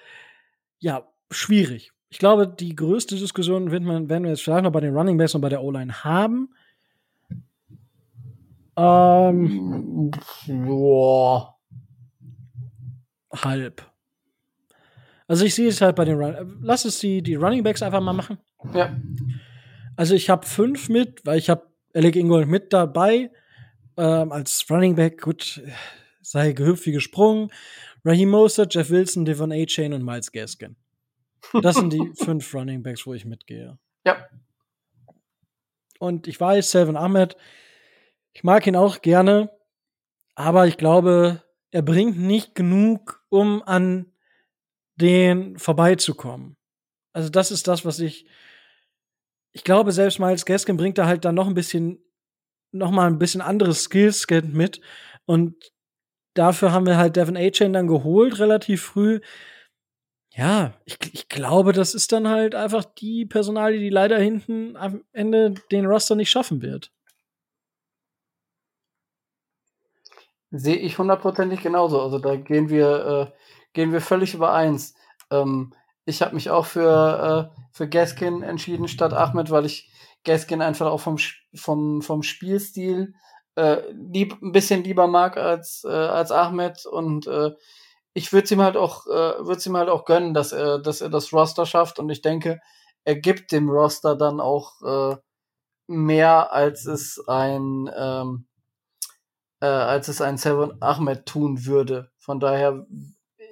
ja, 0.79 1.07
schwierig. 1.29 1.91
Ich 2.09 2.17
glaube, 2.17 2.47
die 2.47 2.75
größte 2.75 3.15
Diskussion 3.15 3.71
wird 3.71 3.83
man, 3.83 4.09
werden 4.09 4.23
wir 4.23 4.31
jetzt 4.31 4.43
vielleicht 4.43 4.63
noch 4.63 4.71
bei 4.71 4.81
den 4.81 4.95
Running 4.95 5.17
Backs 5.17 5.35
und 5.35 5.41
bei 5.41 5.49
der 5.49 5.63
O-Line 5.63 6.03
haben. 6.03 6.53
Ähm, 8.77 10.11
Boah. 10.47 11.57
Halb. 13.33 13.91
Also 15.27 15.45
ich 15.45 15.55
sehe 15.55 15.69
es 15.69 15.79
halt 15.81 15.95
bei 15.95 16.03
den 16.03 16.17
Run 16.17 16.59
Lass 16.61 16.83
es 16.83 16.99
die, 16.99 17.21
die 17.21 17.35
Running 17.35 17.63
Backs 17.63 17.81
einfach 17.81 18.01
mal 18.01 18.13
machen. 18.13 18.37
Ja. 18.73 18.95
Also 19.95 20.15
ich 20.15 20.29
habe 20.29 20.45
fünf 20.45 20.89
mit, 20.89 21.25
weil 21.25 21.37
ich 21.37 21.49
habe 21.49 21.67
Alec 21.93 22.15
Ingold 22.15 22.47
mit 22.47 22.73
dabei 22.73 23.31
ähm, 23.97 24.31
als 24.31 24.65
Running 24.69 24.95
Back. 24.95 25.21
Gut, 25.21 25.61
sei 26.21 26.51
gehüpft 26.53 26.85
wie 26.85 26.91
gesprungen. 26.91 27.49
Raheem 28.03 28.29
Mostert, 28.29 28.73
Jeff 28.73 28.89
Wilson, 28.89 29.25
Devon 29.25 29.51
A. 29.51 29.65
Chain 29.65 29.93
und 29.93 30.03
Miles 30.03 30.31
Gaskin. 30.31 30.75
Das 31.61 31.75
sind 31.75 31.93
die 31.93 32.11
fünf 32.15 32.53
Running 32.53 32.83
Backs, 32.83 33.05
wo 33.05 33.13
ich 33.13 33.25
mitgehe. 33.25 33.77
Ja. 34.05 34.27
Und 35.99 36.27
ich 36.27 36.39
weiß, 36.39 36.71
Selvin 36.71 36.97
Ahmed, 36.97 37.37
ich 38.33 38.43
mag 38.43 38.65
ihn 38.67 38.75
auch 38.75 39.01
gerne, 39.01 39.49
aber 40.35 40.67
ich 40.67 40.77
glaube, 40.77 41.43
er 41.71 41.81
bringt 41.81 42.17
nicht 42.19 42.55
genug, 42.55 43.23
um 43.29 43.61
an 43.63 44.11
den 44.95 45.57
vorbeizukommen. 45.57 46.57
Also 47.13 47.29
das 47.29 47.51
ist 47.51 47.67
das, 47.67 47.85
was 47.85 47.99
ich 47.99 48.25
ich 49.53 49.63
glaube, 49.63 49.91
selbst 49.91 50.19
Miles 50.19 50.45
Gaskin 50.45 50.77
bringt 50.77 50.97
da 50.97 51.05
halt 51.05 51.25
dann 51.25 51.35
noch 51.35 51.47
ein 51.47 51.53
bisschen 51.53 51.99
noch 52.71 52.91
mal 52.91 53.07
ein 53.07 53.19
bisschen 53.19 53.41
anderes 53.41 53.83
Skillset 53.83 54.53
mit 54.53 54.79
und 55.25 55.73
dafür 56.33 56.71
haben 56.71 56.85
wir 56.85 56.95
halt 56.95 57.17
Devin 57.17 57.35
A-Chain 57.35 57.73
dann 57.73 57.87
geholt 57.87 58.39
relativ 58.39 58.81
früh. 58.81 59.19
Ja, 60.33 60.73
ich, 60.85 60.97
ich 61.11 61.27
glaube, 61.27 61.73
das 61.73 61.93
ist 61.93 62.13
dann 62.13 62.29
halt 62.29 62.55
einfach 62.55 62.85
die 62.85 63.25
Personalie, 63.25 63.81
die 63.81 63.89
leider 63.89 64.17
hinten 64.17 64.77
am 64.77 65.03
Ende 65.11 65.55
den 65.71 65.85
Roster 65.85 66.15
nicht 66.15 66.29
schaffen 66.29 66.61
wird. 66.61 66.93
Sehe 70.51 70.75
ich 70.75 70.97
hundertprozentig 70.97 71.61
genauso. 71.61 72.01
Also 72.01 72.19
da 72.19 72.35
gehen 72.35 72.69
wir, 72.69 73.31
äh, 73.31 73.37
gehen 73.73 73.93
wir 73.93 74.01
völlig 74.01 74.33
übereins. 74.33 74.93
Ähm, 75.31 75.73
ich 76.05 76.21
habe 76.21 76.35
mich 76.35 76.49
auch 76.49 76.65
für, 76.65 77.51
äh, 77.55 77.61
für 77.71 77.87
Gaskin 77.87 78.43
entschieden 78.43 78.87
statt 78.87 79.13
Ahmed, 79.13 79.49
weil 79.49 79.65
ich 79.65 79.89
Gaskin 80.25 80.61
einfach 80.61 80.87
auch 80.87 80.99
vom, 80.99 81.17
vom, 81.55 82.01
vom 82.01 82.21
Spielstil 82.21 83.13
äh, 83.55 83.81
lieb, 83.91 84.37
ein 84.41 84.51
bisschen 84.51 84.83
lieber 84.83 85.07
mag 85.07 85.37
als, 85.37 85.83
äh, 85.85 85.89
als 85.89 86.31
Ahmed 86.31 86.85
und 86.85 87.27
äh, 87.27 87.51
ich 88.13 88.33
würde 88.33 88.53
ihm 88.53 88.61
halt 88.61 88.77
auch, 88.77 89.07
äh, 89.07 89.45
würde 89.45 89.61
ihm 89.65 89.77
halt 89.77 89.89
auch 89.89 90.05
gönnen, 90.05 90.33
dass 90.33 90.51
er, 90.51 90.79
dass 90.79 91.01
er 91.01 91.09
das 91.09 91.31
Roster 91.33 91.65
schafft 91.65 91.99
und 91.99 92.09
ich 92.09 92.21
denke, 92.21 92.59
er 93.05 93.15
gibt 93.15 93.51
dem 93.51 93.69
Roster 93.69 94.15
dann 94.15 94.39
auch 94.41 94.81
äh, 94.83 95.15
mehr, 95.87 96.53
als 96.53 96.85
es 96.85 97.23
ein 97.27 97.89
ähm, 97.95 98.47
äh, 99.61 99.65
als 99.65 100.07
es 100.07 100.21
ein 100.21 100.37
Seven 100.37 100.81
Ahmed 100.81 101.25
tun 101.25 101.65
würde. 101.65 102.11
Von 102.19 102.39
daher, 102.39 102.85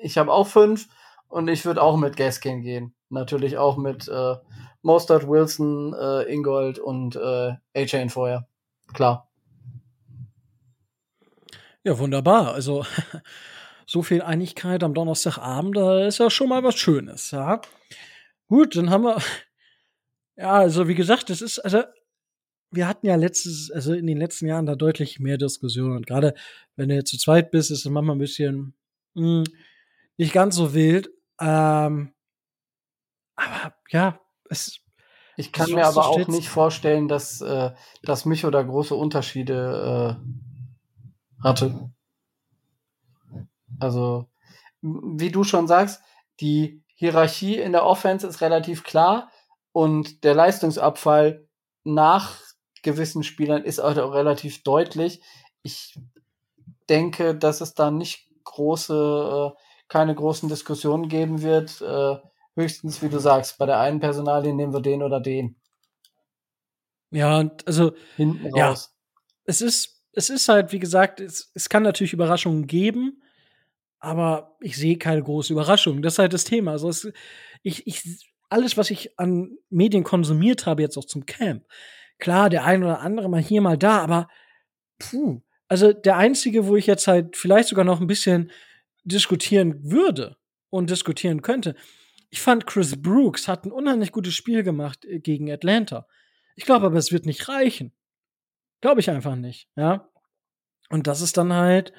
ich 0.01 0.17
habe 0.17 0.33
auch 0.33 0.47
fünf 0.47 0.87
und 1.27 1.47
ich 1.47 1.65
würde 1.65 1.81
auch 1.81 1.97
mit 1.97 2.17
Gaskin 2.17 2.61
gehen. 2.61 2.93
Natürlich 3.09 3.57
auch 3.57 3.77
mit 3.77 4.07
äh, 4.07 4.35
Mostert, 4.81 5.27
Wilson, 5.27 5.93
äh, 5.93 6.23
Ingold 6.23 6.79
und 6.79 7.15
äh, 7.15 7.53
A-Chain 7.75 8.09
vorher. 8.09 8.47
Klar. 8.93 9.29
Ja, 11.83 11.97
wunderbar. 11.97 12.53
Also 12.53 12.85
so 13.85 14.03
viel 14.03 14.21
Einigkeit 14.21 14.83
am 14.83 14.93
Donnerstagabend, 14.93 15.77
da 15.77 16.05
ist 16.05 16.17
ja 16.19 16.29
schon 16.29 16.49
mal 16.49 16.63
was 16.63 16.75
Schönes, 16.75 17.31
ja. 17.31 17.61
Gut, 18.47 18.75
dann 18.75 18.89
haben 18.89 19.03
wir. 19.03 19.17
Ja, 20.41 20.53
also 20.53 20.87
wie 20.87 20.95
gesagt, 20.95 21.29
das 21.29 21.41
ist, 21.41 21.59
also 21.59 21.83
wir 22.71 22.87
hatten 22.87 23.07
ja 23.07 23.15
letztes, 23.15 23.71
also 23.71 23.93
in 23.93 24.07
den 24.07 24.17
letzten 24.17 24.47
Jahren 24.47 24.65
da 24.65 24.75
deutlich 24.75 25.19
mehr 25.19 25.37
Diskussionen. 25.37 25.97
Und 25.97 26.07
gerade 26.07 26.33
wenn 26.75 26.89
du 26.89 26.95
jetzt 26.95 27.09
zu 27.09 27.17
zweit 27.17 27.51
bist, 27.51 27.71
ist 27.71 27.85
es 27.85 27.91
manchmal 27.91 28.15
ein 28.15 28.19
bisschen 28.19 28.73
mh, 29.15 29.23
hm, 29.23 29.43
nicht 30.17 30.33
ganz 30.33 30.55
so 30.55 30.73
wild. 30.73 31.09
Ähm, 31.39 32.13
aber 33.35 33.73
ja, 33.89 34.19
es. 34.49 34.81
Ich 35.37 35.53
kann 35.53 35.71
mir 35.71 35.87
aber 35.87 36.07
auch 36.07 36.27
nicht 36.27 36.49
vorstellen, 36.49 37.07
dass, 37.07 37.39
äh, 37.39 37.71
dass 38.03 38.25
Micho 38.25 38.51
da 38.51 38.61
große 38.61 38.93
Unterschiede 38.93 40.17
äh, 40.19 41.43
hatte. 41.43 41.91
Also, 43.79 44.29
wie 44.81 45.31
du 45.31 45.45
schon 45.45 45.67
sagst, 45.67 46.01
die 46.41 46.83
Hierarchie 46.95 47.55
in 47.55 47.71
der 47.71 47.85
Offense 47.85 48.27
ist 48.27 48.41
relativ 48.41 48.83
klar 48.83 49.31
und 49.71 50.25
der 50.25 50.33
Leistungsabfall 50.33 51.47
nach 51.85 52.48
gewissen 52.83 53.23
Spielern 53.23 53.63
ist 53.63 53.79
halt 53.79 53.99
auch 53.99 54.13
relativ 54.13 54.63
deutlich. 54.63 55.21
Ich 55.61 55.99
denke, 56.89 57.35
dass 57.35 57.61
es 57.61 57.73
da 57.73 57.91
nicht 57.91 58.29
große, 58.43 59.53
äh, 59.53 59.59
keine 59.87 60.15
großen 60.15 60.49
Diskussionen 60.49 61.07
geben 61.07 61.41
wird. 61.41 61.81
Äh, 61.81 62.17
höchstens, 62.55 63.01
wie 63.01 63.09
du 63.09 63.19
sagst, 63.19 63.57
bei 63.57 63.65
der 63.65 63.79
einen 63.79 63.99
Personalie 63.99 64.53
nehmen 64.53 64.73
wir 64.73 64.81
den 64.81 65.03
oder 65.03 65.19
den. 65.19 65.55
Ja, 67.11 67.49
also 67.65 67.93
hinten 68.15 68.55
ja, 68.55 68.69
raus. 68.69 68.95
Es 69.45 69.61
ist, 69.61 70.03
es 70.13 70.29
ist 70.29 70.47
halt, 70.49 70.71
wie 70.71 70.79
gesagt, 70.79 71.19
es, 71.19 71.51
es 71.53 71.69
kann 71.69 71.83
natürlich 71.83 72.13
Überraschungen 72.13 72.67
geben, 72.67 73.23
aber 73.99 74.57
ich 74.61 74.77
sehe 74.77 74.97
keine 74.97 75.23
große 75.23 75.53
Überraschung. 75.53 76.01
Das 76.01 76.13
ist 76.13 76.19
halt 76.19 76.33
das 76.33 76.43
Thema. 76.43 76.71
Also 76.71 76.89
es, 76.89 77.11
ich, 77.63 77.87
ich, 77.87 78.31
alles, 78.49 78.77
was 78.77 78.91
ich 78.91 79.17
an 79.19 79.57
Medien 79.69 80.03
konsumiert 80.03 80.65
habe, 80.65 80.81
jetzt 80.81 80.97
auch 80.97 81.05
zum 81.05 81.25
Camp, 81.25 81.65
Klar, 82.19 82.49
der 82.49 82.65
ein 82.65 82.83
oder 82.83 82.99
andere 82.99 83.29
mal 83.29 83.41
hier, 83.41 83.61
mal 83.61 83.77
da, 83.77 83.99
aber 83.99 84.27
puh. 84.99 85.41
Also 85.67 85.93
der 85.93 86.17
einzige, 86.17 86.67
wo 86.67 86.75
ich 86.75 86.87
jetzt 86.87 87.07
halt 87.07 87.37
vielleicht 87.37 87.69
sogar 87.69 87.85
noch 87.85 88.01
ein 88.01 88.07
bisschen 88.07 88.51
diskutieren 89.03 89.91
würde 89.91 90.37
und 90.69 90.89
diskutieren 90.89 91.41
könnte. 91.41 91.75
Ich 92.29 92.41
fand 92.41 92.67
Chris 92.67 93.01
Brooks 93.01 93.47
hat 93.47 93.65
ein 93.65 93.71
unheimlich 93.71 94.11
gutes 94.11 94.33
Spiel 94.33 94.63
gemacht 94.63 95.05
äh, 95.05 95.19
gegen 95.19 95.51
Atlanta. 95.51 96.07
Ich 96.55 96.65
glaube 96.65 96.85
aber, 96.85 96.97
es 96.97 97.11
wird 97.11 97.25
nicht 97.25 97.47
reichen. 97.47 97.93
Glaube 98.81 98.99
ich 98.99 99.09
einfach 99.09 99.35
nicht, 99.35 99.69
ja. 99.75 100.09
Und 100.89 101.07
das 101.07 101.21
ist 101.21 101.37
dann 101.37 101.53
halt, 101.53 101.93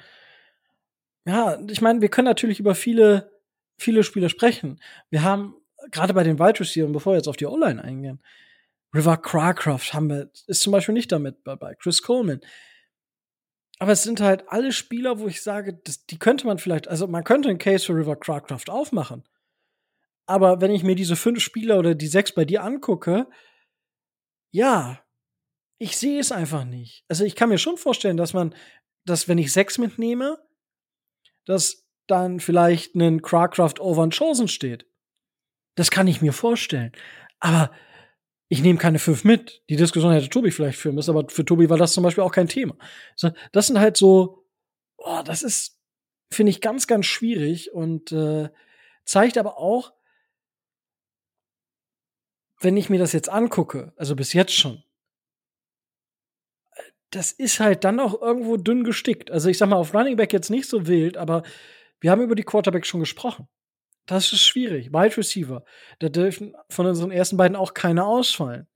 ja, 1.25 1.59
ich 1.69 1.81
meine, 1.81 2.01
wir 2.01 2.09
können 2.09 2.27
natürlich 2.27 2.59
über 2.59 2.75
viele, 2.75 3.31
viele 3.77 4.03
Spiele 4.03 4.29
sprechen. 4.29 4.79
Wir 5.09 5.23
haben 5.23 5.55
gerade 5.91 6.13
bei 6.13 6.23
den 6.23 6.39
Wide 6.39 6.59
Receivers, 6.59 6.91
bevor 6.91 7.13
wir 7.13 7.17
jetzt 7.17 7.27
auf 7.27 7.37
die 7.37 7.45
O-Line 7.45 7.83
eingehen, 7.83 8.21
River 8.93 9.17
Crawcroft 9.17 9.93
haben 9.93 10.09
wir, 10.09 10.31
ist 10.47 10.61
zum 10.61 10.71
Beispiel 10.71 10.93
nicht 10.93 11.11
damit 11.11 11.37
dabei. 11.45 11.75
Chris 11.75 12.01
Coleman. 12.01 12.41
Aber 13.79 13.93
es 13.93 14.03
sind 14.03 14.21
halt 14.21 14.43
alle 14.47 14.73
Spieler, 14.73 15.19
wo 15.19 15.27
ich 15.27 15.41
sage, 15.41 15.73
das, 15.83 16.05
die 16.05 16.19
könnte 16.19 16.45
man 16.45 16.59
vielleicht, 16.59 16.87
also 16.87 17.07
man 17.07 17.23
könnte 17.23 17.49
einen 17.49 17.57
Case 17.57 17.85
für 17.85 17.95
River 17.95 18.15
Crawcroft 18.15 18.69
aufmachen. 18.69 19.23
Aber 20.27 20.61
wenn 20.61 20.71
ich 20.71 20.83
mir 20.83 20.95
diese 20.95 21.15
fünf 21.15 21.41
Spieler 21.41 21.79
oder 21.79 21.95
die 21.95 22.07
sechs 22.07 22.31
bei 22.33 22.45
dir 22.45 22.63
angucke, 22.63 23.27
ja, 24.51 25.03
ich 25.79 25.97
sehe 25.97 26.19
es 26.19 26.31
einfach 26.31 26.63
nicht. 26.63 27.05
Also 27.07 27.23
ich 27.23 27.35
kann 27.35 27.49
mir 27.49 27.57
schon 27.57 27.77
vorstellen, 27.77 28.17
dass 28.17 28.33
man, 28.33 28.53
dass 29.03 29.27
wenn 29.27 29.39
ich 29.39 29.51
sechs 29.51 29.77
mitnehme, 29.77 30.37
dass 31.45 31.87
dann 32.07 32.39
vielleicht 32.39 32.93
ein 32.93 33.21
Crawcroft 33.21 33.79
over 33.79 34.07
Chosen 34.09 34.47
steht. 34.47 34.85
Das 35.75 35.89
kann 35.89 36.07
ich 36.07 36.21
mir 36.21 36.33
vorstellen. 36.33 36.91
Aber 37.39 37.71
ich 38.51 38.61
nehme 38.61 38.77
keine 38.77 38.99
fünf 38.99 39.23
mit. 39.23 39.63
Die 39.69 39.77
Diskussion 39.77 40.11
hätte 40.11 40.27
Tobi 40.27 40.51
vielleicht 40.51 40.77
führen 40.77 40.95
müssen, 40.95 41.11
aber 41.11 41.29
für 41.29 41.45
Tobi 41.45 41.69
war 41.69 41.77
das 41.77 41.93
zum 41.93 42.03
Beispiel 42.03 42.25
auch 42.25 42.33
kein 42.33 42.49
Thema. 42.49 42.75
Das 43.53 43.67
sind 43.67 43.79
halt 43.79 43.95
so, 43.95 44.45
oh, 44.97 45.21
das 45.23 45.41
ist, 45.41 45.79
finde 46.29 46.49
ich, 46.49 46.59
ganz, 46.59 46.85
ganz 46.85 47.05
schwierig 47.05 47.71
und 47.71 48.11
äh, 48.11 48.49
zeigt 49.05 49.37
aber 49.37 49.57
auch, 49.57 49.93
wenn 52.59 52.75
ich 52.75 52.89
mir 52.89 52.99
das 52.99 53.13
jetzt 53.13 53.29
angucke, 53.29 53.93
also 53.95 54.17
bis 54.17 54.33
jetzt 54.33 54.53
schon, 54.53 54.83
das 57.09 57.31
ist 57.31 57.61
halt 57.61 57.85
dann 57.85 58.01
auch 58.01 58.21
irgendwo 58.21 58.57
dünn 58.57 58.83
gestickt. 58.83 59.31
Also 59.31 59.47
ich 59.47 59.57
sag 59.57 59.69
mal, 59.69 59.77
auf 59.77 59.93
Running 59.93 60.17
Back 60.17 60.33
jetzt 60.33 60.49
nicht 60.49 60.67
so 60.67 60.87
wild, 60.87 61.15
aber 61.15 61.43
wir 62.01 62.11
haben 62.11 62.21
über 62.21 62.35
die 62.35 62.43
Quarterbacks 62.43 62.89
schon 62.89 62.99
gesprochen. 62.99 63.47
Das 64.11 64.33
ist 64.33 64.41
schwierig. 64.41 64.91
Wide 64.91 65.15
Receiver. 65.15 65.63
Da 65.99 66.09
dürfen 66.09 66.53
von 66.69 66.85
unseren 66.85 67.11
ersten 67.11 67.37
beiden 67.37 67.55
auch 67.55 67.73
keine 67.73 68.05
ausfallen. 68.05 68.67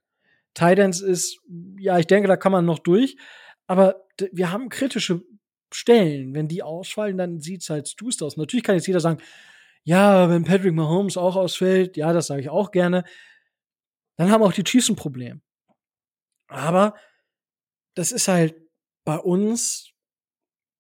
Titans 0.54 1.02
ist, 1.02 1.42
ja, 1.78 2.00
ich 2.00 2.08
denke, 2.08 2.30
da 2.30 2.38
kann 2.38 2.54
man 2.54 2.64
noch 2.64 2.80
durch. 2.80 3.18
Aber 3.68 4.08
wir 4.32 4.54
haben 4.54 4.70
kritische 4.70 5.26
Stellen. 5.74 6.34
Wenn 6.34 6.48
die 6.48 6.64
ausfallen, 6.64 7.18
dann 7.18 7.42
sieht's 7.42 7.70
halt 7.70 8.00
duster 8.00 8.28
aus. 8.28 8.38
Natürlich 8.38 8.64
kann 8.64 8.76
jetzt 8.76 8.88
jeder 8.88 9.02
sagen, 9.02 9.22
ja, 9.84 10.30
wenn 10.30 10.46
Patrick 10.46 10.74
Mahomes 10.74 11.18
auch 11.18 11.36
ausfällt, 11.36 11.98
ja, 11.98 12.14
das 12.14 12.28
sage 12.28 12.40
ich 12.40 12.50
auch 12.50 12.72
gerne, 12.72 13.04
dann 14.16 14.32
haben 14.32 14.42
auch 14.42 14.54
die 14.54 14.64
Chiefs 14.64 14.88
ein 14.88 14.96
Problem. 14.96 15.42
Aber 16.48 16.96
das 17.94 18.14
ist 18.14 18.30
halt 18.30 18.56
bei 19.04 19.18
uns 19.18 19.92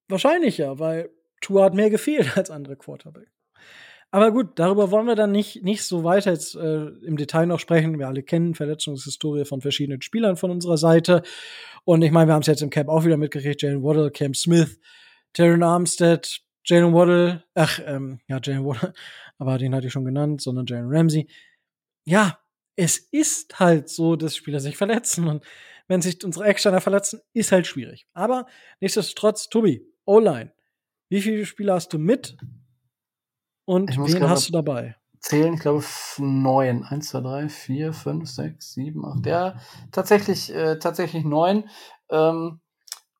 wahrscheinlicher, 0.07 0.79
weil 0.79 1.09
Tua 1.41 1.65
hat 1.65 1.73
mehr 1.73 1.89
gefehlt 1.89 2.37
als 2.37 2.49
andere 2.49 2.77
Quarterback. 2.77 3.34
Aber 4.11 4.31
gut, 4.31 4.51
darüber 4.55 4.91
wollen 4.91 5.07
wir 5.07 5.15
dann 5.15 5.31
nicht, 5.31 5.63
nicht 5.63 5.83
so 5.83 6.03
weiter 6.03 6.31
jetzt 6.31 6.55
äh, 6.55 6.85
im 6.85 7.17
Detail 7.17 7.47
noch 7.47 7.59
sprechen. 7.59 7.99
Wir 7.99 8.07
alle 8.07 8.23
kennen 8.23 8.55
Verletzungshistorie 8.55 9.45
von 9.45 9.61
verschiedenen 9.61 10.01
Spielern 10.01 10.37
von 10.37 10.51
unserer 10.51 10.77
Seite. 10.77 11.21
Und 11.83 12.01
ich 12.01 12.11
meine, 12.11 12.29
wir 12.29 12.33
haben 12.33 12.41
es 12.41 12.47
jetzt 12.47 12.61
im 12.61 12.69
Camp 12.69 12.89
auch 12.89 13.03
wieder 13.03 13.17
mitgekriegt. 13.17 13.61
Jalen 13.61 13.83
Waddle, 13.83 14.11
Cam 14.11 14.33
Smith, 14.33 14.79
Terran 15.33 15.63
Armstead, 15.63 16.41
Jalen 16.63 16.93
Waddle, 16.93 17.43
ach, 17.53 17.79
ähm, 17.85 18.19
ja, 18.27 18.39
Jalen 18.41 18.65
Waddle, 18.65 18.93
aber 19.37 19.57
den 19.57 19.75
hatte 19.75 19.87
ich 19.87 19.93
schon 19.93 20.05
genannt, 20.05 20.41
sondern 20.41 20.65
Jalen 20.65 20.87
Ramsey. 20.87 21.27
Ja, 22.05 22.39
es 22.75 22.97
ist 22.97 23.59
halt 23.59 23.89
so, 23.89 24.15
dass 24.15 24.35
Spieler 24.35 24.59
sich 24.59 24.77
verletzen. 24.77 25.27
Und 25.27 25.43
wenn 25.87 26.01
sich 26.01 26.23
unsere 26.23 26.45
Ecksteiner 26.45 26.81
verletzen, 26.81 27.21
ist 27.33 27.51
halt 27.51 27.67
schwierig. 27.67 28.07
Aber 28.13 28.47
nichtsdestotrotz, 28.79 29.49
Tobi, 29.49 29.85
O-Line. 30.05 30.51
Wie 31.09 31.21
viele 31.21 31.45
Spieler 31.45 31.75
hast 31.75 31.93
du 31.93 31.99
mit? 31.99 32.35
Und 33.65 33.97
wen 33.97 34.29
hast 34.29 34.47
du 34.47 34.51
dabei? 34.53 34.95
Zählen, 35.19 35.55
ich 35.55 35.59
glaube, 35.59 35.83
neun. 36.19 36.83
Eins, 36.83 37.09
zwei, 37.09 37.21
drei, 37.21 37.49
vier, 37.49 37.93
fünf, 37.93 38.29
sechs, 38.29 38.73
sieben, 38.73 39.05
acht. 39.05 39.25
Ja, 39.25 39.55
tatsächlich, 39.91 40.53
äh, 40.53 40.77
tatsächlich 40.77 41.25
neun. 41.25 41.67
Ähm, 42.09 42.59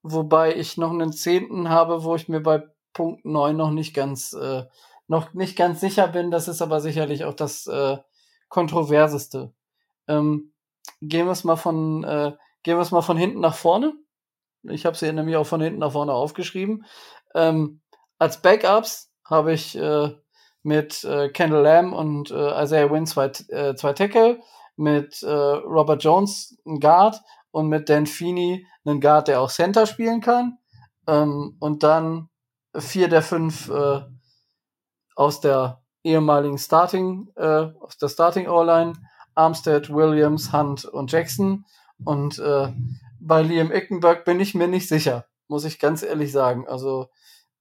wobei 0.04 0.56
ich 0.56 0.78
noch 0.78 0.92
einen 0.92 1.14
zehnten 1.14 1.70
habe, 1.70 2.04
wo 2.04 2.16
ich 2.16 2.30
mir 2.30 2.42
bei 2.42 2.64
Punkt 2.94 3.26
neun 3.26 3.58
noch 3.58 3.72
nicht 3.72 3.96
ganz, 3.96 4.34
äh, 4.34 4.66
noch 5.08 5.34
nicht 5.34 5.58
ganz 5.58 5.82
sicher 5.82 6.08
bin. 6.08 6.30
Das 6.30 6.48
ist 6.48 6.62
aber 6.62 6.80
sicherlich 6.80 7.26
auch 7.26 7.34
das 7.34 7.66
äh, 7.66 7.98
kontroverseste. 8.50 9.54
Ähm, 10.08 10.54
gehen 11.02 11.26
wir 11.26 11.32
es 11.32 11.44
mal 11.44 11.56
von, 11.56 12.04
äh, 12.04 12.34
gehen 12.62 12.78
wir 12.78 12.82
es 12.82 12.92
mal 12.92 13.02
von 13.02 13.18
hinten 13.18 13.40
nach 13.40 13.56
vorne. 13.56 13.94
Ich 14.64 14.86
habe 14.86 14.96
sie 14.96 15.12
nämlich 15.12 15.38
auch 15.38 15.48
von 15.48 15.62
hinten 15.62 15.80
nach 15.80 15.92
vorne 15.92 16.14
aufgeschrieben. 16.14 16.86
Ähm, 17.34 17.82
als 18.20 18.42
Backups 18.42 19.12
habe 19.24 19.54
ich 19.54 19.76
äh, 19.76 20.14
mit 20.66 21.04
äh, 21.04 21.30
Kendall 21.30 21.62
Lamb 21.62 21.94
und 21.94 22.32
äh, 22.32 22.64
Isaiah 22.64 22.90
Wynn 22.90 23.06
zwei, 23.06 23.28
äh, 23.50 23.76
zwei 23.76 23.94
Tackle, 23.94 24.40
mit 24.76 25.22
äh, 25.22 25.30
Robert 25.30 26.04
Jones 26.04 26.58
ein 26.66 26.80
Guard 26.80 27.22
und 27.52 27.70
mit 27.70 27.88
Dan 27.88 28.08
Feeney 28.08 28.66
einen 28.84 29.00
Guard, 29.00 29.28
der 29.28 29.42
auch 29.42 29.52
Center 29.52 29.86
spielen 29.86 30.22
kann. 30.22 30.58
Ähm, 31.08 31.56
und 31.60 31.84
dann 31.84 32.30
vier 32.76 33.08
der 33.08 33.22
fünf 33.22 33.70
äh, 33.70 34.02
aus 35.16 35.40
der 35.40 35.84
ehemaligen 36.04 36.58
Starting, 36.58 37.30
äh, 37.36 37.68
aus 37.80 37.98
der 38.00 38.10
Starting 38.10 38.48
O-Line, 38.48 38.94
Armstead, 39.36 39.94
Williams, 39.94 40.52
Hunt 40.52 40.84
und 40.86 41.12
Jackson. 41.12 41.66
Und 42.04 42.40
äh, 42.40 42.74
bei 43.20 43.44
Liam 43.44 43.72
Ickenberg 43.72 44.26
bin 44.26 44.40
ich 44.40 44.56
mir 44.56 44.68
nicht 44.68 44.90
sicher, 44.90 45.26
muss 45.48 45.64
ich 45.64 45.80
ganz 45.80 46.02
ehrlich 46.02 46.32
sagen. 46.32 46.68
Also 46.68 47.10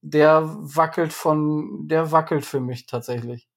der 0.05 0.43
wackelt 0.45 1.13
von, 1.13 1.87
der 1.87 2.11
wackelt 2.11 2.45
für 2.45 2.59
mich 2.59 2.85
tatsächlich. 2.85 3.49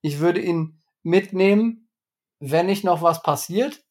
Ich 0.00 0.20
würde 0.20 0.40
ihn 0.40 0.82
mitnehmen, 1.02 1.88
wenn 2.38 2.66
nicht 2.66 2.84
noch 2.84 3.02
was 3.02 3.22
passiert 3.22 3.82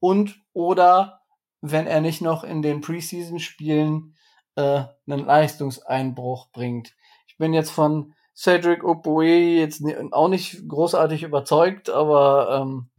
und 0.00 0.40
oder 0.54 1.20
wenn 1.60 1.86
er 1.86 2.00
nicht 2.00 2.22
noch 2.22 2.42
in 2.42 2.62
den 2.62 2.80
Preseason-Spielen 2.80 4.16
äh, 4.56 4.84
einen 5.06 5.26
Leistungseinbruch 5.26 6.50
bringt. 6.52 6.94
Ich 7.26 7.36
bin 7.36 7.52
jetzt 7.52 7.70
von 7.70 8.14
Cedric 8.34 8.82
Opoe 8.82 9.24
jetzt 9.24 9.82
auch 10.12 10.28
nicht 10.28 10.66
großartig 10.68 11.22
überzeugt, 11.22 11.90
aber 11.90 12.60
ähm, 12.60 12.90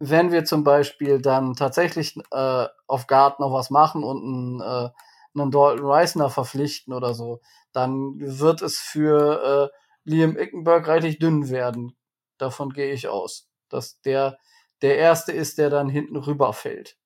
wenn 0.00 0.32
wir 0.32 0.44
zum 0.44 0.64
Beispiel 0.64 1.20
dann 1.20 1.54
tatsächlich 1.54 2.16
äh, 2.32 2.66
auf 2.88 3.06
Guard 3.06 3.38
noch 3.38 3.52
was 3.52 3.70
machen 3.70 4.02
und 4.02 4.22
einen, 4.22 4.60
äh, 4.60 4.90
einen 5.34 5.50
Dalton 5.50 5.86
Reisner 5.86 6.30
verpflichten 6.30 6.92
oder 6.92 7.14
so, 7.14 7.40
dann 7.72 8.18
wird 8.18 8.62
es 8.62 8.78
für 8.78 9.70
äh, 9.72 9.78
Liam 10.04 10.36
Ickenberg 10.36 10.86
reichlich 10.86 11.18
dünn 11.18 11.48
werden. 11.50 11.96
Davon 12.38 12.70
gehe 12.70 12.92
ich 12.92 13.08
aus, 13.08 13.48
dass 13.68 14.00
der 14.02 14.38
der 14.82 14.98
erste 14.98 15.32
ist, 15.32 15.58
der 15.58 15.70
dann 15.70 15.88
hinten 15.88 16.16
rüberfällt. 16.16 16.96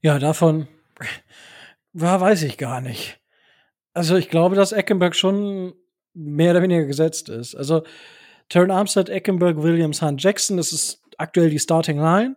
Ja, 0.00 0.18
davon 0.18 0.68
war, 1.92 2.20
weiß 2.20 2.42
ich 2.42 2.58
gar 2.58 2.80
nicht. 2.80 3.20
Also 3.94 4.16
ich 4.16 4.28
glaube, 4.28 4.56
dass 4.56 4.72
Eckenberg 4.72 5.16
schon 5.16 5.74
mehr 6.14 6.50
oder 6.52 6.62
weniger 6.62 6.84
gesetzt 6.84 7.28
ist. 7.28 7.54
Also 7.54 7.84
Turn 8.48 8.70
Armstead, 8.70 9.08
Eckenberg, 9.08 9.56
Williams, 9.56 10.02
Hunt, 10.02 10.22
Jackson, 10.22 10.56
das 10.56 10.72
ist 10.72 11.02
aktuell 11.16 11.50
die 11.50 11.58
Starting 11.58 11.98
Line. 11.98 12.36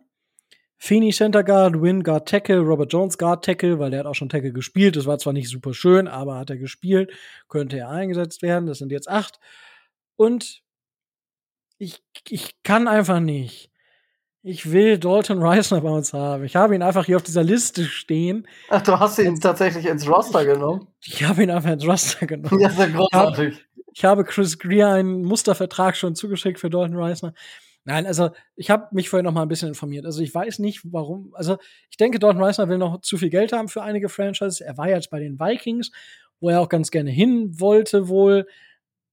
Feeney 0.84 1.12
Center 1.12 1.44
Guard, 1.44 1.80
Win 1.80 2.02
Guard 2.02 2.28
Tackle, 2.28 2.58
Robert 2.58 2.92
Jones 2.92 3.16
Guard 3.16 3.44
Tackle, 3.44 3.78
weil 3.78 3.90
der 3.90 4.00
hat 4.00 4.06
auch 4.06 4.16
schon 4.16 4.28
Tackle 4.28 4.52
gespielt. 4.52 4.96
Das 4.96 5.06
war 5.06 5.16
zwar 5.18 5.32
nicht 5.32 5.48
super 5.48 5.74
schön, 5.74 6.08
aber 6.08 6.38
hat 6.38 6.50
er 6.50 6.56
gespielt, 6.56 7.12
könnte 7.48 7.78
er 7.78 7.88
eingesetzt 7.88 8.42
werden. 8.42 8.66
Das 8.66 8.78
sind 8.78 8.90
jetzt 8.90 9.08
acht. 9.08 9.38
Und 10.16 10.62
ich, 11.78 12.02
ich 12.28 12.62
kann 12.64 12.88
einfach 12.88 13.20
nicht 13.20 13.70
ich 14.44 14.72
will 14.72 14.98
Dalton 14.98 15.40
Reisner 15.40 15.80
bei 15.82 15.88
uns 15.88 16.12
haben. 16.12 16.42
Ich 16.44 16.56
habe 16.56 16.74
ihn 16.74 16.82
einfach 16.82 17.06
hier 17.06 17.16
auf 17.16 17.22
dieser 17.22 17.44
Liste 17.44 17.84
stehen. 17.84 18.48
Ach, 18.68 18.82
du 18.82 18.98
hast 18.98 19.18
ihn 19.20 19.38
tatsächlich 19.38 19.86
ins 19.86 20.08
Roster 20.08 20.44
genommen? 20.44 20.88
Ich 21.04 21.22
habe 21.22 21.44
ihn 21.44 21.50
einfach 21.50 21.70
ins 21.70 21.86
Roster 21.86 22.26
genommen. 22.26 22.60
Ja, 22.60 22.70
sehr 22.70 22.88
großartig. 22.88 23.64
Ich 23.94 24.04
habe 24.04 24.24
Chris 24.24 24.58
Greer 24.58 24.88
einen 24.88 25.22
Mustervertrag 25.22 25.96
schon 25.96 26.16
zugeschickt 26.16 26.58
für 26.58 26.70
Dalton 26.70 26.96
Reisner. 26.96 27.34
Nein, 27.84 28.06
also 28.06 28.30
ich 28.54 28.70
habe 28.70 28.88
mich 28.92 29.08
vorher 29.08 29.24
noch 29.24 29.32
mal 29.32 29.42
ein 29.42 29.48
bisschen 29.48 29.68
informiert. 29.68 30.06
Also 30.06 30.22
ich 30.22 30.32
weiß 30.32 30.60
nicht, 30.60 30.82
warum. 30.84 31.34
Also 31.34 31.58
ich 31.90 31.96
denke, 31.96 32.20
Dalton 32.20 32.42
Reisner 32.42 32.68
will 32.68 32.78
noch 32.78 33.00
zu 33.00 33.16
viel 33.16 33.30
Geld 33.30 33.52
haben 33.52 33.68
für 33.68 33.82
einige 33.82 34.08
Franchises. 34.08 34.60
Er 34.60 34.78
war 34.78 34.88
jetzt 34.88 35.10
bei 35.10 35.18
den 35.18 35.40
Vikings, 35.40 35.90
wo 36.40 36.50
er 36.50 36.60
auch 36.60 36.68
ganz 36.68 36.90
gerne 36.92 37.10
hin 37.10 37.58
wollte 37.60 38.08
wohl. 38.08 38.46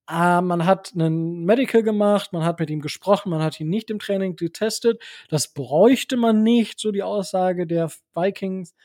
Ah, 0.06 0.42
man 0.42 0.66
hat 0.66 0.92
einen 0.96 1.46
Medical 1.46 1.84
gemacht, 1.84 2.34
man 2.34 2.44
hat 2.44 2.60
mit 2.60 2.70
ihm 2.70 2.82
gesprochen, 2.82 3.30
man 3.30 3.44
hat 3.44 3.60
ihn 3.60 3.70
nicht 3.70 3.90
im 3.92 4.00
Training 4.00 4.36
getestet. 4.36 5.02
Das 5.30 5.54
bräuchte 5.54 6.18
man 6.18 6.44
nicht, 6.44 6.80
so 6.80 6.92
die 6.92 7.04
Aussage 7.04 7.68
der 7.68 7.92
Vikings 8.16 8.76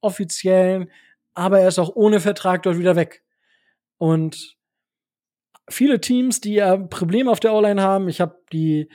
offiziellen. 0.00 0.90
Aber 1.34 1.60
er 1.60 1.68
ist 1.68 1.78
auch 1.78 1.94
ohne 1.96 2.20
Vertrag 2.20 2.62
dort 2.62 2.78
wieder 2.78 2.96
weg. 2.96 3.22
Und 3.98 4.56
viele 5.68 6.00
Teams, 6.00 6.40
die 6.40 6.54
ja 6.54 6.76
Probleme 6.76 7.30
auf 7.30 7.40
der 7.40 7.54
O-Line 7.54 7.82
haben, 7.82 8.08
ich 8.08 8.20
habe 8.20 8.38
die, 8.52 8.88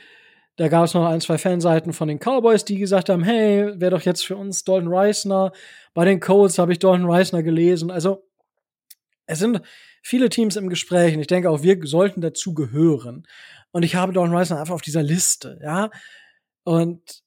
da 0.60 0.68
gab 0.68 0.84
es 0.84 0.92
noch 0.92 1.06
ein, 1.06 1.22
zwei 1.22 1.38
Fanseiten 1.38 1.94
von 1.94 2.06
den 2.06 2.18
Cowboys, 2.18 2.66
die 2.66 2.76
gesagt 2.76 3.08
haben, 3.08 3.24
hey, 3.24 3.80
wäre 3.80 3.92
doch 3.92 4.02
jetzt 4.02 4.26
für 4.26 4.36
uns 4.36 4.62
Dalton 4.62 4.92
Reisner. 4.92 5.52
Bei 5.94 6.04
den 6.04 6.20
Colts 6.20 6.58
habe 6.58 6.72
ich 6.72 6.78
Dalton 6.78 7.10
Reisner 7.10 7.42
gelesen. 7.42 7.90
Also 7.90 8.28
es 9.24 9.38
sind 9.38 9.62
viele 10.02 10.28
Teams 10.28 10.56
im 10.56 10.68
Gespräch 10.68 11.14
und 11.14 11.22
ich 11.22 11.28
denke 11.28 11.48
auch 11.48 11.62
wir 11.62 11.78
sollten 11.86 12.20
dazu 12.20 12.52
gehören. 12.52 13.26
Und 13.70 13.84
ich 13.84 13.94
habe 13.94 14.12
Don 14.12 14.34
Reisner 14.34 14.60
einfach 14.60 14.74
auf 14.74 14.82
dieser 14.82 15.02
Liste, 15.02 15.58
ja. 15.62 15.88
Und 16.62 17.22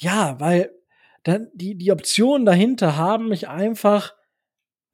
ja, 0.00 0.40
weil 0.40 0.72
dann 1.24 1.50
die, 1.52 1.74
die 1.74 1.92
Optionen 1.92 2.46
dahinter 2.46 2.96
haben 2.96 3.28
mich 3.28 3.46
einfach, 3.46 4.14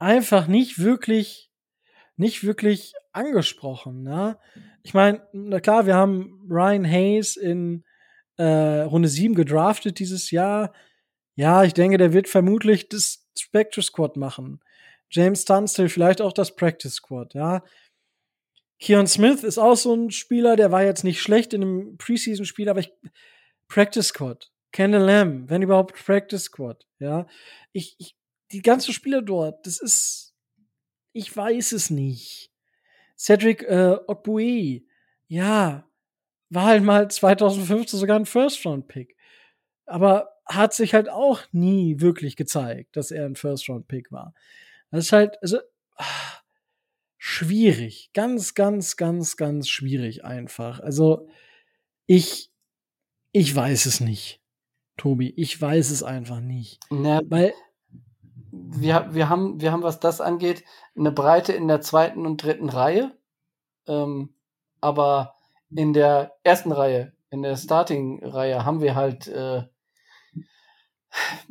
einfach 0.01 0.49
nicht 0.49 0.81
wirklich, 0.81 1.53
nicht 2.17 2.43
wirklich 2.43 2.95
angesprochen, 3.13 4.07
ja. 4.09 4.41
Ich 4.89 4.95
meine, 4.95 5.21
na 5.35 5.61
klar, 5.61 5.85
wir 5.85 5.97
haben 5.97 6.49
Ryan 6.49 6.91
Hayes 6.91 7.37
in 7.37 7.85
äh, 8.39 8.81
Runde 8.81 9.11
7 9.11 9.35
gedraftet 9.35 9.99
dieses 9.99 10.31
Jahr. 10.31 10.73
Ja, 11.35 11.63
ich 11.63 11.75
denke, 11.75 11.99
der 11.99 12.15
wird 12.15 12.27
vermutlich 12.27 12.89
das 12.89 13.29
Spectre 13.39 13.83
Squad 13.83 14.17
machen. 14.17 14.65
James 15.11 15.45
Tunstall, 15.45 15.91
vielleicht 15.91 16.23
auch 16.23 16.33
das 16.33 16.57
Practice 16.57 16.95
Squad, 16.95 17.35
ja. 17.35 17.63
Keon 18.81 19.07
Smith 19.07 19.45
ist 19.45 19.59
auch 19.59 19.77
so 19.77 19.95
ein 19.95 20.11
Spieler, 20.11 20.57
der 20.57 20.73
war 20.73 20.83
jetzt 20.83 21.05
nicht 21.05 21.21
schlecht 21.21 21.53
in 21.53 21.61
einem 21.61 21.99
Preseason-Spiel, 21.99 22.71
aber 22.71 22.81
ich, 22.81 22.91
Practice 23.69 24.09
Squad. 24.09 24.51
Kendall 24.73 25.03
Lamb, 25.03 25.51
wenn 25.51 25.61
überhaupt 25.61 26.03
Practice 26.03 26.45
Squad, 26.45 26.87
ja. 26.99 27.27
Ich, 27.73 27.95
ich, 27.99 28.17
die 28.53 28.63
ganzen 28.63 28.95
Spieler 28.95 29.21
dort, 29.21 29.67
das 29.67 29.83
ist, 29.83 30.35
ich 31.13 31.37
weiß 31.37 31.73
es 31.73 31.91
nicht. 31.91 32.51
Cedric 33.19 33.63
äh, 33.65 33.97
Okbue, 34.07 34.83
ja, 35.27 35.89
war 36.51 36.65
halt 36.67 36.83
mal 36.85 37.11
2015 37.11 37.99
sogar 37.99 38.19
ein 38.19 38.27
First-Round-Pick. 38.27 39.17
Aber 39.87 40.31
hat 40.47 40.73
sich 40.75 40.95
halt 40.95 41.09
auch 41.11 41.43
nie 41.53 42.01
wirklich 42.01 42.37
gezeigt, 42.37 42.97
dass 42.97 43.11
er 43.11 43.27
ein 43.27 43.37
First-Round-Pick 43.37 44.13
war. 44.13 44.35
Das 44.91 45.07
ist 45.07 45.13
halt, 45.13 45.37
also, 45.43 45.59
ach, 45.97 46.43
schwierig. 47.19 48.11
Ganz, 48.15 48.55
ganz, 48.55 48.97
ganz, 48.97 49.37
ganz 49.37 49.69
schwierig 49.69 50.25
einfach. 50.25 50.81
Also, 50.81 51.29
ich, 52.07 52.51
Ich 53.33 53.55
weiß 53.55 53.87
es 53.87 54.01
nicht. 54.01 54.41
Tobi, 54.97 55.33
ich 55.37 55.61
weiß 55.61 55.91
es 55.91 56.03
einfach 56.03 56.41
nicht. 56.41 56.81
Na, 56.91 57.21
Weil, 57.27 57.53
wir, 58.71 59.09
wir, 59.13 59.29
haben, 59.29 59.61
wir 59.61 59.73
haben, 59.73 59.83
was 59.83 60.01
das 60.01 60.21
angeht, 60.21 60.65
eine 60.97 61.11
Breite 61.11 61.53
in 61.53 61.69
der 61.69 61.81
zweiten 61.81 62.27
und 62.27 62.43
dritten 62.43 62.69
Reihe. 62.69 63.17
Ähm, 63.87 64.35
aber 64.81 65.35
in 65.71 65.93
der 65.93 66.37
ersten 66.45 66.73
Reihe, 66.73 67.13
in 67.31 67.43
der 67.43 67.57
Starting-Reihe, 67.57 68.65
haben 68.65 68.81
wir 68.81 68.95
halt 68.95 69.27
äh, 69.29 69.63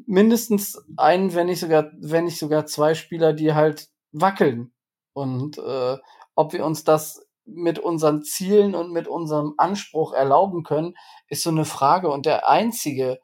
mindestens 0.06 0.84
einen, 0.95 1.34
wenn 1.34 1.48
nicht 1.48 1.60
sogar, 1.60 1.91
wenn 1.99 2.26
nicht 2.26 2.39
sogar 2.39 2.65
zwei 2.68 2.94
Spieler, 2.94 3.34
die 3.34 3.53
halt 3.53 3.89
wackeln. 4.11 4.72
Und 5.14 5.57
äh, 5.57 5.98
ob 6.35 6.53
wir 6.53 6.65
uns 6.65 6.84
das 6.84 7.26
mit 7.45 7.80
unseren 7.80 8.23
Zielen 8.23 8.76
und 8.76 8.91
mit 8.91 9.07
unserem 9.07 9.56
Anspruch 9.57 10.14
erlauben 10.14 10.64
können, 10.64 10.95
ist 11.30 11.44
so 11.44 11.49
eine 11.49 11.65
Frage. 11.65 12.10
Und 12.10 12.26
der 12.26 12.48
einzige, 12.48 13.19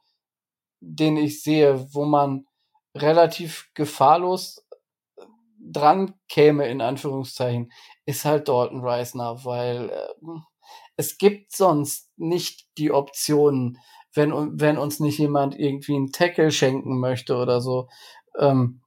den 0.79 1.17
ich 1.17 1.43
sehe, 1.43 1.93
wo 1.93 2.05
man 2.05 2.45
relativ 2.95 3.69
gefahrlos 3.73 4.65
dran 5.59 6.13
käme, 6.27 6.67
in 6.67 6.81
Anführungszeichen, 6.81 7.71
ist 8.05 8.25
halt 8.25 8.47
Dalton 8.47 8.81
Reisner, 8.81 9.43
weil 9.45 9.89
äh, 9.89 10.39
es 10.95 11.17
gibt 11.17 11.55
sonst 11.55 12.11
nicht 12.17 12.67
die 12.77 12.91
Optionen, 12.91 13.79
wenn, 14.13 14.59
wenn 14.59 14.77
uns 14.77 14.99
nicht 14.99 15.17
jemand 15.17 15.57
irgendwie 15.57 15.95
einen 15.95 16.11
Tackle 16.11 16.51
schenken 16.51 16.99
möchte 16.99 17.35
oder 17.35 17.61
so, 17.61 17.89
ähm, 18.37 18.81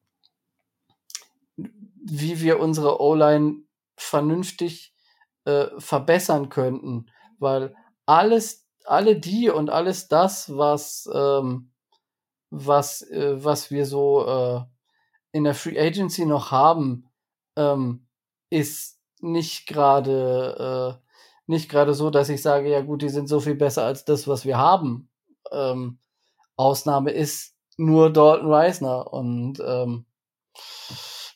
wie 1.57 2.41
wir 2.41 2.61
unsere 2.61 3.01
O-Line 3.01 3.65
vernünftig 3.97 4.95
äh, 5.45 5.67
verbessern 5.79 6.49
könnten, 6.49 7.07
weil 7.39 7.75
alles, 8.05 8.69
alle 8.85 9.19
die 9.19 9.51
und 9.51 9.71
alles 9.71 10.07
das, 10.07 10.57
was, 10.57 11.09
ähm, 11.13 11.73
was, 12.65 13.03
äh, 13.03 13.43
was 13.43 13.71
wir 13.71 13.87
so 13.87 14.27
äh, 14.27 14.61
in 15.33 15.45
der 15.45 15.55
Free 15.55 15.79
Agency 15.79 16.27
noch 16.27 16.51
haben, 16.51 17.09
ähm, 17.57 18.07
ist 18.51 19.01
nicht 19.21 19.67
gerade 19.67 20.99
äh, 21.01 21.07
nicht 21.47 21.69
gerade 21.69 21.95
so, 21.95 22.11
dass 22.11 22.29
ich 22.29 22.43
sage, 22.43 22.71
ja 22.71 22.81
gut, 22.81 23.03
die 23.03 23.09
sind 23.09 23.29
so 23.29 23.41
viel 23.41 23.55
besser 23.55 23.85
als 23.85 24.05
das, 24.05 24.27
was 24.27 24.45
wir 24.45 24.59
haben. 24.59 25.09
Ähm, 25.53 25.99
Ausnahme 26.57 27.13
ist 27.13 27.55
nur 27.77 28.13
Dalton 28.13 28.53
Reisner 28.53 29.13
und 29.13 29.61
ähm, 29.61 30.07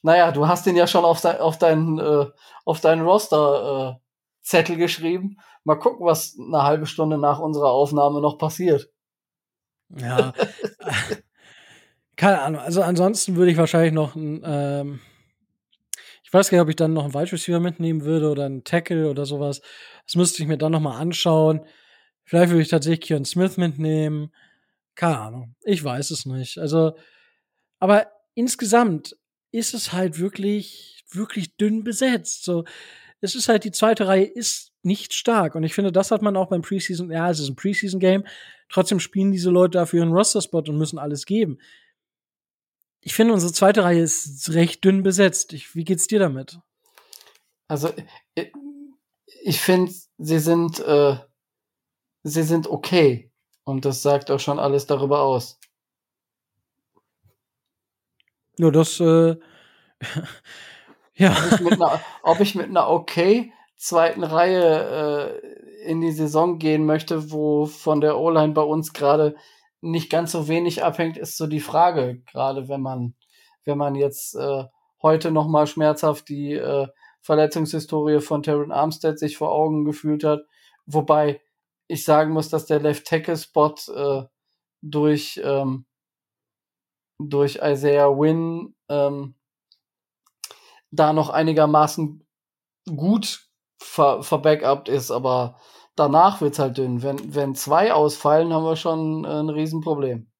naja, 0.03 0.33
du 0.33 0.49
hast 0.49 0.67
den 0.67 0.77
ja 0.77 0.87
schon 0.87 1.05
auf, 1.05 1.21
dein, 1.21 1.39
auf 1.39 1.59
deinen 1.59 1.99
äh, 1.99 2.27
auf 2.65 2.81
deinen 2.81 3.03
Roster 3.03 3.99
äh, 3.99 4.01
Zettel 4.43 4.77
geschrieben. 4.77 5.37
Mal 5.65 5.77
gucken, 5.77 6.07
was 6.07 6.37
eine 6.39 6.63
halbe 6.63 6.87
Stunde 6.87 7.19
nach 7.19 7.39
unserer 7.39 7.71
Aufnahme 7.71 8.21
noch 8.21 8.39
passiert. 8.39 8.91
Ja, 9.97 10.33
keine 12.17 12.43
Ahnung. 12.43 12.61
Also 12.61 12.83
ansonsten 12.83 13.37
würde 13.37 13.51
ich 13.51 13.57
wahrscheinlich 13.57 13.93
noch 13.93 14.15
ein, 14.15 14.43
ähm, 14.45 15.01
ich 16.23 16.33
weiß 16.33 16.51
gar 16.51 16.59
nicht, 16.59 16.63
ob 16.63 16.69
ich 16.69 16.77
dann 16.77 16.93
noch 16.93 17.05
einen 17.05 17.15
Wide 17.15 17.33
Receiver 17.33 17.61
mitnehmen 17.61 18.05
würde 18.05 18.31
oder 18.31 18.45
einen 18.45 18.63
Tackle 18.63 19.11
oder 19.11 19.27
sowas. 19.27 19.63
Das 20.07 20.17
müsste 20.17 20.43
ich 20.43 20.49
mir 20.49 20.59
dann 20.59 20.73
noch 20.73 20.81
mal 20.81 20.99
anschauen. 20.99 21.61
Vielleicht 22.25 22.51
würde 22.51 22.63
ich 22.63 22.69
tatsächlich 22.69 23.01
Kieran 23.01 23.25
Smith 23.25 23.57
mitnehmen. 23.57 24.33
Keine 24.95 25.19
Ahnung. 25.19 25.55
Ich 25.65 25.83
weiß 25.83 26.11
es 26.13 26.27
nicht. 26.27 26.59
Also, 26.59 26.93
aber 27.79 28.07
insgesamt 28.35 29.17
ist 29.51 29.75
es 29.75 29.93
halt 29.93 30.19
wirklich, 30.19 31.05
wirklich 31.11 31.57
dünn 31.57 31.83
besetzt. 31.83 32.45
So, 32.45 32.65
es 33.21 33.35
ist 33.35 33.49
halt 33.49 33.65
die 33.65 33.71
zweite 33.71 34.07
Reihe 34.07 34.25
ist 34.25 34.73
nicht 34.83 35.13
stark. 35.13 35.55
Und 35.55 35.63
ich 35.63 35.75
finde, 35.75 35.93
das 35.93 36.11
hat 36.11 36.23
man 36.23 36.37
auch 36.37 36.49
beim 36.49 36.63
Preseason, 36.63 37.11
ja, 37.11 37.31
es 37.31 37.41
ist 37.41 37.49
ein 37.49 37.57
Preseason-Game. 37.57 38.25
Trotzdem 38.69 39.01
spielen 39.01 39.33
diese 39.33 39.51
Leute 39.51 39.79
dafür 39.79 40.03
einen 40.03 40.13
Roster-Spot 40.13 40.59
und 40.61 40.79
müssen 40.79 40.99
alles 40.99 41.27
geben. 41.27 41.59
Ich 43.03 43.15
finde, 43.15 43.33
unsere 43.33 43.53
zweite 43.53 43.85
Reihe 43.85 44.03
ist 44.03 44.53
recht 44.53 44.85
dünn 44.85 45.03
besetzt. 45.03 45.53
Ich, 45.53 45.75
wie 45.75 45.85
geht's 45.85 46.07
dir 46.07 46.19
damit? 46.19 46.59
Also, 47.69 47.91
ich, 48.35 48.53
ich 49.43 49.61
finde, 49.61 49.93
sie 50.19 50.39
sind, 50.39 50.81
äh, 50.81 51.17
sie 52.23 52.43
sind 52.43 52.67
okay. 52.67 53.31
Und 53.65 53.85
das 53.85 54.03
sagt 54.03 54.31
auch 54.31 54.41
schon 54.41 54.59
alles 54.59 54.87
darüber 54.87 55.21
aus. 55.21 55.59
Ja, 58.59 58.71
das, 58.71 59.01
äh, 59.01 59.37
ja. 61.21 61.37
Ob 61.37 61.53
ich 61.53 61.61
mit 61.61 61.73
einer, 61.75 62.01
ob 62.23 62.41
ich 62.41 62.55
mit 62.55 62.69
einer 62.69 62.89
okay 62.89 63.53
zweiten 63.77 64.25
Reihe 64.25 65.41
äh, 65.43 65.89
in 65.89 66.01
die 66.01 66.13
Saison 66.13 66.59
gehen 66.59 66.85
möchte, 66.85 67.31
wo 67.31 67.67
von 67.67 68.01
der 68.01 68.19
O-Line 68.19 68.53
bei 68.53 68.63
uns 68.63 68.93
gerade 68.93 69.37
nicht 69.81 70.11
ganz 70.11 70.33
so 70.33 70.49
wenig 70.49 70.85
abhängt, 70.85 71.17
ist 71.17 71.37
so 71.37 71.47
die 71.47 71.61
Frage. 71.61 72.23
Gerade 72.31 72.69
wenn 72.69 72.83
man, 72.83 73.15
wenn 73.65 73.79
man 73.79 73.95
jetzt 73.95 74.35
äh, 74.35 74.65
heute 75.03 75.31
noch 75.31 75.49
mal 75.49 75.67
schmerzhaft 75.67 76.29
die 76.29 76.53
äh, 76.53 76.89
Verletzungshistorie 77.23 78.21
von 78.21 78.43
Terran 78.43 78.73
Armstead 78.73 79.19
sich 79.19 79.37
vor 79.37 79.53
Augen 79.53 79.85
gefühlt 79.85 80.25
hat. 80.25 80.41
Wobei 80.87 81.41
ich 81.87 82.05
sagen 82.05 82.33
muss, 82.33 82.49
dass 82.49 82.67
der 82.67 82.81
Left 82.81 83.07
Tackle 83.07 83.37
Spot 83.37 83.75
äh, 83.95 84.23
durch 84.83 85.41
ähm, 85.43 85.87
durch 87.19 87.61
Isaiah 87.63 88.09
Wynn 88.17 88.75
ähm, 88.89 89.35
da 90.91 91.13
noch 91.13 91.31
einigermaßen 91.31 92.27
gut 92.97 93.47
ver 93.79 94.23
verbackupt 94.23 94.89
ist, 94.89 95.11
aber 95.11 95.59
danach 95.97 96.41
wird's 96.41 96.59
halt 96.59 96.79
dünn. 96.79 97.03
Wenn, 97.03 97.35
wenn 97.35 97.55
zwei 97.55 97.93
ausfallen, 97.93 98.53
haben 98.53 98.65
wir 98.65 98.77
schon 98.77 99.25
äh, 99.25 99.29
ein 99.29 99.49
Riesenproblem. 99.49 100.31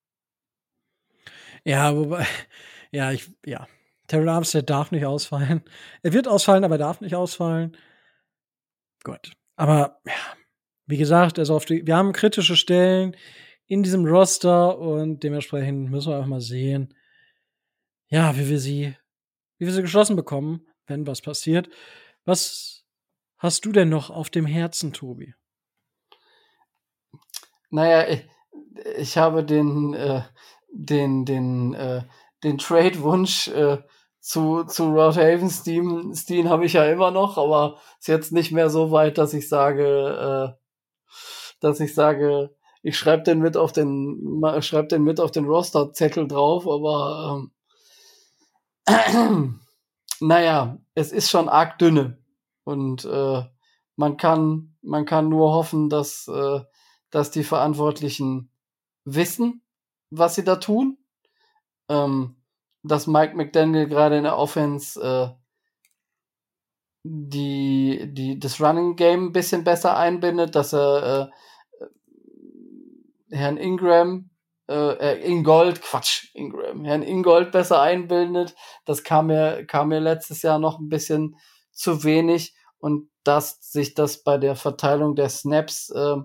Ja, 1.65 1.97
wobei, 1.97 2.27
ja, 2.91 3.13
ich, 3.13 3.31
ja. 3.45 3.67
Terran 4.07 4.29
Armstead 4.29 4.69
darf 4.69 4.91
nicht 4.91 5.07
ausfallen. 5.07 5.63
Er 6.03 6.13
wird 6.13 6.27
ausfallen, 6.27 6.65
aber 6.65 6.75
er 6.75 6.79
darf 6.79 7.01
nicht 7.01 7.15
ausfallen. 7.15 7.77
Gut. 9.05 9.33
Aber, 9.55 10.01
ja, 10.05 10.13
wie 10.87 10.97
gesagt, 10.97 11.39
also 11.39 11.55
auf 11.55 11.65
die, 11.65 11.87
wir 11.87 11.97
haben 11.97 12.13
kritische 12.13 12.57
Stellen 12.57 13.17
in 13.67 13.85
diesem 13.85 14.05
Roster 14.05 14.79
und 14.79 15.23
dementsprechend 15.23 15.91
müssen 15.91 16.11
wir 16.11 16.17
einfach 16.17 16.29
mal 16.29 16.41
sehen, 16.41 16.93
ja, 18.09 18.37
wie 18.37 18.49
wir 18.49 18.59
sie, 18.59 18.97
wie 19.61 19.67
wir 19.67 19.73
sie 19.75 19.83
geschlossen 19.83 20.17
bekommen, 20.17 20.67
wenn 20.87 21.07
was 21.07 21.21
passiert. 21.21 21.69
Was 22.25 22.85
hast 23.37 23.65
du 23.67 23.73
denn 23.73 23.91
noch 23.91 24.09
auf 24.11 24.31
dem 24.31 24.47
Herzen, 24.47 24.93
Tobi? 24.93 25.35
Naja, 27.69 28.09
ich, 28.09 28.27
ich 28.97 29.19
habe 29.19 29.45
den, 29.45 29.93
äh, 29.93 30.23
den, 30.73 31.27
den, 31.27 31.75
äh, 31.75 32.05
den 32.43 32.57
Trade-Wunsch 32.57 33.49
äh, 33.49 33.79
zu, 34.19 34.65
zu 34.65 34.89
Rod 34.89 35.17
Havenstein 35.17 36.15
Steen 36.15 36.49
habe 36.49 36.65
ich 36.65 36.73
ja 36.73 36.85
immer 36.87 37.11
noch, 37.11 37.37
aber 37.37 37.79
ist 37.99 38.09
jetzt 38.09 38.33
nicht 38.33 38.53
mehr 38.53 38.71
so 38.71 38.91
weit, 38.91 39.19
dass 39.19 39.35
ich 39.35 39.49
sage, 39.49 40.57
äh, 40.57 41.15
dass 41.61 41.81
ich 41.81 41.95
sage, 41.95 42.55
ich 42.83 42.97
schreibe 42.97 43.25
den 43.25 43.41
mit 43.41 43.59
auf 43.59 43.73
den, 43.73 44.43
schreib 44.61 44.89
den 44.89 45.03
mit 45.03 45.21
auf 45.21 45.31
den 45.31 45.45
Roster-Zettel 45.45 46.27
drauf, 46.29 46.67
aber 46.67 47.37
ähm, 47.37 47.53
naja, 50.21 50.79
es 50.95 51.13
ist 51.13 51.31
schon 51.31 51.49
arg 51.49 51.79
dünne. 51.79 52.23
Und 52.65 53.05
äh, 53.05 53.43
man 53.97 54.17
kann, 54.17 54.77
man 54.83 55.05
kann 55.05 55.29
nur 55.29 55.53
hoffen, 55.53 55.89
dass, 55.89 56.29
äh, 56.29 56.61
dass 57.11 57.31
die 57.31 57.45
Verantwortlichen 57.45 58.53
wissen, 59.05 59.63
was 60.11 60.35
sie 60.35 60.45
da 60.45 60.57
tun. 60.57 60.99
Ähm, 61.89 62.37
dass 62.83 63.07
Mike 63.07 63.37
McDaniel 63.37 63.89
gerade 63.89 64.17
in 64.17 64.25
der 64.25 64.39
Offense 64.39 65.01
äh, 65.01 65.29
die, 67.03 68.09
die, 68.13 68.39
das 68.39 68.61
Running 68.61 68.97
Game 68.97 69.27
ein 69.27 69.33
bisschen 69.33 69.65
besser 69.65 69.97
einbindet, 69.97 70.55
dass 70.55 70.73
er 70.73 71.31
äh, 73.31 73.37
Herrn 73.37 73.57
Ingram, 73.57 74.30
äh, 74.71 74.93
äh, 75.15 75.27
Ingold, 75.27 75.83
Quatsch, 75.83 76.29
Ingram, 76.33 76.85
Herrn 76.85 77.03
Ingold 77.03 77.51
besser 77.51 77.81
einbindet. 77.81 78.55
Das 78.85 79.03
kam 79.03 79.27
mir, 79.27 79.67
kam 79.67 79.89
mir 79.89 79.99
letztes 79.99 80.43
Jahr 80.43 80.61
noch 80.61 80.79
ein 80.79 80.89
bisschen 80.89 81.37
zu 81.73 82.05
wenig 82.05 82.55
und 82.79 83.11
dass 83.25 83.59
sich 83.61 83.95
das 83.95 84.23
bei 84.23 84.39
der 84.39 84.55
Verteilung 84.55 85.17
der 85.17 85.29
Snaps 85.29 85.91
äh, 85.91 86.19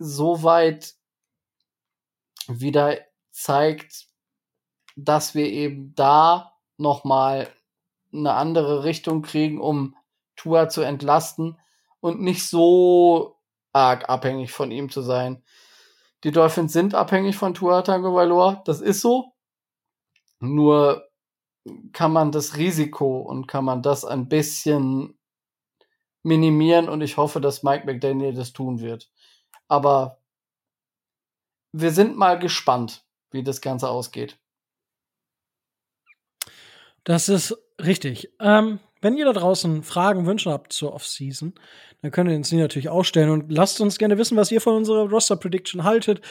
so 0.00 0.42
weit 0.42 0.94
wieder 2.48 2.98
zeigt, 3.30 4.06
dass 4.96 5.36
wir 5.36 5.46
eben 5.46 5.94
da 5.94 6.52
nochmal 6.78 7.48
eine 8.12 8.32
andere 8.32 8.82
Richtung 8.82 9.22
kriegen, 9.22 9.60
um 9.60 9.94
Tua 10.34 10.68
zu 10.68 10.82
entlasten 10.82 11.60
und 12.00 12.20
nicht 12.20 12.48
so 12.48 13.36
arg 13.72 14.08
abhängig 14.08 14.50
von 14.50 14.72
ihm 14.72 14.90
zu 14.90 15.02
sein. 15.02 15.44
Die 16.24 16.30
Dolphins 16.30 16.72
sind 16.72 16.94
abhängig 16.94 17.36
von 17.36 17.54
Tua 17.54 17.82
Tagovailoa, 17.82 18.62
das 18.64 18.80
ist 18.80 19.00
so. 19.00 19.32
Nur 20.40 21.08
kann 21.92 22.12
man 22.12 22.32
das 22.32 22.56
Risiko 22.56 23.20
und 23.20 23.46
kann 23.46 23.64
man 23.64 23.82
das 23.82 24.04
ein 24.04 24.28
bisschen 24.28 25.18
minimieren 26.22 26.88
und 26.88 27.00
ich 27.00 27.16
hoffe, 27.16 27.40
dass 27.40 27.62
Mike 27.62 27.86
McDaniel 27.86 28.34
das 28.34 28.52
tun 28.52 28.80
wird. 28.80 29.10
Aber 29.68 30.20
wir 31.72 31.92
sind 31.92 32.16
mal 32.16 32.38
gespannt, 32.38 33.04
wie 33.30 33.42
das 33.42 33.60
Ganze 33.60 33.88
ausgeht. 33.88 34.38
Das 37.04 37.28
ist 37.28 37.56
richtig. 37.80 38.32
Ähm, 38.40 38.80
wenn 39.06 39.16
ihr 39.16 39.24
da 39.24 39.32
draußen 39.32 39.84
Fragen, 39.84 40.26
Wünsche 40.26 40.50
habt 40.50 40.72
zur 40.72 40.92
Offseason, 40.92 41.54
dann 42.02 42.10
könnt 42.10 42.28
ihr 42.28 42.34
uns 42.34 42.48
die 42.48 42.56
natürlich 42.56 42.88
auch 42.88 43.04
stellen 43.04 43.30
und 43.30 43.52
lasst 43.52 43.80
uns 43.80 43.98
gerne 43.98 44.18
wissen, 44.18 44.36
was 44.36 44.50
ihr 44.50 44.60
von 44.60 44.74
unserer 44.74 45.08
Roster 45.08 45.36
Prediction 45.36 45.84
haltet. 45.84 46.22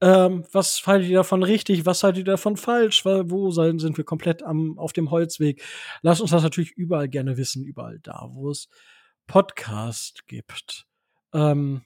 Ähm, 0.00 0.46
was 0.50 0.86
haltet 0.86 1.10
ihr 1.10 1.18
davon 1.18 1.42
richtig? 1.42 1.84
Was 1.84 2.02
haltet 2.02 2.20
ihr 2.20 2.32
davon 2.32 2.56
falsch? 2.56 3.04
Wo 3.04 3.50
sind 3.50 3.98
wir 3.98 4.04
komplett 4.04 4.42
am, 4.42 4.78
auf 4.78 4.94
dem 4.94 5.10
Holzweg? 5.10 5.62
Lasst 6.00 6.22
uns 6.22 6.30
das 6.30 6.42
natürlich 6.42 6.72
überall 6.72 7.06
gerne 7.06 7.36
wissen, 7.36 7.66
überall 7.66 7.98
da, 7.98 8.28
wo 8.30 8.48
es 8.48 8.70
Podcast 9.26 10.26
gibt. 10.26 10.86
Ähm, 11.34 11.82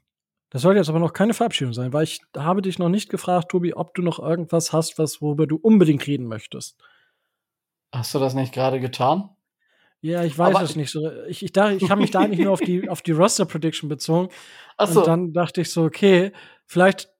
das 0.51 0.63
sollte 0.63 0.79
jetzt 0.79 0.91
aber 0.91 1.01
noch 1.01 1.13
keine 1.13 1.35
Verabschiedung 1.35 1.73
sein, 1.73 1.93
weil 1.93 2.05
ich 2.05 2.21
habe 2.37 2.63
dich 2.63 2.79
noch 2.79 2.89
nicht 2.89 3.11
gefragt, 3.11 3.51
Tobi, 3.51 3.75
ob 3.75 3.95
du 3.95 4.03
noch 4.03 4.21
irgendwas 4.21 4.73
hast, 4.73 4.97
was 4.97 5.21
worüber 5.21 5.49
du 5.49 5.57
unbedingt 5.57 6.07
reden 6.07 6.27
möchtest. 6.27 6.81
Hast 7.93 8.15
du 8.15 8.21
das 8.21 8.35
nicht 8.35 8.53
gerade 8.53 8.79
getan? 8.79 9.31
Ja, 10.03 10.25
ich 10.25 10.39
weiß 10.39 10.55
aber 10.55 10.65
es 10.65 10.77
nicht 10.77 10.91
so. 10.91 11.11
Ich, 11.29 11.43
ich, 11.43 11.53
dachte, 11.53 11.75
ich 11.75 11.91
habe 11.91 12.01
mich 12.01 12.11
da 12.11 12.27
nicht 12.27 12.41
nur 12.41 12.53
auf 12.53 12.61
die, 12.61 12.89
auf 12.89 13.03
die 13.03 13.13
Roster 13.13 13.45
Prediction 13.45 13.89
bezogen. 13.89 14.29
Ach 14.77 14.89
so. 14.89 15.01
Und 15.01 15.07
dann 15.07 15.33
dachte 15.33 15.61
ich 15.61 15.71
so, 15.71 15.85
okay, 15.85 16.33
vielleicht 16.65 17.11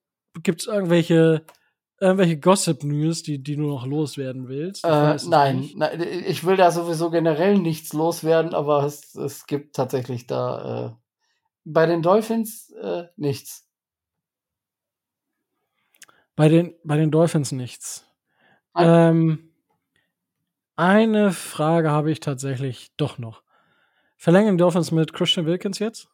gibt 0.41 0.61
es 0.61 0.67
irgendwelche, 0.67 1.45
irgendwelche 1.99 2.39
Gossip-News, 2.39 3.21
die, 3.23 3.43
die 3.43 3.55
du 3.55 3.63
noch 3.63 3.85
loswerden 3.85 4.47
willst. 4.47 4.83
Äh, 4.83 5.17
nein, 5.27 5.69
nein, 5.75 6.01
ich 6.25 6.43
will 6.43 6.57
da 6.57 6.71
sowieso 6.71 7.11
generell 7.11 7.59
nichts 7.59 7.93
loswerden, 7.93 8.55
aber 8.55 8.83
es, 8.83 9.13
es 9.13 9.45
gibt 9.45 9.75
tatsächlich 9.75 10.25
da 10.25 10.87
äh, 10.87 10.91
bei 11.63 11.85
den 11.85 12.01
Dolphins 12.01 12.71
äh, 12.81 13.03
nichts. 13.15 13.67
Bei 16.35 16.49
den, 16.49 16.73
bei 16.83 16.97
den 16.97 17.11
Dolphins 17.11 17.51
nichts. 17.51 18.07
Ähm, 18.75 19.50
eine 20.75 21.31
Frage 21.31 21.91
habe 21.91 22.11
ich 22.11 22.19
tatsächlich 22.19 22.91
doch 22.97 23.17
noch. 23.17 23.43
Verlängern 24.17 24.57
die 24.57 24.61
Dolphins 24.61 24.91
mit 24.91 25.13
Christian 25.13 25.45
Wilkins 25.45 25.79
jetzt? 25.79 26.07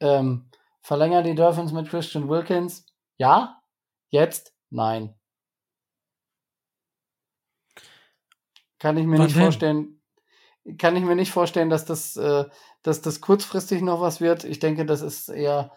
Ähm, 0.00 0.50
verlängern 0.80 1.24
die 1.24 1.34
Dolphins 1.34 1.72
mit 1.72 1.88
Christian 1.88 2.28
Wilkins? 2.28 2.86
Ja. 3.16 3.60
Jetzt? 4.10 4.54
Nein. 4.70 5.14
Kann 8.78 8.96
ich 8.96 9.06
mir 9.06 9.18
Wann 9.18 9.24
nicht 9.26 9.36
denn? 9.36 9.42
vorstellen. 9.42 10.00
Kann 10.78 10.96
ich 10.96 11.02
mir 11.02 11.16
nicht 11.16 11.32
vorstellen, 11.32 11.70
dass 11.70 11.84
das, 11.84 12.16
äh, 12.16 12.44
dass 12.82 13.00
das 13.00 13.20
kurzfristig 13.20 13.82
noch 13.82 14.00
was 14.00 14.20
wird. 14.20 14.44
Ich 14.44 14.58
denke, 14.58 14.86
das 14.86 15.00
ist 15.00 15.28
eher 15.28 15.72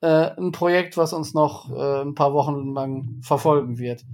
äh, 0.00 0.30
ein 0.36 0.52
Projekt, 0.52 0.96
was 0.96 1.12
uns 1.12 1.34
noch 1.34 1.70
äh, 1.70 2.02
ein 2.02 2.14
paar 2.14 2.32
Wochen 2.34 2.74
lang 2.74 3.20
verfolgen 3.22 3.78
wird. 3.78 4.04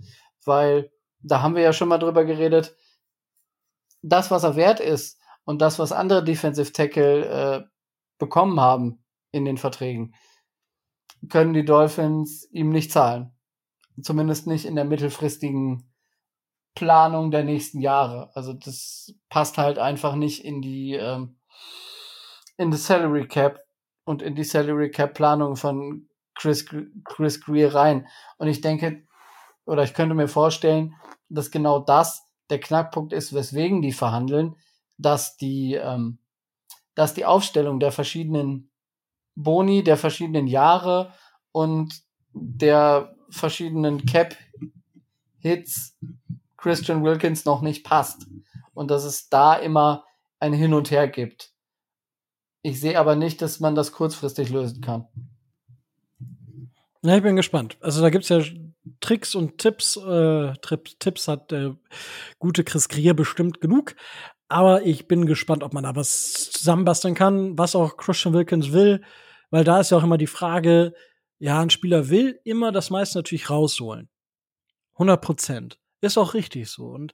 Weil 0.44 0.90
da 1.22 1.42
haben 1.42 1.54
wir 1.54 1.62
ja 1.62 1.72
schon 1.72 1.88
mal 1.88 1.98
drüber 1.98 2.24
geredet 2.24 2.76
das, 4.02 4.30
was 4.30 4.44
er 4.44 4.56
wert 4.56 4.80
ist 4.80 5.18
und 5.44 5.60
das, 5.60 5.78
was 5.78 5.92
andere 5.92 6.24
Defensive 6.24 6.72
Tackle 6.72 7.26
äh, 7.26 7.62
bekommen 8.18 8.60
haben 8.60 9.04
in 9.30 9.44
den 9.44 9.58
Verträgen, 9.58 10.14
können 11.28 11.52
die 11.52 11.64
Dolphins 11.64 12.48
ihm 12.50 12.70
nicht 12.70 12.92
zahlen. 12.92 13.32
Zumindest 14.00 14.46
nicht 14.46 14.64
in 14.64 14.76
der 14.76 14.84
mittelfristigen 14.84 15.92
Planung 16.74 17.30
der 17.30 17.44
nächsten 17.44 17.80
Jahre. 17.80 18.30
Also 18.34 18.54
das 18.54 19.14
passt 19.28 19.58
halt 19.58 19.78
einfach 19.78 20.14
nicht 20.14 20.44
in 20.44 20.62
die 20.62 20.94
ähm, 20.94 21.36
in 22.56 22.70
die 22.70 22.76
Salary 22.76 23.26
Cap 23.26 23.60
und 24.04 24.22
in 24.22 24.34
die 24.34 24.44
Salary 24.44 24.90
Cap 24.90 25.14
Planung 25.14 25.56
von 25.56 26.08
Chris 26.34 26.66
Chris 27.04 27.40
Greer 27.40 27.74
rein. 27.74 28.06
Und 28.38 28.48
ich 28.48 28.60
denke 28.60 29.06
oder 29.66 29.82
ich 29.82 29.94
könnte 29.94 30.14
mir 30.14 30.28
vorstellen, 30.28 30.94
dass 31.30 31.50
genau 31.50 31.78
das 31.78 32.26
der 32.50 32.60
Knackpunkt 32.60 33.12
ist, 33.12 33.32
weswegen 33.32 33.80
die 33.80 33.92
verhandeln, 33.92 34.56
dass 34.98 35.36
die, 35.36 35.74
ähm, 35.74 36.18
dass 36.94 37.14
die 37.14 37.24
Aufstellung 37.24 37.80
der 37.80 37.92
verschiedenen 37.92 38.70
Boni, 39.34 39.82
der 39.82 39.96
verschiedenen 39.96 40.46
Jahre 40.46 41.12
und 41.52 42.02
der 42.32 43.16
verschiedenen 43.30 44.04
Cap-Hits 44.04 45.96
Christian 46.56 47.02
Wilkins 47.02 47.44
noch 47.44 47.62
nicht 47.62 47.84
passt. 47.84 48.26
Und 48.74 48.90
dass 48.90 49.04
es 49.04 49.28
da 49.28 49.54
immer 49.54 50.04
ein 50.38 50.52
Hin 50.52 50.74
und 50.74 50.90
Her 50.90 51.08
gibt. 51.08 51.52
Ich 52.62 52.80
sehe 52.80 52.98
aber 52.98 53.16
nicht, 53.16 53.40
dass 53.40 53.60
man 53.60 53.74
das 53.74 53.92
kurzfristig 53.92 54.50
lösen 54.50 54.82
kann. 54.82 55.06
Ja, 57.02 57.16
ich 57.16 57.22
bin 57.22 57.36
gespannt. 57.36 57.78
Also 57.80 58.02
da 58.02 58.10
gibt 58.10 58.24
es 58.24 58.28
ja 58.28 58.42
Tricks 59.00 59.34
und 59.34 59.58
Tipps. 59.58 59.96
Äh, 59.96 60.52
Tipps 60.98 61.28
hat 61.28 61.50
der 61.50 61.76
gute 62.38 62.64
Chris 62.64 62.88
Grier 62.88 63.14
bestimmt 63.14 63.60
genug. 63.60 63.94
Aber 64.48 64.82
ich 64.82 65.06
bin 65.06 65.26
gespannt, 65.26 65.62
ob 65.62 65.72
man 65.72 65.84
da 65.84 65.94
was 65.94 66.50
zusammenbasteln 66.50 67.14
kann, 67.14 67.56
was 67.56 67.76
auch 67.76 67.96
Christian 67.96 68.34
Wilkins 68.34 68.72
will. 68.72 69.02
Weil 69.50 69.64
da 69.64 69.80
ist 69.80 69.90
ja 69.90 69.98
auch 69.98 70.02
immer 70.02 70.18
die 70.18 70.26
Frage, 70.26 70.92
ja, 71.38 71.60
ein 71.60 71.70
Spieler 71.70 72.08
will 72.08 72.40
immer 72.44 72.72
das 72.72 72.90
meiste 72.90 73.18
natürlich 73.18 73.50
rausholen. 73.50 74.08
100 74.94 75.20
Prozent. 75.20 75.78
Ist 76.00 76.18
auch 76.18 76.34
richtig 76.34 76.68
so. 76.68 76.86
Und 76.86 77.12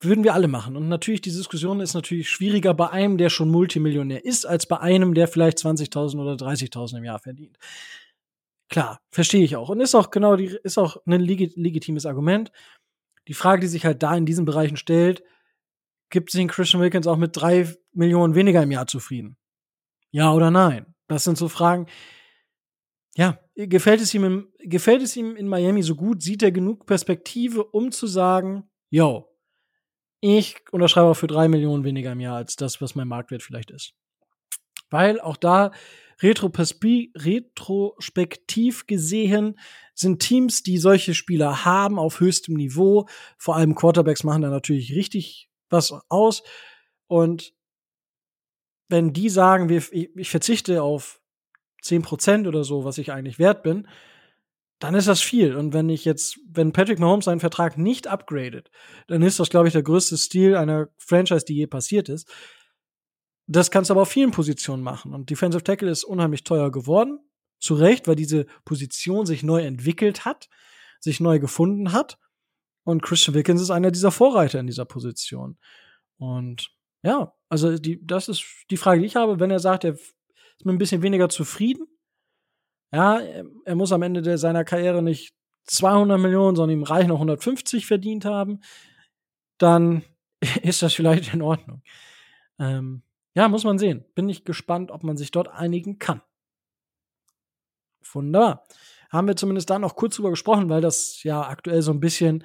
würden 0.00 0.24
wir 0.24 0.34
alle 0.34 0.48
machen. 0.48 0.76
Und 0.76 0.88
natürlich, 0.88 1.22
die 1.22 1.32
Diskussion 1.32 1.80
ist 1.80 1.94
natürlich 1.94 2.28
schwieriger 2.28 2.74
bei 2.74 2.90
einem, 2.90 3.16
der 3.18 3.30
schon 3.30 3.50
Multimillionär 3.50 4.24
ist, 4.24 4.44
als 4.44 4.66
bei 4.66 4.78
einem, 4.78 5.14
der 5.14 5.28
vielleicht 5.28 5.58
20.000 5.58 6.20
oder 6.20 6.34
30.000 6.34 6.98
im 6.98 7.04
Jahr 7.04 7.18
verdient. 7.18 7.58
Klar, 8.68 9.00
verstehe 9.10 9.44
ich 9.44 9.56
auch. 9.56 9.68
Und 9.68 9.80
ist 9.80 9.94
auch 9.94 10.10
genau 10.10 10.36
die, 10.36 10.58
ist 10.62 10.78
auch 10.78 10.96
ein 11.06 11.20
legitimes 11.20 12.06
Argument. 12.06 12.50
Die 13.28 13.34
Frage, 13.34 13.60
die 13.60 13.66
sich 13.66 13.84
halt 13.84 14.02
da 14.02 14.16
in 14.16 14.26
diesen 14.26 14.44
Bereichen 14.44 14.76
stellt, 14.76 15.22
gibt 16.10 16.30
sich 16.30 16.46
Christian 16.48 16.82
Wilkins 16.82 17.06
auch 17.06 17.16
mit 17.16 17.36
drei 17.36 17.72
Millionen 17.92 18.34
weniger 18.34 18.62
im 18.62 18.70
Jahr 18.70 18.86
zufrieden? 18.86 19.36
Ja 20.10 20.32
oder 20.32 20.50
nein? 20.50 20.94
Das 21.08 21.24
sind 21.24 21.36
so 21.36 21.48
Fragen. 21.48 21.86
Ja, 23.16 23.38
gefällt 23.54 24.00
es 24.00 24.12
ihm, 24.14 24.48
gefällt 24.60 25.02
es 25.02 25.16
ihm 25.16 25.36
in 25.36 25.48
Miami 25.48 25.82
so 25.82 25.94
gut? 25.94 26.22
Sieht 26.22 26.42
er 26.42 26.50
genug 26.50 26.86
Perspektive, 26.86 27.64
um 27.64 27.92
zu 27.92 28.06
sagen, 28.06 28.68
yo, 28.90 29.30
ich 30.20 30.56
unterschreibe 30.72 31.08
auch 31.08 31.14
für 31.14 31.26
drei 31.26 31.48
Millionen 31.48 31.84
weniger 31.84 32.12
im 32.12 32.20
Jahr 32.20 32.36
als 32.36 32.56
das, 32.56 32.80
was 32.80 32.94
mein 32.94 33.08
Marktwert 33.08 33.42
vielleicht 33.42 33.70
ist. 33.70 33.94
Weil 34.90 35.20
auch 35.20 35.36
da 35.36 35.70
retrospektiv 36.22 38.86
gesehen 38.86 39.58
sind 39.94 40.20
Teams, 40.20 40.62
die 40.62 40.78
solche 40.78 41.14
Spieler 41.14 41.64
haben 41.64 41.98
auf 41.98 42.20
höchstem 42.20 42.54
Niveau, 42.54 43.08
vor 43.38 43.56
allem 43.56 43.74
Quarterbacks 43.74 44.24
machen 44.24 44.42
da 44.42 44.50
natürlich 44.50 44.94
richtig 44.94 45.48
was 45.70 45.94
aus. 46.08 46.42
Und 47.06 47.54
wenn 48.88 49.12
die 49.12 49.28
sagen, 49.28 49.70
ich 49.70 50.30
verzichte 50.30 50.82
auf 50.82 51.20
10% 51.82 52.48
oder 52.48 52.64
so, 52.64 52.84
was 52.84 52.98
ich 52.98 53.12
eigentlich 53.12 53.38
wert 53.38 53.62
bin, 53.62 53.88
dann 54.78 54.94
ist 54.94 55.08
das 55.08 55.20
viel. 55.20 55.56
Und 55.56 55.72
wenn 55.72 55.88
ich 55.88 56.04
jetzt, 56.04 56.38
wenn 56.46 56.72
Patrick 56.72 56.98
Mahomes 56.98 57.26
seinen 57.26 57.40
Vertrag 57.40 57.78
nicht 57.78 58.06
upgradet, 58.06 58.70
dann 59.06 59.22
ist 59.22 59.40
das, 59.40 59.48
glaube 59.48 59.68
ich, 59.68 59.72
der 59.72 59.82
größte 59.82 60.16
Stil 60.16 60.56
einer 60.56 60.88
Franchise, 60.98 61.44
die 61.44 61.54
je 61.54 61.66
passiert 61.66 62.08
ist. 62.08 62.30
Das 63.46 63.70
kannst 63.70 63.90
du 63.90 63.94
aber 63.94 64.02
auf 64.02 64.08
vielen 64.08 64.30
Positionen 64.30 64.82
machen. 64.82 65.12
Und 65.12 65.30
Defensive 65.30 65.62
Tackle 65.62 65.90
ist 65.90 66.04
unheimlich 66.04 66.44
teuer 66.44 66.70
geworden. 66.70 67.20
Zu 67.60 67.74
Recht, 67.74 68.08
weil 68.08 68.16
diese 68.16 68.46
Position 68.64 69.26
sich 69.26 69.42
neu 69.42 69.62
entwickelt 69.62 70.24
hat, 70.24 70.48
sich 71.00 71.20
neu 71.20 71.38
gefunden 71.38 71.92
hat. 71.92 72.18
Und 72.84 73.02
Christian 73.02 73.34
Wilkins 73.34 73.62
ist 73.62 73.70
einer 73.70 73.90
dieser 73.90 74.10
Vorreiter 74.10 74.60
in 74.60 74.66
dieser 74.66 74.84
Position. 74.84 75.58
Und 76.18 76.70
ja, 77.02 77.32
also 77.48 77.78
die, 77.78 78.04
das 78.04 78.28
ist 78.28 78.44
die 78.70 78.76
Frage, 78.76 79.00
die 79.00 79.06
ich 79.06 79.16
habe, 79.16 79.40
wenn 79.40 79.50
er 79.50 79.60
sagt, 79.60 79.84
er 79.84 79.94
ist 79.94 80.14
mit 80.64 80.74
ein 80.74 80.78
bisschen 80.78 81.02
weniger 81.02 81.28
zufrieden. 81.28 81.86
Ja, 82.92 83.20
er 83.20 83.74
muss 83.74 83.92
am 83.92 84.02
Ende 84.02 84.22
der, 84.22 84.38
seiner 84.38 84.64
Karriere 84.64 85.02
nicht 85.02 85.34
200 85.66 86.20
Millionen, 86.20 86.56
sondern 86.56 86.78
ihm 86.78 86.84
reichen 86.84 87.08
noch 87.08 87.16
150 87.16 87.86
verdient 87.86 88.24
haben, 88.24 88.60
dann 89.58 90.04
ist 90.62 90.82
das 90.82 90.94
vielleicht 90.94 91.32
in 91.34 91.42
Ordnung. 91.42 91.82
Ähm, 92.58 93.02
ja, 93.34 93.48
muss 93.48 93.64
man 93.64 93.78
sehen. 93.78 94.04
Bin 94.14 94.28
ich 94.28 94.44
gespannt, 94.44 94.90
ob 94.90 95.02
man 95.02 95.16
sich 95.16 95.32
dort 95.32 95.48
einigen 95.48 95.98
kann. 95.98 96.22
Wunderbar. 98.12 98.64
Haben 99.10 99.28
wir 99.28 99.36
zumindest 99.36 99.70
da 99.70 99.78
noch 99.78 99.96
kurz 99.96 100.16
drüber 100.16 100.30
gesprochen, 100.30 100.68
weil 100.68 100.80
das 100.80 101.22
ja 101.24 101.42
aktuell 101.42 101.82
so 101.82 101.92
ein 101.92 102.00
bisschen, 102.00 102.44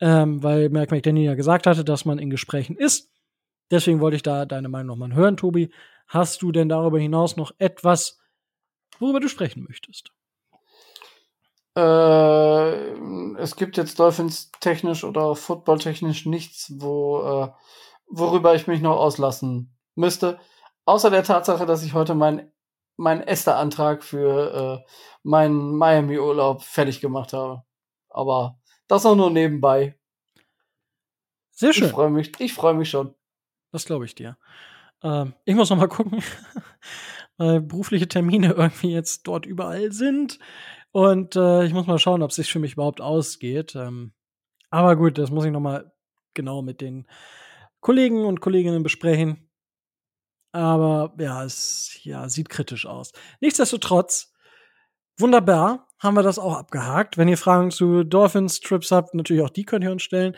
ähm, 0.00 0.42
weil 0.42 0.70
Mark 0.70 0.90
McDaniel 0.90 1.26
ja 1.26 1.34
gesagt 1.34 1.66
hatte, 1.66 1.84
dass 1.84 2.04
man 2.04 2.18
in 2.18 2.30
Gesprächen 2.30 2.76
ist. 2.76 3.10
Deswegen 3.70 4.00
wollte 4.00 4.16
ich 4.16 4.22
da 4.22 4.44
deine 4.44 4.68
Meinung 4.68 4.98
nochmal 4.98 5.14
hören, 5.14 5.36
Tobi. 5.36 5.72
Hast 6.06 6.42
du 6.42 6.52
denn 6.52 6.68
darüber 6.68 6.98
hinaus 6.98 7.36
noch 7.36 7.52
etwas, 7.58 8.18
worüber 8.98 9.20
du 9.20 9.28
sprechen 9.28 9.64
möchtest? 9.66 10.12
Äh, 11.76 13.40
es 13.40 13.56
gibt 13.56 13.76
jetzt 13.76 13.98
Dolphins 13.98 14.50
technisch 14.60 15.02
oder 15.04 15.34
Football 15.34 15.78
technisch 15.78 16.26
nichts, 16.26 16.72
wo, 16.76 17.22
äh, 17.22 17.48
worüber 18.08 18.54
ich 18.54 18.66
mich 18.66 18.80
noch 18.80 18.96
auslassen 18.96 19.73
müsste. 19.94 20.38
Außer 20.84 21.10
der 21.10 21.24
Tatsache, 21.24 21.66
dass 21.66 21.82
ich 21.82 21.94
heute 21.94 22.14
mein 22.14 22.50
meinen 22.96 23.22
Esther-Antrag 23.22 24.04
für 24.04 24.84
äh, 24.84 24.90
meinen 25.22 25.76
Miami-Urlaub 25.76 26.62
fertig 26.62 27.00
gemacht 27.00 27.32
habe. 27.32 27.62
Aber 28.08 28.58
das 28.86 29.06
auch 29.06 29.16
nur 29.16 29.30
nebenbei. 29.30 29.98
Sehr 31.50 31.72
schön. 31.72 31.86
Ich 31.86 31.90
freue 31.92 32.10
mich, 32.10 32.32
ich 32.38 32.52
freue 32.52 32.74
mich 32.74 32.90
schon. 32.90 33.14
Das 33.72 33.84
glaube 33.84 34.04
ich 34.04 34.14
dir. 34.14 34.36
Ähm, 35.02 35.34
ich 35.44 35.54
muss 35.54 35.70
noch 35.70 35.76
mal 35.76 35.88
gucken, 35.88 36.22
weil 37.36 37.60
berufliche 37.60 38.08
Termine 38.08 38.52
irgendwie 38.52 38.92
jetzt 38.92 39.26
dort 39.26 39.46
überall 39.46 39.92
sind. 39.92 40.38
Und 40.92 41.34
äh, 41.34 41.64
ich 41.64 41.72
muss 41.72 41.86
mal 41.86 41.98
schauen, 41.98 42.22
ob 42.22 42.30
es 42.30 42.36
sich 42.36 42.52
für 42.52 42.60
mich 42.60 42.74
überhaupt 42.74 43.00
ausgeht. 43.00 43.74
Ähm, 43.74 44.12
aber 44.70 44.96
gut, 44.96 45.18
das 45.18 45.30
muss 45.30 45.44
ich 45.44 45.50
noch 45.50 45.60
mal 45.60 45.92
genau 46.34 46.62
mit 46.62 46.80
den 46.80 47.08
Kollegen 47.80 48.24
und 48.24 48.40
Kolleginnen 48.40 48.82
besprechen. 48.82 49.43
Aber 50.54 51.12
ja, 51.18 51.42
es 51.42 51.98
ja, 52.04 52.28
sieht 52.28 52.48
kritisch 52.48 52.86
aus. 52.86 53.10
Nichtsdestotrotz, 53.40 54.32
wunderbar, 55.18 55.88
haben 55.98 56.14
wir 56.14 56.22
das 56.22 56.38
auch 56.38 56.56
abgehakt. 56.56 57.18
Wenn 57.18 57.26
ihr 57.26 57.36
Fragen 57.36 57.72
zu 57.72 58.04
Dolphins 58.04 58.60
Trips 58.60 58.92
habt, 58.92 59.14
natürlich 59.14 59.42
auch 59.42 59.50
die 59.50 59.64
könnt 59.64 59.82
ihr 59.82 59.90
uns 59.90 60.04
stellen. 60.04 60.36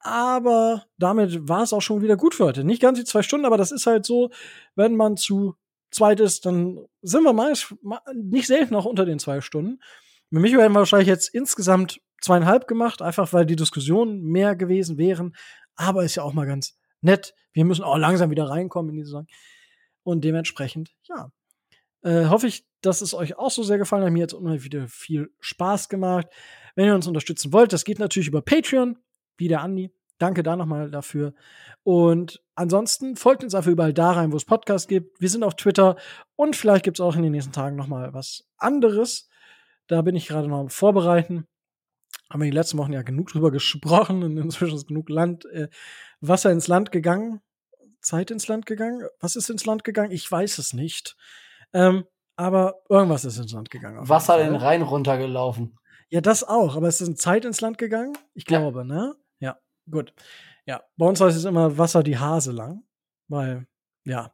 Aber 0.00 0.84
damit 0.98 1.48
war 1.48 1.62
es 1.62 1.72
auch 1.72 1.80
schon 1.80 2.02
wieder 2.02 2.18
gut 2.18 2.34
für 2.34 2.44
heute. 2.44 2.64
Nicht 2.64 2.82
ganz 2.82 2.98
die 2.98 3.06
zwei 3.06 3.22
Stunden, 3.22 3.46
aber 3.46 3.56
das 3.56 3.72
ist 3.72 3.86
halt 3.86 4.04
so, 4.04 4.30
wenn 4.74 4.94
man 4.94 5.16
zu 5.16 5.54
zweit 5.90 6.20
ist, 6.20 6.44
dann 6.44 6.78
sind 7.00 7.22
wir 7.22 7.32
meist 7.32 7.74
nicht 8.14 8.48
selten 8.48 8.74
auch 8.74 8.84
unter 8.84 9.06
den 9.06 9.18
zwei 9.18 9.40
Stunden. 9.40 9.80
Mit 10.28 10.42
mich 10.42 10.52
werden 10.54 10.74
wir 10.74 10.80
wahrscheinlich 10.80 11.08
jetzt 11.08 11.32
insgesamt 11.32 12.02
zweieinhalb 12.20 12.68
gemacht, 12.68 13.00
einfach 13.00 13.32
weil 13.32 13.46
die 13.46 13.56
Diskussionen 13.56 14.20
mehr 14.20 14.54
gewesen 14.54 14.98
wären. 14.98 15.34
Aber 15.76 16.04
ist 16.04 16.16
ja 16.16 16.24
auch 16.24 16.34
mal 16.34 16.46
ganz 16.46 16.76
nett. 17.06 17.34
Wir 17.52 17.64
müssen 17.64 17.84
auch 17.84 17.96
langsam 17.96 18.30
wieder 18.30 18.50
reinkommen 18.50 18.90
in 18.90 18.96
die 18.96 19.04
Saison. 19.04 19.26
Und 20.02 20.22
dementsprechend, 20.24 20.94
ja, 21.04 21.30
äh, 22.02 22.26
hoffe 22.26 22.46
ich, 22.46 22.66
dass 22.82 23.00
es 23.00 23.14
euch 23.14 23.38
auch 23.38 23.50
so 23.50 23.62
sehr 23.62 23.78
gefallen 23.78 24.04
hat. 24.04 24.12
Mir 24.12 24.24
hat 24.24 24.32
es 24.32 24.38
immer 24.38 24.62
wieder 24.62 24.86
viel 24.88 25.30
Spaß 25.40 25.88
gemacht. 25.88 26.28
Wenn 26.74 26.86
ihr 26.86 26.94
uns 26.94 27.06
unterstützen 27.06 27.52
wollt, 27.52 27.72
das 27.72 27.84
geht 27.84 27.98
natürlich 27.98 28.28
über 28.28 28.42
Patreon, 28.42 28.98
wie 29.38 29.48
der 29.48 29.62
Andi. 29.62 29.90
Danke 30.18 30.42
da 30.42 30.56
nochmal 30.56 30.90
dafür. 30.90 31.34
Und 31.82 32.42
ansonsten 32.54 33.16
folgt 33.16 33.44
uns 33.44 33.54
einfach 33.54 33.70
überall 33.70 33.92
da 33.92 34.12
rein, 34.12 34.32
wo 34.32 34.36
es 34.36 34.44
Podcasts 34.44 34.88
gibt. 34.88 35.20
Wir 35.20 35.28
sind 35.28 35.42
auf 35.42 35.56
Twitter 35.56 35.96
und 36.36 36.56
vielleicht 36.56 36.84
gibt 36.84 36.98
es 36.98 37.00
auch 37.00 37.16
in 37.16 37.22
den 37.22 37.32
nächsten 37.32 37.52
Tagen 37.52 37.76
nochmal 37.76 38.14
was 38.14 38.48
anderes. 38.56 39.28
Da 39.86 40.02
bin 40.02 40.16
ich 40.16 40.26
gerade 40.26 40.48
noch 40.48 40.60
am 40.60 40.70
Vorbereiten. 40.70 41.46
Haben 42.30 42.40
wir 42.40 42.50
die 42.50 42.56
letzten 42.56 42.78
Wochen 42.78 42.92
ja 42.92 43.02
genug 43.02 43.28
drüber 43.28 43.50
gesprochen 43.50 44.22
und 44.22 44.36
inzwischen 44.36 44.74
ist 44.74 44.88
genug 44.88 45.10
Land, 45.10 45.44
äh, 45.46 45.68
Wasser 46.20 46.50
ins 46.50 46.68
Land 46.68 46.92
gegangen. 46.92 47.40
Zeit 48.00 48.30
ins 48.30 48.48
Land 48.48 48.66
gegangen? 48.66 49.06
Was 49.20 49.36
ist 49.36 49.50
ins 49.50 49.66
Land 49.66 49.84
gegangen? 49.84 50.12
Ich 50.12 50.30
weiß 50.30 50.58
es 50.58 50.72
nicht. 50.72 51.16
Ähm, 51.72 52.06
aber 52.36 52.82
irgendwas 52.88 53.24
ist 53.24 53.38
ins 53.38 53.52
Land 53.52 53.70
gegangen. 53.70 54.08
Wasser 54.08 54.38
den 54.38 54.54
Rhein 54.54 54.82
runtergelaufen. 54.82 55.78
Ja, 56.08 56.20
das 56.20 56.44
auch. 56.44 56.76
Aber 56.76 56.88
es 56.88 57.00
ist 57.00 57.08
eine 57.08 57.16
Zeit 57.16 57.44
ins 57.44 57.60
Land 57.60 57.78
gegangen? 57.78 58.16
Ich 58.34 58.44
glaube, 58.44 58.80
ja. 58.80 58.84
ne? 58.84 59.16
Ja, 59.40 59.58
gut. 59.90 60.12
Ja, 60.66 60.82
bei 60.96 61.06
uns 61.06 61.20
heißt 61.20 61.36
es 61.36 61.44
immer 61.44 61.78
Wasser 61.78 62.02
die 62.02 62.18
Hase 62.18 62.52
lang. 62.52 62.84
Weil, 63.28 63.66
ja. 64.04 64.32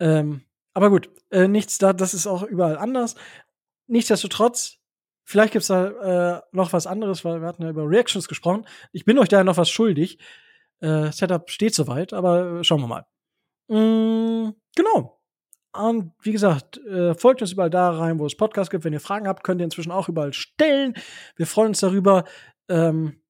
Ähm, 0.00 0.42
aber 0.72 0.90
gut, 0.90 1.10
äh, 1.30 1.46
nichts 1.46 1.78
da, 1.78 1.92
das 1.92 2.14
ist 2.14 2.26
auch 2.26 2.42
überall 2.42 2.78
anders. 2.78 3.14
Nichtsdestotrotz, 3.86 4.78
vielleicht 5.22 5.52
gibt's 5.52 5.68
da 5.68 6.38
äh, 6.38 6.42
noch 6.50 6.72
was 6.72 6.86
anderes, 6.86 7.24
weil 7.24 7.40
wir 7.40 7.46
hatten 7.46 7.62
ja 7.62 7.70
über 7.70 7.88
Reactions 7.88 8.26
gesprochen. 8.26 8.66
Ich 8.92 9.04
bin 9.04 9.18
euch 9.18 9.28
da 9.28 9.44
noch 9.44 9.56
was 9.56 9.70
schuldig. 9.70 10.18
Äh, 10.84 11.12
Setup 11.12 11.50
steht 11.50 11.74
soweit, 11.74 12.12
aber 12.12 12.60
äh, 12.60 12.64
schauen 12.64 12.82
wir 12.82 12.86
mal. 12.86 13.06
Mm, 13.68 14.54
genau. 14.76 15.18
Und 15.72 16.12
wie 16.22 16.32
gesagt, 16.32 16.76
äh, 16.86 17.14
folgt 17.14 17.40
uns 17.40 17.52
überall 17.52 17.70
da 17.70 17.90
rein, 17.90 18.18
wo 18.18 18.26
es 18.26 18.36
Podcasts 18.36 18.70
gibt. 18.70 18.84
Wenn 18.84 18.92
ihr 18.92 19.00
Fragen 19.00 19.26
habt, 19.26 19.42
könnt 19.42 19.60
ihr 19.60 19.64
inzwischen 19.64 19.90
auch 19.90 20.08
überall 20.08 20.34
stellen. 20.34 20.94
Wir 21.36 21.46
freuen 21.46 21.68
uns 21.68 21.80
darüber. 21.80 22.24
Ähm, 22.68 23.22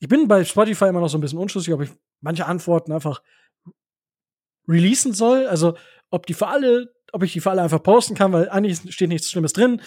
ich 0.00 0.08
bin 0.08 0.26
bei 0.26 0.42
Spotify 0.44 0.86
immer 0.86 1.00
noch 1.00 1.08
so 1.08 1.18
ein 1.18 1.20
bisschen 1.20 1.38
unschlüssig, 1.38 1.72
ob 1.74 1.82
ich 1.82 1.90
manche 2.20 2.46
Antworten 2.46 2.92
einfach 2.92 3.22
releasen 4.66 5.12
soll. 5.12 5.46
Also, 5.46 5.76
ob 6.10 6.26
die 6.26 6.34
für 6.34 6.48
alle, 6.48 6.94
ob 7.12 7.22
ich 7.22 7.34
die 7.34 7.40
für 7.40 7.50
alle 7.50 7.62
einfach 7.62 7.82
posten 7.82 8.14
kann, 8.14 8.32
weil 8.32 8.48
eigentlich 8.48 8.92
steht 8.94 9.10
nichts 9.10 9.30
Schlimmes 9.30 9.52
drin. 9.52 9.82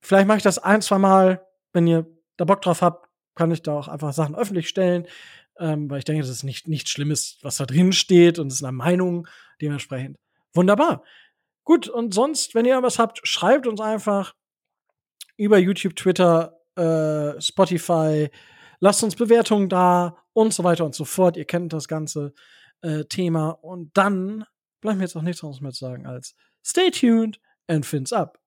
Vielleicht 0.00 0.26
mache 0.26 0.38
ich 0.38 0.42
das 0.44 0.58
ein, 0.58 0.82
zwei 0.82 0.98
Mal. 0.98 1.46
Wenn 1.72 1.86
ihr 1.86 2.06
da 2.36 2.44
Bock 2.44 2.62
drauf 2.62 2.82
habt, 2.82 3.08
kann 3.36 3.52
ich 3.52 3.62
da 3.62 3.72
auch 3.72 3.88
einfach 3.88 4.12
Sachen 4.12 4.34
öffentlich 4.34 4.68
stellen 4.68 5.06
ähm, 5.58 5.90
weil 5.90 5.98
ich 5.98 6.04
denke, 6.04 6.22
das 6.22 6.30
ist 6.30 6.42
nicht 6.42 6.68
nichts 6.68 6.90
Schlimmes, 6.90 7.38
was 7.42 7.56
da 7.56 7.66
drin 7.66 7.92
steht 7.92 8.38
und 8.38 8.48
es 8.48 8.54
ist 8.54 8.64
eine 8.64 8.72
Meinung 8.72 9.26
dementsprechend. 9.60 10.18
Wunderbar. 10.54 11.04
Gut, 11.64 11.88
und 11.88 12.12
sonst, 12.12 12.54
wenn 12.54 12.66
ihr 12.66 12.82
was 12.82 12.98
habt, 12.98 13.20
schreibt 13.26 13.66
uns 13.66 13.80
einfach 13.80 14.34
über 15.36 15.58
YouTube, 15.58 15.96
Twitter, 15.96 16.58
äh, 16.76 17.40
Spotify, 17.40 18.30
lasst 18.80 19.02
uns 19.04 19.14
Bewertungen 19.14 19.68
da 19.68 20.16
und 20.32 20.52
so 20.52 20.64
weiter 20.64 20.84
und 20.84 20.94
so 20.94 21.04
fort. 21.04 21.36
Ihr 21.36 21.44
kennt 21.44 21.72
das 21.72 21.88
ganze 21.88 22.34
äh, 22.82 23.04
Thema. 23.04 23.50
Und 23.50 23.96
dann 23.96 24.44
bleibt 24.80 24.98
mir 24.98 25.04
jetzt 25.04 25.16
auch 25.16 25.22
nichts 25.22 25.42
anderes 25.42 25.60
mehr 25.60 25.72
zu 25.72 25.84
sagen 25.84 26.06
als 26.06 26.34
stay 26.64 26.90
tuned 26.90 27.40
and 27.68 27.86
fins 27.86 28.12
up. 28.12 28.41